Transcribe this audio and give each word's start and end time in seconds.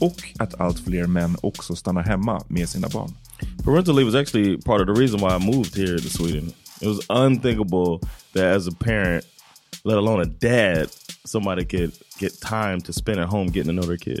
och 0.00 0.22
att 0.38 0.60
allt 0.60 0.80
fler 0.80 1.06
män 1.06 1.36
också 1.40 1.76
stannar 1.76 2.02
hemma 2.02 2.44
med 2.48 2.68
sina 2.68 2.88
barn. 2.88 3.14
Parental 3.64 3.94
leave 3.94 4.10
was 4.10 4.14
actually 4.14 4.56
part 4.56 4.80
of 4.80 4.86
the 4.86 5.02
reason 5.02 5.20
why 5.20 5.36
I 5.36 5.38
moved 5.38 5.76
here 5.76 5.98
to 5.98 6.08
Sweden. 6.08 6.52
It 6.80 6.86
was 6.86 7.00
unthinkable 7.08 8.00
that 8.32 8.56
as 8.56 8.68
a 8.68 8.72
parent, 8.80 9.24
let 9.84 9.96
alone 9.96 10.20
a 10.20 10.24
dad, 10.24 10.88
somebody 11.24 11.64
could 11.64 11.92
get 12.18 12.40
time 12.40 12.80
to 12.80 12.92
spend 12.92 13.20
at 13.20 13.28
home 13.28 13.46
getting 13.46 13.66
to 13.68 13.72
know 13.72 13.86
their 13.86 13.96
kid. 13.96 14.20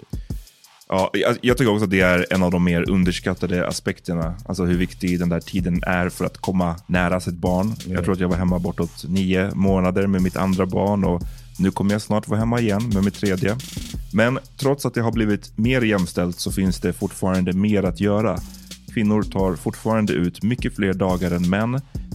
Ja, 0.88 1.10
jag, 1.42 1.58
tycker 1.58 1.72
också 1.72 1.84
att 1.84 1.90
det 1.90 2.00
är 2.00 2.26
en 2.30 2.42
av 2.42 2.50
de 2.50 2.64
mer 2.64 2.90
underskattade 2.90 3.66
aspekterna. 3.66 4.34
Alltså 4.46 4.64
hur 4.64 4.78
viktig 4.78 5.18
den 5.18 5.28
där 5.28 5.40
tiden 5.40 5.82
är 5.86 6.08
för 6.08 6.24
att 6.24 6.38
komma 6.38 6.76
nära 6.86 7.20
sitt 7.20 7.34
barn. 7.34 7.74
Jag 7.86 8.04
tror 8.04 8.14
att 8.14 8.20
jag 8.20 8.28
var 8.28 8.36
hemma 8.36 8.58
bortåt 8.58 9.04
nio 9.08 9.54
månader 9.54 10.06
med 10.06 10.22
mitt 10.22 10.36
andra 10.36 10.66
barn 10.66 11.04
och 11.04 11.22
nu 11.58 11.70
kommer 11.70 11.92
jag 11.92 12.02
snart 12.02 12.28
vara 12.28 12.40
hemma 12.40 12.60
igen 12.60 12.90
med 12.94 13.04
mitt 13.04 13.14
tredje. 13.14 13.56
Men 14.12 14.38
trots 14.56 14.86
att 14.86 14.94
det 14.94 15.00
har 15.00 15.12
blivit 15.12 15.58
mer 15.58 15.82
jämställt 15.82 16.36
så 16.40 16.52
finns 16.52 16.80
det 16.80 16.92
fortfarande 16.92 17.52
mer 17.52 17.82
att 17.82 18.00
göra. 18.00 18.38
Kvinnor 18.94 19.22
tar 19.22 19.56
fortfarande 19.56 20.12
ut 20.12 20.42
mycket 20.42 20.76
fler 20.76 20.92
dagar 20.92 21.30
än 21.30 21.50
män, 21.50 21.80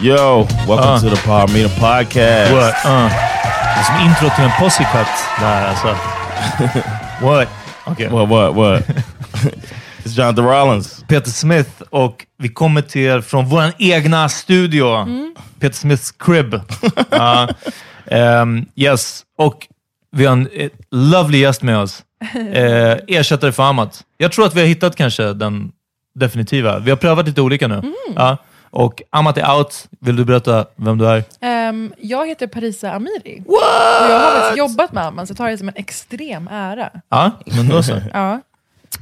Yo, 0.00 0.46
welcome 0.68 0.94
Uh. 0.94 1.00
to 1.00 1.10
the 1.10 1.16
Power 1.24 1.48
Meeting 1.48 1.80
Podcast. 1.80 2.52
What? 2.52 2.74
Uh. 2.84 3.08
Det 3.10 3.80
är 3.80 3.84
som 3.84 4.06
intro 4.08 4.30
till 4.36 4.44
en 4.44 4.50
Pussycat 4.60 5.08
där 5.40 5.66
alltså. 5.68 5.96
What? 7.26 7.48
Okej. 7.86 8.08
What, 8.08 8.28
what, 8.28 8.54
what? 8.54 8.82
It's 10.04 10.16
Jonathan 10.18 10.44
Rollins. 10.44 11.04
Peter 11.08 11.30
Smith 11.30 11.70
och 11.90 12.26
vi 12.38 12.48
kommer 12.48 12.82
till 12.82 13.00
er 13.02 13.20
från 13.20 13.46
vår 13.46 13.64
egna 13.78 14.28
studio. 14.28 15.06
Peter 15.60 15.76
Smiths 15.76 16.12
crib. 16.12 16.60
Ja. 17.10 17.48
Ehm, 18.10 18.66
yes, 18.76 19.22
och 19.38 19.66
vi 20.16 20.26
har 20.26 20.32
en 20.32 20.48
eh, 20.52 20.70
lovely 20.90 21.38
gäst 21.38 21.62
med 21.62 21.78
oss. 21.78 22.02
Uh, 22.36 22.96
ersättare 23.08 23.52
för 23.52 23.62
Amat. 23.62 24.00
Jag 24.18 24.32
tror 24.32 24.46
att 24.46 24.54
vi 24.54 24.60
har 24.60 24.66
hittat 24.68 24.96
kanske 24.96 25.32
den 25.32 25.70
definitiva. 26.14 26.78
Vi 26.78 26.90
har 26.90 26.96
prövat 26.96 27.26
lite 27.26 27.40
olika 27.40 27.68
nu. 27.68 27.82
Ja. 28.16 28.36
Och 28.70 29.02
Amat 29.10 29.38
är 29.38 29.56
out. 29.58 29.88
Vill 30.00 30.16
du 30.16 30.24
berätta 30.24 30.66
vem 30.76 30.98
du 30.98 31.06
är? 31.08 31.24
Ehm, 31.40 31.92
jag 31.98 32.26
heter 32.28 32.46
Parisa 32.46 32.92
Amiri. 32.92 33.42
Och 33.46 33.54
jag 34.10 34.18
har 34.20 34.32
faktiskt 34.40 34.58
jobbat 34.58 34.92
med 34.92 35.04
Amman, 35.06 35.26
så 35.26 35.30
jag 35.30 35.36
tar 35.38 35.48
det 35.50 35.58
som 35.58 35.68
en 35.68 35.74
extrem 35.76 36.48
ära. 36.52 36.90
Ja, 37.08 37.30
men 37.46 37.68
då 37.68 37.82
så. 37.82 37.92
Ja, 38.12 38.40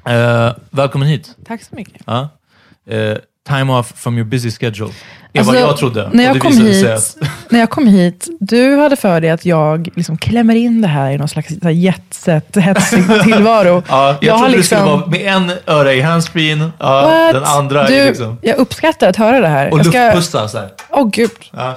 Eh, 0.07 0.55
välkommen 0.71 1.09
hit. 1.09 1.37
tack 1.47 1.63
så 1.63 1.75
mycket. 1.75 2.09
Eh, 2.09 3.17
time 3.49 3.73
off 3.73 3.93
from 3.97 4.19
your 4.19 4.25
busy 4.29 4.51
schedule. 4.51 4.93
Det 5.37 5.41
Alltså, 5.41 5.53
vad 5.55 5.63
jag 5.71 5.77
trodde. 5.77 6.11
När 6.13 6.25
jag, 6.25 6.41
kom 6.41 6.57
hit, 6.57 6.87
att- 6.87 7.17
när 7.49 7.61
jag 7.61 7.71
kom 7.71 7.87
hit, 7.87 8.29
du 8.41 8.77
hade 8.77 8.97
för 8.97 9.21
dig 9.21 9.31
att 9.31 9.45
jag 9.47 9.89
liksom 9.97 10.19
klämmer 10.19 10.55
in 10.55 10.83
det 10.83 10.89
här 10.89 11.11
i 11.11 11.19
någon 11.19 11.29
slags 11.29 11.49
jetset, 11.73 12.57
hetsig 12.57 13.05
tillvaro. 13.25 13.83
Ja, 13.89 14.09
jag, 14.09 14.17
jag 14.21 14.33
har 14.33 14.39
trodde 14.39 14.57
liksom- 14.57 14.79
det 14.79 14.85
skulle 14.85 15.27
vara 15.31 15.47
med 15.47 15.53
en 15.53 15.53
öra 15.67 15.95
i 15.95 16.01
handsfreen, 16.01 16.73
ja, 16.79 17.31
den 17.33 17.45
andra 17.45 17.87
du, 17.87 17.95
är 17.95 18.07
liksom... 18.09 18.39
Jag 18.43 18.57
uppskattar 18.57 19.09
att 19.09 19.17
höra 19.17 19.41
det 19.41 19.49
här. 19.49 19.73
Och 19.73 19.79
jag 19.79 19.87
ska, 19.87 20.05
luftpusta 20.05 20.49
så 20.49 20.59
här. 20.59 20.69
Åh 20.91 21.09
gud. 21.13 21.31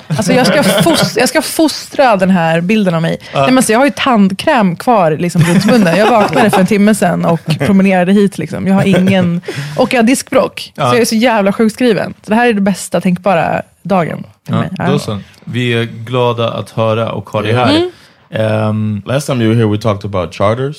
Alltså, 0.07 0.33
jag, 0.33 0.47
ska 0.47 0.63
fostra, 0.63 1.19
jag 1.19 1.29
ska 1.29 1.41
fostra 1.41 2.15
den 2.17 2.29
här 2.29 2.61
bilden 2.61 2.93
av 2.95 3.01
mig. 3.01 3.17
Nej, 3.33 3.45
men 3.45 3.57
alltså, 3.57 3.71
jag 3.71 3.79
har 3.79 3.85
ju 3.85 3.91
tandkräm 3.95 4.75
kvar 4.75 5.11
liksom, 5.11 5.41
runt 5.41 5.65
munnen. 5.65 5.97
Jag 5.97 6.09
vaknade 6.09 6.49
för 6.49 6.59
en 6.59 6.67
timme 6.67 6.95
sedan 6.95 7.25
och 7.25 7.39
promenerade 7.59 8.11
hit. 8.13 8.37
Liksom. 8.37 8.67
Jag 8.67 8.75
har 8.75 8.83
ingen... 8.83 9.41
Och 9.77 9.93
jag 9.93 9.97
har 9.97 10.03
diskbråck. 10.07 10.71
Så 10.75 10.81
jag 10.81 10.97
är 10.97 11.05
så 11.05 11.15
jävla 11.15 11.53
sjukskriven. 11.53 12.13
Så 12.23 12.29
det 12.29 12.35
här 12.35 12.47
är 12.47 12.53
det 12.53 12.61
bästa 12.61 13.01
tänkbara 13.01 13.48
dagen 13.83 14.23
för 14.47 14.53
Ja, 14.53 14.59
mig. 14.59 14.69
Ja. 14.77 14.85
då 14.91 14.99
så. 14.99 15.19
Vi 15.43 15.73
är 15.73 15.83
glada 15.83 16.51
att 16.53 16.69
höra 16.69 17.11
och 17.11 17.29
ha 17.29 17.41
dig 17.41 17.53
här. 17.53 17.69
Mm. 17.75 17.89
Ehm, 18.31 19.01
Last 19.05 19.27
time 19.27 19.43
you 19.43 19.53
were 19.53 19.63
here 19.65 19.71
we 19.77 19.81
talked 19.81 20.05
about 20.15 20.35
charters. 20.35 20.77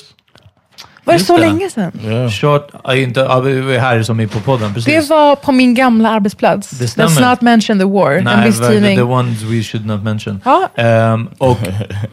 Var 1.05 1.14
det 1.14 1.19
Just 1.19 1.26
så 1.26 1.37
det. 1.37 1.41
länge 1.41 1.70
sedan? 1.70 1.93
Yeah. 2.05 2.31
short, 2.31 2.69
ja, 2.85 2.94
inte, 2.94 3.20
ja, 3.20 3.41
vi 3.41 3.75
är 3.76 3.81
här 3.81 4.02
som 4.02 4.20
är 4.20 4.26
på 4.26 4.41
podden, 4.41 4.75
precis. 4.75 5.08
Det 5.08 5.14
var 5.14 5.37
på 5.37 5.52
min 5.52 5.75
gamla 5.75 6.11
arbetsplats. 6.11 6.70
Det 6.70 6.88
stämmer. 6.88 7.08
Let's 7.11 7.31
not 7.31 7.41
mention 7.41 7.79
the 7.79 7.85
war. 7.85 8.12
en 8.12 8.25
Nej, 8.25 8.47
viss 8.47 8.58
the, 8.61 8.67
tidning. 8.69 8.97
the 8.97 9.03
ones 9.03 9.43
we 9.43 9.62
should 9.62 9.87
not 9.87 10.03
mention. 10.03 10.41
Ja. 10.44 10.69
Ehm, 10.76 11.29
och 11.38 11.58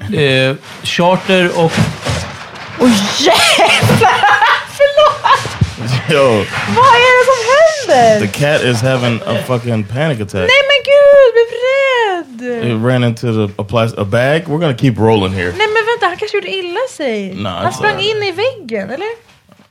eh, 0.13 0.55
charter 0.83 1.49
och... 1.59 1.71
Åh 2.79 2.89
jävlar! 3.19 4.19
Förlåt! 4.77 6.11
Yo, 6.11 6.27
Vad 6.75 6.85
är 6.95 7.11
det 7.17 7.23
som 7.29 7.36
händer? 7.93 8.27
the 8.27 8.39
cat 8.39 8.61
is 8.61 8.81
having 8.81 9.19
a 9.25 9.43
fucking 9.47 9.83
panic 9.83 10.19
attack. 10.19 10.47
Nej 10.53 10.61
men 10.69 10.81
gud, 10.91 11.33
bli 11.33 12.71
it 12.71 12.85
ran 12.85 13.03
into 13.03 13.47
the, 13.47 13.53
a, 13.57 13.63
plastic, 13.63 13.99
a 13.99 14.05
bag. 14.05 14.47
We're 14.47 14.59
gonna 14.59 14.77
keep 14.77 14.97
rolling 14.97 15.33
here. 15.33 15.51
Nej 15.51 15.67
men 15.67 15.85
vänta, 15.85 16.05
han 16.05 16.17
kanske 16.17 16.37
gjorde 16.37 16.47
illa 16.49 16.79
sig. 16.89 17.33
Nah, 17.35 17.49
han 17.49 17.71
it's 17.71 17.75
sprang 17.77 17.95
alright. 17.95 18.15
in 18.15 18.23
i 18.23 18.31
väggen, 18.31 18.89
eller? 18.89 19.07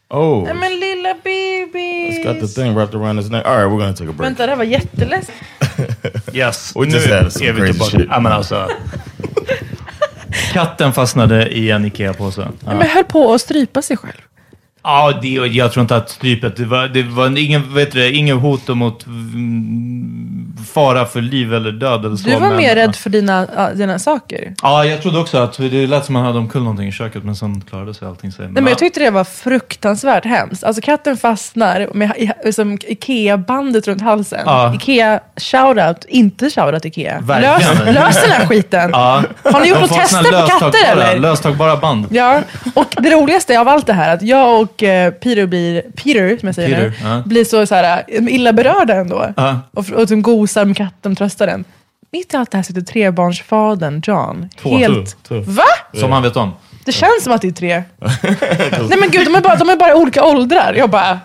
Oh, 0.08 0.44
Nej 0.44 0.54
men 0.54 0.80
lilla 0.80 1.14
it's 1.14 2.22
got 2.22 2.34
the 2.34 2.40
bebis. 2.40 2.54
thing 2.54 2.74
wrapped 2.74 2.94
around 2.94 3.18
his 3.18 3.30
neck. 3.30 3.44
All 3.46 3.56
right, 3.56 3.66
we're 3.70 3.78
gonna 3.78 3.92
take 3.92 4.10
a 4.10 4.12
break. 4.12 4.26
Vänta, 4.30 4.46
det 4.46 4.52
här 4.52 4.56
var 4.56 4.64
jätteläskigt. 4.64 5.38
Yes. 6.32 6.72
We 6.76 6.86
just 6.86 7.06
had 7.06 7.32
some 7.32 7.46
är 7.46 7.52
vi 7.52 7.60
crazy 7.60 7.72
tillbaka. 7.72 7.90
shit. 7.98 8.08
Ja, 8.10 8.20
men 8.20 8.32
alltså. 8.32 8.68
Katten 10.52 10.92
fastnade 10.92 11.48
i 11.48 11.70
en 11.70 11.84
Ikea-påse. 11.84 12.48
Ja. 12.64 12.74
Men 12.74 12.88
höll 12.88 13.04
på 13.04 13.34
att 13.34 13.40
strypa 13.40 13.82
sig 13.82 13.96
själv. 13.96 14.20
Ja, 14.88 15.12
det, 15.22 15.28
jag 15.28 15.72
tror 15.72 15.82
inte 15.82 15.96
att 15.96 16.10
strypet... 16.10 16.56
Det 16.56 16.64
var, 16.64 16.88
det 16.88 17.02
var 17.02 17.38
ingen, 17.38 17.74
vet 17.74 17.92
du, 17.92 18.10
ingen 18.12 18.36
hot 18.38 18.68
mot 18.68 19.06
mm, 19.06 20.56
fara 20.74 21.04
för 21.06 21.20
liv 21.20 21.54
eller 21.54 21.72
död 21.72 22.04
eller 22.04 22.16
så. 22.16 22.28
Du 22.28 22.34
var 22.34 22.40
men- 22.48 22.56
mer 22.56 22.74
rädd 22.74 22.96
för 22.96 23.10
dina, 23.10 23.46
dina 23.74 23.98
saker. 23.98 24.54
Ja, 24.62 24.84
jag 24.84 25.02
trodde 25.02 25.18
också 25.18 25.38
att 25.38 25.56
det 25.58 25.86
lät 25.86 26.04
som 26.04 26.16
att 26.16 26.20
han 26.20 26.26
hade 26.26 26.38
omkull 26.38 26.62
någonting 26.62 26.88
i 26.88 26.92
köket, 26.92 27.24
men 27.24 27.36
sen 27.36 27.60
klarade 27.60 27.94
sig 27.94 28.08
allting 28.08 28.32
sig. 28.32 28.44
Nej, 28.44 28.52
men 28.54 28.64
jag 28.64 28.70
ja. 28.72 28.76
tyckte 28.76 29.00
det 29.00 29.10
var 29.10 29.24
fruktansvärt 29.24 30.24
hemskt. 30.24 30.64
Alltså 30.64 30.82
katten 30.82 31.16
fastnar 31.16 31.88
med 31.94 32.12
i- 32.44 32.52
som 32.52 32.78
Ikea-bandet 32.86 33.88
runt 33.88 34.02
halsen. 34.02 34.40
Ja. 34.46 34.74
Ikea, 34.74 35.20
shoutout, 35.36 36.04
inte 36.08 36.50
shoutout 36.50 36.84
Ikea. 36.84 37.18
Lös, 37.20 37.28
Verkligen. 37.28 37.94
lös 37.94 38.22
den 38.22 38.30
här 38.32 38.46
skiten. 38.46 38.90
Ja. 38.92 39.22
Har 39.44 39.60
ni 39.60 39.68
gjort 39.68 39.80
något 39.80 39.94
tester 39.94 40.42
på 40.42 40.46
katter 40.60 40.92
eller? 40.92 41.18
Löstagbara 41.18 41.76
band. 41.76 42.06
Ja, 42.10 42.40
och 42.74 42.94
det 42.98 43.10
roligaste 43.10 43.60
av 43.60 43.68
allt 43.68 43.86
det 43.86 43.92
här, 43.92 44.14
att 44.14 44.22
jag 44.22 44.60
och 44.60 44.75
eh, 44.82 45.10
Peter 45.10 45.46
blir, 45.46 45.82
Peter 45.82 46.38
som 46.38 46.46
jag 46.46 46.54
säger 46.54 46.68
Peter, 46.68 47.04
nu, 47.04 47.08
ja. 47.08 47.22
blir 47.26 47.44
så, 47.44 47.66
så 47.66 47.74
här, 47.74 48.04
eh, 48.08 48.34
illa 48.34 48.52
berörda 48.52 48.94
ändå. 48.94 49.32
Ja. 49.36 49.60
Och, 49.70 49.90
och 49.90 50.08
som 50.08 50.22
gosar 50.22 50.64
med 50.64 50.76
katten, 50.76 51.16
tröstar 51.16 51.46
den. 51.46 51.64
Mitt 52.12 52.34
i 52.34 52.36
allt 52.36 52.50
det 52.50 52.58
här 52.58 52.62
sitter 52.62 52.80
trebarnsfadern 52.80 54.02
John. 54.04 54.48
Två, 54.62 54.76
Helt... 54.76 55.22
två, 55.22 55.42
två. 55.44 55.50
Va? 55.50 55.62
Som 56.00 56.12
han 56.12 56.22
vet 56.22 56.36
om. 56.36 56.52
Det 56.84 56.92
känns 56.92 57.24
som 57.24 57.32
att 57.32 57.42
det 57.42 57.48
är 57.48 57.52
tre. 57.52 57.82
Nej 58.88 58.98
men 59.00 59.10
gud, 59.10 59.26
de 59.26 59.34
är 59.34 59.40
bara, 59.40 59.56
de 59.56 59.68
är 59.68 59.76
bara 59.76 59.96
olika 59.96 60.24
åldrar. 60.24 60.74
Jag 60.74 60.90
bara... 60.90 61.20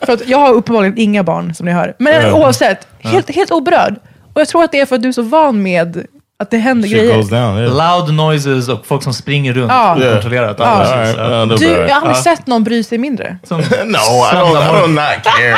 För 0.00 0.12
att 0.12 0.28
jag 0.28 0.38
har 0.38 0.52
uppenbarligen 0.52 0.98
inga 0.98 1.22
barn 1.22 1.54
som 1.54 1.66
ni 1.66 1.72
hör. 1.72 1.94
Men 1.98 2.32
oavsett, 2.32 2.86
helt, 2.98 3.34
helt 3.34 3.50
oberörd. 3.50 3.94
Och 4.32 4.40
jag 4.40 4.48
tror 4.48 4.64
att 4.64 4.72
det 4.72 4.80
är 4.80 4.86
för 4.86 4.96
att 4.96 5.02
du 5.02 5.08
är 5.08 5.12
så 5.12 5.22
van 5.22 5.62
med 5.62 6.06
att 6.38 6.50
det 6.50 6.58
händer 6.58 6.88
Shit 6.88 6.98
grejer. 6.98 7.16
goes 7.16 7.28
down. 7.30 7.58
Yeah. 7.58 7.98
Loud 8.04 8.14
noises 8.14 8.68
och 8.68 8.86
folk 8.86 9.02
som 9.02 9.14
springer 9.14 9.52
runt 9.54 9.72
Ja. 9.72 9.96
okontrollerat. 9.96 10.56
Ja. 10.58 10.64
Ja, 10.64 10.70
All 10.70 10.98
precis. 11.08 11.16
right. 11.18 11.48
No, 11.48 11.56
Du, 11.56 11.66
jag 11.88 11.94
har 11.94 12.00
aldrig 12.00 12.16
sett 12.16 12.46
någon 12.46 12.64
bry 12.64 12.82
sig 12.82 12.98
mindre. 12.98 13.38
Som, 13.42 13.58
no, 13.60 13.64
I 13.64 14.34
don't. 14.34 14.62
I 14.62 14.82
don't 14.82 14.88
not 14.88 15.24
care. 15.24 15.56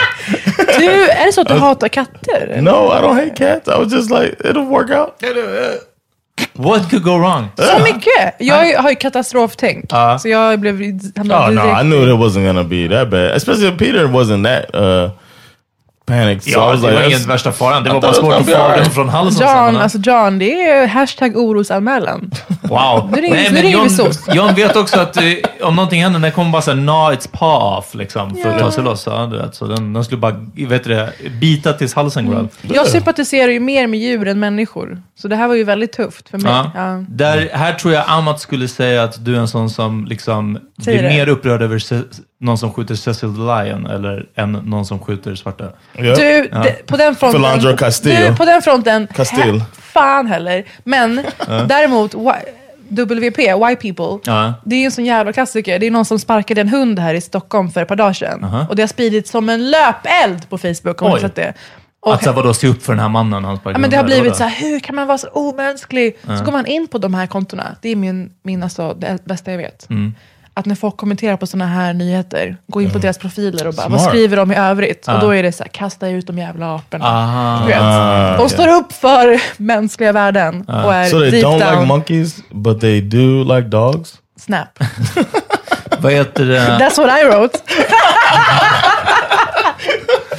Du, 0.78 1.10
är 1.10 1.26
det 1.26 1.32
så 1.32 1.40
att 1.40 1.48
du 1.48 1.54
hatar 1.54 1.88
katter? 1.88 2.58
no, 2.62 2.70
I 2.70 3.02
don't 3.02 3.14
hate 3.14 3.30
cats. 3.36 3.68
I 3.68 3.84
was 3.84 3.92
just 3.92 4.10
like, 4.10 4.36
it'll 4.44 4.68
work 4.68 4.90
out. 4.90 5.14
what 6.52 6.90
could 6.90 7.02
go 7.02 7.18
wrong? 7.18 7.48
Så 7.56 7.82
mycket! 7.82 8.34
Jag 8.38 8.82
har 8.82 8.90
ju 8.90 8.96
katastroftänk. 8.96 9.90
Så 10.20 10.28
jag 10.28 10.60
blev... 10.60 10.74
Oh 11.16 11.50
no, 11.50 11.80
I 11.80 11.82
knew 11.82 12.08
it 12.08 12.18
wasn't 12.18 12.46
gonna 12.46 12.64
be 12.64 12.88
that 12.88 13.10
bad. 13.10 13.30
Especially 13.36 13.68
if 13.68 13.78
Peter 13.78 14.04
wasn't 14.06 14.44
that 14.44 14.74
uh, 14.74 15.10
panicked. 16.08 16.42
So 16.42 16.50
I 16.50 16.52
Ja, 16.52 16.66
was 16.66 16.80
det 16.80 16.86
like, 16.86 17.00
var 17.00 17.06
ingen 17.08 17.28
värsta 17.28 17.52
faran. 17.52 17.84
Det 17.84 17.90
I 17.90 17.92
var 17.92 18.00
bara 18.00 18.12
svårt 18.12 18.34
att 18.34 18.46
få 18.50 18.68
den 18.76 18.90
från 18.90 19.08
halsen. 19.08 19.46
John, 19.46 19.76
alltså 19.76 19.98
John, 19.98 20.38
det 20.38 20.62
är 20.62 20.86
hashtag 20.86 21.36
orosanmälan. 21.36 22.30
Wow. 22.62 23.10
Nu 23.14 23.20
ringer- 23.20 23.34
Nej, 23.34 23.44
nu 23.48 23.54
men 23.54 23.62
vi 23.62 23.70
John, 23.70 23.90
SOS. 23.90 24.28
John 24.34 24.54
vet 24.54 24.76
också 24.76 25.00
att 25.00 25.16
eh, 25.16 25.22
om 25.62 25.76
någonting 25.76 26.02
händer, 26.02 26.20
den 26.20 26.32
kommer 26.32 26.50
bara 26.50 26.62
säga 26.62 26.74
gnaw 26.76 27.14
its 27.14 27.26
paw 27.26 27.78
off 27.78 27.94
liksom, 27.94 28.36
för 28.36 28.48
att 28.50 28.58
ta 28.58 28.70
sig 28.70 28.84
loss. 28.84 29.02
Ja, 29.06 29.26
du 29.32 29.38
vet, 29.38 29.54
så 29.54 29.66
den, 29.66 29.92
den 29.92 30.04
skulle 30.04 30.18
bara 30.20 30.34
vet 30.56 30.84
du 30.84 30.90
det, 30.94 31.12
bita 31.40 31.72
tills 31.72 31.94
halsen 31.94 32.26
går 32.26 32.34
av. 32.34 32.48
Jag 32.62 32.86
sympatiserar 32.86 33.52
ju 33.52 33.60
mer 33.60 33.86
med 33.86 34.00
djur 34.00 34.28
än 34.28 34.40
människor. 34.40 35.02
Så 35.22 35.28
det 35.28 35.36
här 35.36 35.48
var 35.48 35.54
ju 35.54 35.64
väldigt 35.64 35.92
tufft 35.92 36.28
för 36.28 36.38
mig. 36.38 36.52
Ja. 36.52 36.70
Ja. 36.74 37.04
Där, 37.08 37.48
här 37.52 37.72
tror 37.72 37.94
jag 37.94 38.04
Amat 38.06 38.40
skulle 38.40 38.68
säga 38.68 39.02
att 39.02 39.24
du 39.24 39.34
är 39.36 39.38
en 39.40 39.48
sån 39.48 39.70
som 39.70 40.04
liksom 40.04 40.58
Säger 40.84 40.98
blir 40.98 41.08
det. 41.10 41.14
mer 41.16 41.28
upprörd 41.28 41.62
över 41.62 41.78
någon 42.40 42.58
som 42.58 42.72
skjuter 42.72 42.94
Cecil 42.94 43.34
the 43.34 43.40
Lion 43.40 43.86
eller 43.86 44.26
än 44.34 44.52
någon 44.52 44.86
som 44.86 44.98
skjuter 44.98 45.34
svarta. 45.34 45.64
Yeah. 45.98 46.16
Du, 46.18 46.48
det, 46.62 46.86
på 46.86 46.96
den 46.96 47.14
fronten... 47.16 47.42
Philandro 47.42 47.76
Castillo. 47.76 48.30
Du, 48.30 48.36
på 48.36 48.44
den 48.44 48.62
fronten... 48.62 49.06
Castillo. 49.14 49.58
hä- 49.58 49.64
Fan 49.72 50.26
heller. 50.26 50.64
Men 50.84 51.24
däremot, 51.68 52.14
WP, 52.88 53.38
White 53.38 53.76
People, 53.82 54.18
Ja. 54.32 54.54
det 54.64 54.76
är 54.76 54.80
ju 54.80 54.84
en 54.84 54.90
sån 54.90 55.04
jävla 55.04 55.32
klassiker. 55.32 55.78
Det 55.78 55.86
är 55.86 55.90
någon 55.90 56.04
som 56.04 56.18
sparkade 56.18 56.60
en 56.60 56.68
hund 56.68 56.98
här 56.98 57.14
i 57.14 57.20
Stockholm 57.20 57.70
för 57.70 57.82
ett 57.82 57.88
par 57.88 57.96
dagar 57.96 58.12
sedan. 58.12 58.44
Aha. 58.44 58.66
Och 58.68 58.76
det 58.76 58.82
har 58.82 58.86
spridits 58.88 59.30
som 59.30 59.48
en 59.48 59.70
löpeld 59.70 60.48
på 60.48 60.58
Facebook, 60.58 61.02
om 61.02 61.12
Oj. 61.12 61.20
sett 61.20 61.34
det. 61.34 61.54
Och, 62.00 62.14
Att 62.14 62.24
så 62.24 62.30
här, 62.30 62.36
vadå, 62.36 62.54
se 62.54 62.68
upp 62.68 62.82
för 62.82 62.92
den 62.92 63.00
här 63.00 63.08
mannen. 63.08 63.44
Han 63.44 63.58
ja, 63.64 63.78
men 63.78 63.90
det 63.90 63.96
har 63.96 64.04
blivit 64.04 64.36
så 64.36 64.44
här, 64.44 64.50
hur 64.60 64.80
kan 64.80 64.94
man 64.94 65.06
vara 65.06 65.18
så 65.18 65.28
omänsklig? 65.28 66.16
Så 66.38 66.44
går 66.44 66.52
man 66.52 66.66
in 66.66 66.86
på 66.88 66.98
de 66.98 67.14
här 67.14 67.26
kontona. 67.26 67.76
Det 67.82 67.88
är 67.88 67.96
min, 67.96 68.30
min 68.42 68.62
alltså, 68.62 68.94
det 68.94 69.24
bästa 69.24 69.50
jag 69.50 69.58
vet. 69.58 69.90
Mm. 69.90 70.14
Att 70.58 70.66
när 70.66 70.74
folk 70.74 70.96
kommenterar 70.96 71.36
på 71.36 71.46
såna 71.46 71.66
här 71.66 71.92
nyheter, 71.92 72.56
gå 72.66 72.82
in 72.82 72.90
på 72.90 72.98
deras 72.98 73.18
profiler 73.18 73.66
och 73.66 73.74
bara, 73.74 73.88
vad 73.88 74.00
Smart. 74.00 74.12
skriver 74.12 74.36
de 74.36 74.52
i 74.52 74.56
övrigt? 74.56 75.04
Ja. 75.06 75.14
Och 75.14 75.20
då 75.20 75.30
är 75.34 75.42
det 75.42 75.52
så 75.52 75.62
här, 75.62 75.70
kasta 75.70 76.08
ut 76.08 76.26
de 76.26 76.38
jävla 76.38 76.74
aporna. 76.74 77.60
Du 77.62 77.68
vet. 77.68 77.78
Ah, 77.82 78.36
De 78.36 78.48
står 78.48 78.68
upp 78.68 78.92
för 78.92 79.40
mänskliga 79.56 80.12
värden 80.12 80.60
och 80.62 80.94
är 80.94 81.04
So 81.08 81.20
they 81.20 81.30
deep 81.30 81.44
don't 81.44 81.58
down 81.58 81.74
like 81.74 81.86
monkeys, 81.86 82.36
but 82.50 82.80
they 82.80 83.00
do 83.00 83.44
like 83.54 83.68
dogs. 83.68 84.14
snap. 84.40 84.78
Vad 86.00 86.12
heter 86.12 86.44
det? 86.44 86.60
That's 86.80 86.98
what 87.06 87.20
I 87.20 87.24
wrote. 87.24 87.58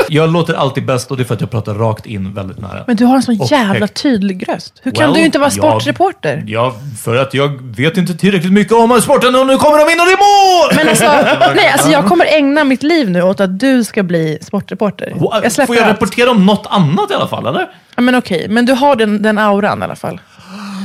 Jag 0.10 0.34
låter 0.34 0.54
alltid 0.54 0.86
bäst 0.86 1.12
och 1.12 1.18
det 1.18 1.24
är 1.24 1.26
för 1.26 1.34
att 1.36 1.42
jag 1.42 1.52
pratar 1.52 1.74
rakt 1.74 2.06
in 2.06 2.34
väldigt 2.34 2.60
nära. 2.60 2.84
Men 2.88 2.96
du 2.96 3.06
har 3.06 3.16
en 3.16 3.22
sån 3.24 3.42
Och 3.42 3.52
jävla 3.52 3.80
högt. 3.80 4.02
tydlig 4.02 4.50
röst. 4.50 4.74
Hur 4.82 4.92
kan 4.92 5.04
Well, 5.04 5.14
du 5.14 5.26
inte 5.26 5.40
vara 5.40 5.50
jag- 5.56 5.58
sportreporter? 5.72 6.44
Ja, 6.48 6.76
för 7.04 7.16
att 7.16 7.34
jag 7.34 7.76
vet 7.76 7.98
inte 7.98 8.16
tillräckligt 8.18 8.54
mycket 8.54 8.74
om 8.74 9.02
sporten 9.02 9.36
och 9.36 9.48
nu 9.48 9.58
kommer 9.58 9.78
de 9.86 9.92
in 9.92 10.00
och 10.00 10.06
det 10.06 10.12
är 10.12 10.18
mål! 10.18 10.76
Men 10.76 10.90
alltså, 10.90 11.54
nej, 11.56 11.70
alltså, 11.72 11.90
jag 11.90 12.06
kommer 12.08 12.26
ägna 12.26 12.64
mitt 12.64 12.84
liv 12.84 13.10
nu 13.10 13.22
åt 13.22 13.40
att 13.40 13.60
du 13.60 13.84
ska 13.84 14.04
bli 14.04 14.38
sportreporter. 14.42 15.14
Jag 15.44 15.52
släpper 15.52 15.66
Får 15.68 15.76
jag 15.76 15.84
allt. 15.86 15.94
rapportera 15.94 16.32
om 16.32 16.46
något 16.46 16.68
annat 16.70 17.12
i 17.12 17.14
alla 17.14 17.28
fall, 17.28 17.48
eller? 17.48 17.68
Ja, 17.96 18.02
men 18.02 18.16
okej, 18.16 18.46
men 18.50 18.66
du 18.66 18.74
har 18.74 18.96
den, 18.96 19.22
den 19.22 19.38
auran 19.38 19.82
i 19.82 19.84
alla 19.84 19.96
fall. 19.96 20.22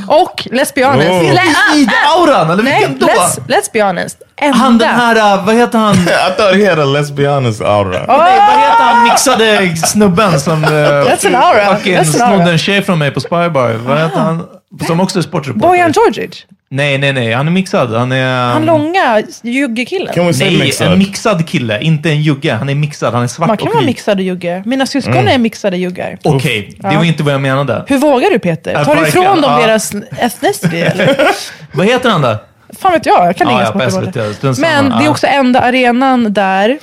Och, 0.08 0.42
let's 0.50 0.72
be 0.74 0.84
honest. 0.84 1.08
Oh. 1.10 1.22
Lä- 1.34 1.76
Id-auran, 1.76 2.50
eller 2.50 2.62
nej, 2.62 2.78
vilken 2.78 2.98
då? 2.98 3.06
let's, 3.06 3.38
let's 3.48 3.70
be 3.72 3.82
honest. 3.82 4.22
Enda. 4.44 4.56
Han 4.58 4.78
den 4.78 4.88
här, 4.88 5.34
äh, 5.36 5.44
vad 5.46 5.54
heter 5.54 5.78
han? 5.78 5.94
I 5.94 6.06
thought 6.36 6.56
he 6.56 6.68
had 6.70 6.78
a 6.78 7.34
honest 7.34 7.60
aura. 7.60 7.90
Nej, 7.90 8.06
vad 8.06 8.58
heter 8.58 8.84
han 8.84 9.04
mixade 9.04 9.76
snubben 9.76 10.40
som 10.40 10.64
uh, 10.64 10.70
aura. 10.70 11.76
fucking 11.76 12.04
snodde 12.04 12.50
en 12.52 12.58
tjej 12.58 12.82
från 12.82 12.98
mig 12.98 13.10
på 13.10 13.20
Spybar? 13.20 13.72
Vad 13.86 13.98
heter 13.98 14.18
han? 14.18 14.46
Som 14.86 15.00
också 15.00 15.18
är 15.18 15.22
sportreporter. 15.22 15.68
Bojan 15.68 15.92
Djordjic. 15.92 16.46
Nej, 16.70 16.98
nej, 16.98 17.12
nej. 17.12 17.32
Han 17.32 17.46
är 17.46 17.50
mixad. 17.52 17.94
Han 17.94 18.12
är... 18.12 18.52
Han 18.52 18.66
långa 18.66 19.22
juggekillen. 19.42 20.32
Nej, 20.38 20.58
mixed? 20.58 20.86
en 20.92 20.98
mixad 20.98 21.48
kille. 21.48 21.80
Inte 21.82 22.08
en 22.10 22.22
jugge. 22.22 22.52
Han 22.52 22.68
är 22.68 22.74
mixad. 22.74 23.14
Han 23.14 23.22
är 23.22 23.26
svart 23.26 23.48
Man 23.48 23.56
kan 23.56 23.68
och 23.68 23.74
vara 23.74 23.80
vit. 23.80 23.86
mixad 23.86 24.20
jugge. 24.20 24.62
Mina 24.66 24.86
syskon 24.86 25.14
Mm. 25.14 25.28
är 25.28 25.38
mixade 25.38 25.76
juggar. 25.76 26.18
Okej, 26.24 26.76
det 26.78 26.96
var 26.96 27.04
inte 27.04 27.22
vad 27.22 27.34
jag 27.34 27.40
menade. 27.40 27.84
Hur 27.86 27.98
vågar 27.98 28.30
du 28.30 28.38
Peter? 28.38 28.72
Ja, 28.72 28.84
Tar 28.84 28.94
du 28.94 29.08
ifrån 29.08 29.40
dem 29.40 29.60
Ja. 29.60 29.66
deras 29.66 29.92
ethnicity 30.18 30.80
eller? 30.80 31.16
Vad 31.72 31.86
heter 31.86 32.10
han 32.10 32.22
då? 32.22 32.36
Fan 32.78 32.92
vet 32.92 33.06
jag, 33.06 33.26
jag 33.26 33.36
kan 33.36 33.48
Ja, 33.48 33.52
inga 33.74 33.84
ja. 33.84 34.32
Strunt 34.34 34.58
Men 34.58 34.90
det 34.90 35.04
är 35.04 35.08
också 35.08 35.26
enda 35.26 35.60
arenan 35.60 36.32
där, 36.32 36.78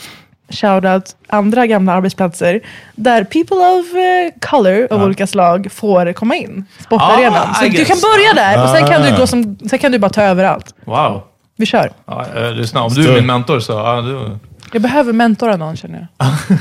shoutout 0.50 1.16
andra 1.28 1.68
gamla 1.68 1.94
arbetsplatser, 1.94 2.60
där 2.96 3.24
people 3.24 3.58
of 3.58 3.86
eh, 3.96 4.40
color 4.50 4.88
av 4.92 5.04
olika 5.04 5.28
slag 5.28 5.68
får 5.72 6.14
komma 6.14 6.36
in. 6.36 6.66
Sportarenan. 6.84 7.48
Ah, 7.52 7.54
så 7.54 7.66
du 7.66 7.86
kan 7.86 7.98
börja 8.00 8.34
där 8.36 8.64
och 8.64 8.70
sen 8.70 8.88
kan, 8.88 9.02
du 9.02 9.08
Ah. 9.14 9.18
gå 9.18 9.28
som, 9.28 9.58
sen 9.70 9.80
kan 9.80 9.92
du 9.92 10.00
bara 10.00 10.10
ta 10.12 10.22
över 10.22 10.44
allt. 10.44 10.76
Wow. 10.86 11.24
Vi 11.58 11.66
kör. 11.66 11.92
Ja, 12.06 12.26
eh, 12.36 12.52
lyssna, 12.52 12.82
om 12.84 12.94
du 12.94 13.10
är 13.10 13.16
min 13.16 13.26
mentor 13.26 13.60
så... 13.60 13.72
Ja, 13.72 14.02
du... 14.02 14.38
Jag 14.74 14.82
behöver 14.82 15.14
mentora 15.14 15.58
någon 15.58 15.78
känner 15.78 16.08
jag. 16.18 16.28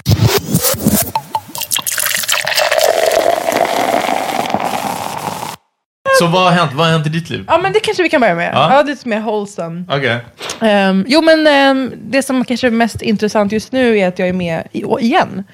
Så 6.21 6.27
vad 6.27 6.43
har 6.43 6.50
hänt? 6.50 6.71
Vad 6.75 6.87
har 6.87 6.93
hänt 6.93 7.07
i 7.07 7.11
ditt 7.11 7.31
liv? 7.31 7.45
Ja 7.49 7.59
men 7.59 7.73
det 7.73 7.81
kanske 7.81 8.03
vi 8.03 8.09
kan 8.09 8.21
börja 8.21 8.35
med. 8.35 8.50
Ja. 8.55 8.75
Ja, 8.77 8.83
det 8.83 8.91
är 8.91 8.95
lite 8.95 9.09
mer 9.09 9.21
wholesome. 9.21 9.85
Okej. 9.89 10.19
Ehm, 10.61 11.05
jo 11.09 11.23
men 11.23 11.47
ehm, 11.47 11.93
det 12.03 12.23
som 12.23 12.45
kanske 12.45 12.67
är 12.67 12.71
mest 12.71 13.03
intressant 13.03 13.53
just 13.53 13.73
nu 13.73 13.99
är 13.99 14.09
att 14.09 14.19
jag 14.19 14.29
är 14.29 14.33
med 14.33 14.62
i, 14.73 14.85
och 14.85 15.00
igen 15.00 15.45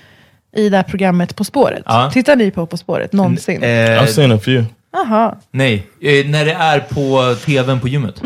i 0.57 0.69
det 0.69 0.77
här 0.77 0.85
programmet 0.85 1.37
På 1.37 1.45
spåret. 1.45 1.83
Ja. 1.87 2.11
Tittar 2.13 2.37
ni 2.37 2.51
på 2.51 2.67
På 2.67 2.77
spåret 2.77 3.13
någonsin? 3.13 3.63
Eh, 3.63 3.69
I've 3.69 4.07
seen 4.07 4.33
a 4.33 4.39
few. 4.45 4.67
Aha. 4.97 5.37
nej, 5.51 5.87
eh, 6.01 6.27
när 6.27 6.45
det 6.45 6.53
är 6.53 6.81
på 6.81 7.35
tvn 7.45 7.81
på 7.81 7.89
gymmet. 7.89 8.23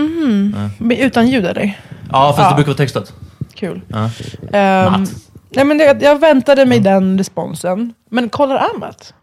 Men 0.78 0.90
Utan 0.98 1.28
ljud 1.28 1.46
eller? 1.46 1.78
Ja, 2.12 2.26
fast 2.32 2.38
Ja. 2.38 2.48
det 2.48 2.54
brukar 2.54 2.68
vara 2.68 2.76
textat. 2.76 3.12
Kul. 3.54 3.80
Ja. 3.88 4.10
Ehm, 4.52 4.92
Matt. 4.92 5.10
nej, 5.50 5.64
men 5.64 5.78
det, 5.78 5.98
jag 6.02 6.18
väntade 6.20 6.64
mig 6.66 6.80
den 6.80 7.18
responsen. 7.18 7.94
Men 8.10 8.28
kollar 8.28 8.70
Amat? 8.74 9.14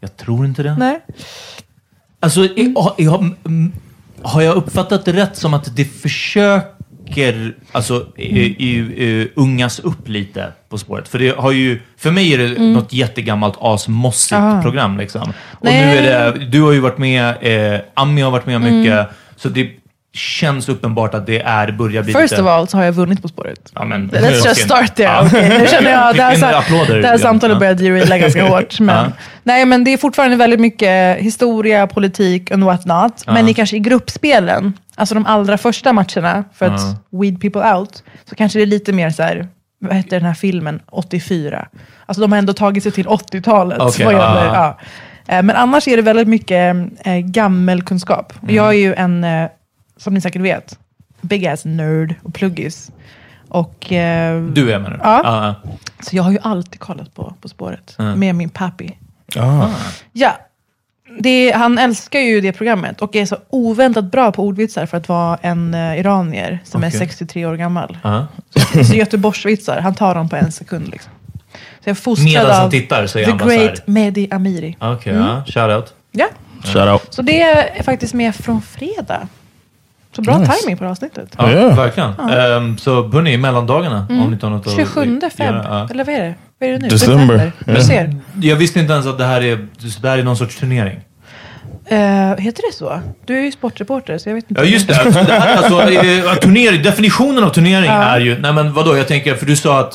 Jag 0.00 0.16
tror 0.16 0.46
inte 0.46 0.62
det. 0.62 0.76
Nej. 0.78 1.00
Alltså, 2.20 2.44
eh, 2.44 2.66
har, 2.76 2.94
jag, 2.96 3.34
mm, 3.46 3.72
har 4.22 4.42
jag 4.42 4.56
uppfattat 4.56 5.04
det 5.04 5.12
rätt 5.12 5.36
som 5.36 5.54
att 5.54 5.76
det 5.76 5.84
försök... 5.84 6.64
tänker 7.06 7.54
alltså, 7.72 8.06
i, 8.16 9.28
ungas 9.36 9.78
upp 9.78 10.08
lite 10.08 10.52
På 10.68 10.78
spåret? 10.78 11.08
För 11.08 11.18
det 11.18 11.36
har 11.36 11.52
ju, 11.52 11.80
för 11.96 12.10
mig 12.10 12.34
är 12.34 12.38
det 12.38 12.62
något 12.62 12.92
jättegammalt 12.92 13.54
asmossigt 13.60 14.40
Ah. 14.40 14.62
program. 14.62 14.98
Liksom. 14.98 15.32
Och 15.50 15.64
Nej. 15.64 15.86
nu 15.86 15.98
är 15.98 16.32
det, 16.32 16.44
du 16.46 16.62
har 16.62 16.72
ju 16.72 16.80
varit 16.80 16.98
med, 16.98 17.36
eh, 17.74 17.80
Ami 17.94 18.20
har 18.22 18.30
varit 18.30 18.46
med 18.46 18.60
mycket, 18.60 19.08
så 19.36 19.48
det 19.48 19.70
känns 20.12 20.68
uppenbart 20.68 21.14
att 21.14 21.26
det 21.26 21.40
är, 21.40 21.72
börjar 21.72 22.02
bli 22.02 22.12
First 22.14 22.30
lite... 22.30 22.42
of 22.42 22.48
all 22.48 22.68
så 22.68 22.76
har 22.76 22.84
jag 22.84 22.92
vunnit 22.92 23.22
På 23.22 23.28
spåret. 23.28 23.72
Ja, 23.74 23.84
men, 23.84 24.10
Let's 24.10 24.46
just 24.46 24.60
start 24.60 24.94
there. 24.96 25.08
Ja. 25.08 25.26
Okay. 25.26 25.48
Nu 25.58 25.66
känner 25.66 25.90
jag 25.90 26.16
det 26.16 26.22
här, 26.22 27.00
det 27.02 27.08
här 27.08 27.18
samtalet 27.18 27.54
Ja. 27.54 27.58
börjar 27.58 27.74
deraila 27.74 28.18
ganska 28.18 28.44
hårt. 28.48 28.80
Men, 28.80 28.96
Ja. 28.96 29.12
Nej, 29.42 29.64
men 29.64 29.84
det 29.84 29.92
är 29.92 29.96
fortfarande 29.98 30.36
väldigt 30.36 30.60
mycket 30.60 31.18
historia, 31.18 31.86
politik 31.86 32.50
and 32.50 32.64
what 32.64 32.84
not. 32.86 33.26
Men 33.26 33.48
i 33.48 33.54
kanske 33.54 33.76
i 33.76 33.78
gruppspelen, 33.78 34.72
alltså 34.94 35.14
de 35.14 35.26
allra 35.26 35.58
första 35.58 35.92
matcherna, 35.92 36.44
för 36.54 36.66
att 36.66 36.80
weed 37.20 37.40
people 37.40 37.74
out, 37.74 38.02
så 38.28 38.34
kanske 38.34 38.58
det 38.58 38.62
är 38.62 38.66
lite 38.66 38.92
mer 38.92 39.10
så 39.10 39.22
här, 39.22 39.48
vad 39.80 39.96
heter 39.96 40.16
den 40.16 40.26
här 40.26 40.34
filmen, 40.34 40.80
84. 40.90 41.68
Alltså 42.06 42.20
de 42.20 42.32
har 42.32 42.38
ändå 42.38 42.52
tagit 42.52 42.82
sig 42.82 42.92
till 42.92 43.06
80-talet. 43.06 43.78
Okej, 43.80 44.04
vad 44.04 44.14
gäller. 44.14 44.66
Eh, 45.28 45.42
Men 45.42 45.50
annars 45.50 45.88
är 45.88 45.96
det 45.96 46.02
väldigt 46.02 46.28
mycket 46.28 46.76
eh, 47.04 47.16
gammelkunskap. 47.18 48.32
Mm. 48.42 48.54
Jag 48.54 48.68
är 48.68 48.72
ju 48.78 48.94
en, 48.94 49.24
eh, 49.24 49.48
som 50.00 50.14
ni 50.14 50.20
säkert 50.20 50.42
vet, 50.42 50.78
big 51.20 51.46
ass 51.46 51.64
nerd 51.64 52.14
och 52.22 52.34
pluggis. 52.34 52.90
Och, 53.48 53.92
eh, 53.92 54.42
Du 54.42 54.72
är 54.72 54.78
med 54.78 54.90
nu? 54.90 54.98
Ja. 55.02 55.20
ja. 55.24 55.70
Så 56.00 56.16
jag 56.16 56.22
har 56.22 56.30
ju 56.30 56.38
alltid 56.42 56.80
kollat 56.80 57.14
på 57.14 57.34
På 57.40 57.48
spåret 57.48 57.94
med 58.16 58.34
min 58.34 58.48
pappi. 58.48 58.98
Ah. 59.36 59.68
Ja, 60.12 60.32
det, 61.18 61.52
han 61.52 61.78
älskar 61.78 62.20
ju 62.20 62.40
det 62.40 62.52
programmet 62.52 63.00
och 63.02 63.16
är 63.16 63.26
så 63.26 63.36
oväntat 63.50 64.04
bra 64.04 64.32
på 64.32 64.44
ordvitsar 64.44 64.86
för 64.86 64.96
att 64.96 65.08
vara 65.08 65.38
en 65.42 65.74
eh, 65.74 66.00
iranier 66.00 66.58
som 66.64 66.82
är 66.84 66.88
Okej. 66.88 66.98
63 66.98 67.46
år 67.46 67.56
gammal. 67.56 67.98
Ja. 68.02 68.26
Så 68.84 68.94
Göteborgsvitsar, 68.94 69.80
han 69.80 69.94
tar 69.94 70.14
dem 70.14 70.28
på 70.28 70.36
en 70.36 70.52
sekund. 70.52 70.88
Liksom. 70.88 71.12
Så 71.52 71.88
jag 71.88 71.90
är 71.90 71.94
fostrad 71.94 72.26
Medan 72.32 72.50
han 72.60 72.70
tittar 72.70 73.06
så 73.06 73.18
är 73.18 73.24
the 73.24 73.30
han 73.30 73.38
så 73.40 73.46
great 73.46 73.86
Mehdi 73.86 74.28
Amiri. 74.30 74.76
Okej, 74.80 75.14
ja. 75.14 75.44
Shoutout. 75.46 75.94
Ja, 76.12 76.26
Shout 76.64 76.88
out. 76.88 77.14
så 77.14 77.22
det 77.22 77.42
är 77.42 77.82
faktiskt 77.82 78.14
med 78.14 78.34
från 78.34 78.62
fredag. 78.62 79.28
Så 80.16 80.22
bra 80.22 80.34
timing 80.34 80.76
på 80.76 80.84
det 80.84 80.88
här 80.88 80.90
avsnittet. 80.92 81.34
Ja, 81.38 81.50
Ja. 81.52 81.68
verkligen. 81.74 82.10
Ehm, 82.30 82.78
så 82.78 83.02
börjar 83.02 83.28
i 83.28 83.36
mellandagarna 83.36 84.06
om 84.10 84.16
ni 84.16 84.32
inte 84.32 84.46
har 84.46 84.50
något 84.50 84.66
att 84.66 84.72
27 84.76 85.20
feb, 85.36 85.46
göra. 85.46 85.66
Ja. 85.68 85.88
eller 85.90 86.04
vad 86.04 86.14
är 86.14 86.20
det? 86.20 86.34
Vad 86.60 86.68
är 86.68 86.72
det 86.72 86.78
nu? 86.78 86.88
December. 86.88 87.52
Du 87.66 87.80
ser. 87.82 88.16
Jag 88.42 88.56
visste 88.56 88.80
inte 88.80 88.92
ens 88.92 89.06
att 89.06 89.18
det 89.18 89.24
här 89.24 89.40
är, 89.44 89.66
det 90.02 90.08
här 90.08 90.18
är 90.18 90.22
någon 90.22 90.36
sorts 90.36 90.56
turnering. 90.56 91.00
Eh, 91.86 91.98
heter 92.38 92.62
det 92.70 92.76
så? 92.76 93.00
Du 93.26 93.38
är 93.38 93.42
ju 93.42 93.52
sportreporter, 93.52 94.18
så 94.18 94.28
jag 94.28 94.34
vet 94.34 94.44
inte. 94.50 94.60
Ja, 94.62 94.66
just 94.66 94.88
det. 94.88 95.00
Alltså, 95.00 95.22
det 95.24 95.32
här, 95.32 95.56
alltså, 95.56 96.40
turnering, 96.40 96.82
definitionen 96.82 97.44
av 97.44 97.50
turnering 97.50 97.90
är 97.90 98.20
ju... 98.20 98.38
Nej, 98.38 98.52
men 98.52 98.72
vadå? 98.72 98.96
Jag 98.96 99.08
tänker, 99.08 99.34
för 99.34 99.46
du 99.46 99.56
sa 99.56 99.80
att 99.80 99.92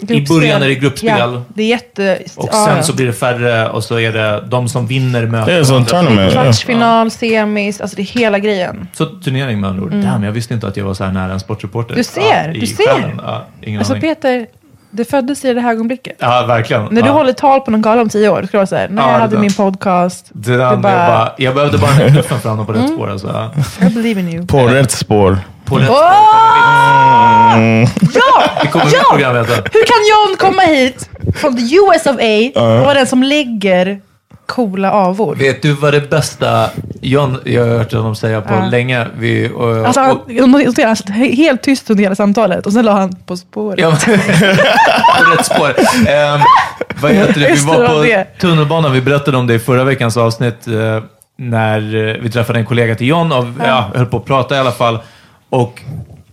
i 0.00 0.26
början 0.28 0.62
är 0.62 0.68
det 0.68 0.74
gruppspel. 0.74 1.18
Ja, 1.18 1.42
det 1.54 1.62
är 1.62 1.66
jätte... 1.66 2.18
Och 2.36 2.48
ja, 2.52 2.64
sen 2.66 2.76
ja. 2.76 2.82
så 2.82 2.92
blir 2.94 3.06
det 3.06 3.12
färre 3.12 3.68
och 3.68 3.84
så 3.84 3.98
är 4.00 4.12
det 4.12 4.44
de 4.48 4.68
som 4.68 4.86
vinner 4.86 5.26
möter 5.26 5.52
Det 5.52 5.58
är 5.58 5.64
som 5.64 5.84
tournament. 5.84 6.32
ja. 6.34 6.42
Kvartsfinal, 6.42 7.10
semis, 7.10 7.80
alltså 7.80 7.96
det 7.96 8.02
är 8.02 8.20
hela 8.20 8.38
grejen. 8.38 8.88
Så 8.92 9.06
turnering 9.06 9.60
med 9.60 9.70
andra 9.70 9.82
ord. 9.84 9.90
Damn, 9.92 10.22
jag 10.22 10.32
visste 10.32 10.54
inte 10.54 10.66
att 10.68 10.76
jag 10.76 10.84
var 10.84 10.94
så 10.94 11.04
här 11.04 11.12
nära 11.12 11.32
en 11.32 11.40
sportreporter. 11.40 11.90
Mm. 11.94 11.98
Du 11.98 12.04
ser, 12.04 12.56
i 12.56 12.60
du 12.60 12.66
ser. 12.66 12.84
själen. 12.84 13.20
Ja, 13.24 13.46
ingen 13.62 13.78
Alltså 13.78 13.92
aning. 13.92 14.02
Peter, 14.02 14.46
det 14.92 15.04
föddes 15.04 15.44
i 15.44 15.54
det 15.54 15.60
här 15.60 15.70
ögonblicket. 15.72 16.16
Ja, 16.18 16.44
verkligen. 16.48 16.84
När 16.90 17.02
du 17.02 17.08
ja. 17.08 17.12
håller 17.14 17.32
tal 17.32 17.60
på 17.60 17.70
någon 17.70 17.82
gala 17.82 18.02
om 18.02 18.08
tio 18.08 18.28
år, 18.28 18.36
ska 18.42 18.46
du 18.52 18.56
vara 18.58 18.66
såhär, 18.66 18.88
när 18.88 19.02
Ja, 19.02 19.08
jag 19.08 19.16
det 19.18 19.20
hade 19.22 19.36
där. 19.36 19.40
min 19.40 19.52
podcast, 19.52 20.26
Det 20.32 20.50
där, 20.50 20.58
det 20.58 20.64
jag, 20.64 20.80
bara- 20.80 20.92
bara, 21.06 21.32
jag 21.36 21.54
behövde 21.54 21.78
bara 21.78 21.90
en 22.02 22.10
knuffen 22.12 22.40
fram 22.40 22.56
dem 22.56 22.66
på 22.66 22.72
rätt 22.72 22.88
spår. 22.92 23.10
Alltså. 23.10 23.50
Ja. 23.80 23.86
I 23.86 23.90
believe 23.90 24.20
in 24.20 24.28
you. 24.28 24.46
På 24.46 24.66
rätt 24.66 24.90
spår. 24.90 25.38
På 25.64 25.76
rätt 25.78 25.88
Åh! 25.90 27.54
Mm. 27.56 27.88
Ja! 28.14 28.42
Det 28.62 28.66
kommer 28.68 28.84
Ja! 28.86 29.16
Hur 29.72 29.84
kan 29.86 30.00
John 30.10 30.36
komma 30.38 30.62
hit 30.62 31.10
från 31.36 31.56
the 31.56 31.62
US 31.74 32.06
of 32.06 32.16
A 32.20 32.60
och 32.60 32.84
vara 32.84 32.94
den 32.94 33.06
som 33.06 33.22
lägger 33.22 34.00
coola 34.54 34.90
avord? 34.92 35.38
Vet 35.38 35.62
du 35.62 35.72
vad 35.72 35.92
det 35.94 36.10
bästa 36.10 36.70
John, 37.00 37.38
jag 37.44 37.66
har 37.66 37.78
hört 37.78 37.92
honom 37.92 38.14
säga 38.14 38.40
på 38.40 38.54
Ja. 38.54 38.66
länge. 38.66 39.06
Vi, 39.18 39.50
och, 39.54 39.76
Alltså, 39.86 40.00
han, 40.00 40.10
och, 40.10 40.22
han 40.28 40.54
he- 40.62 41.36
helt 41.36 41.62
tyst 41.62 41.90
under 41.90 42.02
hela 42.04 42.14
samtalet 42.14 42.66
och 42.66 42.72
sen 42.72 42.84
la 42.84 42.92
han 42.92 43.16
på 43.26 43.36
spåret. 43.36 43.80
ja, 43.80 43.90
på 43.90 45.30
rätt 45.36 45.46
spår. 45.46 45.74
Ehm, 46.08 46.40
vad 47.02 47.10
heter 47.12 47.40
det? 47.40 47.52
Vi 47.54 47.66
var 47.66 47.86
på 48.24 48.24
tunnelbanan. 48.40 48.92
Vi 48.92 49.00
berättade 49.00 49.36
om 49.36 49.46
det 49.46 49.54
i 49.54 49.58
förra 49.58 49.84
veckans 49.84 50.16
avsnitt. 50.16 50.66
eh, 50.66 51.02
när 51.38 52.08
eh, 52.08 52.16
vi 52.22 52.30
träffade 52.30 52.58
en 52.58 52.66
kollega 52.66 52.94
till 52.94 53.06
John. 53.06 53.32
Av, 53.32 53.62
ja, 53.66 53.90
höll 53.94 54.06
på 54.06 54.16
att 54.16 54.24
prata 54.24 54.56
i 54.56 54.58
alla 54.58 54.72
fall. 54.72 54.98
Och 55.50 55.82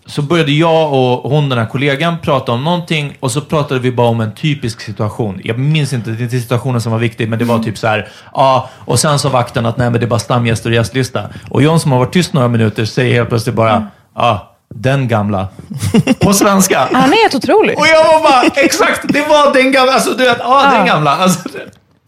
så 0.10 0.22
började 0.22 0.52
jag 0.52 0.94
och 0.94 1.32
hon, 1.32 1.50
den 1.50 1.60
här 1.60 1.66
kollegan, 1.66 2.18
prata 2.22 2.52
om 2.52 2.64
någonting 2.64 3.18
och 3.20 3.32
så 3.32 3.42
pratade 3.42 3.80
vi 3.80 3.92
bara 3.92 4.08
om 4.08 4.22
en 4.22 4.36
typisk 4.36 4.82
situation. 4.82 5.42
Jag 5.44 5.60
minns 5.60 5.94
inte, 5.94 6.10
det 6.10 6.22
är 6.22 6.24
inte 6.24 6.40
situationen 6.40 6.82
som 6.82 6.92
var 6.92 7.00
viktig, 7.00 7.30
men 7.30 7.40
det 7.40 7.46
var 7.46 7.60
typ 7.60 7.78
så 7.78 7.88
här, 7.88 8.08
ja, 8.34 8.70
och 8.86 9.00
sen 9.00 9.20
sa 9.20 9.30
vakten 9.30 9.66
att 9.66 9.78
nej, 9.78 9.90
men 9.90 10.00
det 10.00 10.06
är 10.06 10.10
bara 10.10 10.20
stamgäster 10.20 10.70
och 10.70 10.76
gästlista. 10.76 11.24
Och 11.50 11.64
John 11.64 11.80
som 11.80 11.92
har 11.92 12.00
varit 12.00 12.14
tyst 12.14 12.34
några 12.34 12.48
minuter 12.48 12.86
säger 12.86 13.14
helt 13.14 13.30
plötsligt 13.30 13.56
bara, 13.56 13.88
ja, 14.16 14.56
den 14.76 15.08
gamla. 15.08 15.48
På 16.20 16.34
svenska. 16.34 16.90
Han 16.92 17.14
är 17.14 17.22
helt 17.22 17.36
otrolig. 17.36 17.78
Och 17.78 17.88
jag 17.88 18.04
var 18.04 18.22
bara, 18.24 18.42
exakt, 18.56 19.02
det 19.04 19.22
var 19.22 19.54
den 19.54 19.72
gamla, 19.72 19.94
alltså 19.94 20.14
du 20.14 20.24
vet, 20.24 20.38
ja, 20.40 20.72
den 20.74 20.86
gamla. 20.86 21.18
Alltså, 21.18 21.50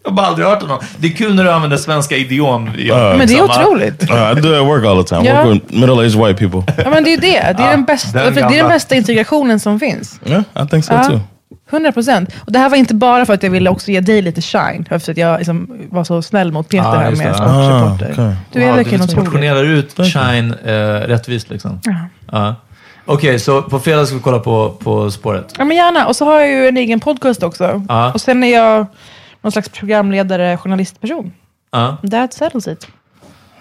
jag 0.03 0.11
har 0.11 0.15
bara 0.15 0.27
aldrig 0.27 0.47
hört 0.47 0.61
honom. 0.61 0.79
Det 0.97 1.07
är 1.07 1.11
kul 1.11 1.35
när 1.35 1.43
du 1.43 1.51
använder 1.51 1.77
svenska 1.77 2.17
idiom. 2.17 2.69
John, 2.77 3.17
Men 3.17 3.27
det 3.27 3.37
är 3.37 3.43
otroligt. 3.43 4.03
Uh, 4.11 4.31
I 4.31 4.41
do 4.41 4.49
it 4.49 4.61
at 4.61 4.65
work 4.67 4.85
all 4.85 5.03
the 5.03 5.15
time. 5.15 5.27
Ja. 5.29 5.43
Work 5.43 5.53
with 5.55 5.65
middle-aged 5.73 6.27
white 6.27 6.49
people. 6.49 6.73
Ja, 6.83 6.89
men 6.89 7.03
det 7.03 7.09
är 7.09 7.11
ju 7.11 7.17
det. 7.17 7.53
Det 7.57 7.63
är, 7.63 7.71
den, 7.71 7.85
bästa, 7.85 8.23
den 8.23 8.33
för 8.33 8.41
det 8.41 8.55
är 8.55 8.57
den 8.63 8.69
bästa 8.69 8.95
integrationen 8.95 9.59
som 9.59 9.79
finns. 9.79 10.19
Yeah, 10.25 10.41
I 10.65 10.67
think 10.69 10.85
so 10.85 10.93
Ja. 10.93 11.03
too. 11.03 11.19
100 11.69 11.91
procent. 11.91 12.29
Och 12.45 12.51
det 12.51 12.59
här 12.59 12.69
var 12.69 12.77
inte 12.77 12.93
bara 12.93 13.25
för 13.25 13.33
att 13.33 13.43
jag 13.43 13.49
ville 13.49 13.69
också 13.69 13.91
ge 13.91 13.99
dig 13.99 14.21
lite 14.21 14.41
shine. 14.41 14.85
För 14.89 14.95
att 14.95 15.17
jag 15.17 15.37
liksom 15.37 15.71
var 15.91 16.03
så 16.03 16.21
snäll 16.21 16.51
mot 16.51 16.69
Peter 16.69 16.83
Ja, 16.85 16.91
här 16.95 17.11
med 17.11 17.27
det. 17.27 17.33
sportreporter. 17.33 18.09
Ah, 18.09 18.11
okej. 18.27 18.35
Du 18.51 18.63
är 18.63 18.67
Ja, 18.67 18.73
verkligen 18.75 18.99
du 18.99 19.05
liksom 19.05 19.19
otrolig. 19.23 19.25
portionerar 19.41 19.63
ut 19.63 19.93
shine 20.13 20.53
eh, 20.65 21.07
rättvist 21.07 21.49
liksom. 21.49 21.79
Ja. 21.83 21.93
Ja. 22.31 22.55
Okej, 23.05 23.39
så 23.39 23.61
på 23.61 23.79
fredag 23.79 24.05
ska 24.05 24.15
vi 24.15 24.21
kolla 24.21 24.39
på 24.39 24.69
På 24.69 25.11
spåret. 25.11 25.53
Ja, 25.57 25.65
men 25.65 25.77
gärna. 25.77 26.07
Och 26.07 26.15
så 26.15 26.25
har 26.25 26.39
jag 26.39 26.49
ju 26.49 26.67
en 26.67 26.77
egen 26.77 26.99
podcast 26.99 27.43
också. 27.43 27.85
Ja. 27.89 28.11
Och 28.13 28.21
sen 28.21 28.43
är 28.43 28.53
jag 28.53 28.85
någon 29.41 29.51
slags 29.51 29.69
programledare, 29.69 30.57
journalistperson. 30.57 31.31
Ja. 31.71 31.97
That 32.11 32.33
settles 32.33 32.67
it. 32.67 32.87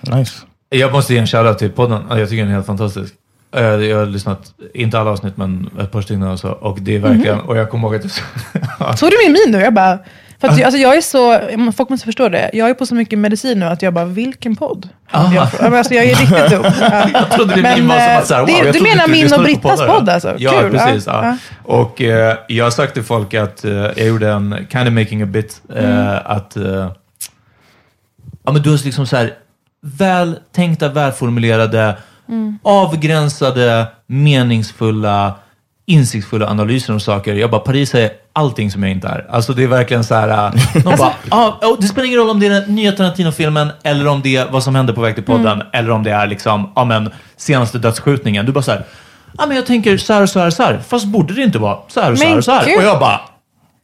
Nice. 0.00 0.32
Jag 0.68 0.92
måste 0.92 1.12
ge 1.14 1.18
en 1.20 1.26
shoutout 1.26 1.58
till 1.58 1.70
podden. 1.70 2.02
Ja, 2.10 2.18
Jag 2.18 2.28
tycker 2.28 2.42
den 2.42 2.50
är 2.50 2.54
helt 2.54 2.66
fantastisk. 2.66 3.14
Eh, 3.56 3.62
Jag 3.62 3.98
har 3.98 4.06
lyssnat, 4.06 4.54
inte 4.74 4.98
alla 5.00 5.10
avsnitt, 5.10 5.36
men 5.36 5.70
ett 5.80 5.92
par 5.92 6.02
stycken 6.02 6.22
och 6.22 6.38
så. 6.40 6.50
Och 6.50 6.78
det 6.80 6.94
är 6.96 6.98
verkligen, 6.98 7.36
Mhm. 7.38 7.48
och 7.48 7.56
jag 7.56 7.70
kommer 7.70 7.88
ihåg 7.88 7.94
att 7.96 8.22
jag 8.78 8.98
Såg 8.98 9.10
du 9.10 9.16
min 9.26 9.32
min 9.32 9.52
nu? 9.52 9.64
Jag 9.64 9.74
bara... 9.74 9.98
För 10.40 10.48
att, 10.48 10.58
jag- 10.58 10.66
alltså 10.66 10.78
jag 10.80 10.96
är 10.96 11.00
så, 11.00 11.40
folk 11.72 11.88
måste 11.88 12.04
förstå 12.06 12.28
det. 12.28 12.50
Jag 12.52 12.70
är 12.70 12.74
på 12.74 12.86
så 12.86 12.94
mycket 12.94 13.18
medicin 13.18 13.58
nu 13.60 13.66
att 13.66 13.82
jag 13.82 13.94
bara, 13.94 14.04
vilken 14.04 14.56
podd? 14.56 14.88
Ah. 15.10 15.32
Jag, 15.32 15.32
ja, 15.34 15.48
men 15.60 15.74
alltså 15.74 15.94
jag 15.94 16.04
är 16.04 16.14
riktigt 16.14 16.50
dum. 16.50 16.62
Ja. 16.80 17.08
Jag 17.14 17.30
trodde 17.30 17.54
det 17.54 17.62
Men, 17.62 17.78
min 17.78 17.88
var 17.88 17.94
som 17.98 18.08
eh, 18.10 18.18
att 18.18 18.26
såhär, 18.26 18.40
wow, 18.40 18.48
det- 18.64 18.72
du 18.72 18.80
menar 18.82 18.94
inte 19.04 19.10
min 19.10 19.20
lyssnade 19.22 19.42
och 19.42 19.44
Brittas 19.44 19.86
podd 19.86 20.08
alltså? 20.08 20.34
Ja, 20.38 20.50
Kul, 20.60 20.74
ja. 20.74 20.84
precis. 20.86 21.06
Ja. 21.06 21.36
Och 21.64 22.02
eh, 22.02 22.36
jag 22.48 22.64
har 22.64 22.70
sagt 22.70 22.94
till 22.94 23.02
folk 23.02 23.34
att 23.34 23.64
eh, 23.64 23.70
jag 23.72 24.06
gjorde 24.06 24.30
en 24.30 24.66
kind 24.72 24.88
of 24.88 24.92
making 24.94 25.22
a 25.22 25.26
bit. 25.26 25.60
Eh, 25.76 25.84
Mm. 25.84 26.18
Att 26.24 26.56
eh, 26.56 26.90
ja, 28.44 28.52
men 28.52 28.62
du 28.62 28.70
har 28.70 28.84
liksom 28.84 29.06
så 29.06 29.16
här 29.16 29.32
väl 29.82 30.38
tänkta, 30.54 30.88
välformulerade, 30.88 31.96
Mm. 32.28 32.58
avgränsade, 32.62 33.86
meningsfulla, 34.06 35.34
insiktsfulla 35.90 36.46
analyser 36.48 36.92
om 36.92 37.00
saker. 37.00 37.34
Jag 37.34 37.50
bara, 37.50 37.60
Paris 37.60 37.94
är 37.94 38.10
allting 38.32 38.70
som 38.70 38.82
jag 38.82 38.92
inte 38.92 39.08
är. 39.08 39.26
Alltså 39.30 39.52
det 39.52 39.62
är 39.62 39.66
verkligen 39.66 40.04
så 40.04 40.14
här, 40.14 40.28
eh, 40.28 40.38
Alltså- 40.44 40.78
någon 40.84 40.98
bara, 40.98 41.12
ah, 41.28 41.48
oh, 41.62 41.76
det 41.80 41.86
spelar 41.86 42.06
ingen 42.06 42.18
roll 42.18 42.30
om 42.30 42.40
det 42.40 42.46
är 42.46 42.50
den 42.50 42.74
nya 42.74 42.92
Tarantino-filmen 42.92 43.70
eller 43.82 44.06
om 44.06 44.20
det 44.22 44.36
är 44.36 44.46
vad 44.50 44.62
som 44.62 44.74
hände 44.74 44.92
på 44.92 45.00
väg 45.00 45.14
till 45.14 45.24
podden 45.24 45.46
Mm. 45.52 45.66
eller 45.72 45.90
om 45.90 46.02
det 46.02 46.10
är 46.10 46.26
liksom, 46.26 46.72
ja 46.76 46.84
men, 46.84 47.10
senaste 47.36 47.78
dödsskjutningen. 47.78 48.46
Du 48.46 48.52
bara 48.52 48.62
så 48.62 48.70
här, 48.70 48.84
ja 49.38 49.46
men 49.46 49.56
jag 49.56 49.66
tänker 49.66 49.96
så 49.96 50.12
här 50.12 50.22
och 50.22 50.28
så 50.30 50.38
här 50.38 50.46
och 50.46 50.52
så 50.52 50.62
här, 50.62 50.80
fast 50.88 51.06
borde 51.06 51.34
det 51.34 51.42
inte 51.42 51.58
vara 51.58 51.78
så 51.88 52.00
här 52.00 52.12
och 52.12 52.18
så 52.18 52.24
här 52.24 52.36
och 52.38 52.44
så 52.44 52.52
här. 52.52 52.76
Och 52.76 52.82
jag 52.82 53.00
bara, 53.00 53.20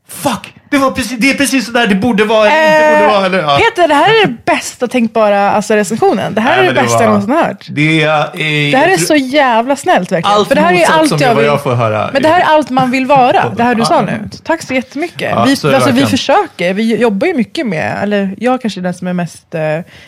fuck! 0.08 0.52
Det, 0.70 0.78
var 0.78 0.90
precis, 0.90 1.18
det 1.18 1.30
är 1.30 1.35
precis 1.35 1.66
så 1.66 1.73
där 1.73 1.87
det 1.87 1.94
borde 1.94 2.25
vara 2.25 2.50
eller 2.50 2.87
inte 2.88 2.99
borde 3.00 3.12
vara. 3.14 3.26
Eller, 3.26 3.38
ja. 3.38 3.52
Eh, 3.52 3.58
Peter, 3.58 3.88
det 3.88 3.94
här 3.94 4.08
är 4.23 4.26
det 4.26 4.32
bästa 4.44 4.87
tänkbara 4.87 5.50
alltså, 5.50 5.75
recensionen. 5.75 6.35
Det 6.35 6.40
här 6.40 6.56
Nej, 6.56 6.58
är 6.66 6.73
det 6.73 6.80
det 6.80 6.82
bästa 6.82 7.02
jag 7.02 7.11
var- 7.11 7.18
någonsin 7.18 7.30
har 7.37 7.44
hört. 7.44 7.66
Det 7.70 8.02
är, 8.02 8.18
eh, 8.20 8.26
Det 8.70 8.76
här 8.76 8.87
är 8.87 8.90
jag 8.90 9.00
så 9.00 9.14
jävla 9.16 9.76
snällt 9.76 10.12
verkligen. 10.12 10.37
Allt 10.37 10.49
För 10.49 10.54
det 10.54 10.61
här 10.61 10.73
är 10.73 10.87
allt 10.90 11.08
som 11.08 11.18
jag 11.18 11.35
vill... 11.35 11.44
jag 11.44 11.62
får 11.62 11.75
höra. 11.75 12.11
Men 12.12 12.23
det 12.23 12.28
här 12.28 12.40
är 12.40 12.44
allt 12.44 12.70
man 12.70 12.90
vill 12.90 13.06
vara, 13.06 13.52
det 13.56 13.62
här 13.62 13.75
du 13.75 13.85
sa 13.85 14.00
nu. 14.00 14.28
Tack 14.44 14.62
så 14.62 14.75
jättemycket. 14.75 15.30
Ja, 15.30 15.44
vi, 15.44 15.56
så 15.56 15.75
alltså, 15.75 15.90
vi 15.90 16.06
försöker, 16.06 16.75
vi 16.75 16.96
jobbar 16.96 17.26
ju 17.26 17.35
mycket 17.35 17.66
med, 17.66 17.99
eller 18.02 18.35
jag 18.38 18.61
kanske 18.62 18.80
är 18.80 18.82
den 18.82 18.94
som 18.94 19.06
är 19.06 19.12
mest 19.12 19.54
eh, 19.54 19.61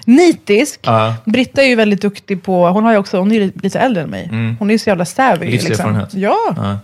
nitisk. 0.04 0.80
Ja. 0.82 1.14
Britta 1.24 1.62
är 1.62 1.66
ju 1.66 1.74
väldigt 1.74 2.02
duktig 2.02 2.42
på, 2.42 2.68
hon, 2.68 2.84
har 2.84 2.92
ju 2.92 2.98
också, 2.98 3.18
hon 3.18 3.30
är 3.32 3.34
ju 3.34 3.52
lite 3.62 3.78
äldre 3.80 4.02
än 4.02 4.10
mig. 4.10 4.28
Hon 4.58 4.70
är 4.70 4.74
ju 4.74 4.78
så 4.78 4.90
jävla 4.90 5.04
savvy. 5.04 5.46
Liksom. 5.50 5.68
Livserfarenhet. 5.68 6.14
Ja. 6.14 6.36
Ja. 6.56 6.78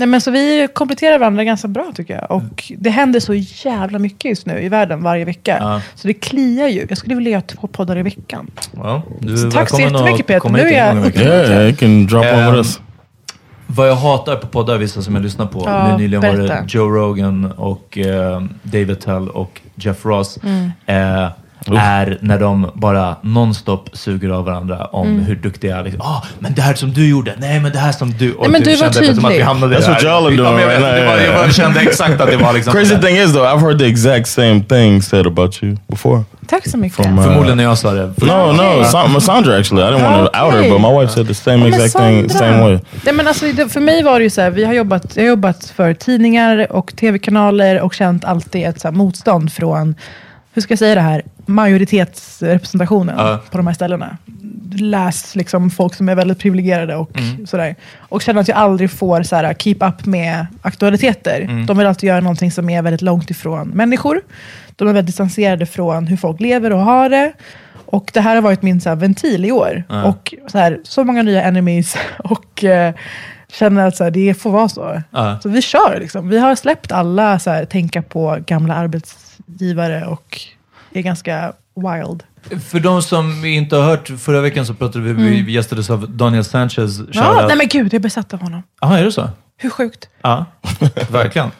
Nej, 0.00 0.06
men 0.06 0.20
så 0.20 0.30
vi 0.30 0.68
kompletterar 0.74 1.18
varandra 1.18 1.44
ganska 1.44 1.68
bra 1.68 1.92
tycker 1.94 2.14
jag. 2.14 2.30
Och 2.30 2.72
det 2.78 2.90
händer 2.90 3.20
så 3.20 3.34
jävla 3.34 3.98
mycket 3.98 4.28
just 4.28 4.46
nu 4.46 4.62
i 4.62 4.68
världen 4.68 5.02
varje 5.02 5.24
vecka. 5.24 5.56
Ja. 5.60 5.80
Så 5.94 6.08
det 6.08 6.14
kliar 6.14 6.68
ju. 6.68 6.86
Jag 6.88 6.98
skulle 6.98 7.14
vilja 7.14 7.30
göra 7.30 7.40
två 7.42 7.66
poddar 7.66 7.98
i 7.98 8.02
veckan. 8.02 8.50
Ja, 8.76 9.02
du 9.20 9.32
är 9.32 9.36
Så 9.36 9.50
tack 9.50 9.70
så 9.70 9.80
jättemycket, 9.80 10.26
Peter. 10.26 10.48
Nu 10.48 10.60
är 10.60 10.86
jag 10.86 10.94
veckan. 10.94 11.22
Yeah, 11.22 11.62
you 11.62 11.76
can 11.76 12.06
drop 12.06 12.24
on 12.24 12.28
Um, 12.28 12.46
with 12.46 12.56
us. 12.56 12.80
Vad 13.66 13.88
jag 13.88 13.94
hatar 13.94 14.36
på 14.36 14.46
poddar, 14.46 14.78
vissa 14.78 15.02
som 15.02 15.14
jag 15.14 15.22
lyssnar 15.22 15.46
på. 15.46 15.62
Ja, 15.66 15.88
nu 15.88 16.02
nyligen 16.02 16.22
var 16.22 16.36
berätta. 16.36 16.54
det 16.54 16.74
Joe 16.74 16.88
Rogan 16.88 17.52
och 17.52 17.98
eh, 17.98 18.42
David 18.62 19.00
Tell 19.00 19.28
och 19.28 19.60
Jeff 19.74 20.04
Ross. 20.06 20.38
Mm. 20.42 20.70
Eh, 20.86 21.30
är 21.66 22.18
när 22.20 22.38
de 22.38 22.70
bara 22.74 23.16
nonstop 23.22 23.88
suger 23.92 24.28
av 24.28 24.44
varandra 24.44 24.84
om 24.84 25.18
hur 25.18 25.36
duktiga. 25.36 25.82
Liksom, 25.82 26.00
ah, 26.00 26.22
men 26.38 26.54
det 26.54 26.62
här 26.62 26.74
som 26.74 26.92
du 26.92 27.08
gjorde, 27.08 27.34
nej 27.38 27.60
men 27.60 27.72
det 27.72 27.78
här 27.78 27.92
som 27.92 28.10
du... 28.10 28.32
Och 28.34 28.42
Nej, 28.42 28.50
men 28.50 28.62
du 28.62 28.76
var 28.76 28.86
det 28.86 28.92
som 28.92 29.02
att 29.02 29.14
vi 29.14 29.14
tydlig. 29.14 29.40
hamnade 29.40 29.76
That's 29.78 29.88
what 29.88 30.02
y'all 30.02 30.26
are 30.26 30.36
doing 30.36 30.56
right 30.56 30.80
now, 30.80 31.20
jag 31.26 31.34
bara 31.34 31.50
kände 31.50 31.80
exakt 31.80 32.20
att 32.20 32.30
det 32.30 32.36
var 32.36 32.52
liksom... 32.52 32.72
Crazy 32.72 32.96
thing 32.98 33.16
is 33.16 33.32
though, 33.32 33.54
I've 33.54 33.60
heard 33.60 33.78
the 33.78 33.86
exact 33.86 34.28
same 34.28 34.60
thing 34.68 35.02
said 35.02 35.26
about 35.26 35.62
you 35.62 35.76
before. 35.86 36.24
Tack 36.46 36.68
så 36.68 36.78
mycket. 36.78 37.04
From, 37.04 37.18
uh, 37.18 37.24
Förmodligen 37.24 37.56
när 37.56 37.64
jag 37.64 37.78
sa 37.78 37.92
det. 37.92 38.12
No, 38.16 38.52
no, 38.52 38.84
Sa- 38.84 39.20
Sandra 39.20 39.56
actually. 39.56 39.82
I 39.82 39.86
didn't 39.86 40.02
want 40.02 40.32
to 40.32 40.44
out 40.44 40.54
her, 40.54 40.70
but 40.70 40.80
my 40.80 41.00
wife 41.00 41.12
said 41.12 41.26
the 41.28 41.34
same 41.34 41.68
exact 41.68 41.92
thing, 41.96 42.28
Sandra. 42.28 42.46
same 42.46 42.60
way. 42.62 42.78
Nej, 43.04 43.14
men 43.14 43.28
alltså, 43.28 43.46
för 43.68 43.80
mig 43.80 44.02
var 44.02 44.18
det 44.18 44.22
ju 44.24 44.30
så 44.30 44.40
här, 44.40 44.50
vi 44.50 44.64
har 44.64 44.72
jobbat, 44.72 45.16
jag 45.16 45.22
har 45.22 45.28
jobbat 45.28 45.72
för 45.76 45.94
tidningar 45.94 46.72
och 46.72 46.96
tv-kanaler 46.96 47.80
och 47.80 47.94
känt 47.94 48.24
alltid 48.24 48.66
ett 48.66 48.80
så 48.80 48.88
här, 48.88 48.92
motstånd 48.92 49.52
från, 49.52 49.94
hur 50.52 50.62
ska 50.62 50.72
jag 50.72 50.78
säga 50.78 50.94
det 50.94 51.00
här, 51.00 51.22
majoritetsrepresentationen 51.46 53.14
Ja. 53.18 53.40
på 53.50 53.56
de 53.56 53.66
här 53.66 53.74
ställena. 53.74 54.16
Läs 54.74 55.36
liksom 55.36 55.70
folk 55.70 55.94
som 55.94 56.08
är 56.08 56.14
väldigt 56.14 56.38
privilegierade 56.38 56.96
och 56.96 57.10
sådär. 57.46 57.74
Och 57.98 58.22
känner 58.22 58.40
att 58.40 58.48
jag 58.48 58.58
aldrig 58.58 58.90
får 58.90 59.22
så 59.22 59.36
här, 59.36 59.54
keep 59.54 59.76
up 59.80 60.06
med 60.06 60.46
aktualiteter. 60.62 61.64
De 61.66 61.78
vill 61.78 61.86
alltid 61.86 62.08
göra 62.08 62.20
någonting 62.20 62.50
som 62.52 62.70
är 62.70 62.82
väldigt 62.82 63.02
långt 63.02 63.30
ifrån 63.30 63.68
människor. 63.68 64.20
De 64.76 64.88
är 64.88 64.92
väldigt 64.92 65.06
distanserade 65.06 65.66
från 65.66 66.06
hur 66.06 66.16
folk 66.16 66.40
lever 66.40 66.72
och 66.72 66.80
har 66.80 67.08
det. 67.08 67.32
Och 67.86 68.10
det 68.14 68.20
här 68.20 68.34
har 68.34 68.42
varit 68.42 68.62
min 68.62 68.80
så 68.80 68.88
här, 68.88 68.96
ventil 68.96 69.44
i 69.44 69.52
år. 69.52 69.82
Ja. 69.88 70.04
Och 70.04 70.34
så, 70.46 70.58
här, 70.58 70.80
så 70.84 71.04
många 71.04 71.22
nya 71.22 71.42
enemies. 71.42 71.96
Och 72.18 72.64
eh, 72.64 72.94
känner 73.52 73.86
att 73.88 73.96
så 73.96 74.04
här, 74.04 74.10
det 74.10 74.34
får 74.34 74.50
vara 74.50 74.68
så. 74.68 75.02
Ja. 75.10 75.38
Så 75.42 75.48
vi 75.48 75.62
kör 75.62 75.96
liksom. 76.00 76.28
Vi 76.28 76.38
har 76.38 76.54
släppt 76.54 76.92
alla 76.92 77.38
så 77.38 77.50
här, 77.50 77.64
tänka 77.64 78.02
på 78.02 78.38
gamla 78.46 78.74
arbetsgivare 79.50 80.06
och 80.06 80.40
är 80.92 81.02
ganska 81.02 81.52
wild. 81.74 82.22
För 82.70 82.80
de 82.80 83.02
som 83.02 83.44
inte 83.44 83.76
har 83.76 83.82
hört, 83.82 84.08
förra 84.18 84.40
veckan 84.40 84.66
så 84.66 84.74
pratade 84.74 85.12
vi, 85.12 85.42
vi 85.42 85.52
gästades 85.52 85.90
av 85.90 86.10
Daniel 86.10 86.44
Sanchez. 86.44 86.98
Mm. 86.98 87.10
Ja, 87.12 87.44
nej 87.48 87.56
men 87.56 87.68
gud, 87.68 87.86
jag 87.86 87.94
är 87.94 87.98
besatt 87.98 88.34
av 88.34 88.40
honom. 88.40 88.62
Jaha, 88.80 88.98
är 88.98 89.04
det 89.04 89.12
så? 89.12 89.30
Hur 89.56 89.70
sjukt? 89.70 90.08
Ja, 90.22 90.44
verkligen. 91.10 91.50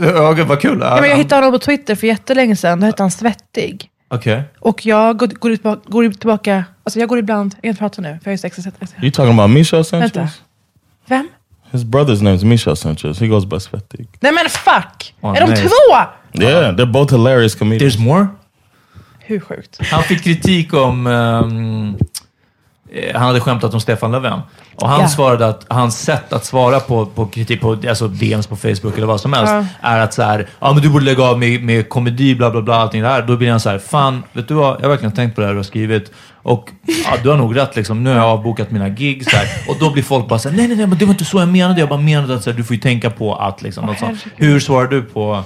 Ja, 0.00 0.32
gud, 0.32 0.46
vad 0.46 0.60
kul. 0.60 0.78
Ja, 0.80 0.98
men 1.00 1.10
jag 1.10 1.16
hittade 1.16 1.46
honom 1.46 1.60
på 1.60 1.64
Twitter 1.64 1.94
för 1.94 2.06
jättelänge 2.06 2.56
sedan. 2.56 2.80
Då 2.80 2.86
hette 2.86 3.02
han 3.02 3.10
Svettig. 3.10 3.90
Okej. 4.08 4.42
Och 4.60 4.86
jag 4.86 5.18
går, 5.18 5.26
går, 5.26 5.52
ut, 5.52 5.62
går 5.86 6.04
ut 6.04 6.20
tillbaka, 6.20 6.64
alltså 6.84 7.00
jag 7.00 7.08
går 7.08 7.18
ibland, 7.18 7.54
jag 7.54 7.62
kan 7.62 7.68
inte 7.68 7.78
prata 7.78 8.02
nu, 8.02 8.18
för 8.22 8.30
jag 8.30 8.32
är 8.32 8.36
så 8.36 8.46
extra 8.46 8.72
You 9.02 9.10
talking 9.10 9.38
about 9.38 9.50
Michel 9.50 9.84
Sanchez? 9.84 10.16
Vänta. 10.16 10.32
Vem? 11.06 11.28
His 11.70 11.84
brother's 11.84 12.22
name's 12.22 12.44
Michel 12.44 12.76
Sanchez. 12.76 13.20
He 13.20 13.26
goes 13.26 13.44
by 13.46 13.60
Svetig. 13.60 14.08
Nej 14.20 14.32
men 14.32 14.44
fuck! 14.48 15.14
Åh, 15.20 15.36
är 15.36 15.46
de 15.46 15.56
två? 15.56 15.68
Yeah, 16.32 16.76
they're 16.76 16.92
both 16.92 17.12
hilarious 17.12 17.54
comedians. 17.54 17.96
There's 17.96 18.00
more? 18.04 18.26
Hur 19.18 19.40
sjukt? 19.40 19.78
Han 19.90 20.02
fick 20.02 20.24
kritik 20.24 20.74
om... 20.74 21.06
eh, 21.06 21.42
han 23.14 23.22
hade 23.22 23.40
skämtat 23.40 23.74
om 23.74 23.80
Stefan 23.80 24.12
Löfven. 24.12 24.40
Och 24.76 24.88
han 24.88 25.00
Ja. 25.00 25.08
svarade 25.08 25.48
att 25.48 25.66
hans 25.68 25.98
sätt 26.02 26.32
att 26.32 26.44
svara 26.44 26.80
på, 26.80 27.06
på 27.06 27.26
kritik, 27.26 27.60
på 27.60 27.70
alltså 27.88 28.08
DMs 28.08 28.46
på 28.46 28.56
Facebook 28.56 28.96
eller 28.96 29.06
vad 29.06 29.20
som 29.20 29.32
helst, 29.32 29.52
Ja. 29.52 29.64
är 29.88 30.00
att 30.00 30.14
så 30.14 30.22
här, 30.22 30.48
ja 30.60 30.72
men 30.72 30.82
du 30.82 30.88
borde 30.88 31.04
lägga 31.04 31.22
av 31.24 31.38
med, 31.38 31.62
med 31.62 31.88
komedi, 31.88 32.34
bla 32.34 32.50
bla 32.50 32.62
bla, 32.62 32.74
allting 32.76 33.02
det 33.02 33.08
här. 33.08 33.22
Då 33.22 33.36
blir 33.36 33.50
han 33.50 33.60
så 33.60 33.70
här, 33.70 33.78
fan, 33.78 34.22
vet 34.32 34.48
du 34.48 34.54
vad? 34.54 34.76
Jag 34.76 34.82
har 34.82 34.88
verkligen 34.88 35.12
tänkt 35.14 35.34
på 35.34 35.40
det 35.40 35.46
här 35.46 35.54
du 35.54 35.58
har 35.58 35.64
skrivit. 35.64 36.12
Och 36.42 36.68
ja, 37.04 37.10
du 37.22 37.28
har 37.28 37.36
nog 37.36 37.56
rätt 37.56 37.76
liksom. 37.76 38.04
Nu 38.04 38.10
har 38.10 38.16
jag 38.16 38.26
avbokat 38.26 38.70
mina 38.70 38.88
gig. 38.88 39.24
Så 39.30 39.36
här. 39.36 39.46
Och 39.68 39.76
då 39.80 39.90
blir 39.90 40.02
folk 40.02 40.28
bara 40.28 40.38
så 40.38 40.48
här, 40.48 40.56
nej 40.56 40.68
nej 40.68 40.76
nej, 40.76 40.86
men 40.86 40.98
det 40.98 41.04
var 41.04 41.12
inte 41.12 41.24
så 41.24 41.38
jag 41.38 41.48
menade. 41.48 41.80
Jag 41.80 41.88
bara 41.88 42.00
menade 42.00 42.34
att 42.34 42.42
så 42.42 42.50
här, 42.50 42.56
du 42.56 42.64
får 42.64 42.76
ju 42.76 42.82
tänka 42.82 43.10
på 43.10 43.34
att 43.36 43.62
liksom. 43.62 43.86
något 43.86 43.98
sånt. 43.98 44.24
Hur 44.36 44.60
svarar 44.60 44.88
du 44.88 45.02
på... 45.02 45.44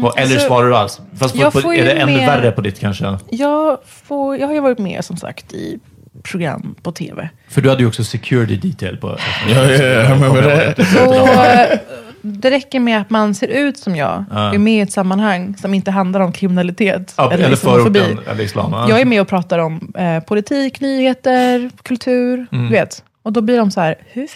på 0.00 0.12
eller 0.16 0.22
alltså, 0.34 0.46
svarar 0.46 0.68
du 0.68 0.76
alls? 0.76 1.00
Fast 1.18 1.34
på, 1.36 1.50
på, 1.50 1.60
får 1.60 1.74
är 1.74 1.84
det 1.84 1.92
ännu 1.92 2.12
mer- 2.12 2.26
värre 2.26 2.50
på 2.52 2.60
ditt 2.60 2.80
kanske? 2.80 3.18
Jag, 3.30 3.78
får, 3.86 4.36
jag 4.36 4.46
har 4.46 4.54
ju 4.54 4.60
varit 4.60 4.78
med 4.78 5.04
som 5.04 5.16
sagt 5.16 5.52
i 5.52 5.78
program 6.22 6.74
på 6.82 6.92
tv. 6.92 7.28
För 7.48 7.60
du 7.60 7.68
hade 7.68 7.82
ju 7.82 7.88
också 7.88 8.04
security 8.04 8.56
detail 8.56 8.96
på... 8.96 9.18
Yeah, 9.48 9.70
I 9.70 10.12
remember 10.12 10.42
that. 10.74 10.78
Och 11.08 11.14
eh, 11.44 11.78
det 12.22 12.50
räcker 12.50 12.80
med 12.80 13.00
att 13.00 13.10
man 13.10 13.34
ser 13.34 13.48
ut 13.48 13.78
som 13.78 13.96
jag, 13.96 14.24
Ja. 14.30 14.54
är 14.54 14.58
med 14.58 14.74
i 14.74 14.80
ett 14.80 14.92
sammanhang 14.92 15.56
som 15.56 15.74
inte 15.74 15.90
handlar 15.90 16.20
om 16.20 16.32
kriminalitet 16.32 17.14
Ja, 17.16 17.32
eller 17.32 17.52
islamofobi. 17.52 18.00
förorten, 18.00 18.24
eller 18.30 18.44
islam. 18.44 18.72
ja. 18.72 18.88
Jag 18.88 19.00
är 19.00 19.04
med 19.04 19.20
och 19.20 19.28
pratar 19.28 19.58
om 19.58 19.92
eh, 19.98 20.20
politik, 20.20 20.80
nyheter, 20.80 21.70
kultur, 21.82 22.46
Mm. 22.52 22.64
du 22.66 22.72
vet. 22.72 23.04
Och 23.22 23.32
då 23.32 23.40
blir 23.40 23.56
de 23.58 23.70
så 23.70 23.80
här, 23.80 23.94
hur 24.12 24.28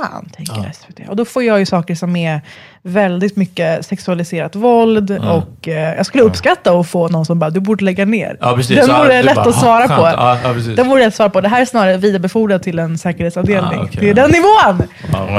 fan 0.00 0.28
tänker 0.36 0.72
SVT? 0.72 1.08
Och 1.08 1.16
då 1.16 1.24
får 1.24 1.42
jag 1.42 1.58
ju 1.58 1.66
saker 1.66 1.94
som 1.94 2.16
är 2.16 2.40
väldigt 2.82 3.36
mycket 3.36 3.86
sexualiserat 3.86 4.54
våld 4.56 5.10
och 5.10 5.68
eh, 5.68 5.94
jag 5.96 6.06
skulle 6.06 6.22
uppskatta 6.22 6.72
att 6.72 6.88
få 6.88 7.08
någon 7.08 7.26
som 7.26 7.38
bara, 7.38 7.50
du 7.50 7.60
borde 7.60 7.84
lägga 7.84 8.04
ner. 8.04 8.36
Ja, 8.40 8.56
precis. 8.56 8.76
Den 8.86 8.96
vore 8.98 9.22
lätt 9.22 9.34
bara, 9.34 9.48
att 9.48 9.60
svara 9.60 9.84
"Ah, 9.84 9.88
på. 9.88 10.02
skönt." 10.02 10.16
Ja, 10.18 10.38
ja. 10.68 10.74
Den 10.76 10.88
vore 10.88 11.00
lätt 11.00 11.08
att 11.08 11.14
svara 11.14 11.30
på. 11.30 11.40
Det 11.40 11.48
här 11.48 11.60
är 11.60 11.64
snarare 11.64 11.96
vidarebefordrad 11.96 12.62
till 12.62 12.78
en 12.78 12.98
säkerhetsavdelning. 12.98 13.80
Ah, 13.80 13.84
okej. 13.84 13.98
Det 14.00 14.10
är 14.10 14.14
den 14.14 14.30
nivån! 14.30 14.88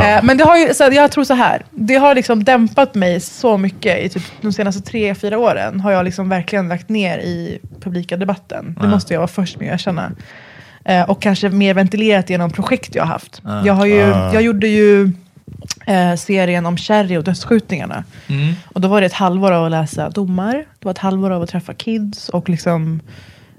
Eh, 0.02 0.24
men 0.24 0.38
det 0.38 0.44
har 0.44 0.58
ju, 0.58 0.74
så 0.74 0.84
jag 0.92 1.12
tror 1.12 1.24
så 1.24 1.34
här, 1.34 1.62
det 1.72 1.96
har 1.96 2.16
liksom 2.16 2.44
dämpat 2.44 2.96
mig 2.96 3.20
så 3.20 3.58
mycket 3.58 4.00
i 4.00 4.10
typ 4.10 4.24
de 4.42 4.54
senaste 4.54 4.82
tre, 4.82 5.16
fyra 5.16 5.38
åren. 5.38 5.80
Har 5.80 5.92
jag 5.92 6.06
liksom 6.06 6.30
verkligen 6.30 6.68
lagt 6.68 6.89
ner 6.89 7.18
i 7.18 7.60
publika 7.82 8.18
debatten. 8.18 8.78
Det 8.82 8.88
måste 8.88 9.13
jag 9.13 9.20
vara 9.20 9.28
först 9.28 9.60
med 9.60 9.68
att 9.68 9.74
erkänna. 9.74 10.12
Eh, 10.86 11.10
och 11.10 11.22
kanske 11.22 11.50
mer 11.50 11.74
ventilerat 11.74 12.30
genom 12.30 12.52
projekt 12.52 12.96
jag 12.96 13.04
har 13.04 13.13
haft. 13.13 13.41
Jag, 13.65 13.74
har 13.74 13.86
ju, 13.86 14.00
jag 14.34 14.41
gjorde 14.41 14.67
ju 14.67 15.12
eh, 15.86 16.15
serien 16.15 16.65
om 16.65 16.78
Cherry 16.78 17.17
och 17.17 17.24
dödsskjutningarna. 17.24 18.04
Mm. 18.28 18.54
Och 18.65 18.82
då 18.82 18.88
var 18.88 19.02
det 19.02 19.08
ett 19.08 19.13
halvår 19.13 19.52
av 19.52 19.65
att 19.65 19.72
läsa 19.72 20.10
domar. 20.10 20.54
Det 20.54 20.86
var 20.86 20.91
ett 20.91 20.98
halvår 20.98 21.32
av 21.32 21.41
att 21.41 21.50
träffa 21.50 21.74
kids 21.74 22.30
och 22.30 22.50
liksom 22.50 23.00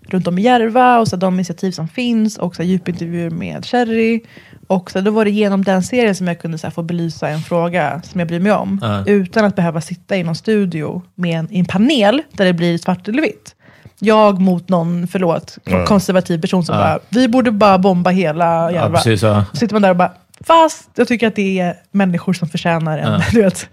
runt 0.09 0.27
om 0.27 0.39
i 0.39 0.43
Järva 0.43 0.99
och 0.99 1.09
så 1.09 1.17
de 1.17 1.35
initiativ 1.35 1.71
som 1.73 1.89
finns 1.89 2.39
och 2.39 2.57
så 2.57 2.63
djupintervjuer 2.63 3.31
med 3.31 3.67
Cherry. 3.67 4.21
Och 4.67 4.91
så 4.91 5.01
då 5.01 5.11
var 5.11 5.25
det 5.25 5.31
genom 5.31 5.65
den 5.65 5.83
serien 5.83 6.15
som 6.15 6.27
jag 6.27 6.39
kunde 6.39 6.59
så 6.59 6.67
här, 6.67 6.73
få 6.73 6.83
belysa 6.83 7.29
en 7.29 7.41
fråga 7.41 8.03
som 8.05 8.21
jag 8.21 8.29
bryr 8.29 8.41
mig 8.41 8.53
om. 8.53 8.81
Ja. 8.83 9.05
Utan 9.07 9.45
att 9.45 9.57
behöva 9.57 9.81
sitta 9.81 10.17
i 10.17 10.23
någon 10.23 10.37
studio 10.37 11.03
med 11.15 11.39
en, 11.39 11.53
i 11.53 11.59
en 11.59 11.65
panel 11.65 12.23
där 12.33 12.45
det 12.45 12.53
blir 12.53 12.79
svart 12.79 13.09
eller 13.09 13.23
vitt. 13.23 13.55
Jag 13.99 14.41
mot 14.41 14.69
någon, 14.69 15.07
förlåt, 15.09 15.59
konservativ 15.87 16.41
person 16.41 16.65
som 16.65 16.75
Ja. 16.75 16.81
bara, 16.83 16.99
vi 17.09 17.29
borde 17.29 17.51
bara 17.51 17.79
bomba 17.79 18.11
hela 18.11 18.45
Ja, 18.45 18.71
Järva. 18.71 18.97
precis. 18.97 19.23
Ja. 19.23 19.45
Så 19.53 19.57
sitter 19.57 19.75
man 19.75 19.83
där 19.83 19.91
och 19.91 19.97
bara, 19.97 20.13
fast 20.41 20.91
jag 20.95 21.09
tycker 21.09 21.27
att 21.29 21.37
det 21.37 21.61
är 21.61 21.77
människor 21.91 22.33
som 22.33 22.49
förtjänar 22.49 22.99
en. 22.99 23.13
Ja. 23.13 23.21
Du 23.33 23.43
vet. 23.43 23.69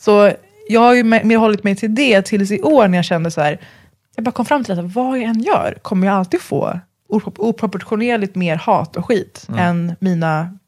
Så 0.00 0.32
jag 0.68 0.80
har 0.80 0.94
ju 0.94 1.04
mer 1.04 1.36
hållit 1.36 1.64
mig 1.64 1.76
till 1.76 1.94
det 1.94 2.22
tills 2.22 2.50
i 2.50 2.62
år 2.62 2.88
när 2.88 2.98
jag 2.98 3.04
kände 3.04 3.30
så 3.30 3.40
här, 3.40 3.58
jag 4.16 4.24
bara 4.24 4.30
kom 4.32 4.44
fram 4.46 4.64
till 4.64 4.78
att 4.78 4.94
vad 4.94 5.18
jag 5.18 5.24
än 5.24 5.40
gör 5.42 5.78
kommer 5.82 6.06
jag 6.06 6.16
alltid 6.16 6.40
få 6.40 6.80
opro- 7.08 7.34
oproportionerligt 7.38 8.34
mer 8.34 8.56
hat 8.56 8.96
och 8.96 9.06
skit 9.06 9.46
än 9.58 9.96
mina 9.98 10.58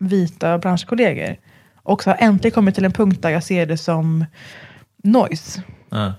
vita 0.00 0.58
branschkollegor. 0.58 1.36
Och 1.82 2.02
så 2.02 2.10
har 2.10 2.16
jag 2.20 2.26
äntligen 2.28 2.54
kommit 2.54 2.74
till 2.74 2.84
en 2.84 2.92
punkt 2.92 3.22
där 3.22 3.30
jag 3.30 3.42
ser 3.44 3.66
det 3.66 3.76
som 3.76 4.24
noise. 5.04 5.62
Ja. 5.90 6.12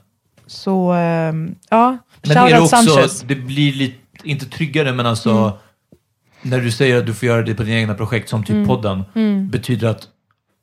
Så 0.48 0.92
ehm, 0.92 1.56
ja, 1.70 1.98
Men 2.28 2.38
är 2.38 2.50
det 2.50 2.60
också, 2.60 2.76
Sanchez. 2.76 3.22
det 3.22 3.36
blir 3.36 3.74
lite, 3.74 3.98
inte 4.24 4.46
tryggare, 4.46 4.92
men 4.94 5.06
alltså 5.06 5.30
Mm. 5.32 5.52
när 6.42 6.60
du 6.62 6.72
säger 6.72 6.98
att 6.98 7.06
du 7.06 7.14
får 7.14 7.28
göra 7.28 7.42
det 7.42 7.56
på 7.56 7.64
dina 7.64 7.78
egna 7.78 7.94
projekt 7.94 8.30
som 8.30 8.44
Mm. 8.44 8.62
typ 8.64 8.68
podden, 8.68 9.04
betyder 9.50 9.88
att 9.88 10.08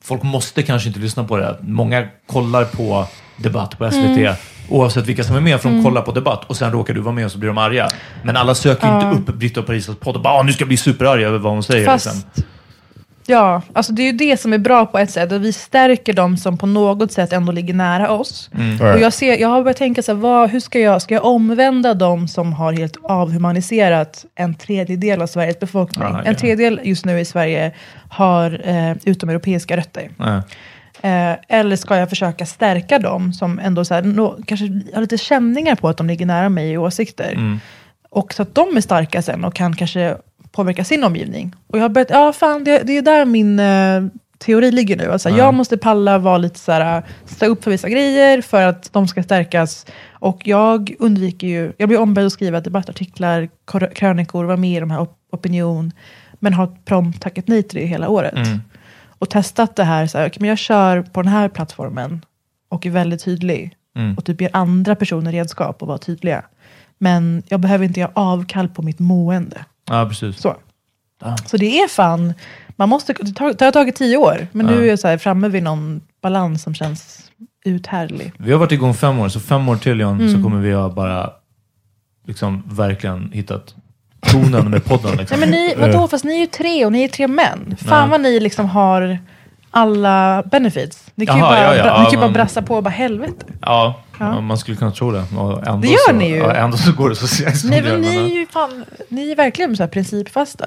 folk 0.04 0.22
måste 0.22 0.62
kanske 0.62 0.88
inte 0.88 1.00
lyssna 1.00 1.24
på 1.24 1.36
det. 1.36 1.56
Många 1.62 2.08
kollar 2.26 2.64
på 2.64 3.06
debatt 3.36 3.78
på 3.78 3.84
SVT, 3.90 4.18
Mm. 4.20 4.34
oavsett 4.68 5.06
vilka 5.06 5.24
som 5.24 5.36
är 5.36 5.40
med, 5.40 5.60
för 5.60 5.70
de 5.70 5.84
kollar 5.84 6.02
på 6.02 6.12
debatt 6.12 6.44
och 6.46 6.56
sen 6.56 6.72
råkar 6.72 6.94
du 6.94 7.00
vara 7.00 7.14
med 7.14 7.24
och 7.24 7.32
så 7.32 7.38
blir 7.38 7.48
de 7.48 7.58
arga. 7.58 7.88
Men 8.24 8.36
alla 8.36 8.54
söker 8.54 8.86
Ja. 8.86 9.12
inte 9.12 9.32
upp 9.32 9.38
Britta 9.38 9.60
och 9.60 9.66
Parisas 9.66 9.96
podd 9.96 10.16
och 10.16 10.22
bara 10.22 10.34
"Ah, 10.34 10.42
nu 10.42 10.52
ska 10.52 10.62
jag 10.62 10.68
bli 10.68 10.76
superarga 10.76 11.26
över 11.28 11.38
vad 11.38 11.52
hon 11.52 11.62
säger. 11.62 11.86
Fast, 11.86 12.06
liksom. 12.06 12.42
Ja, 13.30 13.62
alltså 13.72 13.92
det 13.92 14.02
är 14.02 14.06
ju 14.06 14.12
det 14.12 14.40
som 14.40 14.52
är 14.52 14.58
bra 14.58 14.86
på 14.86 14.98
ett 14.98 15.10
sätt. 15.10 15.32
Att 15.32 15.40
vi 15.40 15.52
stärker 15.52 16.12
dem 16.12 16.36
som 16.36 16.58
på 16.58 16.66
något 16.66 17.12
sätt 17.12 17.32
ändå 17.32 17.52
ligger 17.52 17.74
nära 17.74 18.10
oss. 18.10 18.50
Mm. 18.54 18.94
Och 18.94 19.00
jag, 19.00 19.12
ser, 19.12 19.40
jag 19.40 19.48
har 19.48 19.62
börjat 19.62 19.76
tänka 19.76 20.02
så 20.02 20.12
här, 20.12 20.20
vad, 20.20 20.50
hur 20.50 20.60
ska 20.60 20.78
jag, 20.78 21.02
ska 21.02 21.14
jag 21.14 21.24
omvända 21.24 21.94
dem 21.94 22.28
som 22.28 22.52
har 22.52 22.72
helt 22.72 22.96
avhumaniserat 23.02 24.24
en 24.34 24.54
tredjedel 24.54 25.22
av 25.22 25.26
Sveriges 25.26 25.60
befolkning? 25.60 26.04
Ah, 26.04 26.10
ja. 26.10 26.22
En 26.22 26.36
tredjedel 26.36 26.80
just 26.84 27.04
nu 27.04 27.20
i 27.20 27.24
Sverige 27.24 27.72
har 28.08 28.60
eh, 28.64 28.96
utomeuropeiska 29.04 29.76
rötter. 29.76 30.10
Ja. 30.18 30.42
Eh, 31.02 31.36
eller 31.48 31.76
ska 31.76 31.96
jag 31.96 32.08
försöka 32.08 32.46
stärka 32.46 32.98
dem 32.98 33.32
som 33.32 33.58
ändå 33.58 33.84
så 33.84 33.94
här, 33.94 34.02
nå, 34.02 34.38
kanske 34.46 34.66
har 34.94 35.00
lite 35.00 35.18
känningar 35.18 35.74
på 35.74 35.88
att 35.88 35.96
de 35.96 36.06
ligger 36.06 36.26
nära 36.26 36.48
mig 36.48 36.72
i 36.72 36.78
åsikter. 36.78 37.32
Mm. 37.32 37.60
Och 38.10 38.34
så 38.34 38.42
att 38.42 38.54
de 38.54 38.76
är 38.76 38.80
starka 38.80 39.22
sen 39.22 39.44
och 39.44 39.54
kan 39.54 39.76
kanske 39.76 40.16
påverka 40.52 40.84
sin 40.84 41.04
omgivning. 41.04 41.54
Och 41.66 41.78
jag 41.78 41.82
har 41.82 41.88
börjat, 41.88 42.10
ja 42.10 42.32
fan, 42.32 42.64
det, 42.64 42.78
det 42.82 42.98
är 42.98 43.02
där 43.02 43.24
min 43.24 43.58
eh, 43.58 44.02
teori 44.38 44.70
ligger 44.70 44.96
nu. 44.96 45.12
Alltså, 45.12 45.28
Jag 45.30 45.54
måste 45.54 45.76
palla 45.76 46.18
vara 46.18 46.38
lite 46.38 46.58
så 46.58 46.72
här, 46.72 47.02
stå 47.24 47.46
upp 47.46 47.64
för 47.64 47.70
vissa 47.70 47.88
grejer 47.88 48.42
för 48.42 48.62
att 48.62 48.92
de 48.92 49.08
ska 49.08 49.22
stärkas. 49.22 49.86
Och 50.12 50.40
jag 50.46 50.94
undviker 50.98 51.46
ju, 51.46 51.72
jag 51.78 51.88
blir 51.88 52.00
ombedd 52.00 52.26
att 52.26 52.32
skriva 52.32 52.60
debattartiklar, 52.60 53.48
kor- 53.64 53.94
krönikor, 53.94 54.44
vara 54.44 54.56
med 54.56 54.76
i 54.76 54.80
de 54.80 54.90
här 54.90 55.00
op- 55.00 55.18
opinion. 55.32 55.92
men 56.38 56.52
har 56.54 56.66
prompt 56.84 57.22
tackat 57.22 57.48
nej 57.48 57.62
till 57.62 57.80
det 57.80 57.86
hela 57.86 58.08
året. 58.08 58.34
Mm. 58.46 58.60
Och 59.18 59.30
testat 59.30 59.76
det 59.76 59.84
här, 59.84 60.06
så 60.06 60.18
här 60.18 60.26
okay, 60.26 60.36
men 60.40 60.48
jag 60.48 60.58
kör 60.58 61.02
på 61.02 61.22
den 61.22 61.32
här 61.32 61.48
plattformen 61.48 62.24
och 62.70 62.86
är 62.86 62.90
väldigt 62.90 63.24
tydlig. 63.24 63.76
Mm. 63.96 64.14
Och 64.14 64.24
typ 64.24 64.40
ger 64.40 64.50
andra 64.52 64.94
personer 64.96 65.32
redskap 65.32 65.82
att 65.82 65.88
vara 65.88 65.98
tydliga. 65.98 66.42
Men 66.98 67.42
jag 67.48 67.60
behöver 67.60 67.84
inte 67.84 68.00
göra 68.00 68.10
avkall 68.14 68.68
på 68.68 68.82
mitt 68.82 68.98
mående. 68.98 69.64
Ja, 69.90 70.07
precis. 70.09 70.40
Så. 70.40 70.57
Så 71.46 71.57
det 71.57 71.81
är 71.81 71.88
fan, 71.88 72.35
man 72.76 72.88
måste, 72.88 73.12
det 73.12 73.33
tar- 73.33 73.53
det 73.59 73.64
har 73.64 73.72
tagit 73.72 73.96
tio 73.96 74.16
år, 74.16 74.46
men 74.53 74.66
nu 74.66 74.83
är 74.85 74.88
jag 74.88 74.98
så 74.98 75.09
här 75.09 75.18
framme 75.18 75.48
vid 75.48 75.62
någon 75.62 76.00
balans 76.22 76.62
som 76.62 76.74
känns 76.74 77.31
uthärdlig. 77.64 78.33
Vi 78.38 78.53
har 78.53 78.59
varit 78.59 78.72
igång 78.72 78.94
fem 78.94 79.18
år, 79.18 79.29
så 79.29 79.40
fem 79.40 79.68
år 79.68 79.76
till 79.76 80.00
John, 80.00 80.20
Mm. 80.20 80.33
så 80.37 80.42
kommer 80.42 80.61
vi 80.61 80.72
ha 80.72 80.88
bara 80.88 81.31
liksom 82.26 82.62
verkligen 82.66 83.31
hittat 83.33 83.74
tonen 84.20 84.70
med 84.70 84.85
podden. 84.85 85.16
Liksom. 85.16 85.40
Nej 85.40 85.48
men 85.48 85.59
ni, 85.61 85.74
vadå, 85.92 86.09
fast 86.09 86.24
ni 86.24 86.35
är 86.35 86.40
ju 86.40 86.46
tre 86.46 86.85
och 86.87 86.92
ni 86.92 87.03
är 87.03 87.09
tre 87.09 87.29
män. 87.29 87.76
Fan 87.81 88.00
Ja. 88.03 88.07
vad 88.11 88.20
ni 88.20 88.40
liksom 88.40 88.66
har 88.68 89.18
alla 89.70 90.42
benefits. 90.42 91.11
Ni 91.14 91.26
kan 91.26 91.37
ju 91.37 91.40
Jaha, 91.42 91.50
bara, 91.50 91.64
ja, 91.64 91.74
ja, 91.76 91.87
ja, 91.87 92.03
kan 92.05 92.11
ju 92.12 92.18
bara 92.18 92.31
brassa 92.31 92.62
på 92.62 92.76
och 92.76 92.83
bara 92.83 92.90
helvete. 92.90 93.46
Ja, 93.62 94.00
Ja. 94.20 94.40
man 94.40 94.59
skulle 94.59 94.76
kunna 94.76 94.90
tro 94.90 95.11
det. 95.11 95.24
Och 95.37 95.66
ändå 95.66 95.80
Det 95.80 95.88
gör 95.88 96.09
så, 96.09 96.12
ni 96.12 96.28
ju. 96.28 96.37
Ja, 96.37 96.52
ändå 96.54 96.76
så 96.76 96.92
går 96.92 97.09
det 97.09 97.16
så 97.16 97.26
som 97.26 97.70
Nej 97.70 97.83
men 97.83 98.00
ni 98.00 98.16
är 98.16 98.38
ju 98.38 98.46
fan, 98.46 98.85
ni 99.09 99.30
är 99.30 99.37
verkligen 99.37 99.76
så 99.76 99.83
här 99.83 99.90
principfasta. 99.90 100.66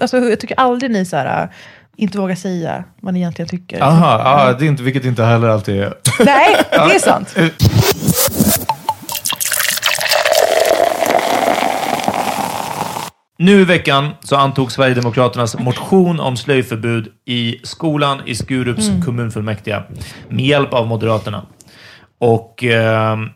Alltså, 0.00 0.18
jag 0.18 0.40
tycker 0.40 0.60
aldrig 0.60 0.90
ni 0.90 1.04
så 1.04 1.16
här, 1.16 1.42
äh, 1.42 1.48
inte 1.96 2.18
vågar 2.18 2.34
säga 2.34 2.84
vad 3.00 3.14
ni 3.14 3.20
egentligen 3.20 3.48
tycker. 3.48 3.82
Aha, 3.82 4.18
ja, 4.48 4.52
det 4.58 4.64
är 4.64 4.68
inte, 4.68 4.82
vilket 4.82 5.04
inte 5.04 5.24
heller 5.24 5.48
alltid 5.48 5.80
är... 5.80 5.94
Nej, 6.24 6.56
det 6.70 6.94
är 6.94 6.98
sant. 6.98 7.36
Nu 13.38 13.60
i 13.60 13.64
veckan 13.64 14.08
så 14.20 14.36
antog 14.36 14.72
Sverigedemokraternas 14.72 15.58
motion 15.58 16.20
om 16.20 16.36
slöjförbud 16.36 17.08
i 17.26 17.56
skolan 17.62 18.20
i 18.26 18.34
Skurups 18.34 18.88
Mm. 18.88 19.02
kommunfullmäktige 19.02 19.82
med 20.28 20.44
hjälp 20.46 20.74
av 20.74 20.86
Moderaterna. 20.86 21.46
Och 22.20 22.64
ehm, 22.64 23.28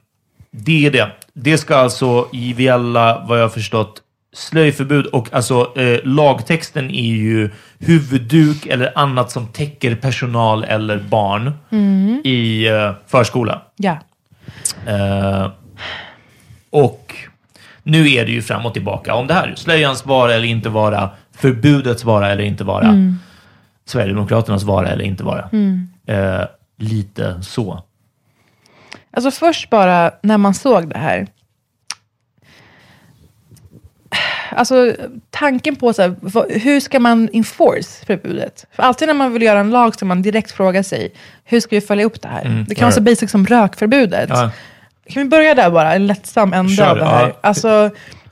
det 0.50 0.86
är 0.86 0.90
det. 0.90 1.10
Det 1.32 1.58
ska 1.58 1.76
alltså 1.76 2.28
gälla, 2.32 3.24
vad 3.28 3.38
jag 3.38 3.44
har 3.44 3.48
förstått, 3.48 4.00
slöjförbud 4.32 5.06
och 5.06 5.28
alltså 5.34 5.72
eh, 5.76 5.98
lagtexten 6.04 6.90
är 6.90 7.14
ju 7.14 7.50
huvudduk 7.78 8.66
eller 8.66 8.98
annat 8.98 9.30
som 9.30 9.46
täcker 9.46 9.94
personal 9.94 10.64
eller 10.64 10.98
barn 10.98 11.52
Mm. 11.70 12.20
i 12.24 12.68
eh, 12.68 12.92
förskola. 13.06 13.62
Ja. 13.76 13.96
Eh, 14.86 15.50
och 16.70 17.14
nu 17.82 18.10
är 18.12 18.26
det 18.26 18.32
ju 18.32 18.42
fram 18.42 18.66
och 18.66 18.72
tillbaka 18.72 19.14
om 19.14 19.26
det 19.26 19.34
här. 19.34 19.54
Slöjans 19.56 20.06
vara 20.06 20.34
eller 20.34 20.48
inte 20.48 20.68
vara, 20.68 21.10
förbudets 21.36 22.04
vara 22.04 22.30
eller 22.30 22.44
inte 22.44 22.64
vara, 22.64 22.84
Mm. 22.88 23.18
Sverigedemokraternas 23.86 24.62
vara 24.62 24.88
eller 24.88 25.04
inte 25.04 25.24
vara. 25.24 25.48
Mm. 25.52 25.88
Eh, 26.06 26.40
lite 26.78 27.42
så. 27.42 27.82
Alltså 29.14 29.30
först 29.30 29.70
bara 29.70 30.12
när 30.22 30.38
man 30.38 30.54
såg 30.54 30.88
det 30.88 30.98
här. 30.98 31.26
Alltså 34.56 34.92
tanken 35.30 35.76
på 35.76 35.92
så 35.92 36.02
här, 36.02 36.14
hur 36.58 36.80
ska 36.80 37.00
man 37.00 37.28
enforce 37.32 38.06
förbudet? 38.06 38.66
För 38.72 38.82
alltid 38.82 39.08
när 39.08 39.14
man 39.14 39.32
vill 39.32 39.42
göra 39.42 39.58
en 39.58 39.70
lag 39.70 39.94
ska 39.94 40.04
man 40.04 40.22
direkt 40.22 40.52
fråga 40.52 40.82
sig, 40.82 41.12
hur 41.44 41.60
ska 41.60 41.76
vi 41.76 41.80
följa 41.80 42.04
upp 42.04 42.22
det 42.22 42.28
här? 42.28 42.44
Mm, 42.44 42.64
det 42.68 42.74
kan 42.74 42.84
vara 42.86 42.92
så 42.94 43.00
basic 43.00 43.30
som 43.30 43.46
rökförbudet. 43.46 44.28
Ja. 44.30 44.50
Kan 45.08 45.22
vi 45.22 45.28
börja 45.28 45.54
där 45.54 45.70
bara, 45.70 45.94
en 45.94 46.06
lättsam 46.06 46.68
Kör, 46.68 46.90
av 46.90 46.96
det 46.96 47.04
här. 47.04 47.26
ja. 47.28 47.38
Alltså, 47.40 47.90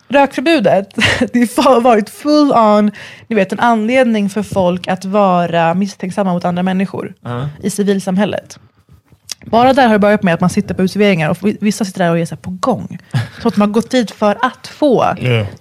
rökförbudet, 0.09 0.89
det 1.33 1.57
har 1.57 1.81
varit 1.81 2.11
full 2.11 2.53
on, 2.53 2.91
ni 3.27 3.37
vet 3.37 3.53
en 3.53 3.61
anledning 3.61 4.31
för 4.31 4.43
folk 4.43 4.89
att 4.89 5.05
vara 5.05 5.75
misstänksamma 5.75 6.33
mot 6.33 6.45
andra 6.45 6.63
människor 6.63 7.15
Ja. 7.21 7.49
i 7.63 7.71
civilsamhället. 7.71 8.59
Bara 9.47 9.73
där 9.73 9.87
har 9.87 9.93
det 9.93 9.99
börjat 9.99 10.23
med 10.23 10.35
att 10.35 10.41
man 10.41 10.51
sitter 10.51 10.75
på 10.75 10.83
uteserveringar 10.83 11.31
och 11.31 11.37
vissa 11.61 11.85
sitter 11.85 12.05
där 12.05 12.11
och 12.11 12.19
är 12.19 12.25
så 12.27 12.37
på 12.37 12.51
gång. 12.51 12.99
Så 13.43 13.49
att 13.49 13.57
man 13.57 13.69
har 13.69 13.73
gått 13.73 13.91
dit 13.91 14.11
för 14.11 14.39
att 14.43 14.67
få 14.67 15.05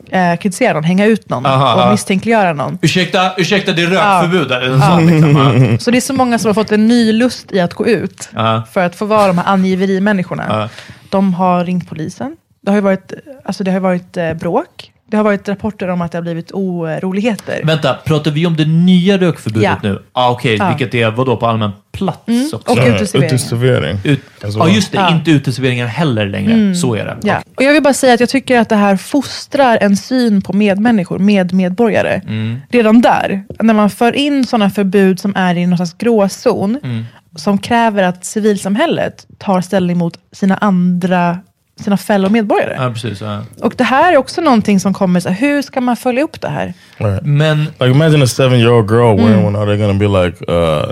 eh, 0.09 0.35
kritisera 0.37 0.73
någon, 0.73 0.83
hänga 0.83 1.05
ut 1.05 1.29
någon 1.29 1.45
Aha, 1.45 1.85
och 1.85 1.91
misstänkliggöra 1.91 2.53
någon. 2.53 2.77
Ursäkta, 2.81 3.31
ursäkta, 3.37 3.71
det 3.71 3.81
är 3.83 3.87
rökförbud. 3.87 4.51
Eller 4.51 4.69
Ja. 4.77 4.81
sånt, 4.81 5.11
liksom. 5.11 5.65
ja. 5.71 5.77
Så 5.77 5.91
det 5.91 5.97
är 5.97 6.01
så 6.01 6.13
många 6.13 6.39
som 6.39 6.49
har 6.49 6.53
fått 6.53 6.71
en 6.71 6.87
ny 6.87 7.11
lust 7.13 7.51
i 7.51 7.59
att 7.59 7.73
gå 7.73 7.87
ut 7.87 8.29
Ja. 8.33 8.63
för 8.71 8.85
att 8.85 8.95
få 8.95 9.05
vara 9.05 9.27
de 9.27 9.37
här 9.37 9.53
angiverimänniskorna. 9.53 10.45
Ja. 10.49 10.69
De 11.09 11.33
har 11.33 11.65
ringt 11.65 11.89
polisen. 11.89 12.37
Det 12.61 12.71
har 12.71 12.75
ju 12.75 12.81
varit, 12.81 13.13
alltså 13.45 13.63
det 13.63 13.71
har 13.71 13.79
varit 13.79 14.17
eh, 14.17 14.33
bråk. 14.33 14.90
Det 15.11 15.17
har 15.17 15.23
varit 15.23 15.49
rapporter 15.49 15.87
om 15.87 16.01
att 16.01 16.11
det 16.11 16.17
har 16.17 16.23
blivit 16.23 16.51
oroligheter. 16.51 17.61
Vänta, 17.63 17.93
pratar 17.93 18.31
vi 18.31 18.45
om 18.45 18.55
det 18.55 18.65
nya 18.65 19.17
rökförbudet 19.17 19.63
Ja. 19.63 19.77
nu? 19.83 20.01
Ah, 20.13 20.31
Okej, 20.31 20.55
Ja. 20.55 20.67
vilket 20.69 20.95
är 20.95 21.11
vadå 21.11 21.37
på 21.37 21.47
allmän 21.47 21.71
plats 21.91 22.27
Mm, 22.27 22.49
också? 22.53 22.71
och 22.71 22.77
uteserveringar. 22.87 23.33
Uteservering. 23.35 23.97
Ut, 24.03 24.19
Alltså, 24.43 24.59
ja, 24.59 24.69
just 24.69 24.91
det. 24.91 24.97
Ja. 24.97 25.11
Inte 25.15 25.31
uteserveringar 25.31 25.87
heller 25.87 26.25
längre. 26.27 26.53
Mm. 26.53 26.75
Så 26.75 26.95
är 26.95 27.05
det. 27.05 27.17
Ja. 27.23 27.41
Och 27.55 27.63
jag 27.63 27.73
vill 27.73 27.83
bara 27.83 27.93
säga 27.93 28.13
att 28.13 28.19
jag 28.19 28.29
tycker 28.29 28.59
att 28.59 28.69
det 28.69 28.75
här 28.75 28.97
fostrar 28.97 29.77
en 29.81 29.97
syn 29.97 30.41
på 30.41 30.53
medmänniskor, 30.53 31.19
med 31.19 31.53
medborgare. 31.53 32.21
Mm. 32.27 32.61
Redan 32.69 33.01
där, 33.01 33.43
när 33.59 33.73
man 33.73 33.89
för 33.89 34.15
in 34.15 34.45
sådana 34.45 34.69
förbud 34.69 35.19
som 35.19 35.35
är 35.35 35.55
i 35.57 35.65
någon 35.65 35.77
slags 35.77 35.93
gråzon, 35.93 36.79
Mm. 36.83 37.05
som 37.35 37.57
kräver 37.57 38.03
att 38.03 38.25
civilsamhället 38.25 39.27
tar 39.37 39.61
ställning 39.61 39.97
mot 39.97 40.17
sina 40.31 40.55
andra, 40.57 41.37
sina 41.83 41.97
fellow 41.97 42.31
medborgare. 42.31 42.75
Ja, 42.79 42.89
precis. 42.93 43.21
Ja. 43.21 43.41
Och 43.61 43.73
det 43.77 43.83
här 43.83 44.13
är 44.13 44.17
också 44.17 44.41
någonting 44.41 44.79
som 44.79 44.93
kommer, 44.93 45.19
så 45.19 45.29
här, 45.29 45.35
hur 45.35 45.61
ska 45.61 45.81
man 45.81 45.95
följa 45.97 46.23
upp 46.23 46.41
det 46.41 46.49
här? 46.49 46.73
Right. 46.97 47.21
Men 47.23 47.63
Like 47.63 47.85
imagine 47.91 48.23
a 48.23 48.27
seven 48.27 48.59
year 48.59 48.71
old 48.71 48.91
girl 48.91 49.17
wearing 49.17 49.45
one. 49.45 49.59
Are 49.59 49.65
they 49.65 49.77
gonna 49.87 49.99
be 49.99 50.07
like 50.25 50.51
uh, 50.51 50.91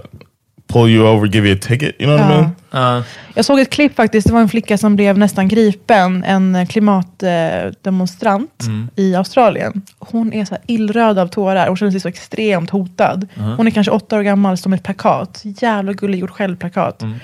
pull 0.74 0.90
you 0.90 1.08
over, 1.08 1.28
give 1.28 1.48
you 1.48 1.56
a 1.58 1.60
ticket? 1.62 1.96
You 2.02 2.18
know 2.18 2.28
what 2.28 2.30
I 2.32 2.34
Ja. 2.34 2.42
mean? 2.42 2.52
ja, 2.98 3.04
Jag 3.34 3.46
såg 3.46 3.60
ett 3.60 3.70
klipp 3.70 3.96
faktiskt, 3.96 4.28
det 4.28 4.34
var 4.34 4.42
en 4.42 4.50
flicka 4.50 4.78
som 4.78 4.96
blev 4.96 5.18
nästan 5.18 5.48
gripen, 5.48 6.24
en 6.24 6.68
klimatdemonstrant 6.68 8.64
Mm. 8.68 8.90
i 8.96 9.16
Australien. 9.16 9.82
Hon 10.00 10.34
är 10.34 10.46
så 10.46 10.56
här 10.56 10.64
illröd 10.68 11.20
av 11.20 11.28
tårar, 11.28 11.68
hon 11.68 11.78
känner 11.78 11.92
sig 11.92 12.00
så 12.00 12.08
extremt 12.08 12.70
hotad. 12.70 13.28
Hon 13.58 13.68
är 13.68 13.72
kanske 13.72 13.92
åtta 13.92 14.18
år 14.18 14.22
gammal, 14.22 14.58
med 14.66 14.78
ett 14.78 14.84
plakat, 14.84 15.42
jävla 15.44 15.94
gulligt 15.94 16.22
gjort 16.22 16.30
själv-plakat. 16.32 17.02
Mm. 17.02 17.16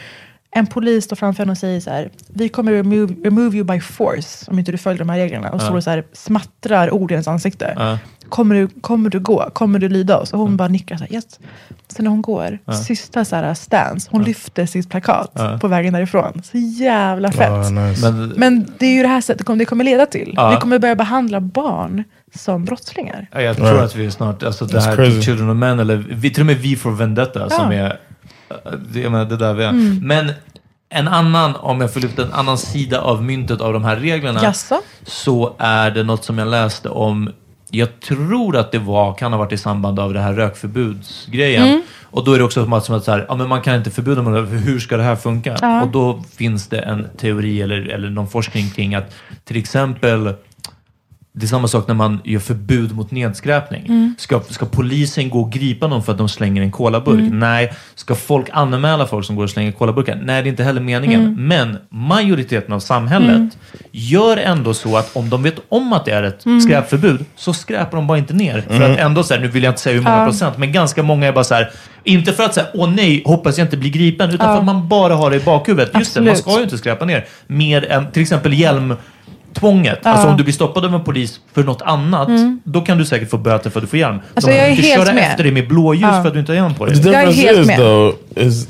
En 0.58 0.68
polis 0.68 1.06
står 1.06 1.16
framför 1.16 1.44
henne 1.44 1.52
och 1.52 1.58
säger 1.58 1.80
så 1.80 1.90
här, 1.90 2.10
vi 2.28 2.50
kommer 2.50 2.72
remove, 2.72 3.14
remove 3.24 3.56
you 3.58 3.64
by 3.66 3.80
force 3.80 4.52
om 4.52 4.60
inte 4.60 4.72
du 4.72 4.78
följer 4.78 5.00
de 5.00 5.10
här 5.10 5.18
reglerna. 5.18 5.50
Och 5.50 5.62
står 5.62 5.76
och 5.76 5.84
så 5.84 5.90
här, 5.90 6.04
smattrar 6.14 6.94
ord 6.94 7.12
i 7.12 7.14
hennes 7.14 7.28
ansikte. 7.28 7.74
ja. 7.78 7.98
Kommer 8.30 8.56
du, 8.56 8.68
kommer 8.82 9.10
du 9.10 9.20
gå? 9.20 9.50
Kommer 9.54 9.80
du 9.80 9.90
lyda 9.90 10.18
oss? 10.18 10.34
Och 10.34 10.40
hon 10.40 10.58
bara 10.58 10.68
nickar 10.68 10.98
så 10.98 11.04
här, 11.04 11.14
yes. 11.14 11.40
Sen 11.88 12.04
när 12.06 12.10
hon 12.12 12.22
går, 12.22 12.60
sista 12.86 13.26
så 13.26 13.36
här 13.36 13.54
stance, 13.54 14.08
hon 14.12 14.24
lyfter 14.24 14.66
sitt 14.66 14.90
plakat 14.90 15.62
på 15.62 15.68
vägen 15.68 15.94
därifrån. 15.94 16.42
Så 16.44 16.58
jävla 16.58 17.32
fett. 17.32 17.72
Nice. 17.72 18.12
Men, 18.12 18.30
Men 18.30 18.72
det 18.80 18.86
är 18.86 18.94
ju 18.96 19.02
det 19.02 19.08
här 19.08 19.22
sättet 19.22 19.38
det 19.38 19.44
kommer- 19.44 19.60
det 19.60 19.66
kommer 19.66 19.84
leda 19.84 20.06
till. 20.06 20.38
Vi 20.52 20.58
kommer 20.62 20.80
börja 20.80 20.96
behandla 20.96 21.40
barn 21.42 22.04
som 22.36 22.66
brottslingar. 22.66 23.28
Ja, 23.32 23.42
jag 23.42 23.56
tror 23.58 23.68
Right. 23.68 23.84
att 23.84 23.96
vi 23.96 24.12
snart, 24.12 24.44
alltså 24.44 24.66
det 24.66 24.82
här 24.82 24.96
crazy. 24.96 25.22
Children 25.22 25.50
of 25.50 25.58
Men, 25.58 25.80
eller 25.80 25.96
vi, 25.96 26.30
till 26.30 26.42
och 26.42 26.48
med 26.48 26.58
Vi 26.58 26.76
for 26.76 26.92
Vendetta 26.92 27.50
som 27.50 27.72
är, 27.72 28.00
det, 28.94 29.00
jag 29.00 29.12
menar, 29.12 29.26
det 29.26 29.38
där 29.38 29.54
vi 29.54 29.64
är. 29.64 29.70
Mm. 29.70 30.00
Men 30.08 30.32
en 30.90 31.08
annan, 31.08 31.56
om 31.56 31.82
jag 31.82 31.94
får 31.94 32.00
lyfta 32.00 32.24
en 32.24 32.34
annan 32.34 32.58
sida 32.58 33.02
av 33.02 33.24
myntet 33.24 33.62
av 33.62 33.74
de 33.74 33.84
här 33.84 33.96
reglerna, 33.96 34.44
Jaså? 34.44 34.82
så 35.04 35.56
är 35.58 35.92
det 35.92 36.04
något 36.04 36.24
som 36.24 36.38
jag 36.38 36.48
läste 36.48 36.90
om, 36.90 37.32
jag 37.70 38.00
tror 38.00 38.58
att 38.58 38.72
det 38.72 38.80
var, 38.80 39.14
kan 39.14 39.32
ha 39.34 39.40
varit 39.40 39.52
i 39.52 39.58
samband 39.58 40.00
av 40.00 40.14
det 40.14 40.20
här 40.20 40.34
rökförbudsgrejen. 40.34 41.68
Mm. 41.68 41.82
Och 42.04 42.24
då 42.24 42.34
är 42.34 42.38
det 42.38 42.44
också 42.44 42.64
som 42.64 42.74
att, 42.74 42.86
som 42.86 42.96
att 42.96 43.04
så 43.04 43.12
här, 43.12 43.26
ja, 43.30 43.36
men 43.36 43.50
man 43.50 43.62
kan 43.62 43.76
inte 43.76 43.92
förbjuda 43.92 44.24
för 44.24 44.58
hur 44.58 44.80
ska 44.80 44.98
det 44.98 45.04
här 45.04 45.16
funka? 45.16 45.58
Ja. 45.62 45.82
Och 45.82 45.88
då 45.88 46.24
finns 46.38 46.68
det 46.68 46.80
en 46.80 47.08
teori 47.18 47.62
eller, 47.62 47.90
eller 47.90 48.10
någon 48.10 48.28
forskning 48.28 48.70
kring 48.70 48.96
att 48.96 49.16
till 49.44 49.58
exempel 49.58 50.34
det 51.38 51.46
är 51.46 51.48
samma 51.48 51.68
sak 51.68 51.88
när 51.88 51.96
man 51.96 52.20
gör 52.24 52.40
förbud 52.40 52.96
mot 52.96 53.12
nedskräpning. 53.12 53.86
Mm. 53.86 54.16
Ska, 54.18 54.40
ska 54.50 54.66
polisen 54.66 55.30
gå 55.30 55.40
och 55.42 55.52
gripa 55.52 55.88
någon 55.88 56.04
för 56.04 56.12
att 56.12 56.18
de 56.18 56.30
slänger 56.30 56.62
en 56.62 56.72
kolaburk? 56.72 57.20
Mm. 57.20 57.40
Nej. 57.40 57.74
Ska 57.96 58.16
folk 58.16 58.48
anmäla 58.54 59.08
folk 59.08 59.26
som 59.26 59.36
går 59.36 59.44
och 59.44 59.50
slänger 59.50 59.72
kolaburkar? 59.72 60.16
Nej, 60.24 60.42
det 60.44 60.48
är 60.48 60.52
inte 60.52 60.64
heller 60.64 60.82
meningen. 60.82 61.22
Mm. 61.22 61.48
Men 61.48 61.78
majoriteten 61.90 62.74
av 62.74 62.80
samhället 62.80 63.58
gör 63.92 64.38
ändå 64.38 64.74
så 64.74 64.98
att 64.98 65.16
om 65.16 65.30
de 65.30 65.44
vet 65.44 65.56
om 65.70 65.94
att 65.94 66.06
det 66.06 66.12
är 66.12 66.24
ett 66.24 66.46
Mm. 66.46 66.62
skräpförbud 66.62 67.26
så 67.36 67.54
skräpar 67.54 67.98
de 67.98 68.08
bara 68.08 68.18
inte 68.18 68.34
ner. 68.34 68.62
För 68.70 68.82
att 68.92 69.00
ändå 69.00 69.24
så 69.24 69.34
här, 69.34 69.42
nu 69.42 69.48
vill 69.48 69.64
jag 69.64 69.72
inte 69.72 69.82
säga 69.82 69.96
hur 69.96 70.04
många 70.04 70.18
Ja. 70.20 70.26
procent, 70.26 70.58
men 70.58 70.72
ganska 70.72 71.04
många 71.04 71.28
är 71.28 71.32
bara 71.32 71.44
så 71.44 71.54
här, 71.56 71.72
inte 72.04 72.34
för 72.34 72.44
att 72.44 72.54
säga 72.54 72.68
åh 72.74 72.90
nej, 72.90 73.24
hoppas 73.26 73.58
jag 73.58 73.66
inte 73.66 73.78
blir 73.78 73.90
gripen, 73.92 74.30
utan 74.30 74.48
Ja. 74.48 74.54
för 74.54 74.60
att 74.60 74.66
man 74.66 74.88
bara 74.88 75.16
har 75.16 75.30
det 75.30 75.36
i 75.36 75.40
bakhuvudet. 75.40 75.92
Just 76.00 76.14
det, 76.14 76.22
man 76.22 76.36
ska 76.38 76.58
ju 76.58 76.64
inte 76.64 76.78
skräpa 76.78 77.06
ner. 77.06 77.26
Mer 77.48 77.92
än 77.92 78.12
till 78.12 78.22
exempel 78.22 78.54
hjälm 78.54 78.96
tvånget. 79.56 80.06
Alltså 80.06 80.28
om 80.28 80.38
du 80.38 80.44
blir 80.44 80.54
stoppad 80.54 80.86
av 80.86 80.94
en 80.96 81.04
polis 81.04 81.40
för 81.54 81.64
något 81.64 81.82
annat, 81.82 82.30
då 82.64 82.82
kan 82.82 82.98
du 82.98 83.06
säkert 83.06 83.30
få 83.30 83.38
böter 83.38 83.70
för 83.70 83.80
att 83.80 83.84
du 83.84 83.88
får 83.88 84.00
hjälm. 84.00 84.14
Mm. 84.14 84.26
Alltså, 84.36 84.50
De 84.50 84.56
jag 84.58 84.66
är 84.66 84.70
inte 84.70 84.82
helt 84.82 85.06
köra 85.06 85.14
med. 85.16 85.24
efter 85.32 85.44
dig 85.44 85.52
med 85.52 85.68
blåljus 85.68 86.02
Ja. 86.04 86.22
för 86.22 86.28
att 86.28 86.34
du 86.34 86.40
inte 86.40 86.52
har 86.52 86.56
hjälm 86.58 86.74
på 86.74 86.86
The 86.88 86.94
dig. 86.94 87.14
Jag 87.14 87.24
är 87.24 87.32
helt 87.34 87.60
is 87.60 87.68
med. 87.68 87.78
though 87.78 88.16
is 88.36 88.68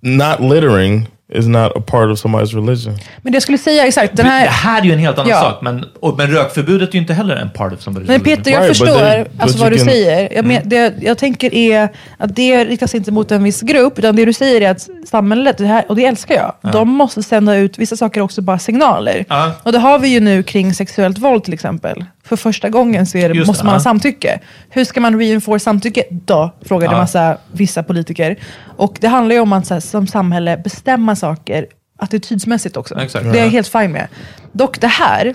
not 0.00 0.40
littering 0.40 1.08
is 1.32 1.46
not 1.46 1.72
a 1.76 1.80
part 1.86 2.10
of 2.12 2.18
somebody's 2.24 2.54
religion. 2.66 2.94
Men 3.22 3.32
det 3.32 3.36
jag 3.36 3.42
skulle 3.42 3.58
säga, 3.58 3.86
exakt, 3.86 4.16
den 4.16 4.26
Det 4.26 4.32
här... 4.32 4.46
här 4.46 4.80
är 4.80 4.84
ju 4.84 4.92
en 4.92 4.98
helt 4.98 5.18
annan 5.18 5.30
Ja. 5.30 5.40
sak, 5.40 5.58
men, 5.62 5.84
och, 6.00 6.16
men 6.18 6.26
rökförbudet 6.30 6.88
är 6.88 6.92
ju 6.94 7.00
inte 7.00 7.14
heller 7.14 7.36
en 7.36 7.50
part 7.50 7.72
of 7.72 7.78
somebody's 7.80 8.04
Men 8.06 8.20
Peter, 8.20 8.50
jag 8.50 8.60
Right, 8.60 8.68
förstår 8.78 8.86
then- 9.00 9.26
alltså, 9.38 9.58
vad 9.58 9.72
du 9.72 9.76
can- 9.78 9.84
säger. 9.84 10.32
Jag, 10.32 10.44
men, 10.44 10.68
det, 10.68 10.94
jag 11.02 11.18
tänker 11.18 11.54
är 11.54 11.88
att 12.18 12.36
det 12.36 12.64
riktas 12.64 12.94
inte 12.94 13.12
mot 13.12 13.32
en 13.32 13.44
viss 13.44 13.60
grupp, 13.62 13.98
utan 13.98 14.16
det 14.16 14.24
du 14.24 14.32
säger 14.32 14.60
är 14.60 14.70
att 14.70 14.88
samhället, 15.10 15.58
det 15.58 15.66
här, 15.66 15.84
och 15.88 15.96
det 15.96 16.04
älskar 16.04 16.34
jag, 16.34 16.72
de 16.72 16.88
måste 16.88 17.22
sända 17.22 17.56
ut, 17.56 17.78
vissa 17.78 17.96
saker 17.96 18.20
också 18.20 18.42
bara 18.42 18.58
signaler. 18.58 19.24
Ja. 19.28 19.52
Och 19.62 19.72
det 19.72 19.78
har 19.78 19.98
vi 19.98 20.08
ju 20.08 20.20
nu 20.20 20.42
kring 20.42 20.74
sexuellt 20.74 21.18
våld 21.18 21.44
till 21.44 21.54
exempel. 21.54 22.04
För 22.26 22.36
första 22.36 22.68
gången 22.68 23.06
så 23.06 23.18
är 23.18 23.28
det, 23.28 23.34
Just 23.34 23.46
måste 23.48 23.62
det, 23.62 23.64
man 23.64 23.72
ha 23.74 23.76
ja. 23.80 23.82
samtycke. 23.82 24.40
Hur 24.70 24.84
ska 24.84 25.00
man 25.00 25.18
reinforce 25.18 25.64
samtycke 25.64 26.04
då? 26.10 26.54
Frågade 26.62 26.92
Ja. 26.94 26.98
massa 26.98 27.38
vissa 27.52 27.82
politiker. 27.82 28.36
Och 28.76 28.96
det 29.00 29.08
handlar 29.08 29.34
ju 29.34 29.40
om 29.40 29.52
att 29.52 29.66
så 29.66 29.74
här, 29.74 29.80
som 29.80 30.06
samhälle 30.06 30.56
bestämma 30.56 31.16
saker 31.16 31.66
attitydsmässigt 31.98 32.76
också. 32.76 33.00
Exakt. 33.00 33.24
Det 33.24 33.30
är 33.30 33.36
jag 33.36 33.46
Ja. 33.46 33.50
helt 33.50 33.68
fine 33.68 33.92
med. 33.92 34.08
Dock 34.52 34.80
det 34.80 34.86
här, 34.86 35.34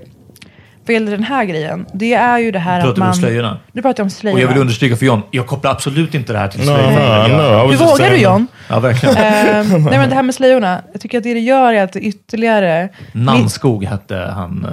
vad 0.85 0.93
gäller 0.93 1.11
den 1.11 1.23
här 1.23 1.45
grejen, 1.45 1.85
det 1.93 2.13
är 2.13 2.37
ju 2.39 2.51
det 2.51 2.59
här 2.59 2.81
Pratar 2.81 2.89
att 2.89 2.95
du 2.95 3.01
om 3.01 3.07
man... 3.07 3.15
slöjorna? 3.15 3.57
Du 3.71 3.81
pratar 3.81 4.03
om 4.03 4.09
slöjorna. 4.09 4.37
Och 4.37 4.43
jag 4.43 4.47
vill 4.53 4.57
understryka 4.61 4.95
för 4.95 5.05
John, 5.05 5.21
jag 5.31 5.47
kopplar 5.47 5.71
absolut 5.71 6.13
inte 6.15 6.33
det 6.33 6.39
här 6.39 6.47
till 6.47 6.59
No, 6.59 6.63
slöjorna. 6.65 7.27
no, 7.27 7.31
no. 7.33 7.67
Was 7.67 7.81
Hur 7.81 7.85
vågar 7.85 8.09
du 8.09 8.15
John? 8.17 8.47
Ja, 8.69 8.79
verkligen. 8.79 9.15
Ehm, 9.17 9.69
nej 9.83 9.99
men 9.99 10.09
det 10.09 10.15
här 10.15 10.23
med 10.23 10.35
slöjorna, 10.35 10.81
jag 10.91 11.01
tycker 11.01 11.17
att 11.17 11.23
det 11.23 11.33
det 11.33 11.39
gör 11.39 11.73
är 11.73 11.83
att 11.83 11.93
det 11.93 11.99
ytterligare... 11.99 12.89
Nannskog 13.11 13.83
hette 13.85 14.31
han, 14.35 14.65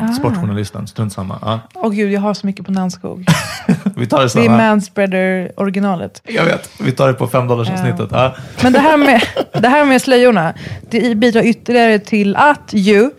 eh, 0.00 0.12
sportjournalisten. 0.12 0.86
Strunt 0.86 1.12
samma. 1.12 1.60
Åh 1.74 1.90
gud, 1.90 2.12
jag 2.12 2.20
har 2.20 2.34
så 2.34 2.46
mycket 2.46 2.66
på 2.66 2.72
Nannskog. 2.72 3.26
Vi 3.96 4.06
tar 4.06 4.18
det 4.18 4.34
Det 4.34 4.40
är 4.40 4.44
samma. 4.44 4.56
manspreader 4.56 5.52
originalet. 5.56 6.22
Jag 6.28 6.44
vet. 6.44 6.70
Vi 6.80 6.92
tar 6.92 7.08
det 7.08 7.14
på 7.14 7.26
fem 7.26 7.46
dollars 7.48 7.70
avsnittet. 7.70 8.08
Ja. 8.10 8.34
Men 8.62 8.72
det 8.72 8.78
här 8.78 8.96
med, 8.96 9.22
det 9.62 9.68
här 9.68 9.84
med 9.84 10.02
slöjorna, 10.02 10.54
det 10.90 11.14
bidrar 11.16 11.42
ytterligare 11.42 11.98
till 11.98 12.36
att 12.36 12.70
ju 12.72 13.10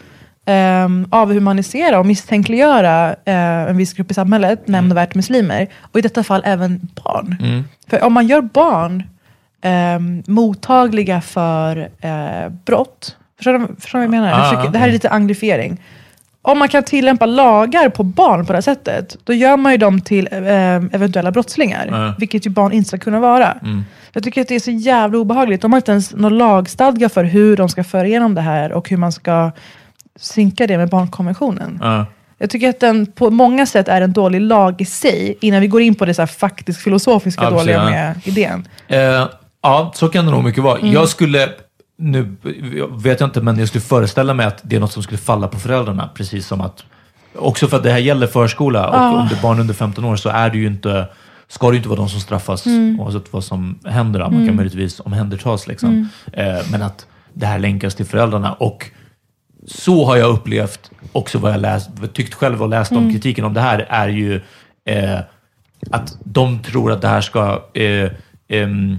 um, 0.52 1.08
avhumanisera 1.10 2.00
och 2.00 2.06
misstänkliggöra 2.06 3.10
eh, 3.26 3.36
en 3.70 3.78
viss 3.78 3.94
grupp 3.94 4.12
i 4.12 4.14
samhället, 4.14 4.68
nämnvärt 4.68 5.16
muslimer, 5.16 5.68
och 5.82 6.00
i 6.00 6.02
detta 6.02 6.24
fall 6.24 6.42
även 6.46 6.80
barn. 7.04 7.36
Mm. 7.42 7.64
För 7.88 8.04
om 8.04 8.14
man 8.14 8.28
gör 8.28 8.42
barn 8.42 9.04
ehm, 9.62 10.24
mottagliga 10.28 11.22
för 11.22 11.90
eh, 12.02 12.50
brott, 12.66 13.16
förstår 13.38 13.54
du, 13.54 13.68
förstår 13.80 14.00
du 14.00 14.08
vad 14.08 14.16
jag 14.16 14.22
menar? 14.22 14.30
Jag 14.30 14.40
Ah, 14.40 14.44
försöker, 14.50 14.68
ah, 14.70 14.72
det 14.72 14.78
här 14.80 14.88
är 14.88 14.92
lite 14.92 15.10
anglifiering. 15.10 15.82
Om 16.44 16.60
man 16.60 16.68
kan 16.68 16.84
tillämpa 16.84 17.26
lagar 17.26 17.90
på 17.90 18.04
barn 18.04 18.46
på 18.46 18.54
det 18.54 18.58
här 18.58 18.62
sättet, 18.62 19.18
då 19.24 19.34
gör 19.34 19.58
man 19.58 19.72
ju 19.72 19.78
dem 19.78 20.02
till 20.02 20.28
eh, 20.32 20.40
eventuella 20.76 21.32
brottslingar, 21.32 21.88
Ja. 21.92 22.14
vilket 22.18 22.46
ju 22.46 22.50
barn 22.50 22.72
inte 22.72 22.88
ska 22.88 22.98
kunna 22.98 23.20
vara. 23.20 23.52
Mm. 23.52 23.84
Jag 24.14 24.24
tycker 24.24 24.42
att 24.42 24.48
det 24.48 24.56
är 24.56 24.60
så 24.60 24.72
jävla 24.72 25.18
obehagligt. 25.18 25.62
De 25.62 25.74
har 25.74 25.78
inte 25.78 25.92
ens 25.92 26.14
någon 26.16 26.38
lagstadga 26.38 27.10
för 27.10 27.24
hur 27.24 27.58
de 27.58 27.70
ska 27.70 27.84
föra 27.84 28.08
igenom 28.08 28.36
det 28.36 28.42
här 28.42 28.72
och 28.72 28.90
hur 28.90 28.98
man 28.98 29.12
ska 29.12 29.52
synka 30.22 30.68
det 30.68 30.78
med 30.78 30.90
barnkonventionen. 30.90 31.80
Ja. 31.82 32.06
Jag 32.38 32.50
tycker 32.50 32.70
att 32.70 32.80
den 32.80 33.06
på 33.06 33.30
många 33.30 33.66
sätt 33.66 33.88
är 33.88 34.02
en 34.02 34.14
dålig 34.14 34.42
lag 34.42 34.82
i 34.82 34.86
sig, 34.86 35.38
innan 35.42 35.62
vi 35.62 35.68
går 35.68 35.82
in 35.82 35.96
på 35.96 36.06
det 36.06 36.14
så 36.14 36.22
här 36.22 36.28
faktiskt 36.28 36.80
filosofiska 36.80 37.42
precis, 37.42 37.58
dåliga 37.60 37.78
ja. 37.78 37.86
med 37.90 38.22
idén. 38.24 38.68
Eh, 38.88 39.28
ja, 39.62 39.92
så 39.96 40.08
kan 40.10 40.26
det 40.26 40.32
nog 40.32 40.44
mycket 40.44 40.64
vara. 40.64 40.80
Mm. 40.80 40.94
Jag 40.94 41.10
skulle, 41.10 41.50
nu 41.98 42.36
vet 42.90 43.20
jag 43.20 43.28
inte, 43.28 43.42
men 43.42 43.60
jag 43.60 43.68
skulle 43.68 43.82
föreställa 43.82 44.34
mig 44.34 44.46
att 44.46 44.60
det 44.64 44.76
är 44.76 44.80
något 44.80 44.92
som 44.92 45.04
skulle 45.04 45.18
falla 45.18 45.48
på 45.48 45.60
föräldrarna. 45.60 46.10
Precis 46.16 46.48
som 46.48 46.62
att, 46.62 46.84
också 47.36 47.68
för 47.68 47.78
att 47.78 47.84
det 47.84 47.92
här 47.92 48.00
gäller 48.00 48.28
förskola 48.28 48.90
och 48.90 48.96
Ah. 48.96 49.22
om 49.22 49.28
det 49.28 49.36
är 49.36 49.42
barn 49.42 49.60
under 49.60 49.74
15 49.74 50.06
år 50.06 50.16
så 50.16 50.30
är 50.30 50.50
det 50.50 50.58
ju 50.58 50.68
inte, 50.68 51.08
ska 51.48 51.68
det 51.68 51.74
ju 51.74 51.78
inte 51.78 51.90
vara 51.90 52.00
de 52.00 52.10
som 52.10 52.20
straffas 52.20 52.66
Mm. 52.66 53.00
oavsett 53.00 53.34
vad 53.34 53.44
som 53.44 53.80
händer. 53.86 54.20
Man 54.20 54.46
kan 54.48 54.56
möjligtvis 54.56 55.00
omhändertas 55.00 55.68
liksom. 55.68 56.10
Mm. 56.34 56.56
Eh, 56.58 56.62
men 56.72 56.82
att 56.82 57.06
det 57.34 57.46
här 57.46 57.60
länkas 57.60 57.96
till 57.96 58.06
föräldrarna. 58.06 58.54
Och 58.54 58.92
så 59.68 60.06
har 60.06 60.18
jag 60.18 60.30
upplevt 60.30 60.92
också 61.12 61.38
vad 61.38 61.52
jag 61.54 61.62
läst, 61.62 61.90
tyckt 62.14 62.34
själv 62.34 62.62
och 62.64 62.70
läst 62.70 62.92
Mm. 62.92 63.04
om 63.06 63.12
kritiken 63.14 63.46
om 63.46 63.54
det 63.54 63.62
här 63.62 63.86
är 63.90 64.08
ju 64.08 64.42
eh, 64.86 65.20
att 65.92 66.18
de 66.24 66.60
tror 66.64 66.92
att 66.92 67.02
det 67.02 67.08
här 67.08 67.22
ska 67.22 67.64
eh, 67.74 68.12
ehm, 68.48 68.98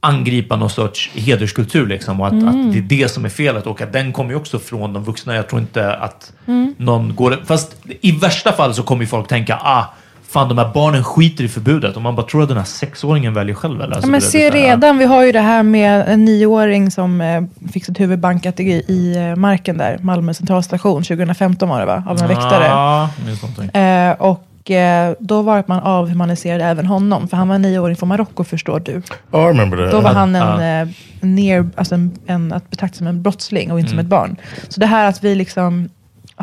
angripa 0.00 0.56
någon 0.56 0.70
sorts 0.70 1.10
hederskultur 1.14 1.86
liksom, 1.86 2.20
och 2.20 2.26
att, 2.26 2.32
Mm. 2.32 2.48
att 2.48 2.72
det 2.72 2.78
är 2.78 2.82
det 2.82 3.08
som 3.08 3.24
är 3.24 3.28
felet 3.28 3.66
och 3.66 3.80
att 3.80 3.92
den 3.92 4.12
kommer 4.12 4.30
ju 4.30 4.36
också 4.36 4.58
från 4.58 4.92
de 4.92 5.04
vuxna. 5.04 5.34
Jag 5.34 5.48
tror 5.48 5.60
inte 5.60 5.94
att 5.94 6.32
Mm. 6.46 6.74
någon 6.78 7.14
går... 7.14 7.38
Fast 7.44 7.76
i 8.00 8.12
värsta 8.12 8.52
fall 8.52 8.74
så 8.74 8.82
kommer 8.82 9.06
folk 9.06 9.28
tänka 9.28 9.56
ah, 9.56 9.94
fan 10.32 10.48
de 10.48 10.58
här 10.58 10.70
barnen 10.74 11.04
skiter 11.04 11.44
i 11.44 11.48
förbudet. 11.48 11.96
Om 11.96 12.02
man 12.02 12.16
bara 12.16 12.26
tror 12.26 12.42
att 12.42 12.48
den 12.48 12.56
här 12.58 12.64
sexåringen 12.64 13.34
väljer 13.34 13.54
själv. 13.54 13.80
Eller? 13.80 13.88
Ja, 13.90 13.94
Alltså, 13.94 14.10
men 14.10 14.20
det- 14.20 14.26
det 14.26 14.30
se 14.30 14.50
redan, 14.50 14.98
vi 14.98 15.04
har 15.04 15.24
ju 15.24 15.32
det 15.32 15.40
här 15.40 15.62
med 15.62 16.04
en 16.08 16.24
nioåring 16.24 16.90
som 16.90 17.20
eh, 17.20 17.42
fick 17.72 17.84
sitt 17.84 18.00
huvud 18.00 18.18
bankat 18.18 18.60
i, 18.60 18.64
i 18.72 19.16
eh, 19.16 19.36
marken 19.36 19.78
där, 19.78 19.98
Malmö 20.00 20.34
centralstation, 20.34 21.02
2015 21.02 21.68
var 21.68 21.80
det 21.80 21.86
va? 21.86 22.04
Av 22.08 22.18
en 22.22 22.28
väktare. 22.28 22.64
Ja, 22.66 23.08
någonting. 23.42 23.80
Eh, 23.80 24.12
och 24.18 24.70
eh, 24.70 25.14
då 25.18 25.42
var 25.42 25.54
det 25.54 25.60
att 25.60 25.68
man 25.68 25.80
avhumaniserade 25.82 26.64
även 26.64 26.86
honom, 26.86 27.28
för 27.28 27.36
han 27.36 27.48
var 27.48 27.58
nioåring 27.58 27.96
från 27.96 28.08
Marocko 28.08 28.44
förstår 28.44 28.80
du. 28.80 29.02
Oh, 29.30 29.40
I 29.40 29.48
remember 29.48 29.76
that. 29.78 29.90
Då 29.92 30.00
var 30.00 30.10
han 30.12 30.34
Ja. 30.34 30.60
en, 30.62 30.88
eh, 30.88 30.94
ner, 31.20 31.70
alltså 31.76 31.94
en, 31.94 32.10
en, 32.26 32.52
att 32.52 32.70
betrakta 32.70 32.96
som 32.98 33.06
en 33.06 33.22
brottsling 33.22 33.72
och 33.72 33.78
inte 33.78 33.90
som 33.90 33.98
Mm. 33.98 34.06
ett 34.06 34.10
barn. 34.10 34.36
Så 34.68 34.80
det 34.80 34.86
här 34.86 35.08
att 35.08 35.24
vi 35.24 35.34
liksom 35.34 35.88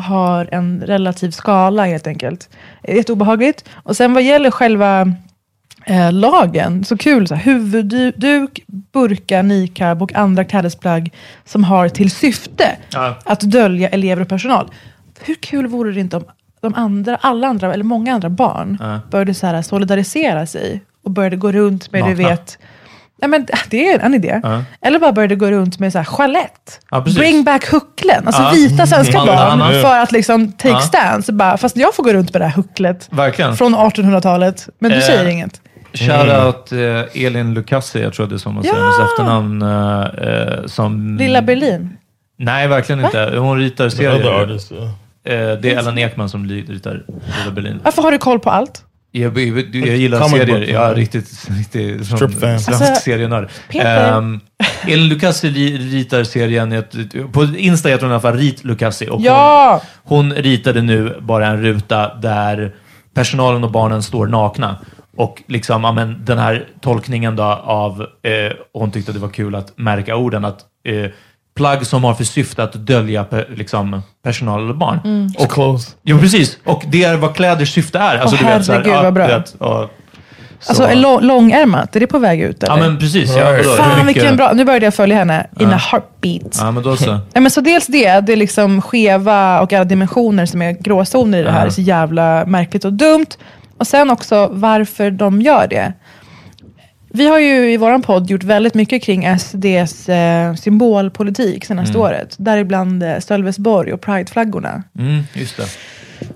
har 0.00 0.48
en 0.52 0.82
relativ 0.86 1.30
skala 1.30 1.84
helt 1.86 2.06
enkelt. 2.06 2.48
Jätteobehagligt. 2.88 3.64
Och 3.82 3.96
sen 3.96 4.14
vad 4.14 4.22
gäller 4.22 4.50
själva 4.50 5.12
eh, 5.86 6.12
lagen, 6.12 6.84
så 6.84 6.96
kul. 6.96 7.28
Så 7.28 7.34
här, 7.34 7.42
huvudduk, 7.44 8.60
burka, 8.66 9.42
niqab 9.42 10.02
och 10.02 10.14
andra 10.14 10.44
klädesplagg 10.44 11.12
som 11.44 11.64
har 11.64 11.88
till 11.88 12.10
syfte 12.10 12.76
Ja. 12.92 13.14
att 13.24 13.40
dölja 13.40 13.88
elever 13.88 14.22
och 14.22 14.28
personal. 14.28 14.70
Hur 15.24 15.34
kul 15.34 15.66
vore 15.66 15.92
det 15.92 16.00
inte 16.00 16.16
om 16.16 16.24
de 16.60 16.74
andra, 16.74 17.16
alla 17.16 17.46
andra, 17.48 17.74
eller 17.74 17.84
många 17.84 18.14
andra 18.14 18.28
barn 18.30 18.76
Ja. 18.80 19.00
började 19.10 19.34
så 19.34 19.46
här 19.46 19.62
solidarisera 19.62 20.46
sig 20.46 20.82
och 21.04 21.10
började 21.10 21.36
gå 21.36 21.52
runt 21.52 21.92
med, 21.92 22.04
du 22.04 22.08
Nakna. 22.10 22.28
vet, 22.28 22.58
Nej, 23.20 23.28
men 23.30 23.46
det 23.70 23.88
är 23.92 23.98
en 23.98 24.14
idé. 24.14 24.40
Ja. 24.42 24.62
Eller 24.80 24.98
bara 24.98 25.12
började 25.12 25.34
gå 25.36 25.50
runt 25.50 25.78
med 25.78 25.92
så 25.92 25.98
här 25.98 26.04
chalett. 26.04 26.80
Ja. 26.90 27.00
Bring 27.00 27.44
back 27.44 27.64
hucklen. 27.72 28.26
Alltså 28.26 28.42
Ja. 28.42 28.50
vita 28.54 28.86
svenska 28.86 29.18
Mm. 29.20 29.26
barn 29.36 29.72
för 29.82 29.98
att 29.98 30.12
liksom 30.12 30.52
take 30.52 30.68
Ja. 30.68 30.80
stands. 30.80 31.30
Bara, 31.30 31.56
fast 31.56 31.76
jag 31.76 31.94
får 31.94 32.02
gå 32.04 32.12
runt 32.12 32.32
med 32.32 32.42
det 32.42 32.46
här 32.46 32.56
hucklet 32.56 33.08
Verkligen. 33.12 33.56
från 33.56 33.74
1800-talet. 33.74 34.68
Men 34.78 34.90
du 34.90 34.96
Eh, 34.96 35.02
säger 35.02 35.28
inget. 35.28 35.60
Shoutout 35.94 36.72
eh, 36.72 37.24
Elin 37.26 37.54
Lucassi, 37.54 38.02
jag 38.02 38.12
tror 38.12 38.26
det 38.26 38.34
är 38.34 38.38
så 38.38 38.48
man 38.50 38.62
säger 38.62 38.76
Ja! 38.76 38.82
hennes 38.82 39.10
efternamn. 39.12 39.62
Eh, 39.62 40.28
eh, 40.28 40.66
som, 40.66 41.16
Lilla 41.16 41.42
Berlin. 41.42 41.96
Nej, 42.38 42.68
verkligen 42.68 43.04
inte. 43.04 43.32
Hon 43.38 43.58
ritar 43.58 43.88
serier. 43.88 44.52
Eh, 45.24 45.58
det 45.60 45.72
är 45.74 45.78
Ellen 45.78 45.98
Ekman 45.98 46.28
som 46.28 46.46
ritar 46.48 47.02
Lilla 47.38 47.54
Berlin. 47.54 47.80
Varför 47.84 48.02
har 48.02 48.12
du 48.12 48.18
koll 48.18 48.40
på 48.40 48.50
allt? 48.50 48.82
Jag, 49.12 49.38
jag, 49.38 49.58
jag 49.74 49.96
gillar 49.96 50.18
Comic 50.20 50.32
serier. 50.42 50.72
Jag 50.72 50.90
är 50.90 50.94
riktigt, 50.94 51.48
riktigt 51.50 52.06
som 52.06 52.16
Strip 52.16 52.30
fan. 52.40 52.40
svensk 52.60 52.68
Alltså, 52.68 52.94
serienörd. 52.94 53.48
Um, 54.16 54.40
Elin 54.88 55.08
Lucassi 55.08 55.48
ri- 55.50 55.90
ritar 55.92 56.24
serien, 56.24 56.84
på 57.32 57.44
Insta 57.44 57.88
heter 57.88 58.02
hon 58.02 58.10
i 58.10 58.14
alla 58.14 58.20
fall 58.20 58.36
Rit 58.36 58.64
Lucassi. 58.64 59.08
Och 59.08 59.20
Ja! 59.20 59.82
hon, 60.04 60.24
hon 60.26 60.34
ritade 60.34 60.82
nu 60.82 61.16
bara 61.20 61.46
en 61.46 61.62
ruta 61.62 62.14
där 62.14 62.74
personalen 63.14 63.64
och 63.64 63.70
barnen 63.70 64.02
står 64.02 64.26
nakna. 64.26 64.76
Och 65.16 65.42
liksom, 65.46 65.84
ja, 65.84 65.92
men, 65.92 66.24
den 66.24 66.38
här 66.38 66.66
tolkningen 66.80 67.36
då 67.36 67.42
av, 67.42 68.00
eh, 68.00 68.52
hon 68.72 68.90
tyckte 68.90 69.12
det 69.12 69.18
var 69.18 69.28
kul 69.28 69.54
att 69.54 69.78
märka 69.78 70.16
orden, 70.16 70.44
att 70.44 70.60
eh, 70.84 71.10
plagg 71.60 71.86
som 71.86 72.04
har 72.04 72.14
för 72.14 72.24
syfte 72.24 72.62
att 72.62 72.72
dölja 72.72 73.24
pe, 73.24 73.44
liksom, 73.54 74.02
personal 74.24 74.64
eller 74.64 74.74
barn. 74.74 75.00
Mm. 75.04 75.32
och 75.38 75.50
clothes. 75.52 75.96
Jo, 76.02 76.18
precis. 76.18 76.58
Och 76.64 76.82
det 76.88 77.04
är 77.04 77.16
vad 77.16 77.34
kläders 77.34 77.74
syfte 77.74 77.98
är. 77.98 78.18
Alltså, 78.18 78.36
Åh, 78.40 78.46
du 78.48 78.54
vet, 78.56 78.64
så 78.64 78.72
här, 78.72 78.82
ja, 78.86 79.02
vad 79.02 79.14
bra. 79.14 79.26
du 79.26 79.34
vet, 79.34 79.50
och, 79.54 79.90
så. 80.60 80.70
Alltså 80.70 80.82
är 80.82 80.94
lång, 80.94 81.20
långärmat, 81.20 81.96
är 81.96 82.00
det 82.00 82.06
på 82.06 82.18
väg 82.18 82.40
ut? 82.40 82.62
Eller? 82.62 82.76
Ja, 82.76 82.82
men 82.82 82.98
precis. 82.98 83.36
Ja, 83.36 83.52
Right. 83.52 83.76
Fan 83.76 84.06
mycket- 84.06 84.22
vilken 84.22 84.36
bra, 84.36 84.52
nu 84.54 84.64
började 84.64 84.86
jag 84.86 84.94
följa 84.94 85.16
henne 85.16 85.46
in 85.60 85.68
a 85.72 85.76
heartbeat. 85.92 86.56
Ja, 86.60 86.70
men 86.70 86.82
då 86.82 86.96
så. 86.96 87.10
Ja, 87.32 87.40
men 87.40 87.50
så 87.50 87.60
dels 87.60 87.86
det, 87.86 88.20
det 88.20 88.32
är 88.32 88.36
liksom 88.36 88.82
skeva 88.82 89.60
och 89.60 89.72
alla 89.72 89.84
dimensioner 89.84 90.46
som 90.46 90.62
är 90.62 90.72
gråzoner 90.72 91.38
i 91.38 91.42
det 91.42 91.50
här 91.50 91.60
Ja. 91.60 91.66
är 91.66 91.70
så 91.70 91.80
jävla 91.80 92.44
märkligt 92.46 92.84
och 92.84 92.92
dumt. 92.92 93.26
Och 93.78 93.86
sen 93.86 94.10
också 94.10 94.48
varför 94.52 95.10
de 95.10 95.42
gör 95.42 95.66
det. 95.70 95.92
Vi 97.12 97.26
har 97.28 97.38
ju 97.38 97.72
i 97.72 97.76
vår 97.76 97.98
podd 98.02 98.30
gjort 98.30 98.44
väldigt 98.44 98.74
mycket 98.74 99.02
kring 99.02 99.38
SDs 99.38 100.08
eh, 100.08 100.54
symbolpolitik 100.54 101.64
senaste 101.64 101.98
året. 101.98 102.34
Däribland 102.38 103.02
eh, 103.02 103.18
Sölvesborg 103.18 103.92
och 103.92 104.00
Prideflaggorna. 104.00 104.82
Mm, 104.98 105.22
just 105.32 105.56
det. 105.56 105.66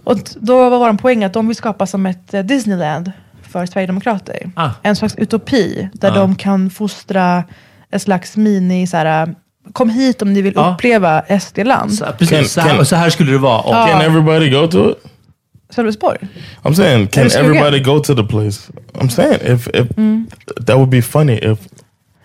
Och 0.04 0.18
då 0.36 0.70
var 0.70 0.78
vår 0.78 0.92
poäng 0.92 1.24
att 1.24 1.32
de 1.32 1.46
vill 1.46 1.56
skapa 1.56 1.86
som 1.86 2.06
ett 2.06 2.34
eh, 2.34 2.42
Disneyland 2.42 3.12
för 3.42 3.66
Sverigedemokrater. 3.66 4.50
Ah. 4.56 4.70
En 4.82 4.96
slags 4.96 5.14
utopi 5.18 5.88
där 5.92 6.10
Ah. 6.10 6.14
de 6.14 6.36
kan 6.36 6.70
fostra 6.70 7.44
ett 7.90 8.02
slags 8.02 8.36
mini, 8.36 8.86
så 8.86 8.96
här, 8.96 9.34
kom 9.72 9.90
hit 9.90 10.22
om 10.22 10.32
ni 10.32 10.42
vill 10.42 10.52
Ja. 10.56 10.72
uppleva 10.74 11.22
SD-land. 11.40 11.94
Så, 11.94 12.04
precis, 12.18 12.30
Kan- 12.30 12.44
så, 12.44 12.60
här, 12.60 12.78
och 12.80 12.86
så 12.86 12.96
här 12.96 13.10
skulle 13.10 13.32
det 13.32 13.38
vara. 13.38 13.60
Och. 13.60 13.72
Can 13.90 14.00
everybody 14.00 14.50
go 14.50 14.66
to 14.66 14.90
it? 14.90 14.96
Sölvesborg. 15.70 16.16
I'm 16.64 16.74
saying, 16.74 17.08
can 17.08 17.30
everybody 17.38 17.80
go 17.80 17.98
to 18.00 18.14
the 18.14 18.24
place? 18.24 18.70
I'm 19.00 19.08
saying, 19.08 19.40
if, 19.42 19.66
if 19.74 19.86
that 20.66 20.76
would 20.76 20.90
be 20.90 21.02
funny 21.02 21.38
if 21.52 21.58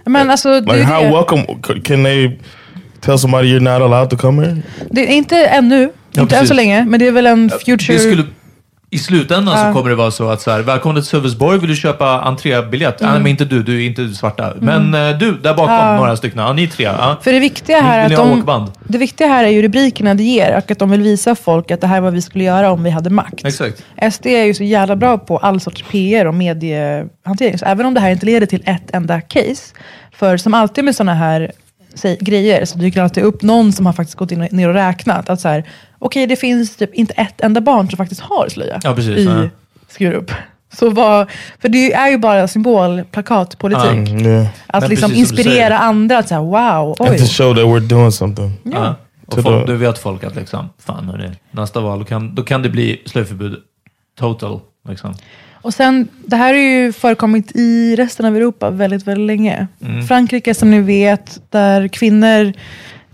Men 0.06 0.30
alltså, 0.32 0.49
det, 0.49 0.62
Like 0.62 0.80
är 0.82 0.84
how 0.86 1.04
det. 1.04 1.12
welcome 1.12 1.45
can 1.84 2.04
they 2.04 2.39
tell 3.02 3.17
somebody 3.17 3.47
you're 3.47 3.60
not 3.63 3.82
allowed 3.82 4.10
to 4.10 4.17
come 4.17 4.45
here? 4.45 4.62
det 4.91 5.02
är 5.13 5.15
inte 5.17 5.36
ännu, 5.45 5.89
Ja, 6.12 6.21
inte 6.21 6.36
än 6.36 6.47
så 6.47 6.54
precis. 6.54 6.56
länge, 6.56 6.86
men 6.86 6.99
det 6.99 7.08
är 7.08 7.12
väl 7.12 7.25
en 7.28 7.49
future... 7.49 7.93
Det 7.93 7.99
skulle, 7.99 8.23
I 8.91 8.97
slutändan 8.97 9.58
Ja. 9.58 9.67
så 9.67 9.78
kommer 9.78 9.89
det 9.89 9.95
vara 9.95 10.12
så 10.12 10.30
att 10.30 10.41
så 10.41 10.52
här, 10.52 10.60
välkommen 10.60 10.95
till 11.02 11.10
Sölvesborg, 11.10 11.60
vill 11.60 11.69
du 11.69 11.75
köpa 11.75 12.21
entrébiljett? 12.21 13.02
Mm. 13.02 13.13
Nej, 13.13 13.21
men 13.21 13.30
inte 13.32 13.45
du, 13.45 13.63
du 13.63 13.84
är 13.84 13.88
inte 13.88 14.10
svarta. 14.10 14.54
Men 14.60 14.93
eh, 14.93 15.17
du, 15.17 15.32
där 15.38 15.54
bakom, 15.54 15.73
Ja. 15.75 15.95
några 15.97 16.15
stycken. 16.17 16.39
Ja, 16.39 16.54
ni 16.54 16.67
tre. 16.67 16.86
Ja. 16.86 17.17
För 17.21 17.32
det 17.32 17.39
viktiga 17.39 17.82
här 17.82 17.99
är 17.99 18.10
Vill 18.10 18.17
ni 18.17 18.23
att 18.23 18.30
de, 18.30 18.39
åkband? 18.39 18.71
det 18.88 18.97
viktiga 18.97 19.28
här 19.28 19.43
är 19.43 19.47
ju 19.49 19.62
rubrikerna 19.62 20.13
det 20.13 20.23
ger 20.23 20.58
och 20.58 20.71
att 20.71 20.80
de 20.80 20.89
vill 20.91 21.02
visa 21.02 21.36
folk 21.36 21.71
att 21.71 21.82
det 21.82 21.88
här 21.88 21.97
är 21.97 22.02
vad 22.02 22.13
vi 22.13 22.21
skulle 22.21 22.43
göra 22.43 22.71
om 22.71 22.84
vi 22.84 22.89
hade 22.89 23.10
makt. 23.10 23.45
Exakt. 23.45 23.84
SD 24.12 24.25
är 24.25 24.43
ju 24.45 24.54
så 24.54 24.63
jävla 24.63 24.95
bra 24.95 25.17
på 25.17 25.38
all 25.38 25.60
sorts 25.62 25.84
PR 25.91 26.25
och 26.25 26.34
mediehantering. 26.34 27.58
Så 27.58 27.65
även 27.65 27.86
om 27.86 27.93
det 27.93 27.99
här 27.99 28.10
inte 28.12 28.25
leder 28.25 28.47
till 28.47 28.63
ett 28.65 28.95
enda 28.95 29.21
case, 29.21 29.73
för 30.13 30.38
som 30.38 30.54
alltid 30.54 30.84
med 30.84 30.95
sådana 30.95 31.13
här 31.13 31.52
säg, 31.93 32.17
grejer 32.21 32.65
så 32.65 32.78
dyker 32.78 32.99
det 32.99 33.04
alltid 33.04 33.23
upp 33.23 33.41
någon 33.41 33.73
som 33.73 33.86
har 33.86 33.93
faktiskt 33.93 34.17
gått 34.17 34.32
in 34.32 34.41
och, 34.41 34.54
ner 34.54 34.67
och 34.67 34.73
räknat. 34.73 35.30
Att 35.30 35.41
så 35.41 35.47
här, 35.47 35.63
okej 36.00 36.28
det 36.28 36.36
finns 36.36 36.76
typ 36.76 36.94
inte 36.94 37.14
ett 37.14 37.42
enda 37.42 37.62
barn 37.62 37.90
som 37.90 37.98
faktiskt 37.98 38.22
har 38.22 38.50
slöja 38.50 38.80
Ja, 38.84 38.96
precis, 38.96 39.18
i 39.18 39.24
ja. 39.24 39.50
Skurup. 39.88 40.32
Så 40.74 40.90
vad, 40.90 41.30
för 41.60 41.70
det 41.70 41.94
är 41.94 42.10
ju 42.10 42.18
bara 42.18 42.48
symbolplakatpolitik. 42.48 44.10
Yeah. 44.22 44.48
Att 44.68 44.82
Men 44.82 44.90
liksom 44.90 45.14
inspirera 45.14 45.78
andra 45.78 46.18
att 46.18 46.28
säga 46.28 46.42
wow, 46.42 46.90
And 46.90 46.96
to 46.98 47.04
oj. 47.24 47.28
show 47.28 47.56
that 47.56 47.64
we're 47.66 47.80
doing 47.80 48.12
something. 48.12 48.54
Ja. 48.64 48.96
Och 49.26 49.44
folk, 49.44 49.68
då- 49.68 49.74
vet 49.76 49.98
folk 49.98 50.24
att 50.24 50.36
liksom, 50.36 50.70
fan 50.80 51.06
hörni, 51.06 51.32
nästa 51.52 51.80
val, 51.80 52.00
då 52.00 52.06
kan, 52.06 52.36
då 52.36 52.44
kan 52.44 52.62
det 52.62 52.70
bli 52.70 53.02
slöjförbud 53.06 53.56
total. 54.20 54.60
Liksom. 54.90 55.14
Och 55.62 55.74
sen, 55.74 56.08
det 56.26 56.36
här 56.36 56.48
har 56.54 56.62
ju 56.62 56.94
förekommit 56.94 57.52
i 57.56 57.96
resten 57.96 58.26
av 58.26 58.36
Europa 58.36 58.70
väldigt, 58.70 59.08
väldigt 59.08 59.28
länge. 59.28 59.68
Mm. 59.82 60.08
Frankrike 60.08 60.54
som 60.54 60.72
ni 60.72 60.80
vet, 60.82 61.42
där 61.50 61.88
kvinnor 61.88 62.54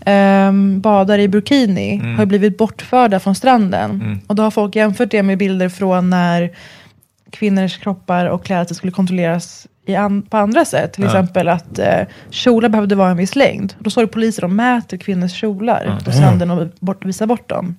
ehm, 0.06 0.80
badar 0.80 1.18
i 1.18 1.28
burkini, 1.28 1.94
Mm. 1.94 2.18
har 2.18 2.26
blivit 2.26 2.58
bortförda 2.58 3.20
från 3.20 3.34
stranden. 3.34 4.20
Och 4.26 4.34
då 4.34 4.42
har 4.42 4.50
folk 4.50 4.76
jämfört 4.76 5.10
det 5.10 5.22
med 5.22 5.38
bilder 5.38 5.68
från 5.68 6.10
när 6.10 6.50
kvinnors 7.30 7.78
kroppar 7.78 8.26
och 8.26 8.44
kläder 8.44 8.74
skulle 8.74 8.92
kontrolleras 8.92 9.66
an- 9.98 10.22
på 10.22 10.36
andra 10.36 10.64
sätt. 10.64 10.92
Till 10.92 11.04
Ja. 11.04 11.10
exempel 11.10 11.48
att 11.48 11.78
eh, 11.78 12.00
kjolar 12.30 12.68
behövde 12.68 12.94
vara 12.94 13.10
en 13.10 13.16
viss 13.16 13.36
längd. 13.36 13.74
Då 13.78 13.90
står 13.90 14.02
det 14.02 14.08
poliser 14.08 14.44
och 14.44 14.50
mäter 14.50 14.96
kvinnors 14.96 15.32
kjolar 15.32 15.98
på 16.04 16.12
stranden 16.12 16.50
och 16.50 16.68
bort, 16.80 17.04
visar 17.04 17.26
bort 17.26 17.48
dem. 17.48 17.76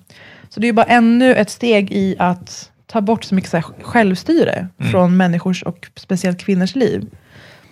Så 0.48 0.60
det 0.60 0.64
är 0.64 0.68
ju 0.68 0.72
bara 0.72 0.86
ännu 0.86 1.34
ett 1.34 1.50
steg 1.50 1.92
i 1.92 2.16
att 2.18 2.70
ta 2.86 3.00
bort 3.00 3.24
så 3.24 3.34
mycket 3.34 3.50
så 3.50 3.56
här 3.56 3.64
självstyre 3.82 4.68
från 4.90 5.16
människors 5.16 5.62
och 5.62 5.88
speciellt 5.96 6.38
kvinnors 6.38 6.74
liv. 6.76 7.06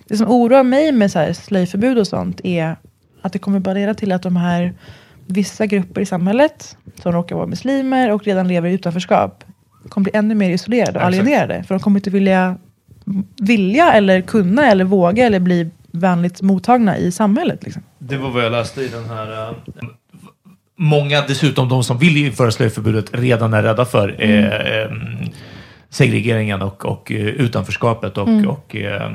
Det 0.08 0.16
som 0.16 0.30
oroar 0.30 0.62
mig 0.62 0.92
med 0.92 1.10
så 1.10 1.18
här 1.18 1.32
slöjförbud 1.32 1.98
och 1.98 2.06
sånt 2.06 2.40
är 2.44 2.76
att 3.22 3.32
det 3.32 3.38
kommer 3.38 3.58
bara 3.60 3.74
leda 3.74 3.94
till 3.94 4.12
att 4.12 4.22
de 4.22 4.36
här 4.36 4.72
vissa 5.26 5.66
grupper 5.66 6.00
i 6.00 6.06
samhället 6.06 6.76
som 7.02 7.12
råkar 7.12 7.36
vara 7.36 7.46
muslimer 7.46 8.12
och 8.12 8.24
redan 8.24 8.48
lever 8.48 8.68
i 8.68 8.72
utanförskap 8.72 9.44
kommer 9.88 10.04
bli 10.04 10.18
ännu 10.18 10.34
mer 10.34 10.50
isolerade 10.50 10.90
och 10.90 10.96
exakt. 10.96 11.06
alienerade. 11.20 11.64
För 11.64 11.74
de 11.74 11.80
kommer 11.80 11.98
inte 12.00 12.10
vilja, 12.10 12.56
vilja 13.40 13.92
eller 13.92 14.20
kunna 14.20 14.70
eller 14.70 14.84
våga 14.84 15.26
eller 15.26 15.40
bli 15.40 15.70
vänligt 15.90 16.42
mottagna 16.42 16.98
i 16.98 17.12
samhället. 17.12 17.62
Liksom. 17.64 17.82
Det 17.98 18.16
var 18.16 18.30
vad 18.30 18.44
jag 18.44 18.52
läste 18.52 18.82
i 18.82 18.88
den 18.88 19.04
här... 19.04 19.48
eh, 19.48 19.54
många, 20.78 21.20
dessutom 21.28 21.68
de 21.68 21.84
som 21.84 21.98
vill 21.98 22.16
införa 22.16 22.50
slöjförbudet, 22.50 23.06
redan 23.12 23.54
är 23.54 23.62
rädda 23.62 23.84
för 23.84 24.16
Mm. 24.20 24.44
eh, 24.44 25.28
segregeringen 25.90 26.62
och, 26.62 26.84
och 26.86 27.12
eh, 27.12 27.18
utanförskapet 27.26 28.18
och, 28.18 28.28
Mm. 28.28 28.48
och 28.48 28.76
eh, 28.76 29.10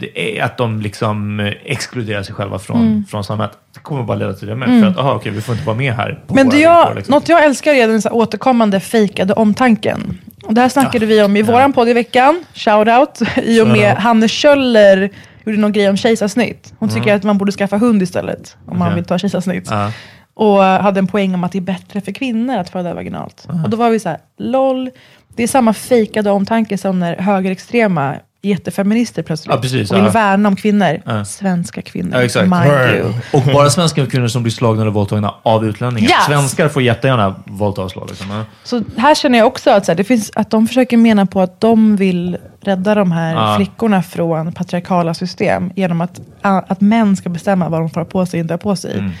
det 0.00 0.38
är 0.38 0.42
att 0.44 0.56
de 0.58 0.80
liksom 0.80 1.40
eh, 1.40 1.52
exkluderar 1.64 2.22
sig 2.22 2.34
själva 2.34 2.58
från, 2.58 2.80
Mm. 2.80 3.04
från 3.10 3.24
samhället. 3.24 3.58
Det 3.74 3.80
kommer 3.80 4.02
bara 4.02 4.16
leda 4.16 4.32
till 4.32 4.48
det 4.48 4.54
med. 4.56 4.80
För 4.82 4.88
att, 4.90 4.98
aha, 4.98 5.14
okej, 5.14 5.32
vi 5.32 5.40
får 5.40 5.54
inte 5.54 5.66
vara 5.66 5.76
med 5.76 5.92
här. 5.94 6.24
Men 6.28 6.48
det 6.48 6.58
jag, 6.60 6.96
liksom. 6.96 7.12
något 7.14 7.28
jag 7.28 7.44
älskar 7.44 7.72
är 7.74 7.88
den 7.88 8.02
så 8.02 8.10
återkommande 8.10 8.80
fejkade 8.80 9.32
omtanken. 9.34 10.18
Och 10.44 10.54
det 10.54 10.60
här 10.60 10.68
snackade 10.68 11.06
vi 11.06 11.22
om 11.22 11.36
i 11.36 11.42
våran 11.42 11.72
podd 11.72 11.88
i 11.88 11.92
veckan. 11.92 12.44
Shout-out. 12.54 13.38
I 13.42 13.60
och 13.60 13.66
med. 13.68 13.96
Hanne 13.96 14.28
Kjöller 14.28 15.10
gjorde 15.44 15.58
någon 15.58 15.72
grej 15.72 15.88
om 15.88 15.96
kejsarsnitt. 15.96 16.74
Hon 16.78 16.88
tycker 16.88 17.14
att 17.14 17.22
man 17.24 17.38
borde 17.38 17.52
skaffa 17.52 17.76
hund 17.78 18.02
istället. 18.02 18.56
Om 18.66 18.78
man 18.78 18.88
Okej. 18.88 18.94
vill 18.96 19.04
ta 19.04 19.18
kejsarsnitt. 19.18 19.68
Ja. 19.70 19.92
Och 20.34 20.62
hade 20.62 20.98
en 20.98 21.06
poäng 21.06 21.34
om 21.34 21.44
att 21.44 21.52
det 21.52 21.58
är 21.58 21.62
bättre 21.62 22.00
för 22.00 22.12
kvinnor 22.12 22.56
att 22.56 22.70
föda 22.70 22.94
vaginalt. 22.94 23.46
Och 23.64 23.70
då 23.70 23.76
var 23.76 23.90
vi 23.90 24.00
så 24.00 24.08
här, 24.08 24.18
LOL. 24.38 24.90
Det 25.36 25.42
är 25.42 25.46
samma 25.48 25.72
fejkade 25.74 26.30
omtanke 26.30 26.78
som 26.78 26.98
när 26.98 27.16
högerextrema 27.16 28.14
jättefeminister 28.48 29.22
plötsligt 29.22 29.54
Ja, 29.54 29.60
precis, 29.60 29.90
och 29.90 29.96
vill 29.96 30.04
ja. 30.04 30.10
värna 30.10 30.48
om 30.48 30.56
kvinnor. 30.56 31.00
Ja. 31.04 31.24
Svenska 31.24 31.82
kvinnor, 31.82 32.10
Ja, 32.14 32.22
exakt. 32.22 32.48
mind 32.50 32.94
you. 32.96 33.12
Och 33.32 33.42
bara 33.54 33.70
svenska 33.70 34.06
kvinnor 34.06 34.28
som 34.28 34.42
blir 34.42 34.52
slagna 34.52 34.82
eller 34.82 34.90
våldtagna 34.92 35.34
av 35.42 35.66
utlänningar. 35.66 36.08
Yes! 36.10 36.24
Svenskar 36.26 36.68
får 36.68 36.82
jättegärna 36.82 37.34
våldta 37.46 37.82
och 37.82 37.90
slå. 37.90 38.04
Liksom. 38.06 38.30
Ja. 38.30 38.44
Så 38.64 38.82
här 38.96 39.14
känner 39.14 39.38
jag 39.38 39.46
också 39.46 39.70
att, 39.70 39.84
så 39.86 39.92
här, 39.92 39.96
det 39.96 40.04
finns, 40.04 40.30
att 40.34 40.50
de 40.50 40.66
försöker 40.68 40.96
mena 40.96 41.26
på 41.26 41.40
att 41.40 41.60
de 41.60 41.96
vill 41.96 42.36
rädda 42.60 42.94
de 42.94 43.12
här 43.12 43.34
Ja. 43.34 43.56
flickorna 43.56 44.02
från 44.02 44.52
patriarkala 44.52 45.14
system 45.14 45.70
genom 45.76 46.00
att, 46.00 46.20
att 46.42 46.80
män 46.80 47.16
ska 47.16 47.28
bestämma 47.28 47.68
vad 47.68 47.80
de 47.80 47.90
får 47.90 48.00
ha 48.00 48.04
på 48.04 48.26
sig 48.26 48.38
och 48.40 48.42
inte 48.42 48.54
ha 48.54 48.58
på 48.58 48.76
sig. 48.76 48.98
Mm. 48.98 49.12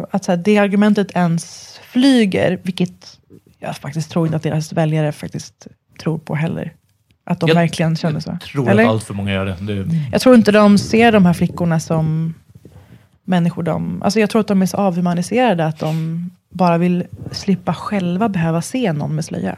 Eh, 0.00 0.04
att 0.10 0.24
så 0.24 0.32
här, 0.32 0.36
det 0.36 0.58
argumentet 0.58 1.10
ens 1.16 1.74
flyger, 1.92 2.58
vilket 2.62 2.90
jag 3.58 3.76
faktiskt 3.76 4.10
tror 4.10 4.26
inte 4.26 4.36
att 4.36 4.42
deras 4.42 4.72
väljare 4.72 5.12
faktiskt 5.12 5.66
tror 6.02 6.18
på 6.18 6.34
heller. 6.34 6.72
Att 7.24 7.40
de 7.40 7.48
Jag- 7.48 7.54
verkligen 7.54 7.96
känner 7.96 8.20
så. 8.20 8.30
Jag 8.30 8.40
tror 8.40 8.70
Eller? 8.70 8.82
att 8.84 8.88
allt 8.90 9.04
för 9.04 9.14
många 9.14 9.32
gör 9.32 9.46
det. 9.46 9.56
det 9.60 9.86
Jag 10.12 10.20
tror 10.20 10.34
inte 10.34 10.52
de 10.52 10.78
ser 10.78 11.12
de 11.12 11.26
här 11.26 11.32
flickorna 11.32 11.80
som 11.80 12.34
människor. 13.24 13.62
De, 13.62 14.02
alltså 14.02 14.20
jag 14.20 14.30
tror 14.30 14.40
att 14.40 14.48
de 14.48 14.62
är 14.62 14.66
så 14.66 14.76
avhumaniserade 14.76 15.66
att 15.66 15.78
de 15.78 16.30
bara 16.50 16.78
vill 16.78 17.04
slippa 17.32 17.74
själva 17.74 18.28
behöva 18.28 18.62
se 18.62 18.92
någon 18.92 19.14
med 19.14 19.24
slöja. 19.24 19.56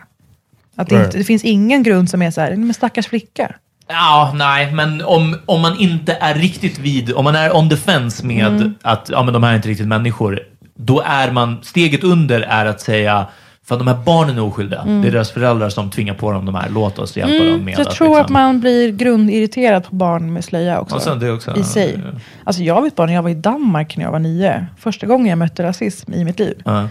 Att 0.76 0.88
det, 0.88 1.04
inte, 1.04 1.18
det 1.18 1.24
finns 1.24 1.44
ingen 1.44 1.82
grund 1.82 2.10
som 2.10 2.22
är 2.22 2.30
så 2.30 2.40
här, 2.40 2.56
men 2.56 2.74
stackars 2.74 3.06
flicka. 3.06 3.54
Ja, 3.88 4.32
nej, 4.34 4.72
men 4.72 5.02
om, 5.04 5.36
om 5.46 5.60
man 5.60 5.78
inte 5.78 6.12
är 6.20 6.34
riktigt 6.34 6.78
vid, 6.78 7.12
om 7.12 7.24
man 7.24 7.34
är 7.34 7.56
on 7.56 7.70
the 7.70 7.76
fence 7.76 8.26
med 8.26 8.46
Mm. 8.46 8.74
att 8.82 9.08
ja, 9.12 9.22
men 9.22 9.34
de 9.34 9.42
här 9.42 9.50
är 9.52 9.56
inte 9.56 9.68
riktigt 9.68 9.86
människor, 9.88 10.40
då 10.74 11.00
är 11.06 11.30
man, 11.32 11.58
steget 11.62 12.04
under 12.04 12.40
är 12.40 12.66
att 12.66 12.80
säga, 12.80 13.26
för 13.68 13.76
de 13.78 13.86
här 13.86 13.98
barnen 14.04 14.36
är 14.38 14.42
oskyldiga. 14.42 14.84
Det 14.84 15.08
är 15.08 15.12
deras 15.12 15.30
föräldrar 15.30 15.68
som 15.68 15.90
tvingar 15.90 16.14
på 16.14 16.32
dem 16.32 16.46
de 16.46 16.54
här, 16.54 16.68
låt 16.70 16.98
oss 16.98 17.16
hjälpa 17.16 17.44
dem 17.44 17.46
Mm, 17.54 17.64
med 17.64 17.74
så 17.74 17.80
jag 17.80 17.88
att 17.88 17.94
tror 17.94 18.08
liksom- 18.08 18.24
att 18.24 18.30
man 18.30 18.60
blir 18.60 18.92
grundirriterad 18.92 19.84
på 19.84 19.94
barn 19.94 20.32
med 20.32 20.44
slöja 20.44 20.80
också. 20.80 20.96
Också. 20.96 21.56
I 21.56 21.64
sig. 21.64 22.00
Ja. 22.04 22.20
Alltså 22.44 22.62
jag 22.62 22.82
vet 22.82 22.96
bara 22.96 23.06
när 23.06 23.14
jag 23.14 23.22
var 23.22 23.30
i 23.30 23.34
Danmark 23.34 23.96
när 23.96 24.04
jag 24.04 24.12
var 24.12 24.18
nio. 24.18 24.66
Första 24.78 25.06
gången 25.06 25.26
jag 25.26 25.38
mötte 25.38 25.62
rasism 25.62 26.12
i 26.12 26.24
mitt 26.24 26.38
liv. 26.38 26.62
Ja. 26.64 26.88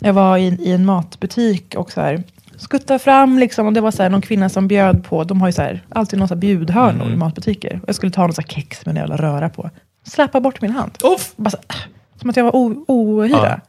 Jag 0.00 0.12
var 0.12 0.36
i, 0.36 0.46
i 0.46 0.72
en 0.72 0.86
matbutik 0.86 1.74
och 1.76 1.92
så 1.92 2.00
här, 2.00 2.22
skuttade 2.56 2.98
fram 2.98 3.38
liksom, 3.38 3.66
och 3.66 3.72
det 3.72 3.80
var 3.80 3.90
så 3.90 4.02
här, 4.02 4.10
någon 4.10 4.20
kvinna 4.22 4.48
som 4.48 4.68
bjöd 4.68 5.04
på, 5.04 5.24
de 5.24 5.40
har 5.40 5.48
ju 5.48 5.52
så 5.52 5.62
här, 5.62 5.82
alltid 5.88 6.18
här 6.20 6.36
bjudhörnor 6.36 7.02
Mm. 7.02 7.12
i 7.14 7.16
matbutiker. 7.16 7.80
Jag 7.86 7.94
skulle 7.94 8.12
ta 8.12 8.22
någon 8.22 8.32
så 8.32 8.40
här 8.40 8.48
kex 8.48 8.86
med 8.86 8.92
en 8.92 8.96
jävla 8.96 9.16
röra 9.16 9.48
på. 9.48 9.70
Släppa 10.06 10.40
bort 10.40 10.60
min 10.60 10.70
hand. 10.70 10.90
Uff! 11.04 11.32
Bara 11.36 11.50
så, 11.50 11.58
som 12.20 12.30
att 12.30 12.36
jag 12.36 12.44
var 12.44 12.52
ohyra. 12.54 13.60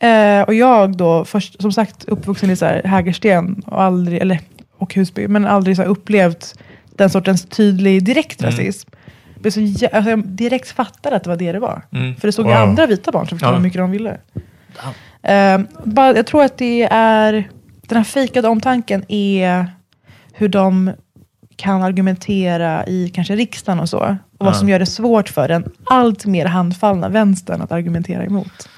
Eh, 0.00 0.42
och 0.42 0.54
jag 0.54 0.96
då, 0.96 1.24
först, 1.24 1.62
som 1.62 1.72
sagt 1.72 2.04
uppvuxen 2.04 2.50
i 2.50 2.56
så 2.56 2.64
här 2.66 2.82
Hägersten 2.84 3.62
och, 3.66 3.82
aldrig, 3.82 4.18
eller, 4.22 4.40
och 4.78 4.94
Husby, 4.94 5.28
men 5.28 5.46
aldrig 5.46 5.76
så 5.76 5.82
här 5.82 5.88
upplevt 5.88 6.54
den 6.96 7.10
sortens 7.10 7.44
tydlig 7.46 8.04
direkt 8.04 8.40
Mm. 8.42 8.50
rasism. 8.52 8.90
Jag, 9.42 9.52
så, 9.52 9.60
alltså, 9.60 10.10
jag 10.10 10.26
direkt 10.26 10.70
fattade 10.70 11.16
att 11.16 11.24
det 11.24 11.30
var 11.30 11.36
det 11.36 11.52
det 11.52 11.58
var. 11.58 11.82
Mm. 11.92 12.16
För 12.16 12.28
det 12.28 12.32
såg 12.32 12.46
ju 12.46 12.52
Wow. 12.52 12.60
andra 12.62 12.86
vita 12.86 13.12
barn 13.12 13.28
som 13.28 13.38
förstod 13.38 13.52
Ja. 13.52 13.56
hur 13.56 13.62
mycket 13.62 13.78
de 13.78 13.90
ville. 13.90 14.18
Eh, 15.22 15.60
bara, 15.84 16.16
jag 16.16 16.26
tror 16.26 16.44
att 16.44 16.58
det 16.58 16.88
är, 16.90 17.48
den 17.88 17.96
här 17.96 18.04
fejkade 18.04 18.48
omtanken 18.48 19.04
är 19.08 19.66
hur 20.32 20.48
de 20.48 20.90
kan 21.56 21.82
argumentera 21.82 22.86
i 22.86 23.08
kanske 23.14 23.36
riksdagen 23.36 23.80
och 23.80 23.88
så. 23.88 23.98
Och 23.98 24.16
vad 24.46 24.48
Ja. 24.54 24.58
som 24.58 24.68
gör 24.68 24.78
det 24.78 24.86
svårt 24.86 25.28
för 25.28 25.48
den 25.48 25.64
allt 25.84 26.26
mer 26.26 26.46
handfallna 26.46 27.08
vänstern 27.08 27.62
att 27.62 27.72
argumentera 27.72 28.24
emot. 28.24 28.68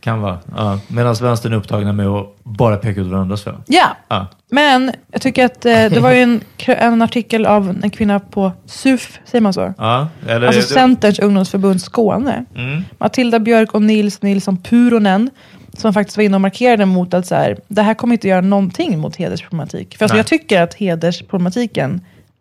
Kan 0.00 0.20
vara. 0.20 0.38
Ja. 0.56 0.78
Medan 0.88 1.14
vänstern 1.14 1.52
är 1.52 1.56
upptagna 1.56 1.92
med 1.92 2.06
att 2.06 2.26
bara 2.42 2.76
peka 2.76 3.00
ut 3.00 3.06
varandras 3.06 3.44
fel. 3.44 3.54
Ja, 3.66 3.96
Ja. 4.08 4.26
men 4.50 4.92
jag 5.12 5.20
tycker 5.22 5.44
att 5.44 5.66
eh, 5.66 5.72
det 5.72 6.00
var 6.00 6.10
ju 6.12 6.22
en, 6.22 6.40
en 6.66 7.02
artikel 7.02 7.46
av 7.46 7.78
en 7.82 7.90
kvinna 7.90 8.20
på 8.20 8.52
SUF, 8.66 9.18
säger 9.24 9.42
man 9.42 9.52
så? 9.52 9.74
Ja. 9.78 10.08
Eller, 10.28 10.46
Alltså 10.46 10.62
Centerns 10.74 11.18
ungdomsförbund 11.18 11.82
Skåne. 11.82 12.44
Mm. 12.56 12.82
Matilda 12.98 13.38
Björk 13.38 13.74
och 13.74 13.82
Nils 13.82 14.22
Nilsson 14.22 14.56
Puronen 14.62 15.30
som 15.78 15.94
faktiskt 15.94 16.16
var 16.16 16.24
inne 16.24 16.34
och 16.36 16.40
markerade 16.40 16.86
mot 16.86 17.14
att 17.14 17.26
så 17.26 17.34
här, 17.34 17.56
det 17.68 17.82
här 17.82 17.94
kommer 17.94 18.14
inte 18.14 18.28
göra 18.28 18.40
någonting 18.40 18.98
mot 18.98 19.16
hedersproblematik. 19.16 19.96
För 19.96 20.04
alltså, 20.04 20.16
jag 20.16 20.26
tycker 20.26 20.62
att 20.62 20.74
hedersproblematiken 20.74 22.00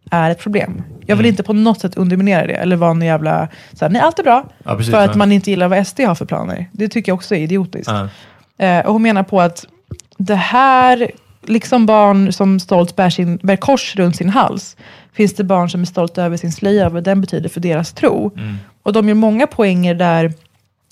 är 0.10 0.30
ett 0.30 0.39
problem. 0.39 0.84
Jag 1.05 1.16
vill 1.16 1.26
Mm. 1.26 1.34
inte 1.34 1.43
på 1.43 1.53
något 1.53 1.80
sätt 1.80 1.97
underminera 1.97 2.47
det 2.47 2.53
eller 2.53 2.76
vara 2.76 2.91
en 2.91 3.01
jävla, 3.01 3.47
så 3.74 3.86
här, 3.86 3.89
nej 3.89 4.01
allt 4.01 4.20
är 4.20 4.24
bra. 4.24 4.45
Ja, 4.64 4.76
precis, 4.76 4.93
för 4.93 5.05
att 5.05 5.12
ja. 5.12 5.18
man 5.18 5.32
inte 5.32 5.49
gillar 5.49 5.68
vad 5.68 5.88
SD 5.88 5.99
har 5.99 6.16
för 6.16 6.26
planer. 6.26 6.66
Det 6.72 6.88
tycker 6.88 7.10
jag 7.12 7.16
också 7.16 7.36
är 7.36 7.39
idiotiskt. 7.39 7.91
Eh, 8.57 8.80
och 8.80 8.93
hon 8.93 9.01
menar 9.01 9.24
på 9.24 9.41
att 9.41 9.66
det 10.18 10.36
här, 10.36 11.12
liksom 11.43 11.86
barn 11.86 12.34
som 12.34 12.60
stolt 12.60 12.95
bär, 12.95 13.10
sin, 13.10 13.38
bär 13.43 13.55
kors 13.55 13.95
runt 13.95 14.16
sin 14.16 14.30
hals, 14.30 14.78
finns 15.14 15.34
det 15.34 15.43
barn 15.43 15.70
som 15.70 15.82
är 15.82 15.86
stolta 15.86 16.24
över 16.24 16.38
sin 16.38 16.51
slöja 16.51 16.88
och 16.88 16.93
vad 16.93 17.03
den 17.03 17.22
betyder 17.22 17.49
för 17.49 17.60
deras 17.60 17.93
tro. 17.93 18.32
Och 18.84 18.93
de 18.93 19.07
gör 19.07 19.16
många 19.16 19.47
poänger 19.47 19.93
där 19.95 20.34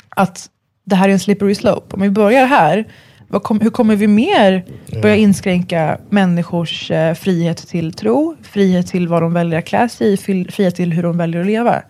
att 0.09 0.49
det 0.83 0.95
här 0.95 1.09
är 1.09 1.13
en 1.13 1.19
slippery 1.19 1.55
slope. 1.55 1.95
Om 1.95 2.01
vi 2.01 2.09
börjar 2.09 2.45
här, 2.45 2.85
kom, 3.43 3.59
hur 3.61 3.69
kommer 3.69 3.95
vi 3.95 4.07
mer 4.07 4.63
börja 5.01 5.15
inskränka 5.15 5.97
människors 6.09 6.91
eh, 6.91 7.13
frihet 7.13 7.57
till 7.67 7.93
tro, 7.93 8.35
frihet 8.43 8.87
till 8.87 9.07
vad 9.07 9.21
de 9.21 9.33
väljer 9.33 9.59
att 9.59 9.65
klä 9.65 9.89
sig 9.89 10.13
i, 10.13 10.17
fri- 10.17 10.51
frihet 10.51 10.75
till 10.75 10.93
hur 10.93 11.03
de 11.03 11.17
väljer 11.17 11.41
att 11.41 11.47
leva. 11.47 11.81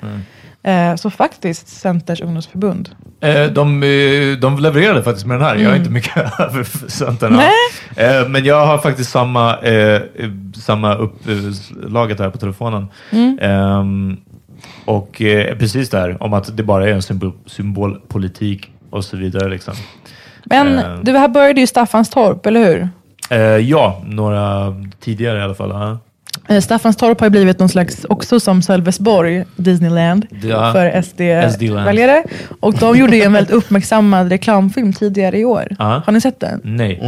Eh, 0.63 0.95
så 0.95 1.09
faktiskt, 1.09 1.67
Centers 1.67 2.21
ungdomsförbund. 2.21 2.89
Eh, 3.21 3.45
de, 3.45 3.83
eh, 3.83 4.37
de 4.41 4.59
levererade 4.59 5.03
faktiskt 5.03 5.25
med 5.27 5.37
den 5.39 5.45
här. 5.47 5.55
Jag 5.55 5.71
är 5.71 5.75
inte 5.77 5.89
mycket 5.89 6.17
över 6.39 6.63
för 6.63 6.89
Centern. 6.91 7.33
Eh, 7.95 8.29
men 8.29 8.45
jag 8.45 8.65
har 8.65 8.77
faktiskt 8.77 9.09
samma, 9.11 9.57
samma 10.57 10.95
upplaget 10.95 12.19
här 12.19 12.29
på 12.29 12.37
telefonen. 12.37 12.87
Ehm, 13.41 14.17
och 14.85 15.21
precis 15.59 15.89
där, 15.89 16.23
om 16.23 16.33
att 16.33 16.57
det 16.57 16.63
bara 16.63 16.89
är 16.89 16.93
en 16.93 17.01
symbol, 17.01 17.31
symbolpolitik 17.45 18.71
och 18.89 19.05
så 19.05 19.17
vidare. 19.17 19.49
Liksom. 19.49 19.73
Men 20.49 20.77
Eh. 20.79 20.99
det 21.03 21.19
här 21.19 21.27
började 21.27 21.59
ju 21.59 21.63
i 21.63 21.67
Staffanstorp, 21.67 22.45
eller 22.45 22.65
hur? 22.65 22.89
Eh, 23.29 23.39
ja, 23.39 24.01
några 24.05 24.73
tidigare 24.99 25.39
i 25.39 25.41
alla 25.41 25.55
fall. 25.55 25.69
Ja. 25.69 25.99
Eh, 26.55 26.61
Staffanstorp 26.61 27.19
har 27.19 27.25
ju 27.25 27.31
blivit 27.31 27.59
någon 27.59 27.69
slags, 27.69 28.05
också 28.09 28.39
som 28.39 28.61
Sölvesborg, 28.61 29.43
Disneyland, 29.55 30.25
Ja. 30.43 30.71
för. 30.73 31.01
SD-väljare. 31.01 32.23
Och 32.59 32.73
de 32.73 32.97
gjorde 32.97 33.15
ju 33.17 33.23
en 33.23 33.33
väldigt 33.33 33.53
uppmärksammad 33.53 34.29
reklamfilm 34.29 34.93
tidigare 34.93 35.37
i 35.39 35.45
år. 35.45 35.67
Ja. 35.79 36.01
Har 36.05 36.13
ni 36.13 36.21
sett 36.21 36.39
den? 36.39 36.61
Nej, 36.63 36.99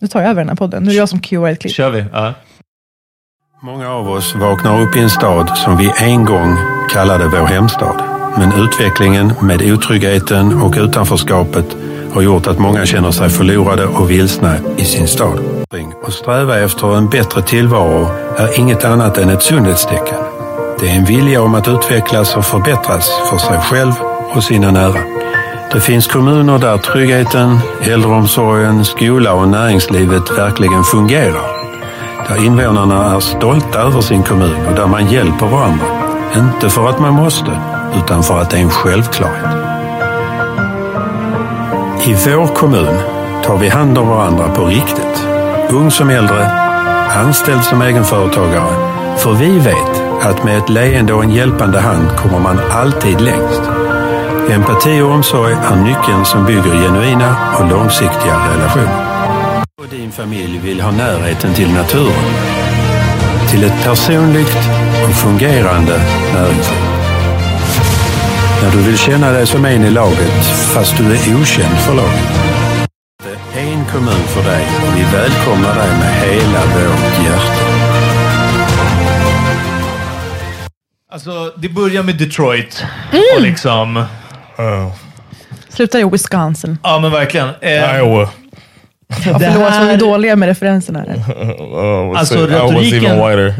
Nu 0.00 0.08
tar 0.08 0.20
jag 0.20 0.30
över 0.30 0.40
den 0.40 0.48
här 0.48 0.56
podden. 0.56 0.82
Nu 0.82 0.88
är 0.90 0.92
det 0.94 0.98
jag 0.98 1.08
som 1.08 1.20
cuear 1.20 1.48
ett 1.50 1.60
klipp. 1.60 1.72
kör 1.74 1.90
vi. 1.90 2.04
Ja. 2.12 2.32
Många 3.62 3.88
av 3.90 4.08
oss 4.10 4.34
vaknar 4.34 4.80
upp 4.80 4.96
i 4.96 5.00
en 5.00 5.10
stad 5.10 5.58
som 5.58 5.76
vi 5.76 5.92
en 6.02 6.24
gång 6.24 6.56
kallade 6.90 7.24
vår 7.28 7.46
hemstad. 7.46 8.02
Men 8.38 8.52
utvecklingen 8.64 9.32
med 9.42 9.62
otryggheten 9.72 10.62
och 10.62 10.74
utanförskapet 10.78 11.76
har 12.14 12.22
gjort 12.22 12.46
att 12.46 12.58
många 12.58 12.86
känner 12.86 13.10
sig 13.10 13.28
förlorade 13.28 13.86
och 13.86 14.10
vilsna 14.10 14.54
i 14.76 14.84
sin 14.84 15.08
stad. 15.08 15.38
Och 16.02 16.12
sträva 16.12 16.58
efter 16.58 16.96
en 16.96 17.08
bättre 17.08 17.42
tillvaro 17.42 18.06
är 18.38 18.58
inget 18.58 18.84
annat 18.84 19.18
än 19.18 19.30
ett 19.30 19.42
sundhetstecken. 19.42 20.18
Det 20.80 20.88
är 20.88 20.94
en 20.94 21.04
vilja 21.04 21.42
om 21.42 21.54
att 21.54 21.68
utvecklas 21.68 22.36
och 22.36 22.44
förbättras 22.44 23.10
för 23.30 23.38
sig 23.38 23.58
själv 23.58 23.92
och 24.34 24.44
sina 24.44 24.70
nära. 24.70 25.00
Det 25.72 25.80
finns 25.80 26.06
kommuner 26.06 26.58
där 26.58 26.78
tryggheten, 26.78 27.58
äldreomsorgen, 27.82 28.84
skola 28.84 29.34
och 29.34 29.48
näringslivet 29.48 30.38
verkligen 30.38 30.84
fungerar. 30.84 31.62
Där 32.28 32.44
invånarna 32.44 33.14
är 33.16 33.20
stolta 33.20 33.78
över 33.78 34.00
sin 34.00 34.22
kommun 34.22 34.66
och 34.66 34.74
där 34.74 34.86
man 34.86 35.12
hjälper 35.12 35.46
varandra. 35.46 35.86
Inte 36.36 36.68
för 36.68 36.88
att 36.88 37.00
man 37.00 37.14
måste, 37.14 37.60
utan 37.96 38.22
för 38.22 38.40
att 38.40 38.50
det 38.50 38.56
är 38.56 38.62
en 38.62 38.70
självklarhet. 38.70 39.81
I 42.06 42.14
vår 42.14 42.46
kommun 42.46 42.98
tar 43.44 43.58
vi 43.58 43.68
hand 43.68 43.98
om 43.98 44.08
varandra 44.08 44.48
på 44.48 44.64
riktigt. 44.66 45.26
Ung 45.70 45.90
som 45.90 46.10
äldre, 46.10 46.46
anställd 47.10 47.64
som 47.64 47.82
egenföretagare. 47.82 48.74
För 49.18 49.32
vi 49.32 49.58
vet 49.58 50.02
att 50.22 50.44
med 50.44 50.58
ett 50.58 50.68
leende 50.68 51.12
och 51.12 51.24
en 51.24 51.30
hjälpande 51.30 51.80
hand 51.80 52.08
kommer 52.16 52.38
man 52.38 52.60
alltid 52.70 53.20
längst. 53.20 53.62
Empati 54.50 55.00
och 55.00 55.10
omsorg 55.10 55.52
är 55.52 55.76
nyckeln 55.76 56.24
som 56.24 56.46
bygger 56.46 56.82
genuina 56.82 57.36
och 57.58 57.70
långsiktiga 57.70 58.36
relationer. 58.54 59.06
Och 59.82 59.88
din 59.88 60.12
familj 60.12 60.58
vill 60.58 60.80
ha 60.80 60.90
närheten 60.90 61.54
till 61.54 61.74
naturen. 61.74 62.32
Till 63.50 63.64
ett 63.64 63.84
personligt 63.84 64.56
och 65.04 65.14
fungerande 65.14 66.00
näringsliv. 66.34 66.81
När 68.62 68.70
du 68.70 68.82
vill 68.82 68.98
känna 68.98 69.30
dig 69.32 69.46
som 69.46 69.64
en 69.64 69.84
i 69.84 69.90
laget 69.90 70.44
fast 70.74 70.96
du 70.96 71.04
är 71.04 71.40
okänd 71.42 71.78
för 71.78 71.94
laget. 71.94 72.40
Det 73.54 73.60
är 73.60 73.64
en 73.72 73.84
kommun 73.84 74.14
för 74.26 74.42
dig 74.50 74.64
och 74.82 74.96
vi 74.98 75.16
välkomnar 75.16 75.74
dig 75.74 75.88
med 75.98 76.14
hela 76.14 76.60
vårt 76.60 77.24
hjärta. 77.24 77.62
Alltså, 81.12 81.52
det 81.56 81.68
börjar 81.68 82.02
med 82.02 82.16
Detroit. 82.16 82.84
Och 83.36 83.42
liksom, 83.42 84.04
Slutar 85.68 85.98
i 85.98 86.04
Wisconsin. 86.04 86.78
ja 86.82 86.98
men 86.98 87.10
verkligen. 87.10 87.48
Eh, 87.60 87.96
Iowa. 87.98 88.28
Ja, 89.08 89.38
förlåt, 89.38 89.74
så 89.74 89.84
vi 89.84 89.90
är 89.92 89.96
dåliga 89.96 90.36
med 90.36 90.46
referenserna. 90.46 90.98
här. 90.98 91.14
Uh, 92.12 92.18
Alltså, 92.18 92.34
I 92.38 92.40
was 92.46 92.50
retoriken- 92.50 93.28
whiter. 93.28 93.54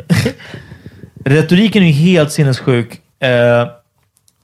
Retoriken 1.24 1.82
är 1.82 1.86
ju 1.86 1.92
helt 1.92 2.32
sinnessjuk. 2.32 3.00
Eh, 3.22 3.28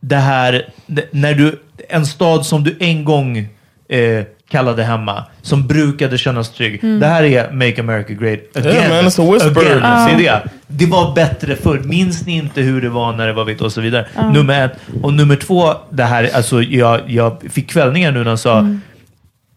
det 0.00 0.16
här, 0.16 0.68
när 1.10 1.34
du, 1.34 1.60
en 1.88 2.06
stad 2.06 2.46
som 2.46 2.64
du 2.64 2.76
en 2.80 3.04
gång 3.04 3.48
eh, 3.88 4.24
kallade 4.48 4.84
hemma, 4.84 5.24
som 5.42 5.66
brukade 5.66 6.18
kännas 6.18 6.50
trygg. 6.50 6.80
Det 7.00 7.06
här 7.06 7.22
är 7.22 7.52
Make 7.52 7.80
America 7.80 8.12
Great 8.12 8.40
Again. 8.54 8.74
Yeah, 8.74 8.88
man, 8.88 9.04
it's 9.04 9.28
a 9.28 9.32
whisper. 9.32 9.76
Again. 9.76 10.08
Se 10.08 10.24
det. 10.24 10.42
Det 10.66 10.86
var 10.86 11.14
bättre 11.14 11.56
förr. 11.56 11.78
Minns 11.78 12.26
ni 12.26 12.32
inte 12.32 12.60
hur 12.60 12.80
det 12.80 12.88
var 12.88 13.12
när 13.12 13.26
det 13.26 13.32
var 13.32 13.44
vitt 13.44 13.60
och 13.60 13.72
så 13.72 13.80
vidare? 13.80 14.06
Nummer 14.32 14.64
ett. 14.64 14.72
Och 15.02 15.12
nummer 15.12 15.36
två, 15.36 15.74
det 15.90 16.04
här, 16.04 16.30
alltså, 16.34 16.62
jag, 16.62 17.00
jag 17.06 17.42
fick 17.50 17.70
kvällningar 17.70 18.12
nu 18.12 18.18
när 18.18 18.26
han 18.28 18.38
sa 18.38 18.76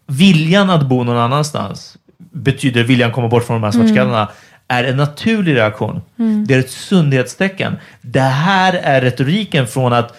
viljan 0.06 0.70
att 0.70 0.86
bo 0.86 1.04
någon 1.04 1.16
annanstans 1.16 1.96
betyder 2.32 2.82
viljan 2.82 3.12
komma 3.12 3.28
bort 3.28 3.44
från 3.46 3.60
de 3.60 3.64
här 3.64 3.70
svartskallarna 3.70 4.28
är 4.68 4.84
en 4.84 4.96
naturlig 4.96 5.56
reaktion. 5.56 6.00
Det 6.46 6.54
är 6.54 6.58
ett 6.58 6.70
sundhetstecken. 6.70 7.76
Det 8.00 8.20
här 8.20 8.80
är 8.82 9.00
retoriken 9.00 9.66
från 9.66 9.92
att 9.92 10.16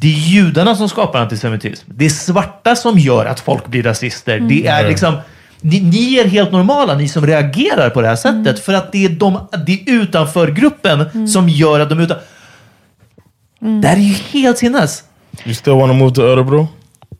det 0.00 0.06
är 0.06 0.18
judarna 0.18 0.76
som 0.76 0.88
skapar 0.88 1.20
antisemitism. 1.20 1.90
Det 1.94 2.04
är 2.04 2.10
svarta 2.10 2.76
som 2.76 2.98
gör 2.98 3.26
att 3.26 3.40
folk 3.40 3.66
blir 3.66 3.82
rasister. 3.82 4.40
Det 4.40 4.66
är 4.66 4.88
liksom 4.88 5.14
ni, 5.60 5.80
ni 5.80 6.14
är 6.14 6.24
helt 6.24 6.52
normala, 6.52 6.94
ni 6.94 7.08
som 7.08 7.26
reagerar 7.26 7.90
på 7.90 8.00
det 8.00 8.08
här 8.08 8.16
sättet. 8.16 8.60
För 8.64 8.72
att 8.72 8.92
det 8.92 9.04
är, 9.04 9.08
de, 9.08 9.48
det 9.66 9.72
är 9.72 9.92
utanför-gruppen 9.92 11.28
som 11.28 11.48
gör 11.48 11.80
att 11.80 11.88
de 11.88 11.98
är 11.98 12.02
utan... 12.02 12.18
Det 13.80 13.88
här 13.88 13.96
är 13.96 14.00
ju 14.00 14.14
helt 14.14 14.58
sinnes. 14.58 15.04
You 15.44 15.54
still 15.54 15.72
want 15.72 15.90
to 15.90 15.94
move 15.94 16.14
to 16.14 16.22
Örebro? 16.22 16.68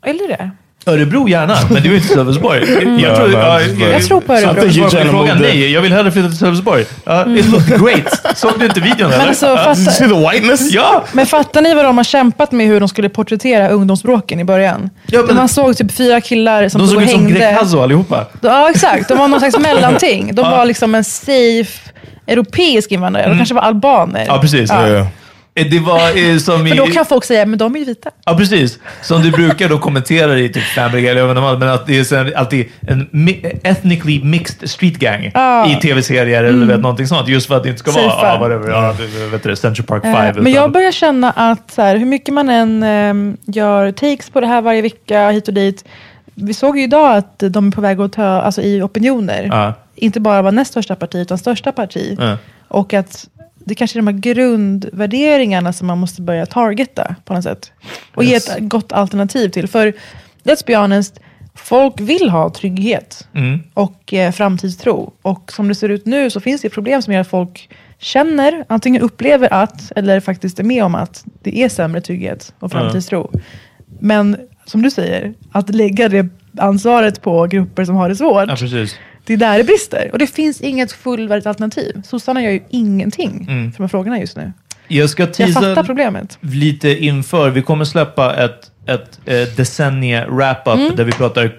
Eller 0.03 0.29
det? 0.29 0.51
Örebro 0.87 1.29
gärna, 1.29 1.57
men 1.71 1.83
det 1.83 1.89
är 1.89 1.91
ju 1.91 1.97
inte 1.97 2.09
Sölvesborg. 2.15 2.61
Jag, 3.03 3.17
tror, 3.17 3.33
ja, 3.33 3.61
jag, 3.93 4.03
tror 4.03 4.21
på 4.21 4.37
Så 4.37 4.97
Örebro. 4.97 5.11
frågan, 5.11 5.39
nej, 5.41 5.73
jag 5.73 5.81
vill 5.83 5.93
hellre 5.93 6.13
flytta 6.13 6.29
till 6.29 6.39
Sölvesborg. 6.39 6.85
Ja, 7.05 7.37
it 7.37 7.47
looked 7.49 7.81
great. 7.85 8.37
Såg 8.39 8.53
du 8.59 8.67
inte 8.67 8.81
videon 8.81 9.13
eller? 9.13 9.19
Men, 9.19 9.29
alltså, 9.29 9.47
You 9.47 9.75
see 9.75 9.85
fast, 9.85 9.99
the 9.99 10.05
whiteness? 10.07 10.73
Ja! 10.73 11.05
men 11.13 11.27
fattar 11.27 11.63
ni 11.63 11.75
vad 11.75 11.85
de 11.85 11.97
har 11.97 12.05
kämpat 12.05 12.53
med 12.53 12.67
hur 12.67 12.81
de 12.81 12.89
skulle 12.89 13.09
porträttera 13.09 13.69
ungdomsbråken 13.69 14.41
i 14.41 14.45
början? 14.45 14.91
Ja, 15.07 15.23
men- 15.27 15.37
Man 15.37 15.49
såg 15.49 15.77
typ 15.77 15.93
fyra 15.93 16.21
killar 16.21 16.69
som 16.69 16.81
De 16.81 16.87
stod 16.89 16.97
såg 16.97 17.03
ut 17.03 17.11
som 17.11 17.21
hängde. 17.21 17.39
Greg 17.41 17.81
allihopa. 17.83 18.27
Ja, 18.41 18.71
exakt. 18.71 19.09
De 19.09 19.19
var 19.19 19.29
någon 19.29 19.41
slags 19.41 19.59
mellanting. 19.59 20.35
De 20.35 20.43
var 20.51 20.65
liksom 20.65 20.95
en 20.95 21.05
safe 21.05 21.91
europeisk 22.27 22.93
invandrare. 22.93 23.29
De 23.29 23.37
kanske 23.37 23.55
var 23.55 23.63
albaner. 23.63 24.21
Mm. 24.21 24.35
Ja, 24.35 24.41
precis. 24.41 24.71
Yeah. 24.71 24.93
Eh, 25.01 25.07
Det 25.55 25.79
var 25.79 26.31
eh, 26.31 26.37
som 26.39 26.67
i... 26.67 26.71
För 26.71 26.77
då 26.77 26.87
kan 26.87 27.07
folk 27.07 27.25
säga, 27.25 27.47
men 27.47 27.59
de 27.59 27.75
är 27.75 27.79
ju 27.79 27.85
vita. 27.85 28.11
Ja, 28.25 28.37
precis. 28.37 28.79
Som 29.03 29.23
du 29.23 29.31
brukar 29.31 29.69
då 29.69 29.79
kommentera 29.79 30.39
i 30.39 30.49
typ 30.49 30.63
Family 30.63 31.07
eller 31.07 31.29
inte 31.29 31.41
vad, 31.41 31.59
men 31.59 31.69
att 31.69 31.87
det 31.87 32.13
är 32.13 32.37
alltid 32.37 32.67
en 32.81 33.09
ethnically 33.63 34.25
mixed 34.25 34.71
street 34.71 34.99
gang 34.99 35.31
Ja. 35.35 35.71
i 35.73 35.75
tv-serier 35.81 36.45
eller 36.45 36.67
vet, 36.67 36.81
någonting 36.81 37.07
sånt. 37.07 37.29
Just 37.29 37.47
för 37.47 37.57
att 37.57 37.63
det 37.63 37.69
inte 37.69 37.79
ska 37.79 37.91
vara, 37.91 38.05
ja, 38.05 38.39
whatever, 38.41 38.71
ja, 38.71 38.95
vet 39.31 39.43
du, 39.43 39.57
Central 39.57 39.87
Park 39.87 40.03
5. 40.03 40.15
Eh, 40.37 40.43
Men 40.43 40.53
jag 40.53 40.73
börjar 40.73 40.93
känna 40.93 41.31
att 41.31 41.71
så 41.71 41.83
här, 41.83 41.97
hur 41.97 42.07
mycket 42.07 42.35
man 42.35 42.49
än 42.49 42.83
ehm, 42.83 43.37
gör 43.47 43.93
takes 43.93 44.31
på 44.31 44.41
det 44.41 44.47
här 44.47 44.63
varje 44.63 44.83
vecka, 44.83 45.31
hit 45.31 45.49
och 45.49 45.55
dit. 45.55 45.85
Vi 46.35 46.55
såg 46.55 46.79
ju 46.79 46.85
idag 46.85 47.17
att 47.17 47.39
de 47.51 47.67
är 47.69 47.73
på 47.73 47.81
väg 47.81 48.01
att 48.01 48.13
ta, 48.13 48.25
alltså 48.27 48.63
i 48.63 48.83
opinioner, 48.83 49.49
Ja. 49.53 49.73
inte 49.95 50.21
bara 50.21 50.43
vara 50.43 50.53
näst 50.53 50.71
största 50.71 50.97
parti, 50.97 51.15
utan 51.17 51.39
största 51.39 51.73
parti. 51.73 52.17
Ja. 52.21 52.37
Och 52.69 52.95
att 52.95 53.27
det 53.65 53.75
kanske 53.75 53.99
är 53.99 54.03
de 54.03 54.07
här 54.07 54.19
grundvärderingarna 54.19 55.73
som 55.73 55.87
man 55.87 55.99
måste 55.99 56.23
börja 56.23 56.47
targeta 56.47 57.17
på 57.25 57.35
något 57.35 57.45
sätt. 57.45 57.73
Och 58.15 58.25
ge 58.25 58.35
ett 58.35 58.59
gott 58.59 58.93
alternativ 58.93 59.49
till. 59.49 59.69
För, 59.69 59.93
let's 60.45 60.67
be 60.67 60.77
honest, 60.77 61.21
folk 61.55 62.01
vill 62.01 62.31
ha 62.31 62.51
trygghet 62.51 63.29
Mm. 63.35 63.61
och 63.75 64.15
eh, 64.15 64.33
framtidstro. 64.33 65.13
Och 65.23 65.53
som 65.53 65.69
det 65.69 65.75
ser 65.75 65.89
ut 65.89 66.07
nu 66.07 66.31
så 66.31 66.41
finns 66.41 66.63
det 66.63 66.71
problem 66.71 67.03
som 67.03 67.13
gör 67.13 67.21
att 67.21 67.29
folk 67.29 67.69
känner, 67.99 68.65
antingen 68.69 69.03
upplever 69.03 69.53
att, 69.53 69.93
eller 69.97 70.21
faktiskt 70.21 70.61
är 70.61 70.65
med 70.65 70.85
om 70.85 70.95
att 70.95 71.25
det 71.43 71.59
är 71.59 71.69
sämre 71.69 72.01
trygghet 72.01 72.55
och 72.59 72.73
framtidstro. 72.73 73.31
Men 74.01 74.37
som 74.65 74.83
du 74.83 74.91
säger, 74.91 75.35
att 75.53 75.75
lägga 75.75 76.09
det 76.09 76.27
ansvaret 76.59 77.23
på 77.23 77.47
grupper 77.47 77.85
som 77.85 77.95
har 77.97 78.09
det 78.09 78.17
svårt, 78.17 78.49
Ja, 78.49 78.57
precis. 78.57 78.99
Det 79.27 79.33
är 79.33 79.37
där 79.37 79.59
det 79.59 79.65
brister. 79.65 80.11
Och 80.13 80.19
det 80.19 80.27
finns 80.27 80.61
inget 80.61 80.93
fullvärdigt 80.93 81.47
alternativ. 81.47 82.03
Sossarna 82.05 82.43
gör 82.43 82.51
ju 82.51 82.61
ingenting 82.71 83.47
Mm. 83.49 83.73
för 83.73 83.79
de 83.79 83.83
här 83.83 83.89
frågorna 83.89 84.19
just 84.21 84.37
nu. 84.37 84.53
Jag 84.89 85.11
ska 85.11 85.27
teasa 85.27 85.61
lite 86.41 87.05
inför. 87.05 87.51
Vi 87.51 87.63
kommer 87.63 87.85
släppa 87.85 88.35
ett, 88.45 88.71
ett 88.87 89.21
eh, 89.27 89.57
decennie 89.57 90.27
wrap-up 90.27 90.75
Mm. 90.79 90.97
där 90.97 91.05
vi 91.05 91.13
pratar 91.13 91.53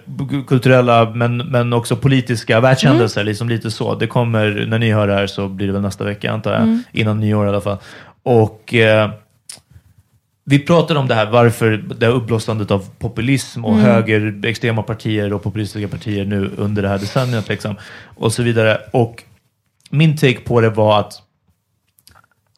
kulturella 0.48 1.10
men, 1.10 1.38
men 1.38 1.74
också 1.74 1.96
politiska 1.96 2.60
världshändelser. 2.60 3.24
Liksom 3.24 3.50
lite 3.50 3.72
så. 3.72 3.96
Det 3.96 4.08
kommer, 4.08 4.66
när 4.70 4.80
ni 4.80 4.92
hör 4.92 5.08
det 5.08 5.14
här 5.14 5.28
så 5.28 5.48
blir 5.48 5.68
det 5.68 5.74
väl 5.74 5.82
nästa 5.82 6.04
vecka 6.04 6.32
antar 6.32 6.52
jag. 6.54 6.62
Mm. 6.62 6.84
Innan 6.92 7.20
nyår 7.20 7.46
i 7.46 7.50
alla 7.50 7.62
fall. 7.62 7.78
Och 8.24 8.74
eh, 8.74 9.10
vi 10.48 10.60
pratade 10.60 11.00
om 11.00 11.08
det 11.08 11.16
här, 11.16 11.26
varför 11.26 11.84
det 12.00 12.06
här 12.06 12.14
uppblåsandet 12.14 12.72
av 12.72 12.86
populism 13.00 13.66
och 13.66 13.74
Mm. 13.74 13.86
höger, 13.86 14.46
extrema 14.46 14.84
partier 14.84 15.34
och 15.34 15.44
populistiska 15.44 15.88
partier 15.88 16.26
nu 16.26 16.52
under 16.58 16.82
det 16.82 16.88
här 16.90 16.98
decenniet. 16.98 17.50
Liksom, 17.50 17.76
och 18.16 18.34
så 18.34 18.44
vidare. 18.44 18.78
Och 18.92 19.24
min 19.90 20.18
take 20.18 20.40
på 20.40 20.62
det 20.62 20.70
var 20.70 21.00
att 21.00 21.14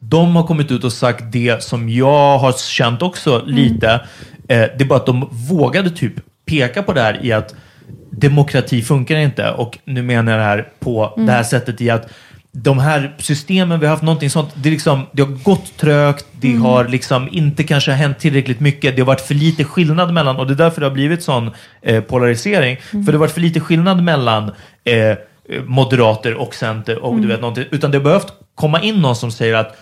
de 0.00 0.36
har 0.36 0.46
kommit 0.46 0.70
ut 0.70 0.84
och 0.84 0.92
sagt 0.92 1.24
det 1.32 1.62
som 1.62 1.88
jag 1.88 2.38
har 2.38 2.52
känt 2.52 3.02
också 3.02 3.42
lite. 3.46 3.90
Eh, 3.90 4.00
det 4.48 4.80
är 4.80 4.84
bara 4.84 4.98
att 4.98 5.06
de 5.06 5.28
vågade 5.30 5.90
typ 5.90 6.12
peka 6.44 6.82
på 6.82 6.92
det 6.92 7.00
här 7.00 7.24
i 7.24 7.32
att 7.32 7.54
demokrati 8.10 8.82
funkar 8.82 9.16
inte. 9.16 9.50
Och 9.50 9.78
nu 9.84 10.02
menar 10.02 10.32
jag 10.32 10.40
det 10.40 10.44
här 10.44 10.68
på 10.80 11.12
Mm. 11.16 11.26
det 11.26 11.32
här 11.32 11.42
sättet 11.42 11.80
i 11.80 11.90
att 11.90 12.10
de 12.52 12.78
här 12.78 13.14
systemen 13.18 13.80
vi 13.80 13.86
har 13.86 13.90
haft, 13.90 14.02
någonting 14.02 14.30
sånt, 14.30 14.50
det, 14.54 14.70
liksom, 14.70 15.06
det 15.12 15.22
har 15.22 15.30
gått 15.30 15.76
trögt, 15.76 16.26
det 16.40 16.48
Mm. 16.50 16.62
har 16.62 16.84
liksom 16.88 17.28
inte 17.32 17.64
kanske 17.64 17.92
hänt 17.92 18.18
tillräckligt 18.18 18.60
mycket, 18.60 18.96
det 18.96 19.02
har 19.02 19.06
varit 19.06 19.20
för 19.20 19.34
lite 19.34 19.64
skillnad 19.64 20.12
mellan, 20.14 20.36
och 20.36 20.46
det 20.46 20.52
är 20.52 20.56
därför 20.56 20.80
det 20.80 20.86
har 20.86 20.94
blivit 20.94 21.22
sån 21.22 21.50
eh, 21.82 22.00
polarisering, 22.02 22.76
Mm. 22.92 23.04
för 23.04 23.12
det 23.12 23.16
har 23.18 23.20
varit 23.20 23.32
för 23.34 23.40
lite 23.40 23.60
skillnad 23.60 24.02
mellan 24.02 24.50
eh, 24.84 25.16
moderater 25.66 26.34
och 26.34 26.54
center 26.54 26.98
och 26.98 27.12
du 27.12 27.18
Mm. 27.18 27.28
vet 27.28 27.40
någonting, 27.40 27.64
utan 27.70 27.90
det 27.90 27.98
har 27.98 28.04
behövt 28.04 28.32
komma 28.54 28.80
in 28.82 28.94
någon 29.00 29.16
som 29.16 29.30
säger 29.30 29.54
att 29.54 29.76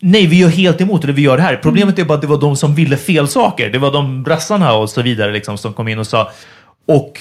Nej, 0.00 0.26
vi 0.26 0.38
gör 0.38 0.48
helt 0.48 0.80
emot 0.80 1.02
det, 1.02 1.12
vi 1.12 1.22
gör 1.22 1.36
det 1.36 1.42
här. 1.42 1.56
Problemet 1.56 1.98
är 1.98 2.04
bara 2.04 2.14
att 2.14 2.20
det 2.20 2.26
var 2.26 2.40
de 2.40 2.56
som 2.56 2.74
ville 2.74 2.96
fel 2.96 3.28
saker. 3.28 3.70
Det 3.70 3.78
var 3.78 3.92
de 3.92 4.22
brassarna 4.22 4.72
och 4.72 4.90
så 4.90 5.02
vidare 5.02 5.32
liksom, 5.32 5.58
som 5.58 5.72
kom 5.72 5.88
in 5.88 5.98
och 5.98 6.06
sa. 6.06 6.30
Och 6.88 7.20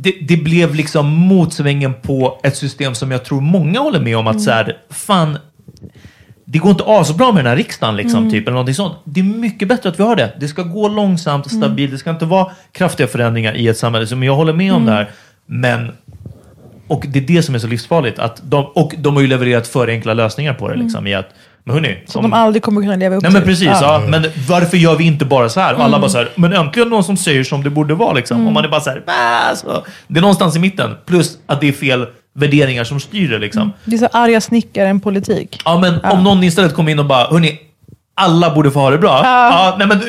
det, 0.00 0.14
det 0.28 0.36
blev 0.36 0.74
liksom 0.74 1.06
motsvängen 1.06 1.94
på 2.02 2.40
ett 2.42 2.56
system 2.56 2.94
som 2.94 3.10
jag 3.10 3.24
tror 3.24 3.40
många 3.40 3.80
håller 3.80 4.00
med 4.00 4.16
om 4.16 4.26
att 4.26 4.40
så 4.42 4.50
här, 4.50 4.76
fan, 4.90 5.38
det 6.44 6.58
går 6.58 6.70
inte 6.70 6.84
asbra 6.86 7.32
med 7.32 7.44
den 7.44 7.50
här 7.50 7.56
riksdagen, 7.56 7.96
liksom, 7.96 8.18
Mm. 8.18 8.30
typ, 8.30 8.42
eller 8.42 8.52
någonting 8.52 8.74
sånt. 8.74 8.94
Det 9.04 9.20
är 9.20 9.24
mycket 9.24 9.68
bättre 9.68 9.88
att 9.88 9.98
vi 9.98 10.02
har 10.02 10.16
det. 10.16 10.32
Det 10.40 10.48
ska 10.48 10.62
gå 10.62 10.88
långsamt 10.88 11.44
och 11.46 11.52
stabilt. 11.52 11.92
Det 11.92 11.98
ska 11.98 12.10
inte 12.10 12.24
vara 12.24 12.50
kraftiga 12.72 13.06
förändringar 13.06 13.54
i 13.56 13.68
ett 13.68 13.78
samhälle. 13.78 14.06
Men 14.10 14.22
jag 14.22 14.34
håller 14.36 14.52
med 14.52 14.72
om 14.72 14.82
Mm. 14.82 14.86
det 14.86 14.92
här. 14.92 15.10
Men, 15.46 15.92
och 16.88 17.04
det 17.08 17.18
är 17.18 17.26
det 17.26 17.42
som 17.42 17.54
är 17.54 17.58
så 17.58 17.66
livsfarligt. 17.66 18.18
Att 18.18 18.42
de, 18.44 18.64
och 18.64 18.94
de 18.98 19.14
har 19.14 19.22
ju 19.22 19.28
levererat 19.28 19.68
för 19.68 19.88
enkla 19.88 20.14
lösningar 20.14 20.54
på 20.54 20.68
det. 20.68 20.76
Liksom, 20.76 21.06
i 21.06 21.14
att, 21.14 21.28
men 21.74 21.84
hörni, 21.84 21.98
Som 22.06 22.22
de 22.22 22.32
aldrig 22.32 22.62
kommer 22.62 22.80
kunna 22.80 22.96
leva 22.96 23.16
upp 23.16 23.22
Nej 23.22 23.32
men 23.32 23.42
till. 23.42 23.50
precis, 23.50 23.68
ja. 23.80 24.02
men 24.08 24.24
varför 24.48 24.76
gör 24.76 24.96
vi 24.96 25.04
inte 25.04 25.24
bara 25.24 25.48
så 25.48 25.60
här? 25.60 25.74
Och 25.74 25.80
alla 25.80 25.88
Mm. 25.88 26.00
bara 26.00 26.10
så 26.10 26.18
här, 26.18 26.28
men 26.36 26.52
äntligen 26.52 26.88
någon 26.88 27.04
som 27.04 27.16
säger 27.16 27.44
som 27.44 27.62
det 27.64 27.70
borde 27.70 27.94
vara 27.94 28.12
liksom. 28.12 28.36
Mm. 28.36 28.46
Och 28.46 28.52
man 28.52 28.64
är 28.64 28.68
bara 28.68 28.80
så 28.80 28.90
här, 28.90 29.54
så. 29.54 29.84
Det 30.06 30.18
är 30.18 30.20
någonstans 30.20 30.56
i 30.56 30.58
mitten. 30.58 30.94
Plus 31.06 31.38
att 31.46 31.60
det 31.60 31.68
är 31.68 31.72
fel 31.72 32.06
värderingar 32.34 32.84
som 32.84 33.00
styr 33.00 33.30
det 33.30 33.38
liksom. 33.38 33.72
Det 33.84 33.94
är 33.96 33.98
så 33.98 34.08
arga 34.12 34.40
snickaren-politik. 34.40 35.60
Ja 35.64 35.78
men 35.78 36.00
om 36.12 36.24
någon 36.24 36.44
istället 36.44 36.74
kommer 36.74 36.92
in 36.92 36.98
och 36.98 37.04
bara, 37.06 37.26
hörni, 37.26 37.58
alla 38.14 38.54
borde 38.54 38.70
få 38.70 38.78
ha 38.80 38.90
det 38.90 38.98
bra. 38.98 39.20
Ja. 39.24 39.74
nej, 39.78 39.86
men, 39.88 40.00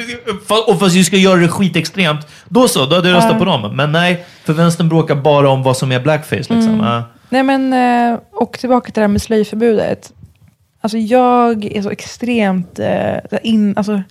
fa- 0.48 0.64
och 0.68 0.80
fast 0.80 0.96
vi 0.96 1.04
ska 1.04 1.18
göra 1.18 1.40
det 1.40 1.48
skitextremt, 1.48 2.28
då 2.48 2.68
så, 2.68 2.86
då 2.86 2.96
hade 2.96 3.10
jag 3.10 3.16
röstat 3.18 3.32
Ja. 3.34 3.40
på 3.40 3.46
dem. 3.46 3.76
Men 3.76 3.92
nej, 3.92 4.26
för 4.46 4.54
vänstern 4.54 4.90
bråkar 4.90 5.16
bara 5.16 5.50
om 5.50 5.64
vad 5.64 5.78
som 5.78 5.92
är 5.92 6.00
blackface 6.00 6.36
liksom. 6.36 6.62
Mm. 6.74 6.86
Ja. 6.86 7.04
Nej 7.30 7.44
men, 7.44 7.74
eh, 8.14 8.20
och 8.34 8.54
tillbaka 8.60 8.86
till 8.86 8.94
det 8.94 9.02
här 9.02 9.08
med 9.08 9.22
slöjförbudet. 9.22 10.12
Alltså 10.82 10.98
jag 10.98 11.66
är 11.66 11.82
så 11.82 11.90
extremt 11.90 12.80
eh, 12.80 13.18
in, 13.44 13.74
alltså, 13.78 14.02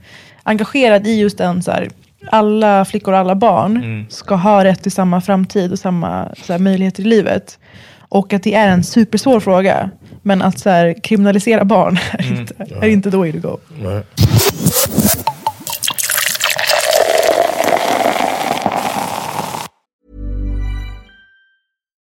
engagerad 0.43 1.07
i 1.07 1.21
just 1.21 1.39
den 1.39 1.63
så 1.63 1.71
här, 1.71 1.89
alla 2.31 2.85
flickor 2.85 3.13
och 3.15 3.19
alla 3.21 3.35
barn 3.35 3.77
Mm. 3.77 4.07
ska 4.11 4.35
ha 4.35 4.65
rätt 4.65 4.83
till 4.83 4.93
samma 4.93 5.21
framtid 5.21 5.73
och 5.73 5.79
samma 5.79 6.29
så 6.43 6.53
här, 6.53 6.61
möjligheter 6.61 7.03
i 7.03 7.07
livet. 7.07 7.59
Och 8.11 8.33
att 8.33 8.43
det 8.43 8.55
är 8.55 8.69
en 8.69 8.85
supersvår 8.85 9.41
fråga. 9.41 9.91
Men 10.23 10.43
att 10.43 10.59
så 10.59 10.71
här, 10.71 10.95
kriminalisera 11.03 11.65
barn 11.65 11.99
är, 12.13 12.25
Mm. 12.27 12.41
inte, 12.41 12.55
är 12.81 12.89
inte 12.89 13.11
the 13.11 13.17
way 13.17 13.33
to 13.33 13.39
go. 13.49 13.59
Nej. 13.83 14.03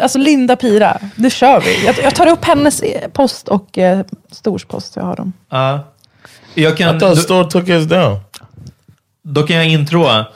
Alltså 0.00 0.18
Linda 0.18 0.56
Pira, 0.56 0.98
det 1.16 1.30
kör 1.30 1.60
vi. 1.60 1.86
Jag, 1.86 1.94
jag 2.02 2.14
tar 2.14 2.26
upp 2.26 2.44
hennes 2.44 2.82
post 3.12 3.48
och 3.48 3.78
eh, 3.78 4.00
Stors 4.30 4.64
post, 4.64 4.96
jag 4.96 5.02
har 5.02 5.16
dem. 5.16 5.32
Ja. 5.50 5.80
Jag 6.54 6.76
kan, 6.76 6.96
I 6.96 7.00
thought 7.00 7.18
Store 7.18 7.44
took 7.50 7.68
his 7.68 7.86
down. 7.86 8.18
Då 9.22 9.42
kan 9.42 9.56
jag 9.56 9.66
introa. 9.68 10.26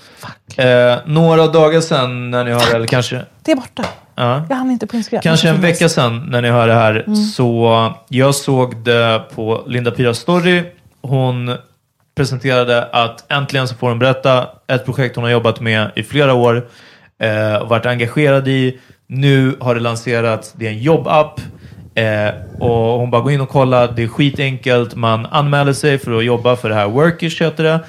Eh, 0.56 0.96
några 1.06 1.46
dagar 1.46 1.80
sedan 1.80 2.30
när 2.30 2.44
ni 2.44 2.50
hör, 2.50 2.74
eller 2.74 2.86
kanske... 2.86 3.20
Det 3.42 3.52
är 3.52 3.56
borta. 3.56 3.84
Ja. 4.14 4.46
Jag 4.48 4.56
hann 4.56 4.70
inte 4.70 4.86
på 4.86 4.96
Instagram. 4.96 5.22
Kanske 5.22 5.48
en 5.48 5.60
vecka 5.60 5.88
sedan 5.88 6.26
när 6.30 6.42
ni 6.42 6.48
hör 6.50 6.68
det 6.68 6.74
här, 6.74 7.04
Mm. 7.06 7.16
så 7.16 7.92
jag 8.08 8.34
såg 8.34 8.76
det 8.76 9.22
på 9.34 9.64
Linda 9.66 9.90
Piras 9.90 10.18
story. 10.18 10.62
Hon 11.02 11.56
presenterade 12.16 12.84
att 12.84 13.32
äntligen 13.32 13.68
så 13.68 13.74
får 13.74 13.88
hon 13.88 13.98
berätta 13.98 14.48
ett 14.66 14.84
projekt 14.84 15.16
hon 15.16 15.24
har 15.24 15.30
jobbat 15.30 15.60
med 15.60 15.90
i 15.96 16.02
flera 16.02 16.34
år 16.34 16.68
eh, 17.20 17.54
och 17.54 17.68
varit 17.68 17.86
engagerad 17.86 18.48
i. 18.48 18.78
Nu 19.06 19.56
har 19.60 19.74
det 19.74 19.80
lanserats, 19.80 20.52
det 20.52 20.66
är 20.66 20.70
en 20.70 20.78
jobbapp 20.78 21.40
eh, 21.94 22.30
och 22.58 22.98
hon 23.00 23.10
bara 23.10 23.22
går 23.22 23.32
in 23.32 23.40
och 23.40 23.48
kollar, 23.48 23.92
det 23.96 24.02
är 24.02 24.08
skitenkelt, 24.08 24.94
man 24.94 25.26
anmäler 25.26 25.72
sig 25.72 25.98
för 25.98 26.18
att 26.18 26.24
jobba 26.24 26.56
för 26.56 26.68
det 26.68 26.74
här 26.74 26.88
Workers 26.88 27.40
heter 27.40 27.64
det. 27.64 27.80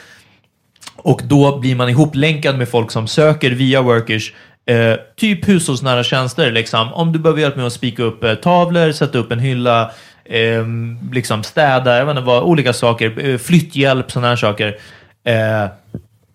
Och 0.95 1.21
då 1.23 1.59
blir 1.59 1.75
man 1.75 1.89
ihoplänkad 1.89 2.57
med 2.57 2.69
folk 2.69 2.91
som 2.91 3.07
söker 3.07 3.51
via 3.51 3.81
Workers 3.81 4.33
eh, 4.65 4.95
typ 5.15 5.47
hushållsnära 5.47 6.03
tjänster. 6.03 6.51
Liksom. 6.51 6.93
Om 6.93 7.11
du 7.11 7.19
behöver 7.19 7.41
hjälp 7.41 7.55
med 7.55 7.65
att 7.65 7.73
spika 7.73 8.03
upp 8.03 8.23
eh, 8.23 8.35
tavlor, 8.35 8.91
sätta 8.91 9.17
upp 9.17 9.31
en 9.31 9.39
hylla, 9.39 9.91
eh, 10.25 10.65
liksom 11.11 11.43
städa, 11.43 11.97
jag 11.97 12.05
vet 12.05 12.11
inte 12.11 12.25
vad, 12.27 12.43
olika 12.43 12.73
saker, 12.73 13.25
eh, 13.29 13.37
flytthjälp, 13.37 14.11
sådana 14.11 14.27
här 14.27 14.35
saker. 14.35 14.77
Eh, 15.23 15.69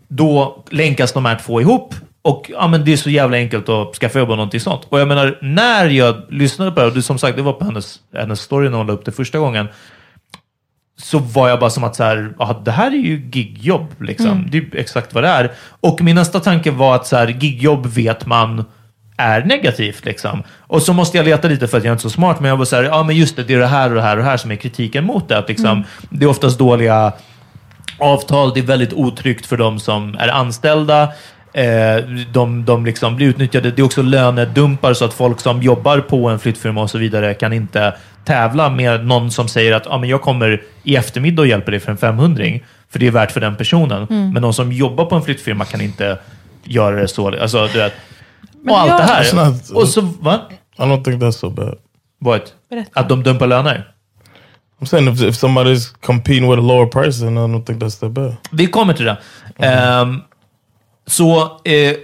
då 0.08 0.64
länkas 0.70 1.12
de 1.12 1.24
här 1.24 1.38
två 1.44 1.60
ihop 1.60 1.94
och 2.22 2.50
ja, 2.54 2.68
men 2.68 2.84
det 2.84 2.92
är 2.92 2.96
så 2.96 3.10
jävla 3.10 3.36
enkelt 3.36 3.68
att 3.68 3.96
skaffa 3.96 4.18
jobb 4.18 4.30
och 4.30 4.36
någonting 4.36 4.60
sånt. 4.60 4.86
Och 4.88 5.00
jag 5.00 5.08
menar, 5.08 5.38
när 5.42 5.86
jag 5.86 6.22
lyssnade 6.28 6.70
på 6.70 6.80
det, 6.80 6.86
och 6.86 6.94
det, 6.94 7.02
som 7.02 7.18
sagt, 7.18 7.36
det 7.36 7.42
var 7.42 7.52
på 7.52 7.64
hennes, 7.64 8.00
hennes 8.14 8.40
story 8.40 8.68
när 8.68 8.78
hon 8.78 8.86
la 8.86 8.92
upp 8.92 9.04
det 9.04 9.12
första 9.12 9.38
gången, 9.38 9.68
så 10.98 11.18
var 11.18 11.48
jag 11.48 11.60
bara 11.60 11.70
som 11.70 11.84
att 11.84 11.96
så 11.96 12.04
här, 12.04 12.34
ah, 12.38 12.52
det 12.52 12.70
här 12.70 12.86
är 12.86 12.96
ju 12.96 13.28
gigjobb. 13.32 13.86
Liksom. 14.00 14.30
Mm. 14.30 14.50
Det 14.50 14.58
är 14.58 14.76
exakt 14.76 15.14
vad 15.14 15.24
det 15.24 15.28
är. 15.28 15.52
Och 15.80 16.02
min 16.02 16.16
nästa 16.16 16.40
tanke 16.40 16.70
var 16.70 16.94
att 16.94 17.06
så 17.06 17.16
här, 17.16 17.28
gigjobb 17.28 17.86
vet 17.86 18.26
man 18.26 18.64
är 19.16 19.44
negativt. 19.44 20.04
Liksom. 20.04 20.42
Och 20.58 20.82
så 20.82 20.92
måste 20.92 21.16
jag 21.16 21.24
leta 21.24 21.48
lite 21.48 21.68
för 21.68 21.78
att 21.78 21.84
jag 21.84 21.90
är 21.90 21.94
inte 21.94 22.00
är 22.00 22.08
så 22.08 22.10
smart, 22.10 22.40
men 22.40 22.48
jag 22.48 22.56
var 22.56 22.64
så 22.64 22.76
här, 22.76 22.82
ja 22.82 23.02
men 23.02 23.16
just 23.16 23.36
det, 23.36 23.44
det 23.44 23.54
är 23.54 23.58
det 23.58 23.66
här 23.66 23.90
och 23.90 23.96
det 23.96 24.02
här 24.02 24.16
och 24.16 24.22
det 24.22 24.28
här 24.28 24.36
som 24.36 24.50
är 24.50 24.56
kritiken 24.56 25.04
mot 25.04 25.28
det. 25.28 25.38
Att 25.38 25.48
liksom, 25.48 25.70
Mm. 25.70 25.84
Det 26.10 26.24
är 26.24 26.28
oftast 26.28 26.58
dåliga 26.58 27.12
avtal, 27.98 28.54
det 28.54 28.60
är 28.60 28.64
väldigt 28.64 28.92
otryggt 28.92 29.46
för 29.46 29.56
de 29.56 29.78
som 29.78 30.16
är 30.18 30.28
anställda. 30.28 31.08
Eh, 31.54 31.96
de, 32.32 32.64
de 32.64 32.84
liksom 32.86 33.16
blir 33.16 33.26
utnyttjade. 33.26 33.70
Det 33.70 33.82
är 33.82 33.84
också 33.84 34.02
lönedumpar 34.02 34.94
så 34.94 35.04
att 35.04 35.14
folk 35.14 35.40
som 35.40 35.62
jobbar 35.62 35.98
på 36.00 36.28
en 36.28 36.38
flyttfirma 36.38 36.82
och 36.82 36.90
så 36.90 36.98
vidare 36.98 37.34
kan 37.34 37.52
inte 37.52 37.94
tävla 38.24 38.70
med 38.70 39.06
någon 39.06 39.30
som 39.30 39.48
säger 39.48 39.72
att 39.72 39.86
ah, 39.86 39.98
men 39.98 40.08
jag 40.08 40.22
kommer 40.22 40.62
i 40.82 40.96
eftermiddag 40.96 41.42
och 41.42 41.48
hjälper 41.48 41.70
dig 41.72 41.80
för 41.80 41.90
en 41.92 41.98
500 41.98 42.44
för 42.90 42.98
det 42.98 43.06
är 43.06 43.10
värt 43.10 43.30
för 43.32 43.40
den 43.40 43.56
personen. 43.56 44.06
Mm. 44.10 44.32
Men 44.32 44.42
någon 44.42 44.54
som 44.54 44.72
jobbar 44.72 45.04
på 45.04 45.14
en 45.14 45.22
flyttfirma 45.22 45.64
kan 45.64 45.80
inte 45.80 46.18
göra 46.64 46.96
det 46.96 47.08
så. 47.08 47.40
Alltså, 47.40 47.68
du 47.72 47.78
vet, 47.78 47.92
Men 48.62 48.74
och 48.74 48.80
allt 48.80 48.90
jag- 48.90 48.98
det 49.00 49.04
här. 49.04 49.22
It's 49.24 49.34
not- 49.46 49.70
och 49.82 49.88
så, 49.88 50.00
va? 50.00 50.40
I 50.78 50.82
don't 50.82 51.04
think 51.04 51.22
that's 51.22 51.30
so 51.32 51.50
bad. 51.50 51.74
What? 52.20 52.42
Berätta. 52.70 53.00
Att 53.00 53.08
de 53.08 53.22
dumpar 53.22 53.46
löner? 53.46 53.88
I'm 54.80 54.84
saying 54.84 55.08
if, 55.08 55.20
if 55.22 55.34
somebody's 55.34 55.94
competing 56.06 56.50
with 56.50 56.58
a 56.58 56.66
lower 56.66 56.86
price, 56.86 57.20
then 57.20 57.34
I 57.36 57.40
don't 57.40 57.64
think 57.64 57.82
that's 57.82 58.00
that 58.00 58.10
bad. 58.10 58.36
Vi 58.50 58.66
kommer 58.66 58.94
till 58.94 59.04
det. 59.04 59.16
Ehm, 59.58 60.20
så 61.12 61.42
eh, 61.64 61.96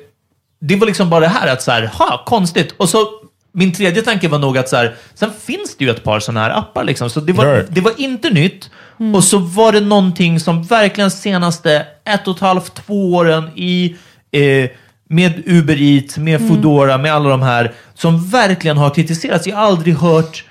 det 0.61 0.77
var 0.77 0.87
liksom 0.87 1.11
bara 1.11 1.21
det 1.21 1.29
här 1.29 1.53
att 1.53 1.63
så 1.63 1.71
här, 1.71 1.87
ha, 1.87 2.23
konstigt. 2.27 2.75
Och 2.77 2.89
så 2.89 3.07
min 3.53 3.73
tredje 3.75 4.03
tanke 4.03 4.29
var 4.29 4.39
nog 4.39 4.59
att 4.59 4.69
så 4.69 4.77
här, 4.77 4.95
sen 5.15 5.31
finns 5.41 5.77
det 5.77 5.85
ju 5.85 5.91
ett 5.91 6.05
par 6.05 6.21
sådana 6.21 6.41
här 6.41 6.51
appar. 6.51 6.85
Liksom. 6.85 7.11
Så 7.11 7.21
det 7.21 7.33
var, 7.33 7.47
Right. 7.47 7.67
det 7.71 7.81
var 7.81 7.93
inte 7.97 8.31
nytt. 8.31 8.71
Och 9.15 9.25
så 9.25 9.39
var 9.39 9.73
det 9.73 9.81
någonting 9.81 10.41
som 10.41 10.63
verkligen 10.63 11.11
senaste 11.11 11.87
ett 12.05 12.29
och 12.29 12.35
ett 12.35 12.41
halvt, 12.41 12.75
två 12.87 13.15
åren 13.15 13.51
i 13.57 13.97
eh, 14.31 14.71
med 15.11 15.43
Uber 15.47 15.83
Eats, 15.83 16.19
med 16.19 16.49
Foodora, 16.49 16.99
med 16.99 17.15
alla 17.15 17.29
de 17.29 17.43
här 17.43 17.73
som 17.95 18.31
verkligen 18.31 18.77
har 18.77 18.91
kritiserats. 18.91 19.47
Jag 19.47 19.57
har 19.57 19.63
aldrig 19.63 19.95
hört 19.97 20.45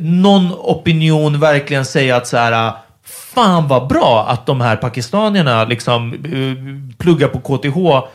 någon 0.00 0.52
opinion 0.52 1.40
verkligen 1.40 1.84
säga 1.84 2.16
att 2.16 2.26
så 2.26 2.36
här, 2.36 2.72
fan 3.08 3.68
vad 3.68 3.88
bra 3.88 4.26
att 4.28 4.46
de 4.46 4.60
här 4.60 4.76
pakistanierna 4.76 5.64
liksom 5.64 6.12
eh, 6.14 6.96
pluggar 6.98 7.28
på 7.28 7.38
KTH 7.40 8.08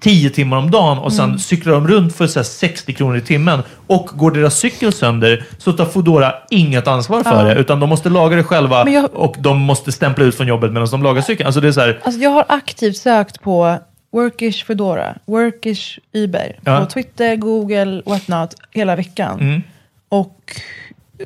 10 0.00 0.30
timmar 0.30 0.56
om 0.56 0.70
dagen 0.70 0.98
och 0.98 1.12
sen 1.12 1.24
Mm. 1.24 1.38
cyklar 1.38 1.72
de 1.72 1.88
runt 1.88 2.16
för 2.16 2.26
så 2.26 2.38
här 2.38 2.44
60 2.44 2.92
kronor 2.92 3.16
i 3.16 3.20
timmen. 3.20 3.62
Och 3.86 4.06
går 4.14 4.30
deras 4.30 4.58
cykel 4.58 4.92
sönder 4.92 5.44
så 5.58 5.72
tar 5.72 5.84
Foodora 5.84 6.34
inget 6.50 6.88
ansvar 6.88 7.22
för 7.22 7.48
Ja. 7.48 7.54
det, 7.54 7.60
utan 7.60 7.80
de 7.80 7.88
måste 7.88 8.08
laga 8.08 8.36
det 8.36 8.44
själva 8.44 8.88
jag- 8.90 9.14
och 9.14 9.36
de 9.38 9.58
måste 9.60 9.92
stämpla 9.92 10.24
ut 10.24 10.34
från 10.36 10.46
jobbet 10.46 10.72
medan 10.72 10.88
de 10.90 11.02
lagar 11.02 11.22
cykeln. 11.22 11.46
Alltså 11.46 11.60
det 11.60 11.68
är 11.68 11.72
så 11.72 11.80
här, 11.80 12.00
Alltså 12.04 12.20
jag 12.20 12.30
har 12.30 12.44
aktivt 12.48 12.96
sökt 12.96 13.42
på 13.42 13.78
Workish 14.12 14.64
Foodora, 14.66 15.14
Workish 15.26 15.98
Uber, 16.14 16.58
Ja. 16.64 16.80
på 16.80 16.86
Twitter, 16.86 17.36
Google, 17.36 18.02
whatnot, 18.06 18.54
hela 18.70 18.96
veckan. 18.96 19.40
Mm. 19.40 19.62
Och 20.08 20.40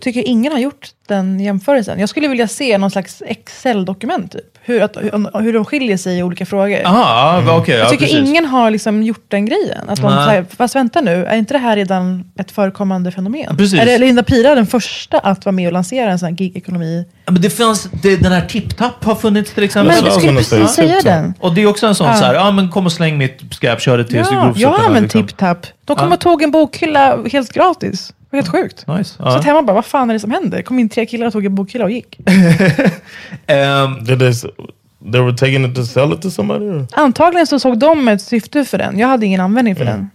tycker 0.01 0.28
ingen 0.28 0.53
har 0.53 0.59
gjort 0.59 0.88
den 1.09 1.41
jämförelsen. 1.41 2.01
Jag 2.01 2.09
skulle 2.09 2.28
vilja 2.28 2.49
se 2.49 2.78
någon 2.78 2.91
slags 2.91 3.22
Excel-dokument, 3.26 4.32
typ. 4.32 4.59
Hur, 4.62 4.82
att, 4.82 4.97
hur, 4.97 5.41
hur 5.41 5.53
de 5.53 5.64
skiljer 5.64 5.97
sig 5.97 6.18
i 6.18 6.22
olika 6.22 6.47
frågor. 6.47 6.80
Aha, 6.84 7.43
ja, 7.47 7.57
okej, 7.59 7.74
ja, 7.74 7.80
jag 7.80 7.91
tycker 7.91 8.07
precis. 8.07 8.28
ingen 8.28 8.45
har 8.45 8.70
liksom 8.70 9.03
gjort 9.03 9.24
den 9.28 9.47
grejen. 9.47 9.88
Att 9.88 10.03
de 10.03 10.24
säger, 10.26 10.47
fast 10.57 10.76
vänta 10.76 11.01
nu, 11.01 11.24
är 11.24 11.36
inte 11.36 11.55
det 11.55 11.59
här 11.59 11.76
redan 11.76 12.24
ett 12.38 12.51
förekommande 12.51 13.12
fenomen? 13.12 13.57
Precis. 13.57 13.80
Är 13.80 13.86
det 13.86 13.99
Linda 13.99 14.22
Pira 14.22 14.55
den 14.55 14.66
första 14.66 15.18
att 15.18 15.45
vara 15.45 15.53
med 15.53 15.66
och 15.66 15.72
lansera 15.72 16.11
en 16.11 16.18
sån 16.18 16.28
här 16.28 16.36
gig-ekonomi? 16.36 17.05
Ja, 17.24 17.32
Men 17.32 17.43
det 17.43 17.51
fanns, 17.51 17.88
det, 18.03 18.16
den 18.16 18.32
här 18.32 18.47
TipTap 18.47 19.05
har 19.05 19.14
funnits 19.14 19.55
till 19.55 19.64
exempel. 19.64 19.97
Men 19.97 20.05
jag 20.05 20.14
skulle 20.14 20.36
precis 20.36 20.70
säga 20.70 21.01
den. 21.05 21.34
Och 21.41 21.55
det 21.55 21.62
är 21.62 21.66
också 21.66 21.86
en 21.86 21.95
sån 21.95 22.07
Ja. 22.07 22.14
så 22.14 22.24
här, 22.24 22.34
ja 22.34 22.51
men 22.51 22.68
kom 22.68 22.86
och 22.86 22.93
släng 22.93 23.18
mitt 23.18 23.41
skräp, 23.51 23.80
kör 23.80 23.99
det 23.99 24.05
till 24.05 24.16
Ja, 24.16 24.22
grovsoporna, 24.22 24.53
jag 24.57 24.68
har 24.68 24.84
använt 24.84 25.03
liksom. 25.03 25.26
TipTap. 25.26 25.66
De 25.91 25.97
kom 25.97 26.09
Ja. 26.09 26.14
och 26.14 26.20
tog 26.20 26.43
en 26.43 26.51
bokhylla 26.51 27.18
helt 27.32 27.53
gratis. 27.53 28.09
Det 28.30 28.36
var 28.36 28.43
helt 28.43 28.53
sjukt. 28.53 28.86
Nice. 28.86 29.14
Så 29.16 29.22
att 29.28 29.45
hemma 29.45 29.62
bara, 29.62 29.72
vad 29.72 29.84
fan 29.84 30.11
är 30.11 30.14
det 30.14 30.20
som 30.20 30.30
händer? 30.30 30.62
Kom 30.62 30.78
in 30.78 30.88
tre 30.88 31.07
killar 31.07 31.26
och 31.26 31.32
tog 31.32 31.45
en 31.47 31.55
bokhylla 31.55 31.84
och 31.84 31.91
gick. 31.91 32.18
Ehm, 33.47 34.05
Did 34.05 34.18
they, 34.18 34.32
they 35.12 35.20
were 35.20 35.32
taking 35.36 35.64
it 35.64 35.74
to 35.76 35.84
sell 35.84 36.12
it 36.12 36.22
to 36.22 36.30
somebody? 36.30 36.84
Antagligen 36.93 37.47
så 37.47 37.59
såg 37.59 37.78
de 37.78 38.09
ett 38.09 38.22
syfte 38.22 38.64
för 38.64 38.78
den. 38.78 38.99
Jag 38.99 39.09
hade 39.09 39.26
ingen 39.26 39.41
användning 39.41 39.76
för 39.76 39.84
den. 39.84 40.11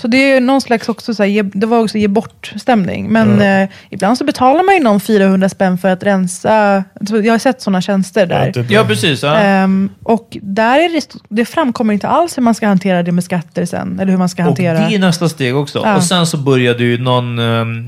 Så 0.00 0.08
det 0.08 0.16
är 0.32 0.40
någon 0.40 0.60
slags 0.60 0.88
också 0.88 1.14
så 1.14 1.22
här, 1.22 1.30
ge, 1.30 1.42
det 1.42 1.66
var 1.66 1.80
också 1.80 1.98
ge 1.98 2.08
bort-stämning. 2.08 3.08
Men 3.08 3.40
eh, 3.40 3.68
ibland 3.90 4.18
så 4.18 4.24
betalar 4.24 4.64
man 4.64 4.74
ju 4.74 4.80
någon 4.82 5.00
400 5.00 5.48
spänn 5.48 5.78
för 5.78 5.88
att 5.88 6.02
rensa. 6.02 6.84
Jag 7.24 7.32
har 7.34 7.38
sett 7.38 7.62
sådana 7.62 7.80
tjänster 7.82 8.26
där. 8.26 8.66
Ja, 8.70 8.84
precis. 8.84 9.22
Ja. 9.22 9.36
Ehm, 9.36 9.90
och 10.02 10.36
där 10.42 10.78
är 10.78 10.88
det, 10.88 11.14
det 11.28 11.44
framkommer 11.44 11.94
inte 11.94 12.08
alls 12.08 12.38
hur 12.38 12.42
man 12.42 12.54
ska 12.54 12.66
hantera 12.66 13.02
det 13.02 13.12
med 13.12 13.24
skatter 13.24 13.64
sen. 13.66 14.00
Eller 14.00 14.10
hur 14.10 14.18
man 14.18 14.28
ska 14.28 14.42
Och 14.42 14.46
hantera... 14.46 14.88
det 14.88 14.94
är 14.94 14.98
nästa 14.98 15.28
steg 15.28 15.56
också. 15.56 15.80
Ja. 15.84 15.96
Och 15.96 16.02
sen 16.02 16.26
så 16.26 16.36
började 16.36 16.84
ju 16.84 16.98
någon, 16.98 17.38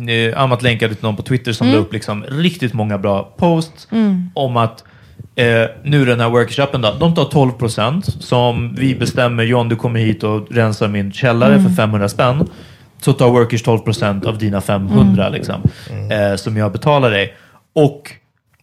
eh, 0.09 0.43
Amat 0.43 0.63
länkade 0.63 0.95
till 0.95 1.05
någon 1.05 1.17
på 1.17 1.23
Twitter 1.23 1.53
som 1.53 1.67
Mm. 1.67 1.77
la 1.79 1.83
upp 1.87 1.93
liksom 1.93 2.25
riktigt 2.29 2.73
många 2.75 2.99
bra 2.99 3.35
posts 3.37 3.89
Mm. 3.93 4.31
om 4.35 4.57
att 4.57 4.85
eh, 5.35 5.65
nu 5.85 6.05
den 6.05 6.21
här 6.21 6.29
workshopen 6.31 6.81
då, 6.83 6.95
de 7.01 7.15
tar 7.15 7.25
12 7.25 7.51
procent 7.53 8.23
som 8.23 8.75
vi 8.75 8.95
bestämmer, 8.95 9.43
John 9.45 9.69
du 9.69 9.77
kommer 9.77 10.01
hit 10.01 10.23
och 10.25 10.47
rensar 10.51 10.89
min 10.89 11.13
källare 11.13 11.55
Mm. 11.55 11.65
för 11.65 11.71
500 11.83 12.09
spänn. 12.09 12.49
Så 13.01 13.13
tar 13.13 13.31
Workers 13.31 13.63
12 13.63 13.79
procent 13.79 14.27
av 14.27 14.39
dina 14.39 14.61
500 14.61 15.23
Mm. 15.27 15.33
liksom, 15.39 15.63
eh, 16.11 16.37
som 16.37 16.57
jag 16.57 16.73
betalar 16.73 17.11
dig. 17.11 17.35
Och 17.75 18.13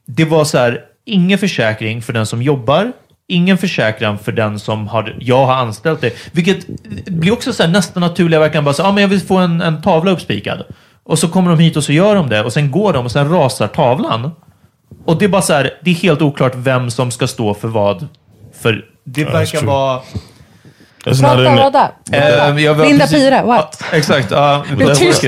det 0.05 0.25
var 0.25 0.43
så 0.43 0.57
här, 0.57 0.79
ingen 1.05 1.37
försäkring 1.37 2.01
för 2.01 2.13
den 2.13 2.25
som 2.25 2.41
jobbar, 2.41 2.91
ingen 3.27 3.57
försäkran 3.57 4.17
för 4.19 4.31
den 4.31 4.59
som 4.59 4.87
har, 4.87 5.15
jag 5.19 5.45
har 5.45 5.53
anställt 5.53 6.01
dig. 6.01 6.13
Vilket 6.31 6.67
blir 7.07 7.33
också 7.33 7.53
så 7.53 7.63
här 7.63 7.69
nästan 7.69 8.01
naturliga 8.01 8.39
verkan. 8.39 8.63
Bara 8.63 8.73
så, 8.73 8.83
ah, 8.83 8.91
men 8.91 9.01
jag 9.01 9.07
vill 9.07 9.21
få 9.21 9.37
en, 9.37 9.61
en 9.61 9.81
tavla 9.81 10.11
uppspikad. 10.11 10.63
Och 11.03 11.19
så 11.19 11.27
kommer 11.27 11.49
de 11.49 11.59
hit 11.59 11.77
och 11.77 11.83
så 11.83 11.93
gör 11.93 12.15
de 12.15 12.29
det 12.29 12.43
och 12.43 12.53
sen 12.53 12.71
går 12.71 12.93
de 12.93 13.05
och 13.05 13.11
sen 13.11 13.29
rasar 13.29 13.67
tavlan. 13.67 14.31
Och 15.05 15.17
det 15.19 15.25
är 15.25 15.29
bara 15.29 15.41
så 15.41 15.53
här, 15.53 15.71
det 15.83 15.91
är 15.91 15.95
helt 15.95 16.21
oklart 16.21 16.53
vem 16.55 16.91
som 16.91 17.11
ska 17.11 17.27
stå 17.27 17.53
för 17.53 17.67
vad. 17.67 18.07
För 18.61 18.85
det 19.03 19.23
that's 19.25 19.31
verkar 19.33 19.59
true. 19.59 19.67
vara... 19.71 20.01
That's 21.05 21.21
not 21.21 21.39
in 21.39 21.45
jag 22.59 22.73
var 22.75 22.85
Linda 22.85 23.05
precis- 23.05 23.17
Pira, 23.29 23.43
what? 23.43 23.83
Ja, 23.91 23.97
exakt. 23.97 24.29
Det 24.29 24.35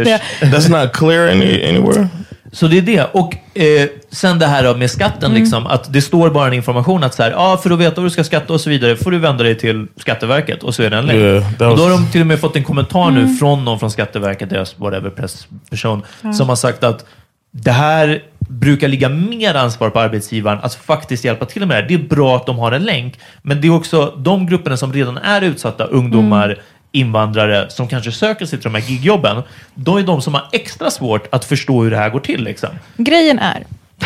det. 0.04 0.22
That's 0.42 0.82
not 0.84 0.94
clear 0.94 1.28
any, 1.32 1.70
anywhere. 1.70 2.08
Så 2.52 2.68
det 2.68 2.78
är 2.78 2.82
det. 2.82 3.04
Och 3.12 3.34
eh, 3.62 3.90
sen 4.12 4.40
det 4.40 4.46
här 4.46 4.76
med 4.76 4.92
skatten, 4.92 5.32
Mm. 5.32 5.42
liksom, 5.42 5.68
att 5.68 5.94
det 5.94 6.02
står 6.02 6.30
bara 6.30 6.48
en 6.48 6.54
information 6.54 7.04
att 7.04 7.14
så 7.14 7.24
här, 7.24 7.34
ah, 7.38 7.58
för 7.58 7.70
att 7.72 7.80
veta 7.80 7.96
vad 7.96 8.06
du 8.06 8.10
ska 8.10 8.24
skatta 8.24 8.54
och 8.54 8.62
så 8.62 8.70
vidare 8.70 8.96
får 8.96 9.12
du 9.12 9.20
vända 9.20 9.44
dig 9.44 9.58
till 9.58 9.88
Skatteverket 9.98 10.64
och 10.64 10.76
så 10.76 10.84
är 10.84 10.90
den 10.90 11.06
länk. 11.06 11.20
Yeah, 11.20 11.52
that 11.52 11.62
och 11.72 11.78
då 11.78 11.84
har 11.84 11.90
was- 11.90 12.00
de 12.06 12.12
till 12.12 12.22
och 12.22 12.28
med 12.28 12.40
fått 12.40 12.56
en 12.56 12.64
kommentar 12.64 13.08
Mm. 13.10 13.24
nu 13.24 13.36
från 13.36 13.66
någon 13.66 13.80
från 13.80 13.92
Skatteverket, 13.92 14.50
deras 14.50 14.80
whatever 14.80 15.10
pressperson, 15.10 16.02
Ja. 16.22 16.34
som 16.34 16.50
har 16.50 16.56
sagt 16.56 16.84
att 16.84 17.06
det 17.52 17.72
här 17.72 18.24
brukar 18.50 18.88
ligga 18.88 19.10
mer 19.10 19.56
ansvar 19.56 19.90
på 19.90 20.00
arbetsgivaren 20.00 20.60
att 20.64 20.76
faktiskt 20.76 21.24
hjälpa 21.26 21.46
till 21.46 21.66
med 21.66 21.84
det. 21.84 21.88
Det 21.88 21.94
är 21.94 22.08
bra 22.08 22.36
att 22.36 22.46
de 22.46 22.60
har 22.60 22.72
en 22.72 22.84
länk, 22.84 23.20
men 23.42 23.62
det 23.62 23.68
är 23.68 23.76
också 23.76 24.14
de 24.18 24.46
grupperna 24.46 24.78
som 24.78 24.94
redan 24.94 25.18
är 25.18 25.42
utsatta, 25.42 25.84
ungdomar, 25.84 26.46
Mm. 26.50 26.58
invandrare 26.92 27.70
som 27.70 27.88
kanske 27.88 28.12
söker 28.12 28.46
sig 28.46 28.60
till 28.60 28.72
de 28.72 28.80
här 28.80 28.90
gigjobben, 28.90 29.42
de 29.76 29.98
är 29.98 30.04
de 30.04 30.22
som 30.22 30.34
har 30.34 30.44
extra 30.52 30.92
svårt 30.92 31.28
att 31.32 31.46
förstå 31.46 31.84
hur 31.84 31.92
det 31.92 31.98
här 31.98 32.10
går 32.10 32.20
till. 32.20 32.44
Liksom. 32.44 32.70
Grejen 32.98 33.40
är, 33.40 33.64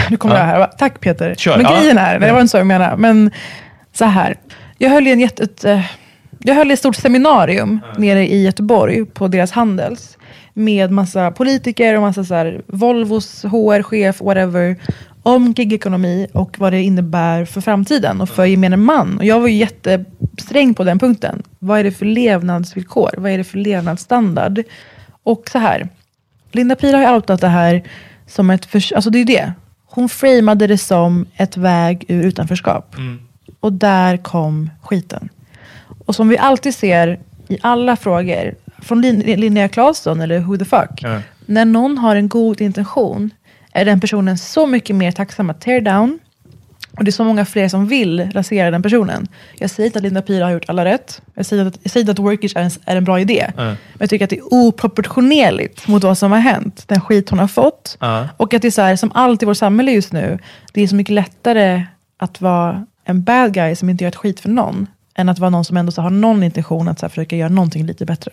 nu 0.10 0.18
kommer 0.18 0.36
Ja. 0.36 0.42
jag 0.42 0.48
här, 0.48 0.68
tack 0.78 1.00
Peter. 1.00 1.36
Kör. 1.36 1.58
Men 1.58 1.66
Ja. 1.66 1.80
grejen 1.80 1.98
är, 1.98 2.20
det 2.20 2.32
var 2.32 2.42
inte 2.42 2.52
så 2.52 2.58
jag 2.58 2.68
menade, 2.68 2.98
men 2.98 3.32
så 3.94 4.06
här. 4.06 4.36
Jag 4.78 4.90
höll, 4.90 5.08
i 5.08 5.12
en 5.12 5.20
jätte, 5.20 5.44
ett, 5.44 5.66
eh, 5.66 5.82
jag 6.40 6.56
höll 6.56 6.72
ett 6.72 6.80
stort 6.80 6.96
seminarium 6.96 7.80
nere 7.98 8.28
i 8.28 8.44
Göteborg 8.44 9.06
på 9.06 9.28
deras 9.28 9.52
Handels 9.52 10.17
med 10.58 10.92
massa 10.92 11.32
politiker 11.32 11.96
och 11.96 12.02
massa 12.02 12.24
så 12.24 12.34
här, 12.34 12.62
Volvos 12.68 13.44
HR-chef, 13.44 14.22
whatever, 14.22 14.76
om 15.24 15.52
gigekonomi 15.58 16.28
och 16.34 16.60
vad 16.60 16.74
det 16.74 16.82
innebär 16.82 17.46
för 17.46 17.62
framtiden 17.62 18.22
och 18.22 18.30
för 18.30 18.46
gemene 18.46 18.78
man. 18.78 19.18
Och 19.18 19.26
jag 19.26 19.40
var 19.40 19.48
ju 19.48 19.56
jättesträng 19.56 20.74
på 20.74 20.84
den 20.84 21.00
punkten. 21.00 21.44
Vad 21.60 21.80
är 21.80 21.84
det 21.84 21.92
för 21.92 22.06
levnadsvillkor? 22.06 23.12
Vad 23.18 23.32
är 23.32 23.38
det 23.38 23.44
för 23.44 23.58
levnadsstandard? 23.58 24.64
Och 25.24 25.50
så 25.52 25.58
här, 25.58 25.90
Linda 26.52 26.76
Pira 26.76 26.98
har 26.98 27.04
ju 27.04 27.16
outat 27.16 27.42
det 27.42 27.48
här 27.48 27.84
som 28.28 28.50
ett... 28.50 28.66
Förs- 28.66 28.94
alltså 28.96 29.10
det 29.10 29.18
är 29.18 29.20
ju 29.20 29.26
det. 29.36 29.54
Hon 29.86 30.10
framade 30.10 30.68
det 30.68 30.78
som 30.78 31.26
ett 31.36 31.58
väg 31.58 32.06
ur 32.08 32.24
utanförskap. 32.26 32.96
Och 33.60 33.74
där 33.74 34.18
kom 34.18 34.70
skiten. 34.82 35.30
Och 36.06 36.16
som 36.16 36.30
vi 36.30 36.38
alltid 36.38 36.76
ser 36.76 37.20
i 37.48 37.58
alla 37.62 37.96
frågor, 37.96 38.56
från 38.82 39.02
Lin- 39.06 39.36
Linnea 39.40 39.68
Claesson 39.70 40.22
eller 40.22 40.40
Who 40.40 40.58
the 40.58 40.66
fuck. 40.66 40.90
Ja. 41.02 41.22
När 41.46 41.66
någon 41.66 41.98
har 41.98 42.16
en 42.16 42.30
god 42.30 42.62
intention 42.62 43.30
är 43.72 43.86
den 43.86 44.00
personen 44.00 44.38
så 44.38 44.66
mycket 44.66 44.96
mer 44.96 45.12
tacksam 45.12 45.50
att 45.50 45.62
tear 45.62 45.82
down. 45.82 46.20
Och 46.98 47.04
det 47.04 47.10
är 47.10 47.12
så 47.12 47.24
många 47.24 47.46
fler 47.46 47.70
som 47.70 47.88
vill 47.88 48.32
rasera 48.32 48.72
den 48.72 48.84
personen. 48.84 49.28
Jag 49.56 49.70
säger 49.70 49.88
inte 49.88 50.00
att 50.00 50.04
Linda 50.04 50.22
Pira 50.22 50.46
har 50.46 50.52
gjort 50.52 50.64
alla 50.68 50.86
rätt. 50.86 51.22
Jag 51.34 51.46
säger 51.46 51.66
att, 51.66 51.80
jag 51.84 51.92
säger 51.92 52.02
inte 52.02 52.12
att 52.12 52.20
Workish 52.20 52.52
är 52.58 52.62
en, 52.62 52.72
är 52.86 52.96
en 52.96 53.04
bra 53.04 53.20
idé. 53.20 53.52
Ja. 53.58 53.64
Men 53.64 53.78
jag 54.00 54.10
tycker 54.10 54.24
att 54.26 54.30
det 54.30 54.38
är 54.38 54.54
oproportionerligt 54.54 55.88
mot 55.88 56.04
vad 56.04 56.18
som 56.18 56.32
har 56.32 56.40
hänt. 56.40 56.84
Den 56.88 57.02
skit 57.02 57.30
hon 57.30 57.40
har 57.40 57.48
fått. 57.48 57.98
Ja. 58.00 58.28
Och 58.38 58.54
att 58.54 58.62
det 58.62 58.68
är 58.68 58.72
så 58.72 58.82
här, 58.82 58.96
som 58.96 59.12
allt 59.14 59.44
i 59.44 59.46
vårt 59.46 59.58
samhälle 59.58 59.92
just 59.92 60.14
nu, 60.14 60.40
det 60.74 60.82
är 60.82 60.88
så 60.88 60.96
mycket 60.96 61.14
lättare 61.14 61.84
att 62.18 62.42
vara 62.42 62.86
en 63.06 63.24
bad 63.24 63.54
guy 63.54 63.76
som 63.76 63.90
inte 63.90 64.04
gör 64.04 64.10
ett 64.10 64.16
skit 64.16 64.40
för 64.40 64.50
någon, 64.50 64.88
än 65.18 65.30
att 65.30 65.40
vara 65.40 65.50
någon 65.50 65.66
som 65.66 65.78
ändå 65.78 65.92
så 65.92 66.02
har 66.02 66.10
någon 66.10 66.44
intention 66.44 66.88
att 66.88 67.00
så 67.00 67.06
här, 67.06 67.10
försöka 67.10 67.36
göra 67.36 67.50
någonting 67.50 67.86
lite 67.86 68.06
bättre. 68.06 68.32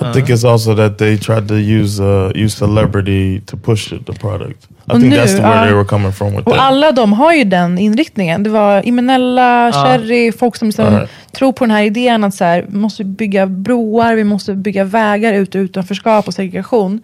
I 0.00 0.12
think 0.12 0.28
it's 0.28 0.52
also 0.52 0.76
that 0.76 0.98
they 0.98 1.18
tried 1.18 1.48
to 1.48 1.54
use 1.54 2.02
uh, 2.02 2.36
use 2.44 2.56
celebrity 2.58 3.40
to 3.40 3.56
push 3.56 3.88
the 4.06 4.12
product. 4.12 4.64
I 4.64 4.92
Och 4.92 5.00
think 5.00 5.04
nu, 5.12 5.16
that's 5.16 5.36
where 5.42 5.56
ja. 5.56 5.64
they 5.64 5.72
were 5.74 5.84
coming 5.84 6.12
from 6.12 6.30
with 6.30 6.48
Och 6.48 6.52
that. 6.52 6.62
alla 6.62 6.92
de 6.92 7.12
har 7.12 7.32
ju 7.32 7.44
den 7.44 7.78
inriktningen. 7.78 8.42
Det 8.42 8.50
var 8.50 8.86
Imenella, 8.86 9.72
Cherry, 9.72 10.32
folk 10.32 10.56
som 10.56 10.68
liksom 10.68 10.86
Right. 10.94 11.10
tror 11.32 11.52
på 11.52 11.64
den 11.64 11.70
här 11.70 11.82
idén 11.82 12.24
att 12.24 12.34
så 12.34 12.44
här, 12.44 12.64
vi 12.68 12.78
måste 12.78 13.04
bygga 13.04 13.46
broar, 13.46 14.14
vi 14.14 14.24
måste 14.24 14.54
bygga 14.54 14.84
vägar 14.84 15.32
ut 15.32 15.54
ur 15.54 15.60
utanförskap 15.60 16.28
och 16.28 16.34
segregation. 16.34 17.00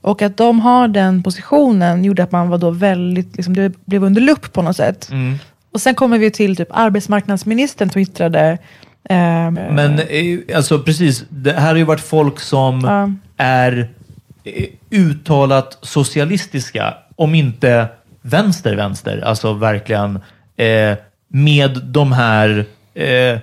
Och 0.00 0.22
att 0.22 0.36
de 0.36 0.60
har 0.60 0.88
den 0.88 1.22
positionen 1.22 2.04
gjorde 2.04 2.22
att 2.22 2.32
man 2.32 2.48
var 2.48 2.58
då 2.58 2.70
väldigt, 2.70 3.36
liksom, 3.36 3.54
det 3.56 3.72
blev 3.84 4.04
under 4.04 4.20
lupp 4.20 4.52
på 4.52 4.62
något 4.62 4.76
sätt. 4.76 5.08
Mm. 5.10 5.38
Och 5.74 5.80
sen 5.80 5.94
kommer 5.94 6.18
vi 6.18 6.30
till 6.30 6.56
typ 6.56 6.68
arbetsmarknadsministern 6.70 7.88
twittrade. 7.88 8.58
ehm, 9.10 9.54
Men 9.54 9.98
eh, 9.98 10.56
alltså 10.56 10.78
precis, 10.78 11.24
det 11.28 11.52
här 11.52 11.68
har 11.68 11.76
ju 11.76 11.84
varit 11.84 12.00
folk 12.00 12.40
som 12.40 12.80
Ja. 12.84 13.10
är 13.44 13.90
eh, 14.44 14.64
uttalat 14.90 15.78
socialistiska, 15.82 16.94
om 17.16 17.34
inte 17.34 17.86
vänster-vänster. 18.22 19.20
Alltså 19.24 19.52
verkligen 19.52 20.20
eh, 20.56 20.94
med 21.28 21.80
de 21.84 22.12
här 22.12 22.64
eh, 22.94 23.38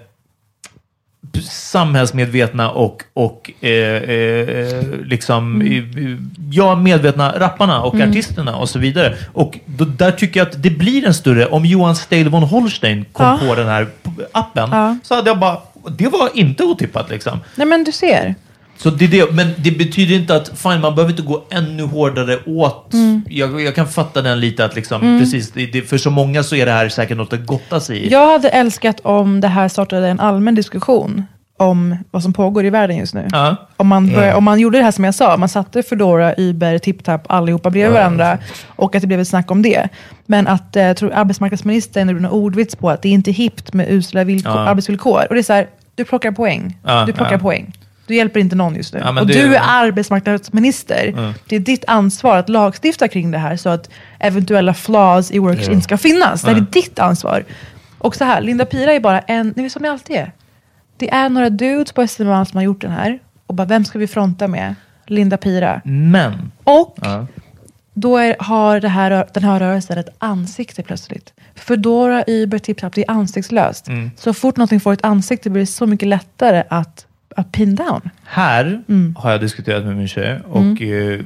samhällsmedvetna 1.39 2.69
och, 2.71 3.03
och 3.13 3.51
eh, 3.61 3.69
eh, 3.71 4.83
liksom, 5.05 5.61
Mm. 5.61 6.31
ja, 6.51 6.75
medvetna 6.75 7.39
rapparna 7.39 7.81
och 7.81 7.95
Mm. 7.95 8.09
artisterna 8.09 8.55
och 8.55 8.69
så 8.69 8.79
vidare. 8.79 9.15
Och 9.33 9.59
då, 9.65 9.85
där 9.85 10.11
tycker 10.11 10.39
jag 10.39 10.47
att 10.47 10.63
det 10.63 10.69
blir 10.69 11.05
en 11.05 11.13
större, 11.13 11.45
om 11.45 11.65
Johan 11.65 11.95
Stale 11.95 12.29
von 12.29 12.43
Holstein 12.43 13.05
kom 13.11 13.25
Ja. 13.25 13.39
på 13.47 13.55
den 13.55 13.67
här 13.67 13.87
appen, 14.31 14.69
Ja. 14.71 14.97
så 15.03 15.15
hade 15.15 15.29
jag 15.29 15.39
bara, 15.39 15.57
det 15.97 16.07
var 16.07 16.29
inte 16.33 16.63
otippat 16.63 17.09
liksom. 17.09 17.39
Nej 17.55 17.67
men 17.67 17.83
du 17.83 17.91
ser. 17.91 18.35
Så 18.83 18.89
det 18.89 19.05
är 19.05 19.09
det, 19.09 19.31
men 19.31 19.47
det 19.57 19.71
betyder 19.71 20.15
inte 20.15 20.35
att, 20.35 20.51
fine, 20.59 20.81
man 20.81 20.95
behöver 20.95 21.11
inte 21.11 21.21
gå 21.23 21.43
ännu 21.49 21.83
hårdare 21.83 22.37
åt. 22.45 22.93
Mm. 22.93 23.21
Jag, 23.29 23.61
jag 23.61 23.75
kan 23.75 23.87
fatta 23.87 24.21
den 24.21 24.39
lite 24.39 24.65
att 24.65 24.75
liksom, 24.75 25.01
Mm. 25.01 25.19
precis, 25.19 25.51
det, 25.51 25.65
det, 25.65 25.81
för 25.81 25.97
så 25.97 26.09
många 26.09 26.43
så 26.43 26.55
är 26.55 26.65
det 26.65 26.71
här 26.71 26.89
säkert 26.89 27.17
något 27.17 27.33
att 27.33 27.45
gotta 27.45 27.79
sig 27.79 27.97
i. 27.97 28.09
Jag 28.11 28.31
hade 28.31 28.49
älskat 28.49 28.99
om 29.03 29.41
det 29.41 29.47
här 29.47 29.67
startade 29.67 30.07
en 30.07 30.19
allmän 30.19 30.55
diskussion 30.55 31.23
om 31.57 31.95
vad 32.11 32.23
som 32.23 32.33
pågår 32.33 32.65
i 32.65 32.69
världen 32.69 32.97
just 32.97 33.13
nu. 33.13 33.27
Ja. 33.31 33.55
Om, 33.77 33.87
man 33.87 34.07
börjar, 34.07 34.23
Mm. 34.23 34.37
om 34.37 34.43
man 34.43 34.59
gjorde 34.59 34.77
det 34.77 34.83
här 34.83 34.91
som 34.91 35.03
jag 35.03 35.15
sa, 35.15 35.37
man 35.37 35.49
satte 35.49 35.83
Foodora, 35.83 36.33
Uber, 36.37 36.77
TipTap 36.77 37.21
allihopa 37.31 37.69
bredvid 37.69 37.93
varandra 37.93 38.37
och 38.67 38.95
att 38.95 39.01
det 39.01 39.07
blev 39.07 39.19
ett 39.19 39.27
snack 39.27 39.51
om 39.51 39.61
det. 39.61 39.89
Men 40.25 40.47
att 40.47 40.75
eh, 40.75 40.83
jag 40.83 40.97
tror 40.97 41.11
arbetsmarknadsministern 41.13 42.07
gjorde 42.09 42.19
en 42.19 42.25
ordvits 42.31 42.75
på 42.75 42.89
att 42.89 43.01
det 43.01 43.09
är 43.09 43.13
inte 43.13 43.31
hippt 43.31 43.73
med 43.73 43.91
usla 43.91 44.23
villkor, 44.23 44.51
Ja. 44.55 44.59
arbetsvillkor. 44.59 45.25
Och 45.29 45.35
det 45.35 45.41
är 45.41 45.43
så 45.43 45.53
här, 45.53 45.67
du 45.95 46.05
plockar 46.05 46.31
poäng. 46.31 46.77
Du 47.05 47.13
plockar 47.13 47.37
poäng. 47.37 47.73
Du 48.07 48.15
hjälper 48.15 48.39
inte 48.39 48.55
någon 48.55 48.75
just 48.75 48.93
nu. 48.93 48.99
Ja, 49.03 49.21
och 49.21 49.27
du 49.27 49.55
är 49.55 49.61
arbetsmarknadsminister. 49.67 51.07
Mm. 51.07 51.33
Det 51.47 51.55
är 51.55 51.59
ditt 51.59 51.85
ansvar 51.87 52.37
att 52.37 52.49
lagstifta 52.49 53.07
kring 53.07 53.31
det 53.31 53.37
här 53.37 53.55
så 53.57 53.69
att 53.69 53.89
eventuella 54.19 54.73
flaws 54.73 55.31
i 55.31 55.39
works 55.39 55.65
Ja. 55.67 55.71
inte 55.73 55.83
ska 55.83 55.97
finnas. 55.97 56.41
Det 56.41 56.51
Ja. 56.51 56.57
är 56.57 56.61
ditt 56.71 56.99
ansvar. 56.99 57.43
Och 57.97 58.15
så 58.15 58.23
här, 58.25 58.41
Linda 58.41 58.65
Pira 58.65 58.93
är 58.93 58.99
bara 58.99 59.19
en, 59.19 59.53
ni 59.55 59.63
vet 59.63 59.71
som 59.71 59.81
ni 59.81 59.87
alltid 59.89 60.15
är. 60.15 60.31
Det 60.97 61.09
är 61.09 61.29
några 61.29 61.49
dudes 61.49 61.91
på 61.93 62.07
SML 62.07 62.45
som 62.45 62.57
har 62.57 62.61
gjort 62.63 62.81
den 62.81 62.91
här. 62.91 63.19
Och 63.47 63.55
bara, 63.55 63.67
vem 63.67 63.85
ska 63.85 63.99
vi 63.99 64.07
fronta 64.07 64.47
med? 64.47 64.75
Linda 65.07 65.37
Pira. 65.37 65.81
Men. 65.85 66.51
Och 66.63 66.97
Ja. 67.01 67.27
då 67.93 68.17
är, 68.17 68.35
har 68.39 68.81
här, 68.81 69.27
den 69.33 69.43
här 69.43 69.59
rörelsen 69.59 69.97
ett 69.97 70.09
ansikte 70.17 70.83
plötsligt. 70.83 71.33
Foodora, 71.55 72.23
Uber, 72.27 72.59
TipTap, 72.59 72.93
det 72.95 73.01
är 73.07 73.11
ansiktslöst. 73.11 73.87
Mm. 73.87 74.11
Så 74.17 74.33
fort 74.33 74.57
någonting 74.57 74.79
får 74.79 74.93
ett 74.93 75.05
ansikte 75.05 75.49
blir 75.49 75.61
det 75.61 75.65
så 75.67 75.85
mycket 75.87 76.07
lättare 76.07 76.63
att, 76.69 77.05
att 77.35 77.51
pin 77.51 77.75
down. 77.75 78.01
Här 78.23 78.81
Mm. 78.89 79.15
har 79.19 79.31
jag 79.31 79.41
diskuterat 79.41 79.85
med 79.85 79.97
min 79.97 80.07
tjej 80.07 80.39
och, 80.49 80.81
eh, 80.81 81.19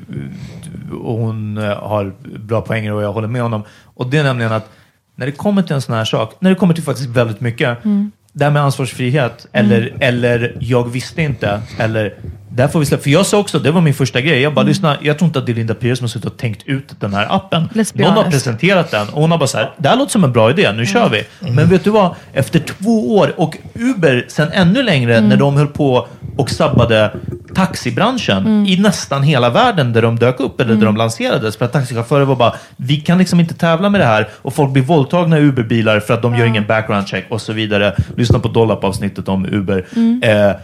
och 1.01 1.14
hon 1.18 1.58
eh, 1.58 1.64
har 1.84 2.14
bra 2.39 2.62
poänger 2.62 2.93
och 2.93 3.03
jag 3.03 3.14
håller 3.14 3.28
med 3.28 3.41
honom. 3.41 3.64
Och 3.84 4.08
det 4.10 4.18
är 4.18 4.24
nämligen 4.24 4.51
att 4.51 4.70
när 5.16 5.26
det 5.26 5.32
kommer 5.32 5.62
till 5.62 5.76
en 5.76 5.82
sån 5.82 5.95
här 5.95 6.06
sak, 6.06 6.36
när 6.39 6.49
det 6.49 6.56
kommer 6.56 6.74
till 6.74 6.84
faktiskt 6.84 7.10
väldigt 7.10 7.41
mycket, 7.41 7.86
Mm. 7.86 8.12
det 8.34 8.43
här 8.43 8.51
med 8.51 8.62
ansvarsfrihet 8.62 9.47
eller, 9.51 9.93
eller 9.99 10.58
jag 10.60 10.89
visste 10.91 11.22
inte 11.22 11.62
eller 11.78 12.14
där 12.56 12.68
får 12.68 12.80
vi 12.80 12.86
släppa. 12.86 13.03
För 13.03 13.10
jag 13.10 13.26
sa 13.26 13.38
också, 13.38 13.60
det 13.60 13.72
var 13.72 13.82
min 13.82 13.93
första 13.93 14.22
grej, 14.22 14.41
jag 14.41 14.53
bara 14.53 14.62
Mm. 14.62 14.68
lyssna, 14.70 14.97
jag 15.01 15.18
tror 15.18 15.28
inte 15.28 15.39
att 15.39 15.45
det 15.45 15.51
är 15.51 15.53
Linda 15.56 15.74
Pires 15.74 15.97
som 15.97 16.03
har 16.06 16.10
suttit 16.10 16.26
och 16.26 16.38
tänkt 16.38 16.64
ut 16.68 16.99
den 16.99 17.14
här 17.14 17.28
appen. 17.36 17.70
Någon 17.93 18.14
har 18.14 18.24
presenterat 18.24 18.91
den 18.91 19.10
och 19.10 19.22
hon 19.22 19.32
har 19.32 19.38
bara 19.38 19.47
så 19.47 19.58
här, 19.58 19.72
det 19.78 19.89
här 19.89 19.95
låter 19.97 20.12
som 20.12 20.24
en 20.24 20.32
bra 20.32 20.49
idé, 20.49 20.72
nu 20.72 20.86
kör 20.86 21.10
vi. 21.10 21.24
Men 21.51 21.70
vet 21.70 21.84
du 21.84 21.89
vad? 21.89 22.16
Efter 22.34 22.60
två 22.60 23.18
år 23.18 23.34
och 23.38 23.58
Uber 23.74 24.26
sen 24.28 24.51
ännu 24.53 24.84
längre 24.84 25.16
Mm. 25.18 25.30
när 25.30 25.38
de 25.38 25.58
höll 25.58 25.68
på 25.68 26.08
och 26.38 26.49
sabbade 26.49 27.12
taxibranschen 27.56 28.38
Mm. 28.38 28.66
i 28.66 28.78
nästan 28.78 29.24
hela 29.24 29.49
världen 29.49 29.93
där 29.93 30.01
de 30.01 30.16
dök 30.20 30.39
upp 30.39 30.60
eller 30.60 30.68
där 30.74 30.82
Mm. 30.82 30.86
de 30.86 30.97
lanserades. 30.97 31.58
För 31.58 31.66
att 31.66 31.74
taxichaufförer 31.74 32.26
var 32.26 32.36
bara, 32.36 32.53
vi 32.78 32.97
kan 32.97 33.18
liksom 33.18 33.39
inte 33.39 33.53
tävla 33.53 33.89
med 33.89 34.01
det 34.01 34.06
här 34.06 34.28
och 34.41 34.53
folk 34.53 34.72
blir 34.72 34.84
våldtagna 34.84 35.38
i 35.39 35.41
Uber-bilar 35.41 35.99
för 35.99 36.14
att 36.14 36.22
de 36.22 36.36
gör 36.36 36.45
ingen 36.45 36.66
background 36.68 37.08
check 37.08 37.26
och 37.30 37.41
så 37.41 37.53
vidare. 37.53 37.95
Lyssna 38.18 38.39
på 38.39 38.47
Dollap-avsnittet 38.47 39.28
om 39.28 39.45
Uber. 39.45 39.86
Mm. 39.95 40.22
Eh, 40.24 40.56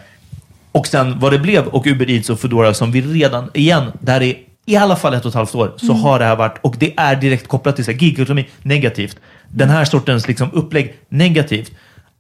och 0.72 0.88
sen 0.88 1.20
vad 1.20 1.32
det 1.32 1.40
blev 1.40 1.68
och 1.68 1.88
Uber 1.88 2.10
Eats 2.10 2.30
och 2.30 2.40
Foodora 2.40 2.74
som 2.74 2.92
vi 2.92 3.02
redan, 3.02 3.50
igen, 3.54 3.92
där 4.00 4.22
är 4.22 4.36
i 4.66 4.76
alla 4.76 4.96
fall 4.96 5.14
ett 5.14 5.26
och 5.26 5.30
ett 5.30 5.36
halvt 5.36 5.56
år 5.56 5.74
så 5.78 5.86
Mm. 5.92 6.04
har 6.04 6.20
det 6.20 6.26
här 6.26 6.36
varit, 6.36 6.58
och 6.62 6.76
det 6.78 6.94
är 6.98 7.16
direkt 7.16 7.48
kopplat 7.48 7.76
till 7.76 8.02
gigekonomi, 8.02 8.50
negativt. 8.62 9.18
Den 9.50 9.70
här 9.70 9.86
sortens 9.86 10.28
liksom, 10.28 10.50
upplägg, 10.54 10.94
negativt. 11.10 11.72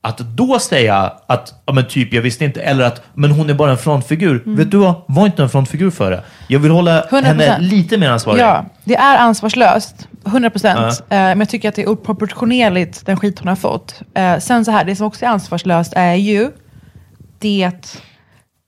Att 0.03 0.17
då 0.17 0.59
säga 0.59 1.13
att, 1.27 1.53
ja 1.65 1.73
men 1.73 1.87
typ, 1.87 2.13
jag 2.13 2.21
visste 2.21 2.45
inte, 2.45 2.61
eller 2.61 2.83
att, 2.85 3.01
men 3.13 3.31
hon 3.31 3.49
är 3.49 3.53
bara 3.53 3.71
en 3.71 3.77
frontfigur. 3.77 4.41
Mm. 4.45 4.55
Vet 4.57 4.71
du 4.71 4.77
vad? 4.77 4.93
Var 5.07 5.25
inte 5.25 5.43
en 5.43 5.49
frontfigur 5.49 5.91
för 5.91 6.11
det. 6.11 6.23
Jag 6.47 6.59
vill 6.59 6.71
hålla 6.71 7.01
100%. 7.01 7.23
henne 7.23 7.59
lite 7.59 7.97
mer 7.97 8.09
ansvarig. 8.09 8.41
Ja, 8.41 8.65
det 8.83 8.95
är 8.95 9.17
ansvarslöst. 9.17 10.07
100 10.25 10.49
procent. 10.49 11.03
Ja. 11.09 11.15
Eh, 11.15 11.21
men 11.21 11.39
jag 11.39 11.49
tycker 11.49 11.69
att 11.69 11.75
det 11.75 11.81
är 11.81 11.89
oproportionerligt 11.89 13.05
den 13.05 13.17
skit 13.17 13.39
hon 13.39 13.47
har 13.47 13.55
fått. 13.55 14.01
Eh, 14.15 14.37
sen 14.39 14.65
så 14.65 14.71
här, 14.71 14.85
det 14.85 14.95
som 14.95 15.05
också 15.07 15.25
är 15.25 15.29
ansvarslöst 15.29 15.93
är 15.95 16.15
ju 16.15 16.51
det 17.39 17.71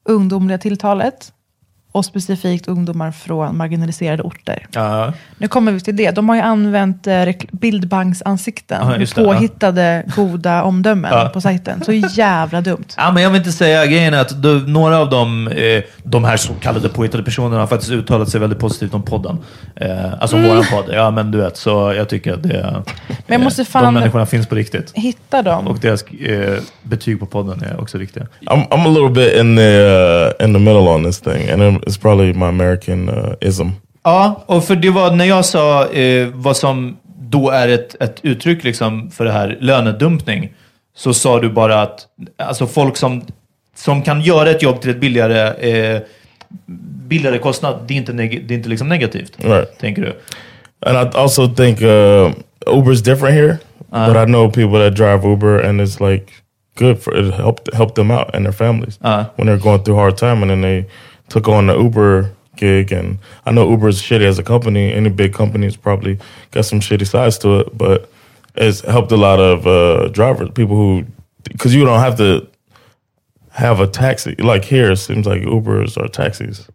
ungdomliga 0.09 0.57
tilltalet 0.57 1.31
och 1.93 2.05
specifikt 2.05 2.67
ungdomar 2.67 3.11
från 3.11 3.57
marginaliserade 3.57 4.23
orter. 4.23 4.67
Ja. 4.71 5.13
Nu 5.37 5.47
kommer 5.47 5.71
vi 5.71 5.79
till 5.79 5.95
det. 5.95 6.11
De 6.11 6.29
har 6.29 6.35
ju 6.35 6.41
använt 6.41 7.07
eh, 7.07 7.23
bildbanksansikten 7.51 8.87
det, 8.99 9.07
ja. 9.15 9.23
påhittade 9.23 10.03
goda 10.15 10.63
omdömen 10.69 11.11
Ja. 11.13 11.29
på 11.33 11.41
sajten. 11.41 11.83
Så 11.85 11.91
jävla 11.93 12.61
dumt. 12.61 12.85
Ja, 12.97 13.11
men 13.11 13.23
jag 13.23 13.29
vill 13.29 13.37
inte 13.39 13.51
säga 13.51 13.85
grejen 13.85 14.13
att 14.13 14.29
då, 14.29 14.49
några 14.49 14.97
av 14.99 15.09
dem, 15.09 15.47
eh, 15.47 15.83
de 16.03 16.23
här 16.23 16.37
så 16.37 16.53
kallade 16.53 16.89
påhittade 16.89 17.23
personerna 17.23 17.59
har 17.59 17.67
faktiskt 17.67 17.91
uttalat 17.91 18.29
sig 18.29 18.39
väldigt 18.39 18.59
positivt 18.59 18.93
om 18.93 19.03
podden. 19.03 19.37
Eh, 19.75 20.13
alltså 20.21 20.37
Mm. 20.37 20.49
våran 20.49 20.63
podd. 20.71 20.85
Ja, 20.93 21.11
men 21.11 21.31
du 21.31 21.37
vet, 21.37 21.57
så 21.57 21.93
jag 21.97 22.09
tycker 22.09 22.33
att 22.33 22.43
det, 22.43 22.83
jag 23.27 23.41
måste 23.41 23.61
eh, 23.61 23.65
fan- 23.65 23.83
de 23.83 23.93
människorna 23.93 24.25
finns 24.25 24.47
på 24.47 24.55
riktigt. 24.55 24.91
Hitta 24.93 25.41
dem. 25.41 25.67
Och 25.67 25.79
deras 25.79 26.03
eh, 26.03 26.59
betyg 26.83 27.19
på 27.19 27.25
podden 27.25 27.63
är 27.63 27.81
också 27.81 27.97
viktiga. 27.97 28.23
I'm 28.45 28.67
I'm 28.69 28.85
a 28.85 28.89
little 28.89 29.09
bit 29.09 29.33
in 29.39 29.55
the 29.57 29.79
uh, 30.41 30.45
in 30.47 30.53
the 30.53 30.59
middle 30.59 30.79
on 30.89 31.03
this 31.03 31.19
thing, 31.21 31.49
and 31.49 31.82
it's 31.87 31.97
probably 32.01 32.33
my 32.33 32.45
American 32.45 33.09
uh, 33.09 33.33
ism. 33.41 33.67
Ja, 34.03 34.43
och 34.45 34.63
för 34.63 34.75
det 34.75 34.89
var 34.89 35.11
när 35.11 35.25
jag 35.25 35.45
sa 35.45 35.87
eh, 35.89 36.27
vad 36.33 36.57
som 36.57 36.97
då 37.19 37.49
är 37.49 37.67
ett, 37.67 38.01
ett 38.01 38.19
uttryck 38.21 38.63
liksom 38.63 39.11
för 39.11 39.25
det 39.25 39.31
här 39.31 39.57
lönedumpning, 39.61 40.53
så 40.95 41.13
sa 41.13 41.39
du 41.39 41.49
bara 41.49 41.81
att 41.81 42.07
alltså 42.37 42.67
folk 42.67 42.97
som, 42.97 43.21
som 43.75 44.01
kan 44.01 44.21
göra 44.21 44.49
ett 44.49 44.63
jobb 44.63 44.81
till 44.81 44.89
ett 44.91 44.99
billigare, 44.99 45.49
eh, 45.69 46.01
billigare 47.07 47.37
kostnad, 47.37 47.75
det 47.87 47.93
är 47.93 47.97
inte, 47.97 48.11
neg- 48.11 48.47
det 48.47 48.53
är 48.53 48.57
inte 48.57 48.69
liksom 48.69 48.89
negativt. 48.89 49.33
Right. 49.37 49.79
Tänker 49.79 50.01
du? 50.01 50.15
And 50.85 50.97
I 50.97 51.17
also 51.17 51.47
think 51.47 51.81
uh, 51.81 52.31
Uber's 52.65 53.03
different 53.03 53.35
here, 53.35 53.57
Uh. 53.93 54.07
but 54.07 54.17
I 54.17 54.25
know 54.25 54.51
people 54.51 54.79
that 54.79 54.95
drive 54.97 55.23
Uber, 55.29 55.59
and 55.65 55.81
it's 55.81 55.99
like 56.11 56.25
good 56.79 56.99
for 57.03 57.15
it 57.19 57.33
helped 57.33 57.73
help 57.73 57.95
them 57.95 58.11
out 58.11 58.35
and 58.35 58.45
their 58.45 58.53
families 58.53 58.99
Uh. 59.03 59.23
when 59.35 59.47
they're 59.47 59.63
going 59.63 59.83
through 59.83 59.99
hard 59.99 60.17
time, 60.17 60.41
and 60.41 60.49
then 60.49 60.61
they 60.61 60.85
took 61.33 61.47
on 61.47 61.67
the 61.67 61.75
Uber 61.77 62.29
gig. 62.55 62.91
And 62.91 63.17
I 63.45 63.51
know 63.51 63.69
Uber's 63.71 64.01
shitty 64.01 64.25
as 64.25 64.39
a 64.39 64.43
company. 64.43 64.93
Any 64.93 65.09
big 65.09 65.33
companies 65.33 65.75
probably 65.77 66.17
got 66.51 66.65
some 66.65 66.79
shitty 66.79 67.07
sides 67.07 67.37
to 67.39 67.59
it, 67.61 67.77
but 67.77 68.09
it's 68.55 68.81
helped 68.81 69.11
a 69.11 69.17
lot 69.17 69.39
of 69.39 69.65
uh, 69.65 70.09
drivers, 70.09 70.49
people 70.53 70.75
who 70.75 71.03
because 71.51 71.75
you 71.75 71.85
don't 71.85 71.99
have 71.99 72.15
to 72.17 72.47
have 73.49 73.79
a 73.83 73.87
taxi 73.87 74.35
like 74.37 74.63
here. 74.65 74.91
It 74.91 74.97
seems 74.97 75.25
like 75.25 75.41
Ubers 75.41 75.97
are 75.97 76.07
taxis. 76.07 76.67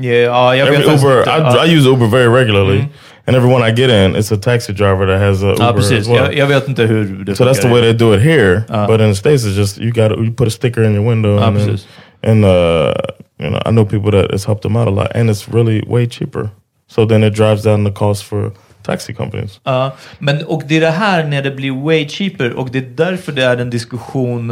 Yeah, 0.00 0.26
ja, 0.26 0.52
jag 0.52 0.68
Every 0.68 0.92
Uber. 0.94 1.28
I, 1.28 1.64
I 1.64 1.76
use 1.76 1.86
Uber 1.86 2.06
very 2.08 2.28
regularly, 2.28 2.78
Mm. 2.80 2.88
and 3.26 3.36
every 3.36 3.50
one 3.52 3.62
I 3.62 3.72
get 3.74 3.90
in, 3.90 4.16
it's 4.16 4.30
a 4.32 4.36
taxi 4.36 4.72
driver 4.74 5.06
that 5.06 5.18
has 5.20 5.42
a 5.42 5.46
Uber 5.52 5.62
Ja, 5.64 5.72
precis. 5.72 5.98
as 6.00 6.08
well. 6.08 6.24
Jag, 6.24 6.34
jag 6.36 6.46
vet 6.48 6.68
inte 6.68 6.86
hur 6.86 7.24
det 7.24 7.36
so 7.36 7.44
that's 7.44 7.60
the 7.60 7.68
way 7.68 7.80
they 7.80 7.92
do 7.94 8.12
it 8.14 8.20
here. 8.20 8.64
Ja. 8.68 8.86
But 8.86 9.00
in 9.00 9.08
the 9.08 9.14
states, 9.14 9.44
it's 9.44 9.56
just 9.56 9.78
you 9.78 9.90
got 9.92 10.10
you 10.18 10.30
put 10.32 10.46
a 10.48 10.50
sticker 10.50 10.82
in 10.84 10.92
your 10.94 11.06
window, 11.08 11.38
Ja, 11.38 11.46
and, 11.46 11.56
then, 11.56 11.78
and 12.22 12.44
uh, 12.44 12.94
you 13.40 13.50
know 13.50 13.62
I 13.66 13.70
know 13.70 13.84
people 13.84 14.10
that 14.10 14.30
it's 14.30 14.46
helped 14.46 14.62
them 14.62 14.76
out 14.76 14.88
a 14.88 14.90
lot, 14.90 15.16
and 15.16 15.30
it's 15.30 15.54
really 15.54 15.82
way 15.86 16.06
cheaper. 16.06 16.50
So 16.86 17.06
then 17.06 17.24
it 17.24 17.34
drives 17.34 17.62
down 17.62 17.84
the 17.84 17.92
cost 17.92 18.24
for 18.24 18.52
taxi 18.82 19.14
companies. 19.14 19.60
Ja, 19.64 19.92
men 20.18 20.44
och 20.44 20.62
det 20.66 20.76
är 20.76 20.80
det 20.80 20.90
här 20.90 21.24
när 21.24 21.42
det 21.42 21.50
blir 21.50 21.84
way 21.84 22.08
cheaper 22.08 22.52
och 22.52 22.70
det 22.70 22.78
är 22.78 22.90
därför 22.94 23.32
det 23.32 23.44
är 23.44 23.56
en 23.56 23.70
diskussion 23.70 24.50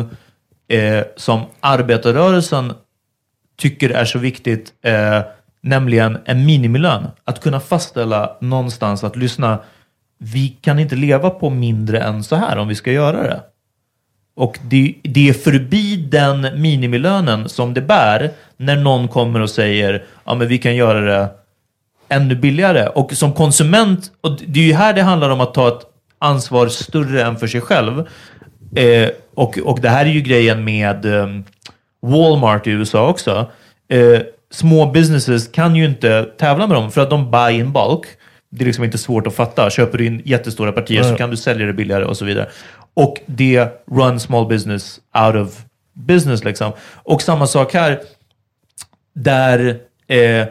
eh, 0.69 1.05
som 1.17 1.41
arbetarrörelsen 1.61 2.73
tycker 3.57 3.91
är 3.91 4.05
så 4.05 4.19
viktigt, 4.19 4.73
eh, 4.83 5.21
nämligen 5.61 6.19
en 6.25 6.47
minimilön. 6.47 7.07
Att 7.25 7.41
kunna 7.41 7.61
fastställa 7.61 8.37
någonstans 8.41 9.05
att 9.05 9.17
lyssna, 9.17 9.59
vi 10.19 10.49
kan 10.49 10.79
inte 10.79 10.97
leva 10.97 11.31
på 11.31 11.51
mindre 11.51 12.01
än 12.01 12.25
så 12.25 12.37
här 12.37 12.59
om 12.59 12.69
vi 12.69 12.75
ska 12.75 12.93
göra 12.93 13.23
det. 13.23 13.43
Och 14.39 14.59
det, 14.63 14.95
det 15.03 15.29
är 15.29 15.33
förbi 15.33 15.97
den 15.97 16.61
minimilönen 16.61 17.49
som 17.49 17.75
det 17.75 17.81
bär 17.81 18.31
när 18.57 18.77
någon 18.77 19.09
kommer 19.09 19.41
och 19.41 19.51
säger 19.51 20.05
ja 20.25 20.35
men 20.35 20.49
vi 20.49 20.59
kan 20.59 20.77
göra 20.77 21.01
det 21.01 21.29
ännu 22.09 22.35
billigare. 22.35 22.89
Och 22.89 23.13
som 23.13 23.33
konsument, 23.33 24.11
och 24.21 24.39
det 24.47 24.61
är 24.61 24.65
ju 24.65 24.73
här 24.73 24.95
det 24.95 25.03
handlar 25.03 25.31
om 25.31 25.41
att 25.41 25.55
ta 25.55 25.69
ett 25.69 25.81
ansvar 26.19 26.69
större 26.69 27.23
än 27.23 27.37
för 27.37 27.47
sig 27.47 27.61
själv. 27.61 28.09
Eh, 28.77 29.09
och, 29.35 29.59
och 29.59 29.81
det 29.81 29.89
här 29.89 30.07
är 30.07 30.11
ju 30.11 30.21
grejen 30.21 30.65
med 30.65 31.05
eh, 31.05 31.27
Walmart 32.03 32.67
i 32.67 32.71
USA 32.71 33.09
också. 33.09 33.51
Eh, 33.89 34.21
små 34.51 34.87
businesses 34.87 35.49
kan 35.49 35.77
ju 35.77 35.85
inte 35.85 36.23
tävla 36.23 36.67
med 36.67 36.77
dem 36.77 36.91
för 36.91 37.01
att 37.01 37.11
de 37.11 37.31
buy 37.31 37.53
in 37.53 37.73
bulk. 37.73 38.07
Det 38.51 38.65
är 38.65 38.67
liksom 38.67 38.85
inte 38.85 38.99
svårt 38.99 39.27
att 39.27 39.35
fatta. 39.35 39.71
Köper 39.71 39.99
du 39.99 40.07
in 40.07 40.23
jättestora 40.25 40.73
partier 40.73 41.03
så 41.03 41.17
kan 41.17 41.31
du 41.31 41.37
sälja 41.37 41.67
det 41.67 41.73
billigare 41.73 42.05
och 42.05 42.17
så 42.17 42.25
vidare. 42.25 42.49
Och 42.99 43.21
det 43.27 43.69
run 43.91 44.21
small 44.21 44.47
business 44.47 45.01
out 45.27 45.35
of 45.35 45.63
business 45.93 46.45
liksom. 46.45 46.73
Och 46.95 47.23
samma 47.23 47.47
sak 47.47 47.75
här, 47.75 48.01
där 49.15 49.81
eh, 50.07 50.47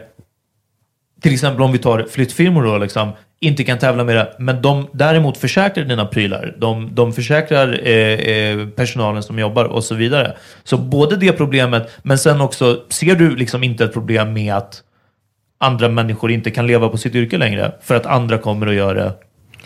till 1.20 1.32
exempel 1.32 1.62
om 1.62 1.72
vi 1.72 1.78
tar 1.78 2.06
flyttfirmor 2.10 2.62
då, 2.62 2.78
liksom, 2.78 3.12
inte 3.40 3.64
kan 3.64 3.78
tävla 3.78 4.04
med 4.04 4.16
det, 4.16 4.34
men 4.38 4.62
de 4.62 4.88
däremot 4.92 5.36
försäkrar 5.36 5.84
dina 5.84 6.06
prylar. 6.06 6.54
De, 6.58 6.94
de 6.94 7.12
försäkrar 7.12 7.80
eh, 7.86 8.12
eh, 8.12 8.68
personalen 8.68 9.22
som 9.22 9.38
jobbar 9.38 9.64
och 9.64 9.84
så 9.84 9.94
vidare. 9.94 10.36
Så 10.64 10.78
både 10.78 11.16
det 11.16 11.32
problemet, 11.32 11.90
men 12.02 12.18
sen 12.18 12.40
också, 12.40 12.82
ser 12.88 13.14
du 13.14 13.36
liksom 13.36 13.64
inte 13.64 13.84
ett 13.84 13.92
problem 13.92 14.32
med 14.32 14.54
att 14.54 14.82
andra 15.58 15.88
människor 15.88 16.30
inte 16.30 16.50
kan 16.50 16.66
leva 16.66 16.88
på 16.88 16.96
sitt 16.96 17.14
yrke 17.14 17.38
längre 17.38 17.72
för 17.82 17.94
att 17.94 18.06
andra 18.06 18.38
kommer 18.38 18.66
att 18.66 18.74
göra 18.74 18.94
det 18.94 19.12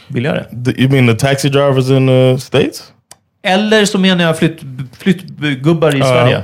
billigare? 0.08 0.46
You 0.78 0.88
mean 0.88 1.06
the 1.06 1.14
taxi 1.14 1.48
drivers 1.48 1.90
in 1.90 2.06
the 2.06 2.36
States? 2.38 2.92
Eller 3.42 3.84
så 3.84 3.98
menar 3.98 4.24
jag 4.24 4.38
flytt, 4.38 4.60
flyttgubbar 4.98 5.94
i 5.96 6.00
Uh, 6.00 6.06
Sverige. 6.06 6.42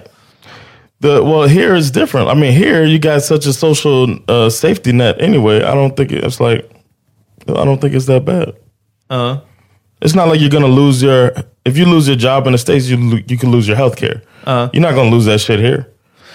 The 1.00 1.20
well, 1.22 1.48
here 1.48 1.76
is 1.76 1.90
different. 1.92 2.28
I 2.28 2.34
mean, 2.34 2.52
here 2.52 2.84
you 2.84 2.98
got 2.98 3.22
such 3.22 3.46
a 3.46 3.52
social 3.52 4.18
uh, 4.28 4.50
safety 4.50 4.92
net 4.92 5.16
anyway. 5.20 5.56
I 5.62 5.74
don't 5.74 5.96
think 5.96 6.10
it's 6.12 6.40
like, 6.40 6.64
I 7.48 7.64
don't 7.64 7.80
think 7.80 7.94
it's 7.94 8.06
that 8.06 8.24
bad. 8.24 8.52
Uh. 9.10 9.36
It's 10.00 10.14
not 10.14 10.28
like 10.28 10.40
you're 10.40 10.50
gonna 10.50 10.74
lose 10.82 11.02
your. 11.02 11.32
If 11.64 11.76
you 11.78 11.84
lose 11.86 12.08
your 12.08 12.16
job 12.16 12.46
in 12.46 12.52
the 12.52 12.58
states, 12.58 12.88
you 12.88 13.22
you 13.28 13.38
can 13.38 13.50
lose 13.52 13.68
your 13.68 13.76
health 13.76 13.96
care. 13.96 14.22
Uh. 14.44 14.68
You're 14.72 14.82
not 14.82 14.94
gonna 14.94 15.10
lose 15.16 15.24
that 15.26 15.40
shit 15.40 15.60
here. 15.60 15.86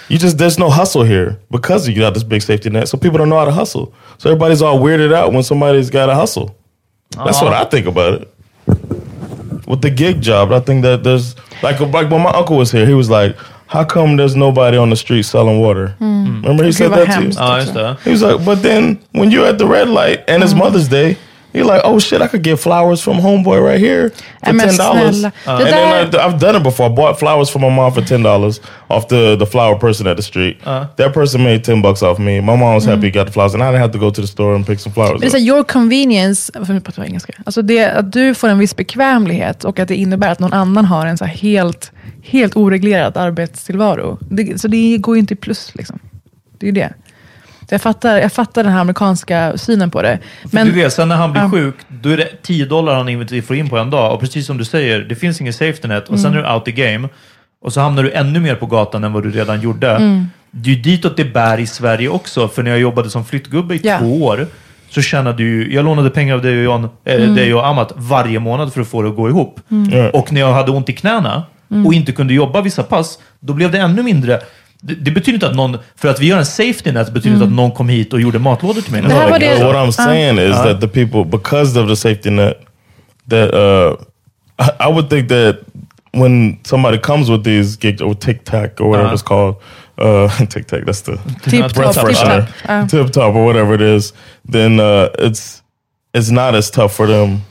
You 0.09 0.17
just 0.17 0.37
there's 0.37 0.57
no 0.59 0.69
hustle 0.69 1.03
here 1.03 1.37
because 1.51 1.87
you 1.89 1.95
got 1.95 2.13
this 2.13 2.23
big 2.23 2.41
safety 2.41 2.69
net. 2.69 2.87
So 2.87 2.97
people 2.97 3.17
don't 3.17 3.29
know 3.29 3.39
how 3.39 3.45
to 3.45 3.51
hustle. 3.51 3.93
So 4.17 4.29
everybody's 4.29 4.61
all 4.61 4.79
weirded 4.79 5.13
out 5.13 5.33
when 5.33 5.43
somebody's 5.43 5.89
got 5.89 6.05
to 6.07 6.15
hustle. 6.15 6.55
That's 7.15 7.41
what 7.41 7.53
I 7.53 7.65
think 7.65 7.85
about 7.87 8.21
it. 8.21 8.29
With 9.67 9.81
the 9.81 9.89
gig 9.89 10.21
job, 10.21 10.51
I 10.51 10.59
think 10.59 10.83
that 10.83 11.03
there's 11.03 11.35
like 11.61 11.79
like 11.79 12.09
when 12.09 12.21
my 12.21 12.31
uncle 12.31 12.57
was 12.57 12.71
here, 12.71 12.85
he 12.85 12.93
was 12.93 13.09
like, 13.09 13.35
"How 13.67 13.83
come 13.85 14.17
there's 14.17 14.35
nobody 14.35 14.77
on 14.77 14.89
the 14.89 14.95
street 14.95 15.23
selling 15.23 15.59
water?" 15.59 15.95
Mm. 15.99 16.41
Remember 16.43 16.63
he 16.63 16.71
said 16.71 16.91
that 16.91 17.05
to 17.05 17.21
you. 17.21 17.29
hemskt 17.29 17.39
Ja, 17.39 17.59
just 17.59 17.73
det. 17.73 17.97
He 18.03 18.11
was 18.11 18.21
like, 18.21 18.43
but 18.45 18.61
then 18.61 18.99
when 19.13 19.31
you're 19.31 19.47
at 19.47 19.57
the 19.57 19.65
red 19.65 19.87
light 19.89 20.23
and 20.27 20.43
it's 20.43 20.53
Mother's 20.53 20.87
Day, 20.89 21.17
you're 21.53 21.73
like, 21.73 21.81
oh 21.83 21.99
shit, 21.99 22.21
I 22.21 22.27
could 22.27 22.43
get 22.43 22.59
flowers 22.59 23.01
from 23.03 23.17
homeboy 23.17 23.59
right 23.61 23.79
here 23.79 24.09
for 24.45 24.57
ten 24.59 24.77
dollars. 24.77 25.21
Det 25.21 25.31
And 25.45 25.65
then 25.65 26.15
I, 26.15 26.25
I've 26.25 26.39
done 26.39 26.55
it 26.57 26.63
before. 26.63 26.85
I 26.91 26.95
bought 26.95 27.19
flowers 27.19 27.49
for 27.49 27.59
my 27.59 27.69
mom 27.69 27.93
for 27.93 28.01
ten 28.01 28.23
dollars 28.23 28.61
off 28.89 29.07
the 29.07 29.35
the 29.35 29.45
flower 29.45 29.79
person 29.79 30.07
at 30.07 30.17
the 30.17 30.23
street. 30.23 30.57
That 30.95 31.13
person 31.13 31.43
made 31.43 31.59
ten 31.63 31.81
bucks 31.81 32.01
off 32.01 32.19
me. 32.19 32.41
My 32.41 32.55
mom 32.55 32.73
was 32.73 32.85
happy 32.85 33.05
he 33.07 33.11
got 33.11 33.27
the 33.27 33.33
flowers, 33.33 33.53
and 33.53 33.63
I 33.63 33.71
didn't 33.71 33.81
have 33.81 33.91
to 33.91 33.99
go 33.99 34.11
to 34.11 34.21
the 34.21 34.27
store 34.27 34.55
and 34.55 34.65
pick 34.67 34.79
some 34.79 34.93
flowers. 34.93 35.21
Men 35.21 35.29
det 35.29 35.37
är 35.37 35.41
your 35.41 35.63
convenience, 35.63 36.65
för 36.65 36.73
att 36.73 36.83
prata 36.83 37.05
engelska, 37.05 37.33
alltså 37.45 37.61
det, 37.61 37.85
att 37.85 38.11
du 38.11 38.35
får 38.35 38.47
en 38.47 38.59
viss 38.59 38.75
bekvämlighet 38.75 39.63
och 39.63 39.79
att 39.79 39.87
det 39.87 39.95
innebär 39.95 40.31
att 40.31 40.39
någon 40.39 40.53
annan 40.53 40.85
har 40.85 41.05
en 41.05 41.17
så 41.17 41.25
helt, 41.25 41.91
helt 42.23 42.55
oreglerad 42.55 43.17
arbetstillvaro. 43.17 44.17
Det, 44.21 44.61
så 44.61 44.67
det 44.67 44.97
går 44.97 45.15
ju 45.15 45.19
inte 45.19 45.35
plus. 45.35 45.71
Liksom. 45.75 45.99
Det 46.57 46.65
är 46.65 46.67
ju 46.67 46.71
det. 46.71 46.93
Jag, 47.69 47.81
fattar, 47.81 48.17
jag 48.17 48.31
fattar 48.33 48.63
den 48.63 48.71
här 48.73 48.79
amerikanska 48.81 49.57
synen 49.57 49.89
på 49.91 50.01
det. 50.01 50.19
Men, 50.51 50.65
du 50.67 50.71
vet, 50.73 50.93
sen 50.93 51.07
när 51.09 51.15
han 51.15 51.31
blir 51.31 51.41
Ja. 51.41 51.49
sjuk, 51.51 51.75
då 51.87 52.09
är 52.09 52.17
det 52.17 52.27
10 52.41 52.65
dollar 52.65 52.95
han 52.95 53.09
inte 53.09 53.41
får 53.41 53.55
in 53.55 53.69
på 53.69 53.77
en 53.77 53.89
dag. 53.89 54.13
Och 54.13 54.19
precis 54.19 54.45
som 54.47 54.57
du 54.57 54.65
säger, 54.65 54.99
det 54.99 55.15
finns 55.15 55.41
ingen 55.41 55.53
safety 55.53 55.87
net. 55.87 56.09
Och 56.09 56.19
sen 56.19 56.31
Mm. 56.31 56.43
är 56.45 56.47
du 56.49 56.53
out 56.55 56.65
the 56.65 56.71
game. 56.71 57.09
Och 57.61 57.73
så 57.73 57.81
hamnar 57.81 58.03
du 58.03 58.11
ännu 58.11 58.39
mer 58.39 58.55
på 58.55 58.65
gatan 58.65 59.03
än 59.03 59.13
vad 59.13 59.23
du 59.23 59.31
redan 59.31 59.61
gjorde. 59.61 59.91
Mm. 59.91 60.25
Det 60.51 60.69
är 60.71 60.75
ju 60.75 60.81
ditåt 60.81 61.17
det 61.17 61.25
bär 61.25 61.59
i 61.59 61.67
Sverige 61.67 62.09
också. 62.09 62.47
För 62.47 62.63
när 62.63 62.71
jag 62.71 62.79
jobbade 62.79 63.09
som 63.09 63.25
flyttgubbe 63.25 63.75
i 63.75 63.79
Ja. 63.83 63.99
två 63.99 64.23
år, 64.23 64.47
så 64.89 65.01
tjänade 65.01 65.43
ju, 65.43 65.73
jag 65.73 65.85
lånade 65.85 66.09
pengar 66.09 66.35
av 66.35 66.41
dig 66.41 66.57
och, 66.67 66.73
Jan, 66.73 66.89
eh, 67.05 67.15
Mm. 67.15 67.35
dig 67.35 67.53
och 67.53 67.67
Amat 67.67 67.93
varje 67.95 68.39
månad 68.39 68.73
för 68.73 68.81
att 68.81 68.87
få 68.87 69.01
det 69.01 69.09
att 69.09 69.15
gå 69.15 69.29
ihop. 69.29 69.59
Mm. 69.71 70.09
Och 70.09 70.31
när 70.33 70.41
jag 70.41 70.53
hade 70.53 70.71
ont 70.71 70.89
i 70.89 70.93
knäna 70.93 71.43
Mm. 71.71 71.85
och 71.85 71.93
inte 71.93 72.11
kunde 72.11 72.33
jobba 72.33 72.61
vissa 72.61 72.83
pass, 72.83 73.19
då 73.39 73.53
blev 73.53 73.71
det 73.71 73.77
ännu 73.79 74.03
mindre. 74.03 74.39
Det, 74.85 74.95
det 74.95 75.11
betyder 75.11 75.33
inte 75.33 75.47
att 75.47 75.55
någon, 75.55 75.77
för 75.95 76.07
att 76.09 76.19
vi 76.19 76.27
gör 76.27 76.37
en 76.37 76.45
safety 76.45 76.91
net, 76.91 77.11
betyder 77.13 77.35
inte 77.35 77.43
Mm. 77.45 77.53
att 77.53 77.55
någon 77.55 77.71
kom 77.71 77.89
hit 77.89 78.13
och 78.13 78.21
gjorde 78.21 78.39
matlådor 78.39 78.81
till 78.81 78.91
mig. 78.91 79.01
Här 79.01 79.29
var 79.29 79.39
det- 79.39 79.63
What 79.63 79.75
I'm 79.75 79.91
saying 79.91 80.39
is 80.39 80.55
Uh. 80.57 80.63
that 80.63 80.81
the 80.81 80.87
people, 80.87 81.23
because 81.37 81.79
of 81.79 81.87
the 81.89 81.95
safety 81.95 82.29
net, 82.29 82.53
that 83.29 83.53
uh, 83.53 83.93
I, 84.59 84.89
I 84.89 84.93
would 84.93 85.09
think 85.09 85.29
that 85.29 85.55
when 86.11 86.57
somebody 86.63 86.97
comes 86.97 87.29
with 87.29 87.43
these 87.43 87.77
gigs 87.81 88.01
or 88.01 88.13
tic 88.13 88.43
tac 88.43 88.79
or 88.81 88.87
whatever 88.89 89.05
Uh-huh. 89.07 89.13
it's 89.13 89.23
called, 89.23 89.55
uh, 89.97 90.47
tic 90.49 90.67
tac, 90.67 90.85
that's 90.85 91.01
the 91.01 91.17
Tip 91.49 91.73
breath 91.73 91.95
top, 91.95 92.05
freshener, 92.07 92.45
tip 92.45 92.67
top. 92.67 92.69
Uh. 92.69 92.87
tip 92.87 93.11
top 93.13 93.35
or 93.35 93.45
whatever 93.45 93.73
it 93.75 93.81
is, 93.81 94.13
then 94.51 94.79
uh, 94.79 95.07
it's 95.27 95.61
it's 96.13 96.29
not 96.31 96.55
as 96.55 96.69
tough 96.71 96.93
for 96.95 97.07
them 97.07 97.41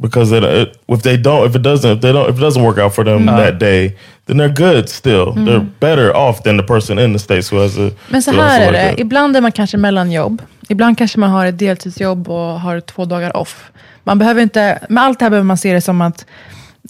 because 0.00 0.32
it, 0.32 0.44
it, 0.44 0.76
if 0.88 1.02
they 1.02 1.16
don't, 1.16 1.46
if 1.50 1.54
it 1.56 1.62
doesn't, 1.62 1.90
if 1.96 2.00
they 2.00 2.12
don't, 2.12 2.30
if 2.30 2.36
it 2.36 2.40
doesn't 2.40 2.62
work 2.62 2.78
out 2.78 2.94
for 2.94 3.04
them 3.04 3.28
Mm. 3.28 3.36
that 3.36 3.58
day, 3.60 3.96
then 4.26 4.36
they're 4.38 4.54
good 4.74 4.88
still. 4.88 5.26
Mm. 5.34 5.46
They're 5.46 5.66
better 5.80 6.16
off 6.16 6.42
than 6.42 6.56
the 6.56 6.62
person 6.62 6.98
in 6.98 7.12
the 7.12 7.18
states 7.18 7.52
who 7.52 7.60
has 7.62 7.78
a. 7.78 7.90
Men 8.08 8.22
så 8.22 8.32
här 8.32 8.60
är 8.60 8.72
det, 8.72 8.94
ibland 9.00 9.36
är 9.36 9.40
man 9.40 9.52
kanske 9.52 9.76
mellan 9.76 10.12
jobb. 10.12 10.42
Ibland 10.68 10.98
kanske 10.98 11.18
man 11.20 11.30
har 11.30 11.46
ett 11.46 11.58
deltidsjobb 11.58 12.28
och 12.28 12.60
har 12.60 12.80
två 12.80 13.04
dagar 13.04 13.36
off. 13.36 13.70
Man 14.04 14.18
behöver 14.18 14.42
inte, 14.42 14.78
med 14.88 15.04
allt 15.04 15.18
det 15.18 15.24
här 15.24 15.30
behöver 15.30 15.46
man 15.46 15.56
se 15.58 15.72
det 15.72 15.80
som 15.80 16.00
att 16.00 16.26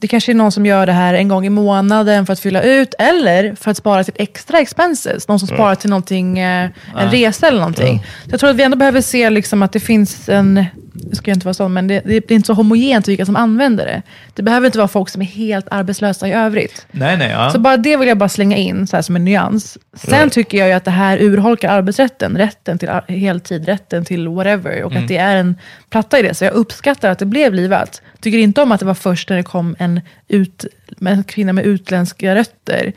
det 0.00 0.08
kanske 0.08 0.32
är 0.32 0.34
någon 0.34 0.52
som 0.52 0.66
gör 0.66 0.86
det 0.86 0.92
här 0.92 1.14
en 1.14 1.28
gång 1.28 1.46
i 1.46 1.50
månaden 1.50 2.26
för 2.26 2.32
att 2.32 2.40
fylla 2.40 2.62
ut, 2.62 2.94
eller 2.98 3.54
för 3.54 3.70
att 3.70 3.76
spara 3.76 4.04
till 4.04 4.14
extra 4.16 4.58
expenses. 4.60 5.28
Någon 5.28 5.38
som 5.38 5.48
Mm. 5.48 5.56
sparar 5.56 5.74
till 5.74 5.90
någonting, 5.90 6.38
eh, 6.38 6.64
en 6.64 6.70
Ja. 6.96 7.08
resa 7.12 7.48
eller 7.48 7.58
någonting. 7.58 7.98
Så 8.24 8.30
jag 8.30 8.40
tror 8.40 8.50
att 8.50 8.56
vi 8.56 8.62
ändå 8.62 8.76
behöver 8.76 9.00
se 9.00 9.30
liksom 9.30 9.62
att 9.62 9.72
det 9.72 9.80
finns 9.80 10.28
en, 10.28 10.64
det 10.92 11.16
ska 11.16 11.30
jag 11.30 11.36
inte 11.36 11.46
vara 11.46 11.54
sån, 11.54 11.72
men 11.72 11.86
det, 11.88 12.00
det 12.04 12.16
är 12.30 12.32
inte 12.32 12.46
så 12.46 12.52
homogent 12.52 13.08
vilka 13.08 13.26
som 13.26 13.36
använder 13.36 13.86
det. 13.86 14.02
Det 14.34 14.42
behöver 14.42 14.66
inte 14.66 14.78
vara 14.78 14.88
folk 14.88 15.08
som 15.08 15.22
är 15.22 15.26
helt 15.26 15.66
arbetslösa 15.70 16.28
i 16.28 16.32
övrigt. 16.32 16.86
Nej, 16.90 17.16
nej. 17.16 17.30
Ja. 17.30 17.50
Så 17.50 17.58
bara 17.58 17.76
det 17.76 17.96
vill 17.96 18.08
jag 18.08 18.18
bara 18.18 18.28
slänga 18.28 18.56
in 18.56 18.86
så 18.86 18.96
här 18.96 19.02
som 19.02 19.16
en 19.16 19.24
nyans. 19.24 19.78
Sen 19.94 20.30
tycker 20.30 20.58
jag 20.58 20.68
ju 20.68 20.74
att 20.74 20.84
det 20.84 20.90
här 20.90 21.18
urholkar 21.22 21.68
arbetsrätten, 21.68 22.36
rätten 22.36 22.78
till 22.78 22.88
heltid, 23.08 23.66
rätten 23.66 24.04
till 24.04 24.28
whatever, 24.28 24.82
och 24.82 24.90
Mm. 24.90 25.02
att 25.02 25.08
det 25.08 25.16
är 25.16 25.36
en 25.36 25.58
platta 25.90 26.18
i 26.18 26.22
det. 26.22 26.34
Så 26.34 26.44
jag 26.44 26.54
uppskattar 26.54 27.10
att 27.10 27.18
det 27.18 27.26
blev 27.26 27.54
livat. 27.54 28.02
Tycker 28.20 28.38
inte 28.38 28.62
om 28.62 28.72
att 28.72 28.80
det 28.80 28.86
var 28.86 28.94
först 28.94 29.28
när 29.28 29.36
det 29.36 29.42
kom 29.42 29.76
en, 29.78 30.00
ut, 30.28 30.64
en 31.00 31.24
kvinna 31.24 31.52
med 31.52 31.66
utländska 31.66 32.34
rötter. 32.34 32.92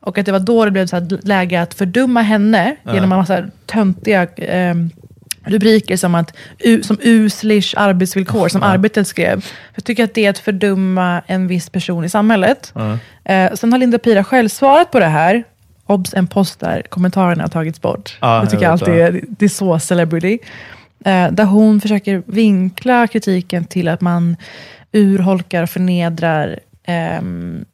Och 0.00 0.18
att 0.18 0.26
det 0.26 0.32
var 0.32 0.40
då 0.40 0.64
det 0.64 0.70
blev 0.70 0.86
så 0.86 0.96
här 0.96 1.26
läge 1.26 1.60
att 1.62 1.74
fördumma 1.74 2.20
henne 2.22 2.76
Ja. 2.82 2.94
genom 2.94 3.12
en 3.12 3.18
massa 3.18 3.44
töntiga 3.66 4.26
ehm, 4.36 4.90
rubriker 5.44 5.96
som 5.96 6.14
att 6.14 6.36
som 6.82 6.98
uslish 7.02 7.74
arbetsvillkor, 7.76 8.48
som 8.48 8.60
Ja. 8.62 8.68
Arbetet 8.68 9.06
skrev. 9.08 9.44
Jag 9.74 9.84
tycker 9.84 10.04
att 10.04 10.14
det 10.14 10.26
är 10.26 10.30
att 10.30 10.38
fördumma 10.38 11.22
en 11.26 11.48
viss 11.48 11.70
person 11.70 12.04
i 12.04 12.08
samhället. 12.08 12.72
Ja. 12.74 12.98
Eh, 13.32 13.52
sen 13.54 13.72
har 13.72 13.78
Linda 13.78 13.98
Pira 13.98 14.24
själv 14.24 14.48
svarat 14.48 14.90
på 14.90 14.98
det 15.00 15.06
här. 15.06 15.44
Obs, 15.86 16.14
en 16.14 16.26
post 16.26 16.60
där 16.60 16.82
kommentarerna 16.88 17.42
har 17.42 17.48
tagits 17.48 17.80
bort. 17.80 18.18
Ja, 18.20 18.38
jag 18.38 18.50
tycker 18.50 18.62
jag 18.64 18.72
alltid 18.72 18.94
är, 18.94 19.20
det 19.28 19.44
är 19.44 19.48
så 19.48 19.78
celebrity. 19.78 20.38
Eh, 21.04 21.32
där 21.32 21.44
hon 21.44 21.80
försöker 21.80 22.22
vinkla 22.26 23.06
kritiken 23.06 23.64
till 23.64 23.88
att 23.88 24.00
man 24.00 24.36
urholkar 24.92 25.62
och 25.62 25.70
förnedrar 25.70 26.58
ehm, 26.86 27.64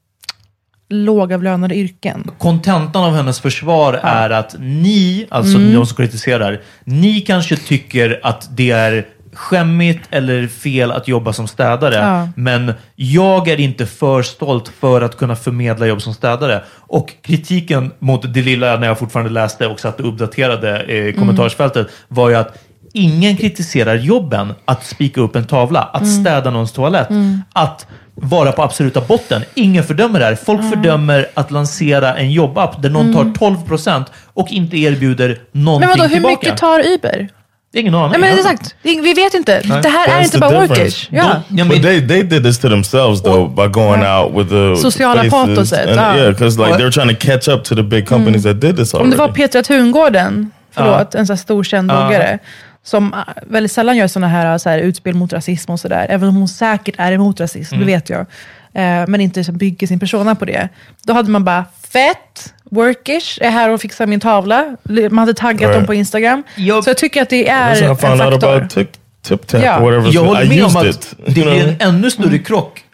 lågavlönade 0.89 1.75
yrken. 1.77 2.31
kontentan 2.39 3.05
av 3.05 3.15
hennes 3.15 3.41
försvar 3.41 4.01
är 4.03 4.31
att 4.31 4.57
ni, 4.59 5.27
alltså 5.31 5.57
Mm. 5.59 5.75
de 5.75 5.87
som 5.87 5.97
kritiserar, 5.97 6.61
ni 6.85 7.21
kanske 7.21 7.57
tycker 7.57 8.21
att 8.23 8.49
det 8.57 8.71
är 8.71 9.07
skämmigt 9.35 10.01
eller 10.11 10.47
fel 10.47 10.91
att 10.93 11.09
jobba 11.09 11.33
som 11.33 11.49
städare. 11.49 11.95
Ja. 11.95 12.29
Men 12.37 12.73
jag 12.97 13.49
är 13.49 13.61
inte 13.61 13.87
för 13.87 14.23
stolt 14.23 14.69
för 14.81 15.03
att 15.03 15.17
kunna 15.17 15.37
förmedla 15.37 15.87
jobb 15.87 16.03
som 16.03 16.15
städare. 16.15 16.63
Och 16.71 17.13
kritiken 17.23 17.91
mot 17.99 18.35
det 18.35 18.43
lilla 18.43 18.77
när 18.77 18.87
jag 18.87 18.99
fortfarande 18.99 19.31
läste 19.33 19.67
och 19.67 19.81
satt 19.81 20.01
och 20.01 20.09
uppdaterade 20.09 20.81
eh, 20.81 21.15
kommentarsfältet 21.15 21.87
var 22.09 22.29
ju 22.29 22.35
att 22.37 22.59
ingen 22.93 23.37
kritiserar 23.37 23.95
jobben 23.95 24.55
att 24.65 24.85
spika 24.87 25.21
upp 25.21 25.37
en 25.37 25.45
tavla, 25.45 25.81
att 25.83 26.03
Mm. 26.03 26.21
städa 26.21 26.51
någons 26.51 26.73
toalett, 26.73 27.11
Mm. 27.11 27.43
att 27.53 27.87
vara 28.15 28.53
på 28.53 28.63
absoluta 28.63 29.01
botten. 29.01 29.43
Ingen 29.55 29.85
fördömer 29.85 30.19
det 30.21 30.25
här. 30.25 30.35
Folk 30.35 30.71
fördömer 30.71 31.27
att 31.35 31.51
lansera 31.51 32.15
en 32.17 32.31
jobbapp 32.33 32.83
där 32.83 32.91
någon 32.91 33.11
Mm. 33.11 33.33
tar 33.33 33.39
12 33.39 33.57
procent 33.67 34.07
och 34.35 34.49
inte 34.49 34.77
erbjuder 34.77 35.39
någonting 35.53 35.89
Men 35.89 35.99
vadå, 35.99 36.03
hur 36.09 36.15
tillbaka. 36.15 36.33
mycket 36.35 36.57
tar 36.57 36.81
Uber? 36.95 37.29
Ingen 37.75 37.95
aning. 37.95 38.11
Nej 38.11 38.21
men 38.21 38.39
exakt, 38.39 38.75
vi 38.83 39.15
vet 39.15 39.35
inte. 39.35 39.61
Det 39.83 39.89
här 39.89 40.19
är 40.19 40.25
inte 40.25 40.39
bara 40.39 40.51
difference. 40.51 40.75
workers. 40.75 41.09
Ja. 41.11 41.65
but 41.65 41.83
they 41.83 42.09
they 42.09 42.23
did 42.23 42.45
this 42.45 42.59
to 42.59 42.69
themselves 42.69 43.23
though 43.23 43.55
by 43.55 43.67
going 43.73 44.03
out 44.07 44.33
with 44.39 44.49
the 44.51 44.77
Sociala 44.77 45.25
patoset, 45.25 45.87
and, 45.89 45.97
ja. 46.01 46.17
yeah, 46.17 46.31
because 46.31 46.59
like 46.61 46.73
they're 46.75 46.91
trying 46.91 47.17
to 47.17 47.27
catch 47.27 47.49
up 47.49 47.65
to 47.65 47.75
the 47.75 47.83
big 47.83 48.09
companies 48.09 48.43
that 48.43 48.61
did 48.61 48.77
this 48.77 48.95
Om 48.95 49.01
already. 49.01 49.11
det 49.11 49.17
var 49.19 49.29
Petra 49.29 49.63
Tungården, 49.63 50.51
förlåt, 50.75 51.15
en 51.15 51.27
sån 51.27 51.35
här 51.35 51.39
stor 51.43 51.65
känd 51.65 51.89
bloggare, 51.89 52.39
som 52.85 53.15
äh, 53.15 53.19
väldigt 53.47 53.73
sällan 53.73 53.97
gör 53.97 54.07
såna 54.09 54.29
här, 54.29 54.59
så 54.59 54.69
här 54.71 54.79
utspel 54.79 55.15
mot 55.15 55.33
rasism 55.33 55.71
och 55.73 55.81
sådär, 55.81 56.07
även 56.09 56.29
om 56.29 56.37
hon 56.37 56.49
säkert 56.49 56.95
är 56.99 57.13
emot 57.13 57.41
rasism, 57.41 57.75
Mm. 57.75 57.87
det 57.87 57.93
vet 57.93 58.11
jag, 58.11 58.21
eh, 58.21 59.07
men 59.09 59.21
inte 59.21 59.41
liksom 59.41 59.57
bygger 59.57 59.87
sin 59.87 60.01
persona 60.01 60.35
på 60.35 60.45
det. 60.45 60.69
Då 61.07 61.13
hade 61.13 61.31
man 61.31 61.45
bara, 61.45 61.65
fett, 61.93 62.55
workish, 62.71 63.39
är 63.41 63.51
här 63.51 63.71
och 63.71 63.81
fixar 63.81 64.07
min 64.07 64.21
tavla. 64.21 64.77
Man 65.11 65.19
hade 65.19 65.35
taggat 65.35 65.61
Right. 65.61 65.75
dem 65.75 65.87
på 65.87 65.95
Instagram. 65.95 66.43
Så 66.85 66.91
jag 66.91 66.97
tycker 66.97 67.23
att 67.23 67.31
det 67.31 67.49
är 67.49 67.83
en 67.83 67.97
faktor. 67.97 68.33
about 68.45 68.71
Tip 68.71 68.89
Tip 69.23 69.47
Tap 69.47 69.63
Ja. 69.65 69.81
whatever. 69.81 70.11
Jag 70.15 70.25
håller 70.25 70.47
med 70.49 70.65
om 70.65 70.77
att 70.77 70.85
it. 70.87 71.15
det 71.27 71.33
blir 71.33 71.69
en 71.69 71.77
ännu 71.89 72.11
större 72.11 72.39
krock 72.39 72.85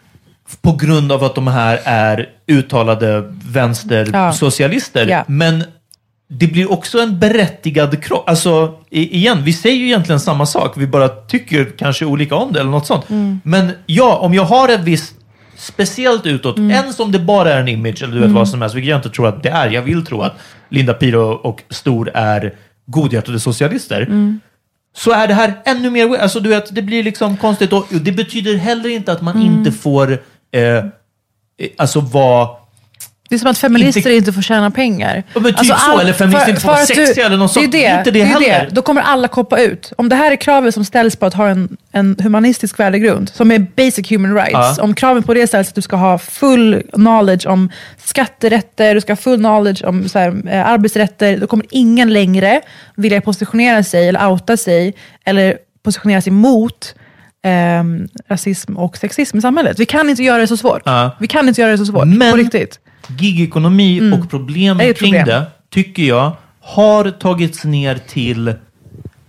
på 0.61 0.71
grund 0.73 1.11
av 1.11 1.23
att 1.23 1.35
de 1.35 1.47
här 1.47 1.79
är 1.83 2.29
uttalade 2.47 3.23
vänstersocialister. 3.45 5.07
Ja. 5.07 5.23
Men 5.27 5.63
det 6.31 6.47
blir 6.47 6.71
också 6.71 6.99
en 6.99 7.19
berättigad 7.19 8.03
krock. 8.03 8.23
Alltså, 8.29 8.73
igen, 8.89 9.43
vi 9.43 9.53
säger 9.53 9.75
ju 9.75 9.85
egentligen 9.85 10.19
samma 10.19 10.45
sak. 10.45 10.73
Vi 10.77 10.87
bara 10.87 11.07
tycker 11.09 11.71
kanske 11.77 12.05
olika 12.05 12.35
om 12.35 12.53
det 12.53 12.59
eller 12.59 12.71
något 12.71 12.85
sånt. 12.87 13.09
Mm. 13.09 13.41
Men 13.43 13.71
ja, 13.85 14.17
om 14.17 14.33
jag 14.33 14.43
har 14.43 14.69
ett 14.69 14.81
visst 14.81 15.15
speciellt 15.57 16.25
utåt, 16.25 16.57
Mm. 16.57 16.71
ens 16.71 16.99
om 16.99 17.11
det 17.11 17.19
bara 17.19 17.53
är 17.53 17.59
en 17.61 17.67
image 17.67 18.03
eller 18.03 18.13
du 18.13 18.19
vet 18.19 18.25
Mm. 18.25 18.33
vad 18.35 18.49
som 18.49 18.61
helst, 18.61 18.75
vilket 18.75 18.89
jag 18.89 18.97
inte 18.97 19.09
tror 19.09 19.27
att 19.27 19.43
det 19.43 19.49
är. 19.49 19.69
Jag 19.69 19.81
vill 19.81 20.05
tro 20.05 20.21
att 20.21 20.33
Linda 20.69 20.93
Piro 20.93 21.21
och 21.33 21.63
Stor 21.69 22.11
är 22.13 22.53
godhjärtade 22.85 23.39
socialister 23.39 24.01
Mm. 24.01 24.39
så 24.97 25.11
är 25.11 25.27
det 25.27 25.33
här 25.33 25.53
ännu 25.65 25.89
mer... 25.89 26.17
Alltså 26.17 26.39
du 26.39 26.49
vet, 26.49 26.75
det 26.75 26.81
blir 26.81 27.03
liksom 27.03 27.37
konstigt. 27.37 27.73
Och 27.73 27.85
det 28.01 28.11
betyder 28.11 28.55
heller 28.57 28.89
inte 28.89 29.11
att 29.11 29.21
man 29.21 29.35
Mm. 29.35 29.47
inte 29.47 29.71
får 29.71 30.11
eh, 30.51 30.61
eh, 30.61 30.83
alltså 31.77 31.99
vara... 31.99 32.49
Det 33.29 33.35
är 33.35 33.39
som 33.39 33.51
att 33.51 33.57
feminister 33.57 34.09
inte, 34.09 34.33
får 34.33 34.41
tjäna 34.41 34.71
pengar. 34.71 35.23
Ja, 35.33 35.39
men 35.39 35.55
typ 35.55 35.67
så, 35.77 35.99
eller 35.99 36.13
feminister 36.13 36.49
inte 36.49 36.61
får 36.61 36.67
vara 36.67 36.85
sexiga 36.85 37.25
eller 37.25 37.37
något 37.37 37.51
sånt. 37.51 37.71
Det 37.71 37.85
är 37.85 37.93
det, 37.93 37.97
Inte 37.99 38.11
det 38.11 38.21
är 38.21 38.25
heller. 38.25 38.69
Då 38.71 38.81
kommer 38.81 39.01
alla 39.01 39.27
koppa 39.27 39.59
ut. 39.59 39.93
Om 39.97 40.09
det 40.09 40.15
här 40.15 40.31
är 40.31 40.35
kravet 40.35 40.73
som 40.73 40.85
ställs 40.85 41.15
på 41.15 41.25
att 41.25 41.33
ha 41.33 41.47
en, 41.47 41.77
en 41.91 42.15
humanistisk 42.23 42.79
värdegrund, 42.79 43.29
som 43.29 43.51
är 43.51 43.59
basic 43.59 44.11
human 44.11 44.35
rights. 44.35 44.77
Ja. 44.77 44.83
Om 44.83 44.95
kraven 44.95 45.23
på 45.23 45.33
det 45.33 45.47
ställs 45.47 45.69
att 45.69 45.75
du 45.75 45.81
ska 45.81 45.95
ha 45.95 46.17
full 46.17 46.83
knowledge 46.93 47.47
om 47.47 47.69
skatterätter, 47.97 48.95
du 48.95 49.01
ska 49.01 49.11
ha 49.11 49.17
full 49.17 49.39
knowledge 49.39 49.83
om 49.83 50.09
så 50.09 50.19
här, 50.19 50.41
eh, 50.51 50.67
arbetsrätter, 50.67 51.37
då 51.37 51.47
kommer 51.47 51.65
ingen 51.69 52.13
längre 52.13 52.61
vilja 52.95 53.21
positionera 53.21 53.83
sig 53.83 54.07
eller 54.07 54.27
outa 54.27 54.57
sig 54.57 54.93
eller 55.25 55.57
positionera 55.83 56.21
sig 56.21 56.31
mot 56.31 56.95
ehm, 57.43 58.07
rasism 58.29 58.77
och 58.77 58.97
sexism 58.97 59.37
i 59.37 59.41
samhället. 59.41 59.79
Vi 59.79 59.85
kan 59.85 60.09
inte 60.09 60.23
göra 60.23 60.37
det 60.37 60.47
så 60.47 60.57
svårt. 60.57 60.81
Ja. 60.85 61.11
Vi 61.19 61.27
kan 61.27 61.47
inte 61.47 61.61
göra 61.61 61.71
det 61.71 61.77
så 61.77 61.85
svårt. 61.85 62.07
Men 62.07 62.31
på 62.31 62.37
riktigt. 62.37 62.79
Gigekonomi 63.19 64.11
och 64.13 64.29
problemen 64.29 64.77
Det 64.77 64.83
ett 64.89 64.99
kring 64.99 65.13
problem. 65.13 65.27
det, 65.27 65.45
tycker 65.69 66.03
jag, 66.03 66.31
har 66.61 67.11
tagits 67.11 67.63
ner 67.63 67.95
till 68.07 68.53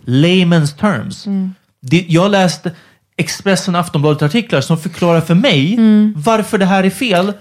layman's 0.04 0.78
terms. 0.80 1.26
Mm. 1.26 1.54
Det, 1.82 2.04
jag 2.08 2.30
läste 2.30 2.70
Expressen 3.16 3.74
och 3.74 3.80
Aftonbladet-artiklar 3.80 4.60
som 4.60 4.78
förklarar 4.78 5.20
för 5.20 5.34
mig 5.34 5.74
Mm. 5.74 6.14
varför 6.16 6.58
det 6.58 6.64
här 6.66 6.84
är 6.84 6.90
fel. 6.90 7.32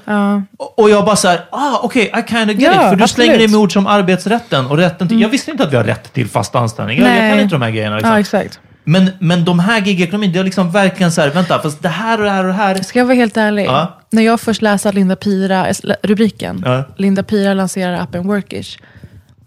Och- 0.58 0.80
Och 0.80 0.90
jag 0.90 1.06
bara 1.06 1.16
såhär, 1.16 1.42
ah 1.52 1.80
okej, 1.84 2.04
I 2.04 2.30
kind 2.32 2.50
of 2.52 2.56
get 2.58 2.62
Ja, 2.62 2.72
it. 2.72 2.78
För 2.90 2.96
du 2.96 3.04
absolut. 3.04 3.10
slänger 3.10 3.40
in 3.44 3.52
med 3.52 3.60
ord 3.60 3.74
som 3.74 3.88
arbetsrätten 3.88 4.66
och 4.66 4.78
rätten 4.78 5.08
till... 5.08 5.16
Mm. 5.16 5.22
Jag 5.22 5.30
visste 5.30 5.52
inte 5.52 5.64
att 5.64 5.72
vi 5.74 5.78
har 5.78 5.84
rätt 5.84 6.14
till 6.14 6.28
fast 6.30 6.56
anställning. 6.56 7.00
Jag, 7.00 7.10
jag 7.24 7.32
kan 7.32 7.40
inte 7.40 7.56
de 7.56 7.62
här 7.62 7.72
grejerna. 7.72 7.96
Liksom. 7.96 8.12
Ja. 8.34 8.40
Men, 8.90 9.10
men 9.20 9.46
de 9.46 9.60
här 9.60 9.82
gigekonomin, 9.82 10.32
det 10.34 10.40
är 10.40 10.44
liksom 10.44 10.72
verkligen 10.72 11.12
så 11.12 11.22
här, 11.22 11.30
vänta, 11.30 11.60
fast 11.62 11.82
det 11.82 11.90
här 11.90 12.18
och 12.18 12.24
det 12.24 12.32
här 12.32 12.44
och 12.44 12.48
det 12.48 12.54
här. 12.54 12.76
Ska 12.76 13.00
jag 13.00 13.06
vara 13.06 13.16
helt 13.16 13.38
ärlig? 13.38 13.66
Ja. 13.66 14.00
När 14.10 14.22
jag 14.24 14.40
först 14.42 14.62
läste 14.62 14.92
Linda 14.92 15.16
Pira, 15.16 15.68
rubriken, 16.04 16.64
Ja. 16.66 16.84
Linda 16.98 17.24
Pira 17.24 17.54
lanserar 17.54 17.94
appen 18.02 18.28
Workish, 18.28 18.78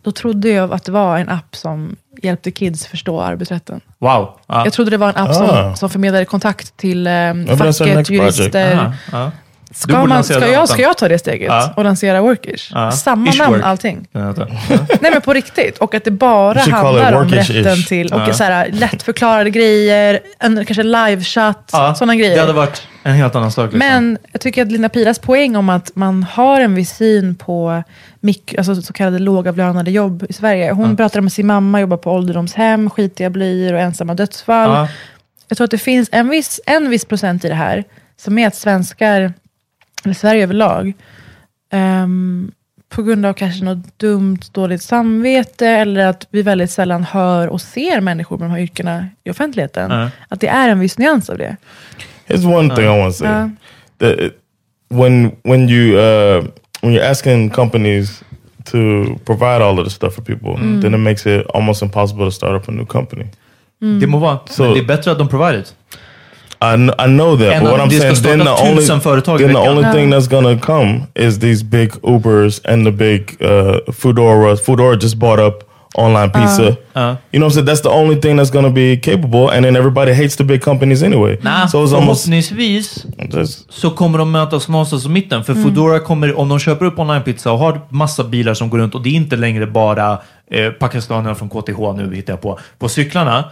då 0.02 0.12
trodde 0.12 0.48
jag 0.48 0.72
att 0.72 0.84
det 0.84 0.92
var 0.92 1.18
en 1.18 1.28
app 1.28 1.56
som 1.56 1.96
hjälpte 2.22 2.50
kids 2.50 2.86
förstå 2.86 3.20
arbetsrätten. 3.20 3.80
Wow. 3.98 4.38
Ja. 4.46 4.64
Jag 4.64 4.72
trodde 4.72 4.90
det 4.90 4.96
var 4.96 5.08
en 5.08 5.16
app 5.16 5.28
Ah. 5.30 5.32
som, 5.32 5.76
som 5.76 5.90
förmedlade 5.90 6.24
kontakt 6.24 6.76
till 6.76 7.06
eh, 7.06 7.12
facket, 7.58 8.10
jurister. 8.10 8.92
Ska, 9.74 10.06
man, 10.06 10.24
ska, 10.24 10.48
jag, 10.52 10.68
ska 10.68 10.82
jag 10.82 10.98
ta 10.98 11.08
det 11.08 11.18
steget 11.18 11.46
Ja. 11.48 11.72
och 11.76 11.84
lansera 11.84 12.20
Workish? 12.20 12.70
Ja. 12.74 12.92
Samma 12.92 13.30
Ish 13.30 13.38
namn, 13.38 13.52
work. 13.54 13.64
allting. 13.64 14.06
Ja. 14.12 14.20
Nej 15.00 15.10
men 15.12 15.20
på 15.20 15.32
riktigt. 15.32 15.78
Och 15.78 15.94
att 15.94 16.04
det 16.04 16.10
bara 16.10 16.60
handlar 16.60 17.12
om 17.12 17.28
rätten 17.28 17.82
till 17.84 18.12
och 18.12 18.20
Ja. 18.20 18.32
så 18.32 18.44
här, 18.44 18.68
lättförklarade 18.72 19.50
grejer, 19.50 20.20
en, 20.38 20.64
kanske 20.64 20.82
livechatt, 20.82 21.70
Ja, 21.72 21.94
sådana 21.94 22.16
grejer. 22.16 22.34
Det 22.34 22.40
hade 22.40 22.52
varit 22.52 22.82
en 23.02 23.12
helt 23.14 23.34
annan 23.36 23.52
sak. 23.52 23.64
Liksom. 23.72 23.78
Men 23.78 24.18
jag 24.32 24.40
tycker 24.40 24.62
att 24.62 24.72
Linda 24.72 24.88
Piras 24.88 25.18
poäng 25.18 25.56
om 25.56 25.68
att 25.68 25.90
man 25.94 26.22
har 26.22 26.60
en 26.60 26.74
viss 26.74 26.96
syn 26.96 27.34
på 27.34 27.82
mik- 28.20 28.54
alltså 28.58 28.82
så 28.82 28.92
kallade 28.92 29.18
lågavlönade 29.18 29.90
jobb 29.90 30.26
i 30.28 30.32
Sverige. 30.32 30.72
Hon 30.72 30.90
Ja. 30.90 30.96
pratar 30.96 31.20
om 31.20 31.26
att 31.26 31.32
sin 31.32 31.46
mamma 31.46 31.80
jobbar 31.80 31.96
på 31.96 32.12
ålderdomshem, 32.12 32.90
skitiga 32.90 33.30
blöjor 33.30 33.72
och 33.72 33.80
ensamma 33.80 34.14
dödsfall. 34.14 34.70
Ja. 34.70 34.88
Jag 35.48 35.56
tror 35.56 35.64
att 35.64 35.70
det 35.70 35.78
finns 35.78 36.08
en 36.12 36.28
viss, 36.28 36.60
en 36.66 36.90
viss 36.90 37.04
procent 37.04 37.44
i 37.44 37.48
det 37.48 37.54
här, 37.54 37.84
som 38.22 38.38
är 38.38 38.46
att 38.46 38.54
svenskar, 38.54 39.32
eller 40.04 40.14
Sverige 40.14 40.42
överlag, 40.42 40.92
ehm, 41.72 42.52
på 42.88 43.02
grund 43.02 43.26
av 43.26 43.32
kanske 43.32 43.64
något 43.64 43.98
dumt, 43.98 44.38
dåligt 44.52 44.82
samvete, 44.82 45.66
eller 45.68 46.06
att 46.06 46.26
vi 46.30 46.42
väldigt 46.42 46.70
sällan 46.70 47.04
hör 47.04 47.48
och 47.48 47.60
ser 47.60 48.00
människor 48.00 48.38
med 48.38 48.48
de 48.48 48.52
här 48.52 48.60
yrkena 48.60 49.06
i 49.24 49.30
offentligheten. 49.30 49.90
Ja. 49.90 50.10
Att 50.28 50.40
det 50.40 50.46
är 50.48 50.68
en 50.68 50.80
viss 50.80 50.98
nyans 50.98 51.30
av 51.30 51.38
det. 51.38 51.56
Here's 52.28 52.56
one 52.58 52.76
thing 52.76 52.84
I 52.84 52.88
want 52.88 53.14
to 53.14 53.18
say. 53.18 53.28
Ja. 53.28 53.50
That 53.98 54.18
when 54.88 55.32
when 55.42 55.68
you 55.68 55.96
uh, 55.98 56.44
when 56.82 56.92
you're 56.94 57.10
asking 57.10 57.50
companies 57.50 58.22
to 58.64 58.78
provide 59.24 59.62
all 59.64 59.78
of 59.78 59.84
this 59.84 59.94
stuff 59.94 60.14
for 60.14 60.22
people, 60.22 60.48
Mm. 60.50 60.82
then 60.82 60.94
it 60.94 61.00
makes 61.00 61.26
it 61.26 61.46
almost 61.54 61.82
impossible 61.82 62.24
to 62.24 62.30
start 62.30 62.62
up 62.62 62.68
a 62.68 62.72
new 62.72 62.86
company. 62.86 63.24
Det 64.00 64.06
må 64.06 64.18
vara, 64.18 64.38
Så- 64.50 64.62
men 64.64 64.72
det 64.74 64.80
är 64.80 64.84
bättre 64.84 65.12
att 65.12 65.18
de 65.18 65.28
provide 65.28 65.58
it. 65.60 65.74
I, 66.62 66.76
kn- 66.76 66.94
I 66.98 67.06
know 67.06 67.36
that, 67.36 67.52
Än 67.56 67.62
but 67.62 67.72
what 67.72 67.80
I'm 67.80 67.90
saying, 67.90 68.22
then 68.22 68.38
the 68.38 68.50
only, 68.50 68.84
then 69.38 69.52
the 69.52 69.58
only 69.58 69.84
thing 69.92 70.10
that's 70.10 70.28
gonna 70.28 70.56
come 70.58 71.06
is 71.14 71.38
these 71.38 71.64
big 71.64 71.90
Ubers 72.02 72.60
and 72.64 72.84
the 72.86 72.92
big 72.92 73.36
uh, 73.42 73.92
Foodora. 73.92 74.56
Foodora 74.56 74.96
just 74.96 75.18
bought 75.18 75.40
up 75.40 75.64
online 75.96 76.30
pizza. 76.30 76.62
Uh. 76.94 77.16
You 77.32 77.40
know 77.40 77.46
what 77.46 77.46
I'm 77.46 77.50
saying? 77.50 77.66
That's 77.66 77.80
the 77.82 77.90
only 77.90 78.16
thing 78.20 78.36
that's 78.36 78.50
gonna 78.52 78.70
be 78.70 78.96
capable, 78.96 79.50
and 79.50 79.64
then 79.64 79.76
everybody 79.76 80.12
hates 80.14 80.36
the 80.36 80.44
big 80.44 80.60
companies 80.62 81.02
anyway. 81.02 81.36
Nah, 81.42 81.66
so 81.66 81.82
it's 81.84 81.92
almost 81.92 82.24
förhoppningsvis 82.24 83.06
just 83.32 83.72
så 83.72 83.90
kommer 83.90 84.18
de 84.18 84.30
mötas 84.30 84.68
någonstans 84.68 85.06
i 85.06 85.08
mitten. 85.08 85.44
För 85.44 85.52
Mm. 85.52 85.64
Foodora 85.64 85.98
kommer, 86.00 86.38
om 86.38 86.48
de 86.48 86.58
köper 86.58 86.86
upp 86.86 86.98
online-pizza 86.98 87.50
och 87.50 87.58
har 87.58 87.80
massa 87.88 88.24
bilar 88.24 88.54
som 88.54 88.70
går 88.70 88.78
runt 88.78 88.94
och 88.94 89.02
det 89.02 89.08
är 89.08 89.14
inte 89.14 89.36
längre 89.36 89.66
bara 89.66 90.18
eh, 90.50 90.70
pakistanierna 90.78 91.34
från 91.34 91.48
KTH 91.48 91.78
nu 91.96 92.14
hittar 92.14 92.32
jag 92.32 92.40
på, 92.40 92.58
på 92.78 92.88
cyklarna. 92.88 93.44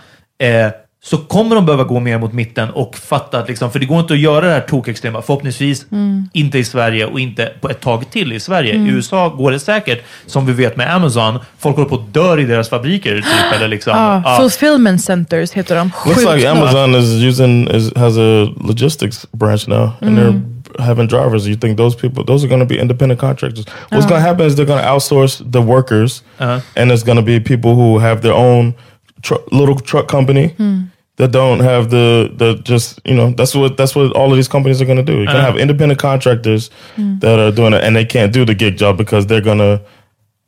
Eh, 0.43 0.71
så 1.03 1.17
kommer 1.17 1.55
de 1.57 1.67
behöva 1.67 1.85
gå 1.85 2.01
mer 2.01 2.19
mot 2.19 2.33
mitten 2.33 2.71
och 2.71 2.97
fatta 2.97 3.39
att 3.39 3.49
liksom, 3.49 3.71
för 3.73 3.79
det 3.79 3.87
går 3.87 4.01
inte 4.01 4.15
att 4.15 4.21
göra 4.21 4.47
det 4.47 4.53
här 4.53 4.61
tokextrema, 4.61 5.23
förhoppningsvis 5.23 5.87
Mm. 5.93 6.29
inte 6.33 6.59
i 6.59 6.65
Sverige 6.65 7.07
och 7.07 7.21
inte 7.21 7.53
på 7.61 7.71
ett 7.71 7.81
tag 7.81 8.11
till 8.11 8.33
i 8.33 8.41
Sverige. 8.41 8.75
Mm. 8.75 8.87
I 8.87 8.91
USA 8.91 9.29
går 9.29 9.51
det 9.51 9.59
säkert, 9.61 10.03
som 10.27 10.47
vi 10.47 10.53
vet 10.53 10.77
med 10.77 10.95
Amazon, 10.95 11.39
folk 11.59 11.77
håller 11.77 11.89
på 11.89 11.95
att 11.95 12.15
dör 12.15 12.41
i 12.41 12.45
deras 12.45 12.69
fabriker. 12.69 13.17
Typ, 13.17 13.57
eller 13.57 13.69
liksom, 13.69 13.93
Ja, 13.97 14.23
ja. 14.25 14.37
fulfillment 14.41 15.05
centers 15.05 15.53
heter 15.53 15.75
de. 15.77 15.91
Looks 16.07 16.19
Sjukt 16.25 16.35
like. 16.37 16.49
Amazon 16.51 16.95
is 16.95 17.05
using 17.25 17.69
is, 17.69 17.97
has 17.97 18.19
a 18.19 18.49
logistics 18.69 19.27
branch 19.33 19.69
now, 19.69 19.91
and 20.01 20.19
Mm. 20.19 20.19
they're 20.19 20.83
having 20.85 21.07
drivers. 21.09 21.47
You 21.47 21.57
think 21.57 21.77
those 21.79 21.97
people, 22.01 22.25
those 22.27 22.45
are 22.47 22.49
going 22.49 22.69
to 22.69 22.75
be 22.75 22.81
independent 22.81 23.21
contractors? 23.21 23.65
What's 23.67 23.93
Uh-huh. 23.93 24.09
going 24.09 24.23
to 24.23 24.29
happen 24.29 24.47
is 24.47 24.55
they're 24.57 24.67
going 24.75 24.83
to 24.85 24.89
outsource 24.89 25.43
the 25.53 25.61
workers, 25.61 26.23
Uh-huh. 26.39 26.61
and 26.77 26.91
it's 26.93 27.05
going 27.05 27.19
to 27.19 27.25
be 27.25 27.41
people 27.41 27.71
who 27.75 27.99
have 28.01 28.21
their 28.21 28.35
own 28.35 28.75
tr- 29.23 29.45
little 29.51 29.75
truck 29.81 30.09
company. 30.09 30.55
Mm. 30.59 30.83
That 31.17 31.33
don't 31.33 31.61
have 31.61 31.89
the 31.91 32.31
the 32.39 32.55
just 32.63 32.99
you 33.05 33.15
know 33.15 33.31
that's 33.37 33.55
what 33.55 33.77
that's 33.77 33.95
what 33.95 34.13
all 34.17 34.31
of 34.31 34.37
these 34.37 34.49
companies 34.49 34.81
are 34.81 34.87
going 34.87 35.05
to 35.07 35.13
do. 35.13 35.19
You're 35.19 35.27
going 35.33 35.37
to 35.45 35.51
have 35.53 35.59
independent 35.61 36.01
contractors 36.01 36.71
Mm. 36.97 37.21
that 37.21 37.39
are 37.39 37.53
doing 37.53 37.75
it, 37.75 37.85
and 37.85 37.95
they 37.97 38.07
can't 38.07 38.33
do 38.33 38.45
the 38.47 38.55
gig 38.55 38.79
job 38.79 38.97
because 38.97 39.27
they're 39.27 39.45
going 39.45 39.59
to 39.59 39.81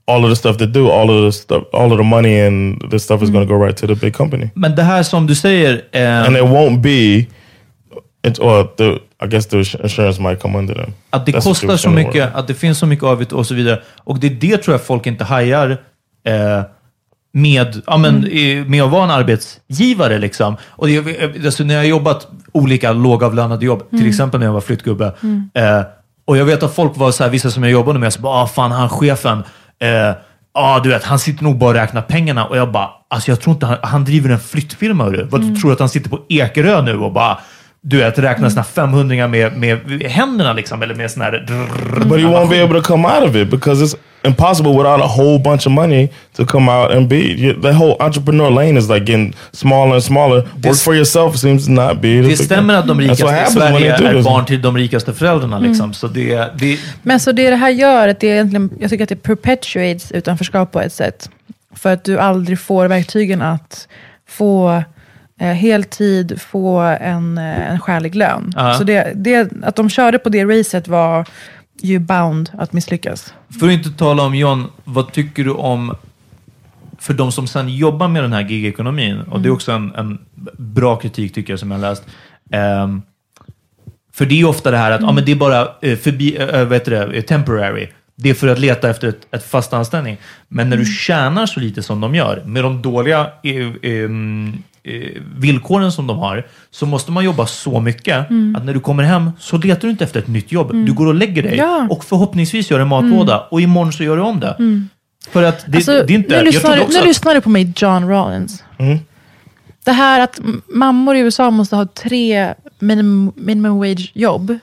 all 0.07 0.25
of 0.25 0.31
the 0.31 0.37
stuff 0.37 0.57
they 0.57 0.67
do, 0.67 0.89
all 0.91 1.11
of 1.11 1.25
the 1.27 1.33
stuff, 1.33 1.63
all 1.73 1.93
of 1.93 1.99
the 1.99 2.05
money 2.05 2.41
and 2.47 2.81
the 2.91 2.99
stuff 2.99 3.23
is 3.23 3.29
Mm. 3.29 3.33
going 3.35 3.47
to 3.49 3.55
go 3.55 3.65
right 3.67 3.77
to 3.77 3.87
the 3.87 3.95
big 3.95 4.15
company. 4.17 4.51
Men 4.55 4.75
det 4.75 4.83
här 4.83 5.03
som 5.03 5.27
du 5.27 5.35
säger... 5.35 5.83
eh, 5.93 6.25
and 6.27 6.37
it 6.37 6.43
won't 6.43 6.81
be. 6.81 7.27
It's 8.29 8.39
or 8.41 8.65
the 8.77 8.99
I 9.25 9.29
guess 9.29 9.47
the 9.47 9.57
ins- 9.59 9.75
insurance 9.83 10.21
might 10.23 10.41
come 10.41 10.59
under 10.59 10.75
them. 10.75 10.93
Att 11.11 11.27
det 11.27 11.33
That's 11.33 11.45
kostar 11.45 11.77
så 11.77 11.91
mycket, 11.91 12.35
att 12.35 12.47
det 12.47 12.55
finns 12.55 12.79
så 12.79 12.87
mycket 12.87 13.05
av 13.05 13.19
det 13.19 13.33
och 13.33 13.47
så 13.47 13.55
vidare. 13.55 13.81
Och 14.05 14.19
det 14.21 14.27
är 14.27 14.31
det 14.41 14.57
tror 14.59 14.75
jag 14.75 14.83
folk 14.83 15.07
inte 15.07 15.25
hajar. 15.25 15.71
Eh, 16.27 16.63
med, 17.33 17.83
ja, 17.87 17.97
men, 17.97 18.27
Mm. 18.33 18.71
med 18.71 18.83
att 18.83 18.91
vara 18.91 19.05
en 19.05 19.11
arbetsgivare. 19.11 20.19
Liksom. 20.19 20.57
Och 20.71 20.87
det, 20.87 20.99
alltså, 21.45 21.65
när 21.65 21.75
jag 21.75 21.81
har 21.81 21.87
jobbat 21.87 22.29
olika 22.53 22.93
lågavlönade 22.93 23.67
jobb, 23.67 23.91
till 23.91 23.99
Mm. 23.99 24.09
exempel 24.09 24.41
när 24.41 24.47
jag 24.47 24.53
var 24.53 24.61
flyttgubbe, 24.61 25.13
Mm. 25.23 25.51
eh, 25.55 25.83
och 26.25 26.37
jag 26.37 26.45
vet 26.45 26.63
att 26.63 26.75
folk 26.75 26.97
var 26.97 27.11
så 27.11 27.23
här, 27.25 27.31
vissa 27.31 27.51
som 27.51 27.63
jag 27.63 27.73
jobbade 27.73 27.99
med, 27.99 28.13
så 28.13 28.21
bara, 28.21 28.43
ah, 28.43 28.47
fan 28.47 28.73
han 28.73 28.89
chefen, 28.89 29.39
eh, 29.83 30.15
ah, 30.55 30.79
du 30.81 30.89
vet, 30.89 31.05
han 31.05 31.19
sitter 31.19 31.45
nog 31.45 31.59
bara 31.59 31.69
och 31.71 31.75
räknar 31.75 32.03
pengarna. 32.03 32.45
Och 32.45 32.57
jag 32.57 32.73
bara, 32.73 32.89
alltså 33.11 33.31
jag 33.31 33.41
tror 33.41 33.55
inte 33.55 33.67
han, 33.67 33.77
han 33.83 34.05
driver 34.05 34.31
en 34.31 34.41
flyttfirma. 34.41 35.05
hörru. 35.05 35.27
Vad 35.31 35.41
Mm. 35.43 35.55
du 35.55 35.61
tror 35.61 35.73
att 35.73 35.79
han 35.81 35.89
sitter 35.89 36.11
på 36.11 36.19
Ekerö 36.29 36.83
nu 36.83 36.97
och 36.99 37.13
bara, 37.13 37.39
du 37.85 37.97
vet, 37.97 38.19
räknar 38.19 38.49
såna 38.49 38.65
500 38.65 39.29
med, 39.29 39.57
med 39.59 40.03
händerna 40.03 40.53
liksom, 40.53 40.83
eller 40.83 40.95
med 40.95 41.11
sån 41.11 41.23
här... 41.23 41.47
But 42.05 42.21
he 42.21 42.27
won't 42.27 42.49
be 42.49 42.63
able 42.65 42.81
to 42.83 42.87
come 42.87 43.09
out 43.09 43.29
of 43.29 43.37
it 43.37 43.51
because 43.51 43.85
it's 43.85 43.97
impossible 44.25 44.73
without 44.73 45.01
a 45.01 45.07
whole 45.07 45.39
bunch 45.39 45.67
of 45.67 45.73
money 45.73 46.09
to 46.37 46.47
come 46.47 46.69
out 46.69 46.91
and 46.93 47.09
be. 47.09 47.55
The 47.63 47.73
whole 47.73 47.97
entrepreneur 48.01 48.51
lane 48.51 48.79
is 48.79 48.89
like 48.89 49.01
getting 49.01 49.35
smaller 49.53 49.95
and 49.95 50.05
smaller. 50.05 50.49
Work 50.65 50.77
for 50.77 50.95
yourself 50.95 51.37
seems 51.37 51.67
to 51.67 51.73
not 51.73 52.01
be. 52.01 52.23
Det 52.23 52.37
stämmer 52.37 52.75
att 52.75 52.87
de 52.87 53.01
rikaste 53.01 53.45
i 53.49 53.53
Sverige 53.53 53.95
är 53.95 54.15
this. 54.15 54.25
barn 54.25 54.45
till 54.45 54.63
de 54.63 54.77
rikaste 54.77 55.13
föräldrarna. 55.13 55.59
Liksom. 55.59 55.85
Mm. 55.85 55.95
Så 55.95 56.09
det, 56.09 56.51
det, 56.59 56.79
Men 57.03 57.21
så 57.21 57.33
det 57.33 57.51
det 57.51 57.57
här 57.57 57.71
gör, 57.71 58.09
att 58.09 58.21
det 58.21 58.29
är 58.29 58.33
egentligen, 58.33 58.71
jag 58.81 58.91
tycker 58.91 59.03
att 59.03 59.09
det 59.09 59.23
perpetuates 59.23 60.13
utanförskap 60.13 60.73
på 60.73 60.81
ett 60.81 60.93
sätt. 60.93 61.31
För 61.77 61.93
att 61.93 62.05
du 62.05 62.19
aldrig 62.19 62.59
får 62.59 62.89
verktygen 62.89 63.43
att 63.43 63.89
få 64.29 64.83
eh, 65.41 65.47
heltid, 65.47 66.41
få 66.41 66.79
en, 66.81 67.39
eh, 67.39 67.71
en 67.71 67.81
skälig 67.81 68.15
lön. 68.15 68.53
Ja. 68.57 68.75
Så 68.75 68.85
det, 68.85 69.13
det, 69.15 69.53
att 69.63 69.77
de 69.77 69.91
körde 69.91 70.19
på 70.19 70.29
det 70.29 70.45
racet 70.45 70.89
var 70.89 71.27
ju 71.87 71.99
bound 71.99 72.51
att 72.59 72.73
misslyckas. 72.73 73.35
För 73.61 73.67
att 73.67 73.73
inte 73.73 73.91
tala 73.91 74.23
om 74.23 74.35
John, 74.35 74.67
vad 74.85 75.13
tycker 75.13 75.45
du 75.45 75.51
om 75.51 75.95
för 76.99 77.15
de 77.15 77.33
som 77.33 77.47
sen 77.47 77.69
jobbar 77.77 78.09
med 78.09 78.23
den 78.25 78.33
här 78.33 78.49
gigekonomin, 78.49 79.21
och 79.21 79.41
det 79.41 79.47
är 79.47 79.51
Mm. 79.51 79.55
också 79.55 79.73
en, 79.73 79.95
en 79.95 80.19
bra 80.59 80.97
kritik 80.97 81.35
tycker 81.35 81.53
jag 81.53 81.61
som 81.61 81.71
jag 81.71 81.79
har 81.79 81.89
läst. 81.91 82.03
Ehm, 82.51 83.03
för 84.13 84.27
det 84.27 84.41
är 84.41 84.45
ofta 84.45 84.71
det 84.71 84.77
här 84.77 84.91
att 84.91 85.01
ja, 85.01 85.13
men 85.13 85.25
det 85.25 85.33
är 85.33 85.37
bara 85.37 85.69
eh, 85.83 85.99
förbi, 85.99 86.37
eh, 86.37 86.65
vad 86.65 86.73
heter 86.73 86.91
det, 86.91 87.17
eh, 87.17 87.23
temporary. 87.23 87.89
Det 88.17 88.31
är 88.31 88.35
för 88.35 88.49
att 88.49 88.59
leta 88.59 88.91
efter 88.91 89.09
ett, 89.09 89.27
ett 89.31 89.45
fast 89.51 89.73
anställning. 89.73 90.17
Men 90.49 90.71
när 90.71 90.77
du 90.77 90.85
tjänar 90.85 91.47
så 91.47 91.61
lite 91.61 91.83
som 91.83 92.01
de 92.01 92.15
gör, 92.15 92.43
med 92.47 92.65
de 92.65 92.83
dåliga 92.83 93.31
eh, 93.43 93.91
eh, 93.93 94.09
villkoren 95.37 95.93
som 95.93 96.07
de 96.07 96.19
har, 96.19 96.47
så 96.71 96.87
måste 96.87 97.13
man 97.13 97.25
jobba 97.25 97.47
så 97.47 97.81
mycket 97.81 98.31
Mm. 98.31 98.57
att 98.57 98.65
när 98.65 98.75
du 98.75 98.81
kommer 98.81 99.03
hem 99.03 99.31
så 99.39 99.57
letar 99.59 99.81
du 99.83 99.91
inte 99.91 100.05
efter 100.05 100.21
ett 100.21 100.29
nytt 100.29 100.53
jobb. 100.53 100.71
Mm. 100.71 100.85
Du 100.87 100.93
går 100.93 101.07
och 101.07 101.15
lägger 101.15 101.43
dig 101.43 101.57
Ja. 101.57 101.87
och 101.91 102.05
förhoppningsvis 102.05 102.71
gör 102.71 102.81
en 102.81 102.89
matlåda 102.89 103.35
Mm. 103.35 103.47
och 103.51 103.61
imorgon 103.61 103.93
så 103.93 104.05
gör 104.05 104.17
du 104.17 104.23
om 104.23 104.41
det. 104.41 104.57
Mm. 104.59 104.89
För 105.31 105.43
att 105.43 105.65
det, 105.67 105.77
Alltså, 105.77 105.93
det 105.93 106.13
är 106.13 106.15
inte... 106.15 106.39
nu 106.39 106.45
lyssnar, 106.45 106.77
nu 106.77 106.83
att- 106.83 107.05
lyssnar 107.07 107.35
du 107.35 107.41
på 107.41 107.49
mig, 107.51 107.73
John 107.77 108.09
Rollins. 108.09 108.65
Det 109.85 109.93
här 109.93 110.21
att 110.21 110.41
mammor 110.69 111.17
i 111.17 111.21
USA 111.21 111.51
måste 111.51 111.77
ha 111.77 111.87
tre 111.87 112.55
minimum, 112.79 113.33
minimum 113.37 113.79
wage 113.79 114.11
jobb 114.15 114.59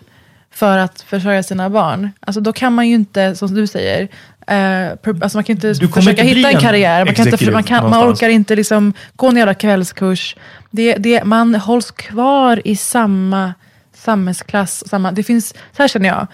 för 0.51 0.77
att 0.77 1.01
försörja 1.01 1.43
sina 1.43 1.69
barn. 1.69 2.09
Alltså 2.19 2.41
då 2.41 2.53
kan 2.53 2.73
man 2.73 2.87
ju 2.87 2.95
inte, 2.95 3.35
som 3.35 3.55
du 3.55 3.67
säger, 3.67 4.07
eh, 4.49 4.91
alltså 5.21 5.37
man 5.37 5.43
kan 5.43 5.55
inte 5.55 5.73
Du 5.73 5.87
försöka 5.87 6.23
inte 6.23 6.23
hitta 6.23 6.51
en 6.51 6.59
karriär. 6.59 7.05
Man, 7.05 7.15
kan 7.15 7.27
inte, 7.27 7.51
man, 7.51 7.63
kan, 7.63 7.89
man 7.89 8.11
orkar 8.11 8.29
inte 8.29 8.55
liksom 8.55 8.93
gå 9.15 9.27
en 9.27 9.37
jävla 9.37 9.53
kvällskurs. 9.53 10.35
Det, 10.71 10.95
det, 10.95 11.23
man 11.23 11.55
hålls 11.55 11.91
kvar 11.91 12.61
i 12.65 12.75
samma 12.75 13.53
samhällsklass. 13.93 14.83
Samma, 14.87 15.11
det 15.11 15.23
finns, 15.23 15.49
så 15.49 15.81
här 15.83 15.87
känner 15.87 16.09
jag, 16.09 16.27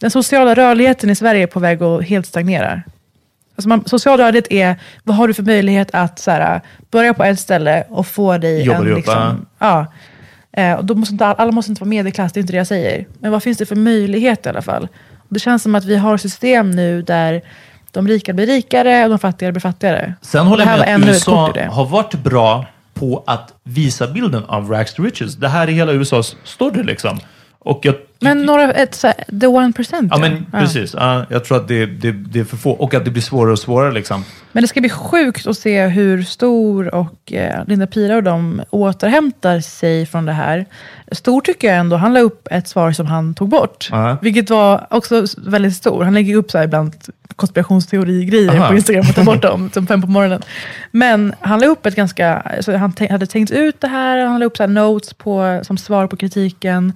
den 0.00 0.10
sociala 0.10 0.54
rörligheten 0.54 1.10
i 1.10 1.14
Sverige 1.14 1.42
är 1.42 1.46
på 1.46 1.60
väg 1.60 1.82
att 1.82 2.04
helt 2.04 2.26
stagnera. 2.26 2.82
Alltså 3.56 3.68
man, 3.68 3.84
social 3.86 4.18
rörlighet 4.18 4.46
är, 4.50 4.76
vad 5.04 5.16
har 5.16 5.28
du 5.28 5.34
för 5.34 5.42
möjlighet 5.42 5.88
att 5.92 6.18
så 6.18 6.30
här, 6.30 6.60
börja 6.90 7.14
på 7.14 7.24
ett 7.24 7.40
ställe 7.40 7.84
och 7.88 8.06
få 8.06 8.38
dig 8.38 8.62
Jobba 8.62 8.78
en... 8.78 8.94
liksom, 8.94 9.46
ja. 9.58 9.86
Eh, 10.52 10.72
och 10.72 10.84
då 10.84 10.94
måste 10.94 11.12
inte, 11.12 11.26
alla 11.26 11.52
måste 11.52 11.72
inte 11.72 11.80
vara 11.80 11.88
medelklass, 11.88 12.32
det 12.32 12.40
är 12.40 12.42
inte 12.42 12.52
det 12.52 12.56
jag 12.56 12.66
säger. 12.66 13.06
Men 13.18 13.32
vad 13.32 13.42
finns 13.42 13.58
det 13.58 13.66
för 13.66 13.76
möjlighet 13.76 14.46
i 14.46 14.48
alla 14.48 14.62
fall? 14.62 14.88
Det 15.28 15.38
känns 15.38 15.62
som 15.62 15.74
att 15.74 15.84
vi 15.84 15.96
har 15.96 16.16
system 16.16 16.70
nu 16.70 17.02
där 17.02 17.42
de 17.90 18.08
rika 18.08 18.32
blir 18.32 18.46
rikare 18.46 19.04
och 19.04 19.10
de 19.10 19.18
fattigare 19.18 19.52
blir 19.52 19.60
fattigare. 19.60 20.14
Sen 20.22 20.46
håller 20.46 20.66
jag 20.66 20.78
med 20.78 20.94
att 20.94 21.08
USA 21.08 21.52
har 21.70 21.86
varit 21.86 22.14
bra 22.14 22.66
på 22.94 23.24
att 23.26 23.54
visa 23.64 24.06
bilden 24.06 24.44
av 24.44 24.70
rags 24.70 24.94
to 24.94 25.02
riches. 25.02 25.34
Det 25.36 25.48
här 25.48 25.68
är 25.68 25.72
hela 25.72 25.92
USAs 25.92 26.36
story 26.44 26.82
liksom. 26.82 27.20
Och 27.58 27.80
jag, 27.82 27.94
Men 28.20 28.42
några, 28.42 28.72
ett, 28.72 28.94
så 28.94 29.06
här, 29.06 29.38
the 29.40 29.46
one 29.46 29.72
percent. 29.72 30.12
ja, 30.14 30.18
men, 30.18 30.46
precis. 30.50 30.94
Ja, 30.94 31.24
jag 31.30 31.44
tror 31.44 31.56
att 31.56 31.68
det, 31.68 31.86
det, 31.86 32.12
det 32.12 32.40
är 32.40 32.44
för 32.44 32.56
få. 32.56 32.70
Och 32.70 32.94
att 32.94 33.04
det 33.04 33.10
blir 33.10 33.22
svårare 33.22 33.52
och 33.52 33.58
svårare 33.58 33.92
liksom. 33.92 34.24
Men 34.52 34.62
det 34.62 34.68
ska 34.68 34.80
bli 34.80 34.90
sjukt 34.90 35.46
att 35.46 35.58
se 35.58 35.86
hur 35.86 36.22
Stor 36.22 36.94
och 36.94 37.32
eh, 37.32 37.64
Linda 37.66 37.86
Pira 37.86 38.16
och 38.16 38.22
de 38.22 38.62
återhämtar 38.70 39.60
sig 39.60 40.06
från 40.06 40.26
det 40.26 40.32
här. 40.32 40.66
Stor 41.12 41.40
tycker 41.40 41.68
jag 41.68 41.76
ändå, 41.76 41.96
han 41.96 42.14
la 42.14 42.20
upp 42.20 42.48
ett 42.50 42.68
svar 42.68 42.92
som 42.92 43.06
han 43.06 43.34
tog 43.34 43.48
bort. 43.48 43.88
Ja. 43.90 44.16
Vilket 44.22 44.50
var 44.50 44.86
också 44.90 45.26
väldigt 45.36 45.76
stor. 45.76 46.04
Han 46.04 46.14
lägger 46.14 46.36
upp 46.36 46.50
så 46.50 46.58
här 46.58 46.64
ibland 46.64 46.94
konspirationsteori-grejer 47.36 48.56
Aha. 48.56 48.68
på 48.68 48.74
Instagram 48.74 49.06
och 49.08 49.14
tar 49.14 49.24
bort 49.24 49.42
dem, 49.50 49.70
som 49.74 49.86
fem 49.86 50.02
på 50.02 50.08
morgonen. 50.08 50.42
Men 50.90 51.34
han 51.40 51.60
la 51.60 51.66
upp 51.66 51.86
ett 51.86 51.96
ganska, 51.96 52.36
alltså 52.36 52.76
han 52.76 52.92
hade 53.10 53.26
tänkt 53.26 53.50
ut 53.50 53.80
det 53.80 53.88
här, 53.88 54.18
han 54.18 54.40
la 54.40 54.46
upp 54.46 54.56
så 54.56 54.62
här 54.62 54.68
notes 54.68 55.14
på, 55.14 55.60
som 55.62 55.78
svar 55.78 56.06
på 56.06 56.16
kritiken. 56.16 56.92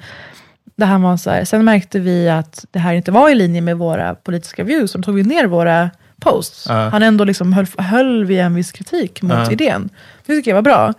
Där 0.82 0.86
han 0.86 1.02
var 1.02 1.16
så 1.16 1.30
här, 1.30 1.44
sen 1.44 1.64
märkte 1.64 1.98
vi 2.00 2.28
att 2.28 2.64
det 2.70 2.78
här 2.78 2.94
inte 2.94 3.10
var 3.12 3.30
i 3.30 3.34
linje 3.34 3.60
med 3.60 3.76
våra 3.78 4.14
politiska 4.14 4.64
views, 4.64 4.94
och 4.94 5.00
då 5.00 5.04
tog 5.04 5.14
vi 5.14 5.22
ner 5.22 5.46
våra 5.46 5.90
posts. 6.20 6.66
Ja. 6.68 6.88
Han 6.88 7.02
ändå 7.02 7.24
liksom 7.24 7.52
höll, 7.52 7.66
höll 7.78 8.24
vid 8.24 8.40
en 8.40 8.54
viss 8.54 8.72
kritik 8.72 9.22
mot 9.22 9.32
Ja. 9.32 9.50
idén. 9.52 9.88
Det 10.26 10.32
tycker 10.32 10.50
jag 10.50 10.54
var 10.56 10.62
bra. 10.62 10.94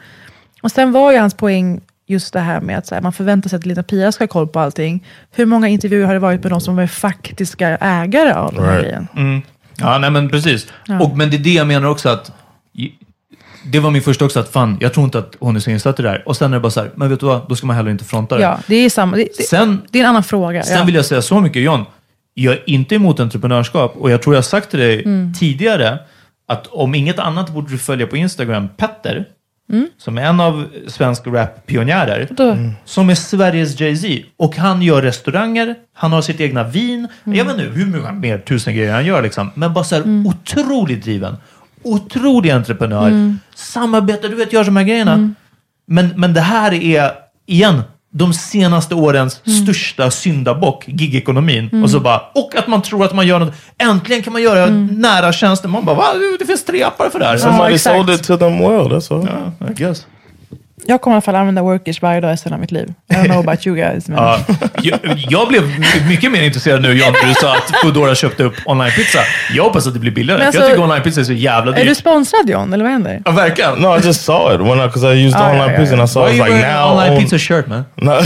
Och 0.61 0.71
sen 0.71 0.91
var 0.91 1.11
ju 1.11 1.17
hans 1.17 1.33
poäng 1.33 1.81
just 2.07 2.33
det 2.33 2.39
här 2.39 2.61
med 2.61 2.77
att 2.77 2.87
så 2.87 2.95
här, 2.95 3.01
man 3.01 3.13
förväntar 3.13 3.49
sig 3.49 3.57
att 3.57 3.65
Linda 3.65 3.83
Pia 3.83 4.11
ska 4.11 4.23
ha 4.23 4.27
koll 4.27 4.47
på 4.47 4.59
allting. 4.59 5.05
Hur 5.31 5.45
många 5.45 5.67
intervjuer 5.67 6.05
har 6.05 6.13
det 6.13 6.19
varit 6.19 6.43
med 6.43 6.51
de 6.51 6.61
som 6.61 6.79
är 6.79 6.87
faktiska 6.87 7.67
ägare 7.81 8.31
av 8.33 8.53
den 8.53 8.65
här 8.65 8.81
grejen? 8.81 9.07
Mm. 9.15 9.41
Ja, 9.77 9.97
nej 9.97 10.09
men 10.11 10.29
precis. 10.29 10.67
Ja. 10.85 10.99
Och, 11.01 11.17
men 11.17 11.29
det 11.29 11.37
är 11.37 11.43
det 11.43 11.53
jag 11.53 11.67
menar 11.67 11.87
också 11.89 12.09
att 12.09 12.31
det 13.63 13.79
var 13.79 13.91
min 13.91 14.01
första 14.01 14.25
också 14.25 14.39
att 14.39 14.49
fan, 14.49 14.77
jag 14.81 14.93
tror 14.93 15.03
inte 15.03 15.19
att 15.19 15.35
hon 15.39 15.55
är 15.55 15.59
så 15.59 15.69
insatt 15.69 15.99
i 15.99 16.03
det 16.03 16.09
här. 16.09 16.23
Och 16.27 16.37
sen 16.37 16.51
är 16.53 16.57
det 16.57 16.61
bara 16.61 16.69
så 16.69 16.79
här, 16.81 16.91
men 16.95 17.09
vet 17.09 17.19
du 17.19 17.25
vad, 17.25 17.49
då 17.49 17.55
ska 17.55 17.67
man 17.67 17.75
heller 17.75 17.91
inte 17.91 18.05
fronta 18.05 18.35
det. 18.35 18.41
Ja, 18.41 18.59
det 18.67 18.75
är 18.75 18.89
samma. 18.89 19.17
Det, 19.17 19.27
det, 19.37 19.43
Sen, 19.43 19.81
det 19.91 19.99
är 19.99 20.03
en 20.03 20.09
annan 20.09 20.23
fråga. 20.23 20.63
sen 20.63 20.77
ja. 20.77 20.83
vill 20.83 20.95
jag 20.95 21.05
säga 21.05 21.21
så 21.21 21.39
mycket, 21.41 21.61
John. 21.61 21.85
Jag 22.33 22.53
är 22.53 22.63
inte 22.69 22.95
emot 22.95 23.19
entreprenörskap 23.19 23.95
och 23.97 24.11
jag 24.11 24.21
tror 24.21 24.35
jag 24.35 24.37
har 24.37 24.43
sagt 24.43 24.69
till 24.69 24.79
dig 24.79 25.03
Mm. 25.05 25.33
tidigare 25.33 25.99
att 26.47 26.67
om 26.67 26.95
inget 26.95 27.19
annat 27.19 27.49
borde 27.49 27.71
du 27.71 27.77
följa 27.77 28.07
på 28.07 28.17
Instagram 28.17 28.69
Petter, 28.77 29.25
Mm. 29.71 29.87
som 29.97 30.17
är 30.17 30.21
en 30.21 30.39
av 30.39 30.65
svensk 30.87 31.27
rap-pionjärer, 31.27 32.27
Då- 32.31 32.57
som 32.85 33.09
är 33.09 33.15
Sveriges 33.15 33.79
Jay-Z. 33.79 34.25
Och 34.37 34.55
han 34.57 34.81
gör 34.81 35.01
restauranger, 35.01 35.75
han 35.93 36.11
har 36.11 36.21
sitt 36.21 36.39
egna 36.41 36.63
vin. 36.63 37.07
Mm. 37.25 37.37
Jag 37.37 37.45
vet 37.45 37.53
inte 37.53 37.65
hur 37.79 37.85
många 37.85 38.11
mer 38.11 38.37
tusen 38.37 38.75
grejer 38.75 38.93
han 38.93 39.05
gör, 39.05 39.21
liksom. 39.21 39.51
men 39.55 39.73
bara 39.73 39.83
så 39.83 39.95
här 39.95 40.01
Mm. 40.01 40.27
otroligt 40.27 41.03
driven. 41.03 41.37
Otrolig 41.83 42.49
entreprenör. 42.49 43.07
Mm. 43.07 43.39
Samarbetar, 43.55 44.29
du 44.29 44.35
vet, 44.35 44.53
gör 44.53 44.63
de 44.63 44.75
här 44.75 44.83
grejerna. 44.83 45.33
Men, 45.85 46.09
men 46.15 46.33
det 46.33 46.41
här 46.41 46.73
är, 46.73 47.11
igen, 47.45 47.81
de 48.13 48.33
senaste 48.33 48.95
årens 48.95 49.41
största 49.61 50.11
syndabock, 50.11 50.83
gigekonomin. 50.87 51.69
Mm. 51.71 51.83
Och, 51.83 51.89
så 51.89 51.99
bara, 51.99 52.21
och 52.35 52.55
att 52.55 52.67
man 52.67 52.81
tror 52.81 53.05
att 53.05 53.13
man 53.15 53.27
gör 53.27 53.39
något. 53.39 53.53
Äntligen 53.77 54.23
kan 54.23 54.33
man 54.33 54.41
göra 54.41 54.69
nära 54.91 55.31
tjänster. 55.31 55.67
Man 55.67 55.85
bara, 55.85 55.95
va? 55.95 56.05
Det 56.39 56.45
finns 56.45 56.65
tre 56.65 56.83
appar 56.83 57.09
för 57.09 57.19
det 57.19 57.25
här. 57.25 57.37
Somebody 57.37 57.77
sold 57.77 58.09
it 58.09 58.23
to 58.23 58.37
them 58.37 58.57
well, 58.59 58.87
that's 58.87 59.13
all. 59.15 59.23
Yeah, 59.23 59.71
I 59.71 59.73
guess. 59.73 60.05
Jag 60.85 61.01
kommer 61.01 61.13
i 61.13 61.15
alla 61.15 61.21
fall 61.21 61.35
använda 61.35 61.61
Workish 61.61 62.01
varje 62.01 62.21
dag 62.21 62.29
resten 62.31 62.53
av 62.53 62.59
mitt 62.59 62.71
liv. 62.71 62.93
I 63.09 63.13
don't 63.13 63.25
know 63.25 63.39
about 63.39 63.67
you 63.67 63.75
guys. 63.75 64.07
Men... 64.07 64.17
Ja, 64.23 64.39
jag, 64.81 64.99
jag 65.29 65.47
blev 65.47 65.63
mycket 66.07 66.31
mer 66.31 66.41
intresserad 66.43 66.81
nu, 66.81 66.93
John, 66.93 67.13
när 67.21 67.27
du 67.27 67.33
sa 67.33 67.55
att 67.55 67.71
Foodora 67.81 68.15
köpte 68.15 68.43
upp 68.43 68.53
onlinepizza. 68.65 69.19
Jag 69.55 69.63
hoppas 69.63 69.87
att 69.87 69.93
det 69.93 69.99
blir 69.99 70.11
billigare, 70.11 70.39
för 70.39 70.45
jag 70.45 70.55
alltså- 70.55 70.69
tycker 70.71 70.83
onlinepizza 70.83 71.19
är 71.21 71.23
så 71.25 71.33
jävla 71.33 71.71
Är 71.75 71.79
du 71.79 71.83
dyrt. 71.89 71.97
sponsrad 71.97 72.49
John, 72.49 72.73
eller 72.73 72.83
vad 72.83 72.91
händer? 72.93 73.21
Ja, 73.25 73.31
verkligen. 73.31 73.73
No, 73.73 73.97
I 73.97 74.01
just 74.05 74.25
saw 74.25 74.55
it 74.55 74.61
when 74.61 74.79
I 74.79 74.87
because 74.87 75.07
I 75.15 75.25
used 75.27 75.41
Ah, 75.41 75.45
online 75.45 75.57
yeah, 75.57 75.67
yeah, 75.71 75.79
pizza 75.79 75.93
and 75.93 76.03
I 76.03 76.07
saw 76.07 76.25
Why 76.29 76.35
it 76.35 76.41
are 76.41 76.49
you 76.49 76.55
like 76.57 76.67
wearing 76.67 76.81
now. 76.81 76.91
online 76.91 77.13
on- 77.13 77.21
pizza 77.21 77.37
shirt, 77.37 77.67
man? 77.67 77.85
No, 77.95 78.21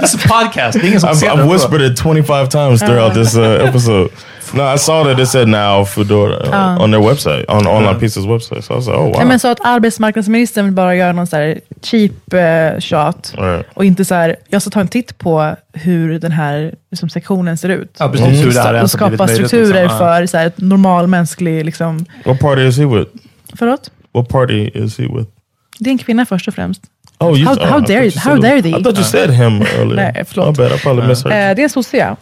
This 0.00 0.14
is 0.14 0.24
a 0.24 0.28
podcast. 0.28 0.72
Det 0.80 0.86
är 0.86 0.88
ingen 0.88 1.00
som 1.00 1.10
I've, 1.10 1.28
I've 1.30 1.52
whispered 1.52 1.82
it 1.92 1.98
25 2.02 2.48
times 2.48 2.80
throughout 2.80 3.14
this 3.14 3.36
uh, 3.36 3.68
episode. 3.68 4.08
No, 4.52 4.74
I 4.74 4.78
saw 4.78 5.04
that 5.04 5.18
it 5.18 5.28
said 5.28 5.48
now 5.48 5.84
Foodora 5.84 6.42
uh, 6.46 6.50
Ah. 6.52 6.78
on 6.84 6.90
their 6.92 7.00
website, 7.02 7.44
on 7.48 7.66
online 7.66 8.00
pizzas 8.00 8.24
website. 8.26 8.62
So 8.62 8.74
I 8.74 8.76
was 8.76 8.86
like, 8.86 8.96
oh 8.98 9.04
wow. 9.04 9.12
Nej, 9.16 9.26
men 9.26 9.40
så 9.40 9.48
att 9.48 9.58
arbetsmarknadsministern 9.64 10.64
vill 10.64 10.74
bara 10.74 10.94
göra 10.96 11.12
någon 11.12 11.26
så 11.26 11.36
här 11.36 11.60
cheap 11.82 12.32
eh, 12.34 12.80
shot. 12.80 13.32
Right. 13.38 13.66
Och 13.74 13.84
inte 13.84 14.04
så 14.04 14.14
här, 14.14 14.36
jag 14.48 14.62
ska 14.62 14.70
ta 14.70 14.80
en 14.80 14.88
titt 14.88 15.18
på 15.18 15.56
hur 15.72 16.18
den 16.18 16.32
här 16.32 16.74
liksom, 16.90 17.08
sektionen 17.08 17.58
ser 17.58 17.68
ut. 17.68 17.96
Ja, 17.98 18.08
precis, 18.08 18.26
och, 18.26 18.32
hur 18.32 18.52
det 18.52 18.60
här 18.60 18.82
och 18.82 18.90
skapa 18.90 19.28
strukturer 19.28 19.82
liksom. 19.82 19.82
Ja. 19.82 19.98
för 19.98 20.26
så 20.26 20.36
här, 20.36 20.46
ett 20.46 20.60
normal 20.60 21.06
mänsklig... 21.06 21.64
Liksom, 21.64 22.04
What 22.24 22.40
party 22.40 22.62
is 22.66 22.78
he 22.78 22.86
with? 22.86 23.10
förlåt? 23.58 23.90
What 24.12 24.28
party 24.28 24.70
is 24.74 24.98
he 24.98 25.04
with? 25.04 25.30
Det 25.78 25.90
är 25.90 25.92
en 25.92 25.98
kvinna 25.98 26.26
först 26.26 26.48
och 26.48 26.54
främst. 26.54 26.82
Oh, 27.18 27.38
you, 27.40 27.48
How- 27.48 27.58
oh, 27.58 27.64
how 27.66 27.78
I 27.78 27.82
dare 27.82 28.10
thought 28.10 28.16
you- 28.16 28.20
how 28.20 28.32
said- 28.36 28.42
dare 28.42 28.58
I 28.58 28.62
thee? 28.62 28.72
thought 28.72 28.94
you 28.98 29.04
said 29.04 29.30
him 29.30 29.62
earlier. 29.62 29.96
Nej, 30.12 30.24
förlåt. 30.28 30.58
My 30.58 30.64
bad. 30.68 30.72
I 30.76 30.78
probably 30.82 31.06
misheard. 31.08 31.32
Eh, 31.32 31.54
det 31.56 31.62
är 31.62 31.64
en 31.64 31.70
sosse, 31.70 31.96
ja. 31.96 32.16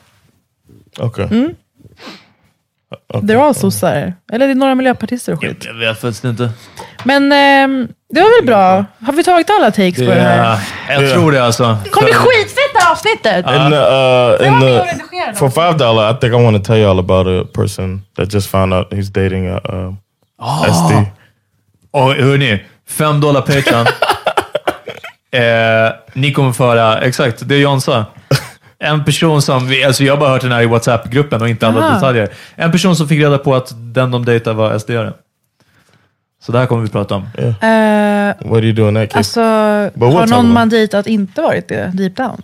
Okay. 0.98 1.24
Mm. 1.30 1.54
They're 3.12 3.42
all 3.42 3.54
sossar. 3.54 4.14
Eller 4.32 4.46
det 4.46 4.52
är 4.52 4.54
några 4.54 4.74
miljöpartister 4.74 5.32
och 5.32 5.40
skit. 5.40 5.64
Jag 5.64 5.74
vet 5.74 6.00
faktiskt 6.00 6.24
inte. 6.24 6.50
Men 7.04 7.32
ehm, 7.32 7.88
det 8.14 8.20
var 8.20 8.40
väl 8.40 8.46
bra? 8.46 8.84
Har 9.06 9.12
vi 9.12 9.24
tagit 9.24 9.50
alla 9.50 9.70
takes 9.70 9.96
på 9.96 10.04
det 10.04 10.20
här? 10.20 10.58
jag 10.88 11.12
tror 11.12 11.32
det 11.32 11.44
alltså. 11.44 11.78
Kommer 11.90 12.06
bli 12.06 12.14
skitfett 12.14 12.72
det 12.74 12.80
här 12.80 12.92
avsnittet! 12.92 13.36
In 13.36 13.70
the, 13.70 13.76
uh, 13.76 14.52
var 14.52 14.60
the, 14.60 14.80
och 14.80 14.86
redigerade 14.86 15.34
for 15.34 15.50
five 15.50 15.78
dollar, 15.78 16.10
I 16.10 16.14
think 16.20 16.32
I 16.32 16.42
want 16.44 16.56
to 16.56 16.62
tell 16.62 16.78
you 16.78 16.90
all 16.90 16.98
about 16.98 17.26
a 17.26 17.44
person 17.54 18.02
that 18.16 18.34
just 18.34 18.48
found 18.48 18.74
out 18.74 18.92
he's 18.92 19.10
dating 19.10 19.48
a 19.48 19.60
um, 19.64 19.96
SD. 20.72 20.92
Och 21.90 22.12
hörni, 22.12 22.64
fem 22.88 23.20
dollar 23.20 23.40
Patreon. 23.40 23.86
eh, 25.32 25.92
ni 26.12 26.32
kommer 26.32 26.52
få 26.52 26.64
höra 26.64 27.00
exakt 27.00 27.48
det 27.48 27.58
John 27.58 27.80
sa. 27.80 28.04
En 28.84 29.04
person 29.04 29.42
som, 29.42 29.68
vi, 29.68 29.84
alltså 29.84 30.04
jag 30.04 30.12
har 30.12 30.20
bara 30.20 30.30
hört 30.30 30.42
den 30.42 30.52
här 30.52 30.62
i 30.62 30.66
WhatsApp-gruppen 30.66 31.42
och 31.42 31.48
inte 31.48 31.66
alla 31.66 31.80
Aha. 31.80 31.94
detaljer. 31.94 32.28
En 32.56 32.72
person 32.72 32.96
som 32.96 33.08
fick 33.08 33.20
reda 33.20 33.38
på 33.38 33.54
att 33.54 33.72
den 33.76 34.10
de 34.10 34.24
dejtade 34.24 34.56
var 34.56 34.74
SD-are. 34.78 35.12
Så 36.46 36.52
det 36.52 36.58
här 36.58 36.66
kommer 36.66 36.82
vi 36.82 36.88
prata 36.88 37.14
om. 37.14 37.28
Eh, 37.38 38.48
What 38.50 38.60
do 38.60 38.66
you 38.66 38.72
do 38.72 38.88
in 38.88 38.94
that 38.94 39.08
case? 39.08 39.18
alltså, 39.18 39.40
har 39.40 40.26
någon 40.26 40.52
man 40.52 40.68
dejtat 40.68 41.06
inte 41.06 41.42
varit 41.42 41.68
det 41.68 41.90
deep 41.94 42.16
down? 42.16 42.42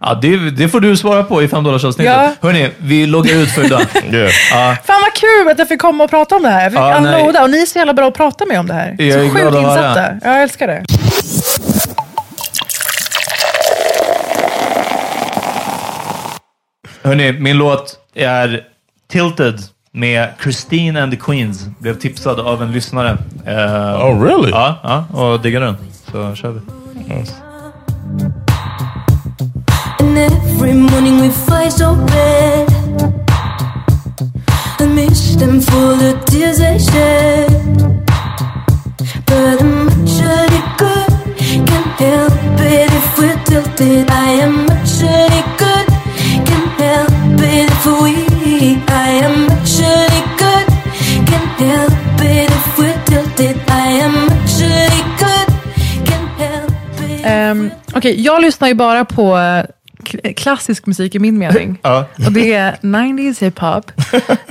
Ja, 0.00 0.18
det, 0.22 0.50
det 0.50 0.68
får 0.68 0.80
du 0.80 0.96
svara 0.96 1.22
på 1.24 1.42
i 1.42 1.48
5 1.48 1.64
dollars 1.64 1.84
avsnittet. 1.84 2.14
Ja. 2.14 2.32
Hörni, 2.48 2.70
vi 2.78 3.06
loggar 3.06 3.34
ut 3.34 3.50
för 3.50 3.64
idag. 3.64 3.80
yeah. 4.12 4.30
Ja, 4.52 4.76
Fan 4.84 5.00
vad 5.02 5.14
kul 5.14 5.48
att 5.52 5.58
jag 5.58 5.68
fick 5.68 5.80
komma 5.80 6.04
och 6.04 6.10
prata 6.10 6.36
om 6.36 6.42
det 6.42 6.48
här. 6.48 6.62
Jag 6.62 6.72
fick 6.72 6.80
Ja, 6.80 6.96
unloada 6.96 7.42
och 7.42 7.50
ni 7.50 7.62
är 7.62 7.66
så 7.66 7.78
jävla 7.78 7.94
bra 7.94 8.08
att 8.08 8.14
prata 8.14 8.46
med 8.46 8.60
om 8.60 8.66
det 8.66 8.74
här. 8.74 8.96
Jag 8.98 9.08
är 9.08 9.12
så 9.28 9.34
glad 9.34 9.52
sjukt 9.52 9.56
insatta. 9.62 10.02
Ja, 10.22 10.32
jag 10.32 10.42
älskar 10.42 10.66
det. 10.66 10.84
Hörni, 17.06 17.32
min 17.32 17.56
låt 17.58 17.98
är 18.14 18.64
Tilted 19.08 19.60
med 19.92 20.28
Christine 20.42 21.02
and 21.02 21.12
the 21.12 21.18
Queens. 21.18 21.66
Blev 21.78 21.98
tipsad 21.98 22.40
av 22.40 22.62
en 22.62 22.72
lyssnare. 22.72 23.18
Eh, 23.46 24.06
Oh, 24.06 24.22
really? 24.22 24.50
Ja, 24.50 24.78
ja 24.82 25.20
och 25.20 25.40
diggar 25.40 25.60
den. 25.60 25.76
Så 26.12 26.34
kör 26.34 26.50
vi. 26.50 26.60
And 30.00 30.18
every 30.18 30.74
morning 30.74 31.22
we 31.22 31.30
fight 31.30 31.72
so 31.72 31.84
red. 31.84 32.68
I 34.80 34.86
miss 34.86 35.36
them 35.36 35.60
full 35.60 35.94
of 35.94 36.24
tears 36.24 36.58
they 36.58 36.78
shed. 36.78 37.15
Okej, 58.06 58.20
jag 58.24 58.42
lyssnar 58.42 58.68
ju 58.68 58.74
bara 58.74 59.04
på 59.04 59.38
eh, 59.38 59.64
k- 60.10 60.18
klassisk 60.36 60.86
musik 60.86 61.14
i 61.14 61.18
min 61.18 61.38
mening. 61.38 61.78
Ja. 61.82 62.04
Och 62.26 62.32
det 62.32 62.52
är 62.52 62.76
90s 62.82 63.40
hiphop. 63.44 63.92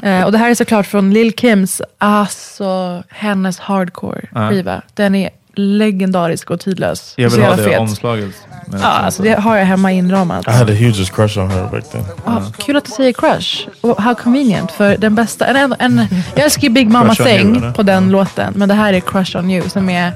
Eh, 0.04 0.24
och 0.24 0.32
det 0.32 0.38
här 0.38 0.50
är 0.50 0.56
såklart 0.56 0.86
från 0.88 1.14
Lil 1.14 1.34
Kims, 1.34 1.82
alltså 1.98 3.04
hennes 3.10 3.60
hardcore-skiva. 3.60 4.82
Den 4.94 5.16
är 5.16 5.30
legendarisk 5.56 6.52
och 6.52 6.60
tidlös. 6.60 7.14
Jag 7.18 7.32
Så 7.32 7.38
vill 7.38 7.46
ha 7.46 7.52
jävla 7.52 7.64
det 7.66 7.70
fet. 7.72 7.80
omslaget. 7.80 8.30
Men- 8.68 8.80
Ja, 8.82 8.88
alltså 8.88 9.24
det 9.24 9.34
har 9.34 9.56
jag 9.58 9.66
hemma 9.66 9.92
inramat. 9.92 10.48
I 10.48 10.52
had 10.52 10.70
a 10.70 10.74
hugest 10.74 11.16
crush 11.16 11.38
on 11.40 11.50
her 11.52 11.64
back 11.72 11.92
then. 11.92 12.04
Ja, 12.26 12.44
kul 12.58 12.78
att 12.78 12.86
du 12.86 12.92
säger 12.92 13.14
crush. 13.14 13.68
Och 13.82 14.02
how 14.02 14.16
convenient. 14.16 14.72
För 14.72 14.98
den 14.98 15.16
bästa, 15.16 15.46
en, 15.46 15.56
en, 15.56 15.74
en, 15.80 16.08
jag 16.36 16.44
älskar 16.44 16.64
ju 16.64 16.70
Big 16.70 16.90
Mama 16.90 17.16
Crush 17.16 17.22
on 17.22 17.28
you, 17.28 17.38
Thing 17.44 17.56
eller? 17.58 17.72
på 17.72 17.84
den 17.84 18.12
låten. 18.12 18.54
Men 18.56 18.70
det 18.70 18.76
här 18.76 18.94
är 18.94 19.00
Crush 19.00 19.38
on 19.38 19.50
you 19.52 19.70
som 19.70 19.90
är 19.90 20.12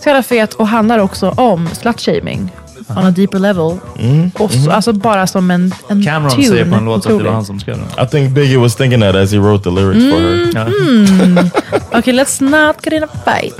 så 0.00 0.08
jävla 0.08 0.22
fet 0.22 0.54
och 0.54 0.68
handlar 0.68 0.98
också 0.98 1.30
om 1.30 1.68
slutshaming. 1.72 2.50
On 2.96 3.04
a 3.06 3.10
deeper 3.10 3.38
level. 3.38 3.78
Mm, 3.98 4.30
Och 4.38 4.50
så, 4.50 4.58
mm. 4.58 4.70
Alltså 4.70 4.92
bara 4.92 5.26
som 5.26 5.50
en, 5.50 5.74
en 5.88 6.02
Cameron 6.02 6.30
tune. 6.30 6.48
säger 6.48 6.64
på 6.64 6.74
en 6.74 6.84
låt 6.84 7.06
att 7.06 7.18
det 7.18 7.24
var 7.24 7.32
han 7.32 7.44
som 7.44 7.60
skrev 7.60 7.76
den. 7.76 8.04
I 8.06 8.08
think 8.10 8.30
Biggie 8.34 8.56
was 8.58 8.74
thinking 8.74 9.00
that 9.00 9.14
as 9.14 9.32
he 9.32 9.38
wrote 9.38 9.64
the 9.64 9.70
lyrics 9.70 10.04
for 10.04 10.20
her. 10.20 10.64
Mm, 10.80 11.50
ja. 11.92 11.98
Okay, 11.98 12.12
let's 12.12 12.40
not 12.40 12.76
get 12.84 12.92
in 12.92 13.02
a 13.04 13.08
fight. 13.24 13.54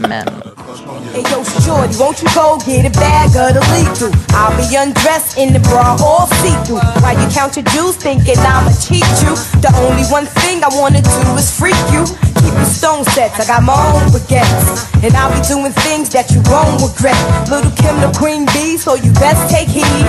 Men 0.00 0.28
Hey 1.14 1.22
yo, 1.30 1.44
shorty, 1.62 1.94
won't 1.96 2.18
you 2.22 2.28
go 2.34 2.58
get 2.66 2.84
a 2.84 2.90
bag 2.98 3.30
of 3.38 3.54
the 3.54 3.62
lethal? 3.74 4.10
I'll 4.34 4.50
be 4.58 4.66
undressed 4.74 5.38
in 5.38 5.52
the 5.52 5.60
bra 5.60 5.94
all 6.02 6.26
see-through. 6.42 6.82
While 7.02 7.14
you 7.14 7.28
count 7.30 7.54
your 7.56 7.64
jewels, 7.70 7.94
thinking 7.96 8.36
I'ma 8.38 8.72
cheat 8.82 9.06
you. 9.22 9.30
The 9.62 9.70
only 9.86 10.02
one 10.10 10.26
thing 10.42 10.64
I 10.64 10.70
wanna 10.74 11.02
do 11.02 11.36
is 11.38 11.50
freak 11.54 11.78
you. 11.94 12.02
Keep 12.42 12.54
your 12.58 12.66
stone 12.66 13.04
sets, 13.14 13.38
I 13.38 13.46
got 13.46 13.62
my 13.62 13.78
own 13.94 14.10
baguettes. 14.10 14.90
And 15.04 15.14
I'll 15.14 15.30
be 15.30 15.40
doing 15.46 15.70
things 15.86 16.08
that 16.10 16.26
you 16.34 16.42
won't 16.50 16.82
regret. 16.82 17.14
Little 17.48 17.70
Kim 17.78 17.94
the 18.02 18.10
queen 18.18 18.42
bee, 18.54 18.76
so 18.78 18.94
you 18.94 19.12
best 19.14 19.50
take 19.50 19.68
heed. 19.68 20.06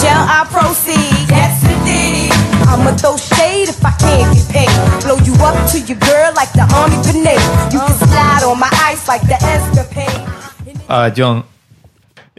Shall 0.00 0.24
I 0.24 0.46
proceed? 0.48 1.28
Yes, 1.28 1.60
indeed. 1.66 2.32
I'ma 2.70 2.94
throw 2.96 3.16
shade 3.16 3.68
if 3.68 3.84
I 3.84 3.90
can't 3.98 4.34
get 4.36 4.48
paid. 4.48 5.02
Blow 5.04 5.18
you 5.26 5.34
up 5.44 5.56
to 5.72 5.78
your 5.80 5.98
girl 5.98 6.32
like 6.34 6.52
the 6.52 6.64
army 6.74 6.96
grenade. 7.02 7.40
You 7.72 7.80
can 7.80 7.96
slide 7.98 8.42
on 8.44 8.58
my 8.58 8.70
ice 8.72 9.08
like 9.08 9.22
the 9.22 9.36
escapade. 9.42 10.80
Uh, 10.88 11.10
John, 11.10 11.44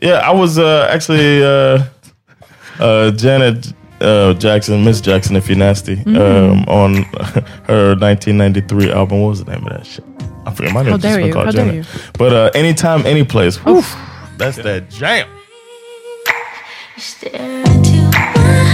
Yeah, 0.02 0.20
I 0.24 0.32
was 0.32 0.58
uh, 0.58 0.88
actually 0.92 1.44
uh, 1.44 1.84
uh, 2.80 3.12
Janet 3.12 3.74
uh, 4.02 4.34
Jackson, 4.36 4.84
Miss 4.86 5.02
Jackson, 5.02 5.36
if 5.36 5.50
you're 5.50 5.58
nasty, 5.58 5.98
Mm. 5.98 6.18
um, 6.18 6.64
on 6.68 6.94
her 7.68 7.96
1993 7.96 8.92
album. 8.92 9.22
What 9.22 9.30
was 9.30 9.44
the 9.44 9.52
name 9.52 9.66
of 9.68 9.74
that 9.74 9.86
shit? 9.86 10.06
I 10.46 10.54
forget. 10.54 10.74
My 10.74 10.80
How 10.84 10.90
name 10.92 10.94
just 10.94 11.02
dare 11.04 11.18
been 11.18 11.28
you, 11.28 11.34
called 11.34 11.46
how 11.48 11.52
dare 11.52 11.66
Janet. 11.66 11.88
But 12.18 12.34
uh, 12.34 12.52
anytime, 12.56 13.06
any 13.06 13.24
place. 13.26 13.58
Whew, 13.58 13.84
that's 14.38 14.58
that 14.58 14.90
jam. 14.90 15.28
Stare 17.00 17.62
into 17.62 18.12
my 18.12 18.69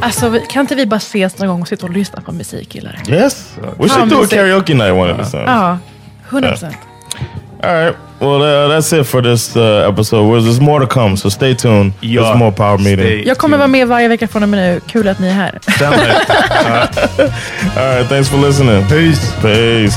alltså, 0.00 0.40
kan 0.50 0.60
inte 0.60 0.74
vi 0.74 0.86
bara 0.86 0.96
ses 0.96 1.38
någon 1.38 1.48
gång 1.48 1.62
och 1.62 1.68
sitta 1.68 1.86
och 1.86 1.92
lyssna 1.92 2.20
på 2.20 2.32
musik 2.32 2.68
killar? 2.68 2.96
Yes, 3.08 3.46
we 3.78 3.88
should 3.88 4.08
do 4.08 4.22
a 4.22 4.26
karaoke 4.30 4.74
night 4.74 4.92
one 4.92 5.10
of 5.12 5.18
these 5.18 5.30
times. 5.30 5.44
Ja, 5.46 5.78
100 6.28 6.48
procent. 6.50 6.76
All 7.62 7.74
right. 7.74 7.96
Well, 8.20 8.42
uh, 8.42 8.68
that's 8.70 9.00
it 9.00 9.06
for 9.06 9.22
this 9.22 9.56
uh, 9.56 9.88
episode. 9.88 10.30
Well, 10.32 10.42
there's 10.42 10.60
more 10.60 10.80
to 10.86 10.86
come, 10.86 11.16
so 11.16 11.30
stay 11.30 11.54
tuned. 11.54 11.92
Ja, 12.00 12.22
There's 12.22 12.36
more 12.38 12.52
power 12.52 12.78
meeting. 12.78 12.98
stay- 13.06 13.24
Jag 13.28 13.38
kommer 13.38 13.56
vara 13.58 13.68
med 13.68 13.88
varje 13.88 14.08
vecka 14.08 14.28
från 14.28 14.42
och 14.42 14.48
med 14.48 14.58
nu. 14.74 14.80
Kul 14.86 15.08
att 15.08 15.18
ni 15.18 15.28
är 15.28 15.32
här. 15.32 15.58
stämmer. 15.76 15.96
All 17.76 17.96
right. 17.96 18.08
Thanks 18.08 18.28
for 18.28 18.38
listening. 18.46 18.86
Peace. 18.88 19.32
Peace. 19.42 19.96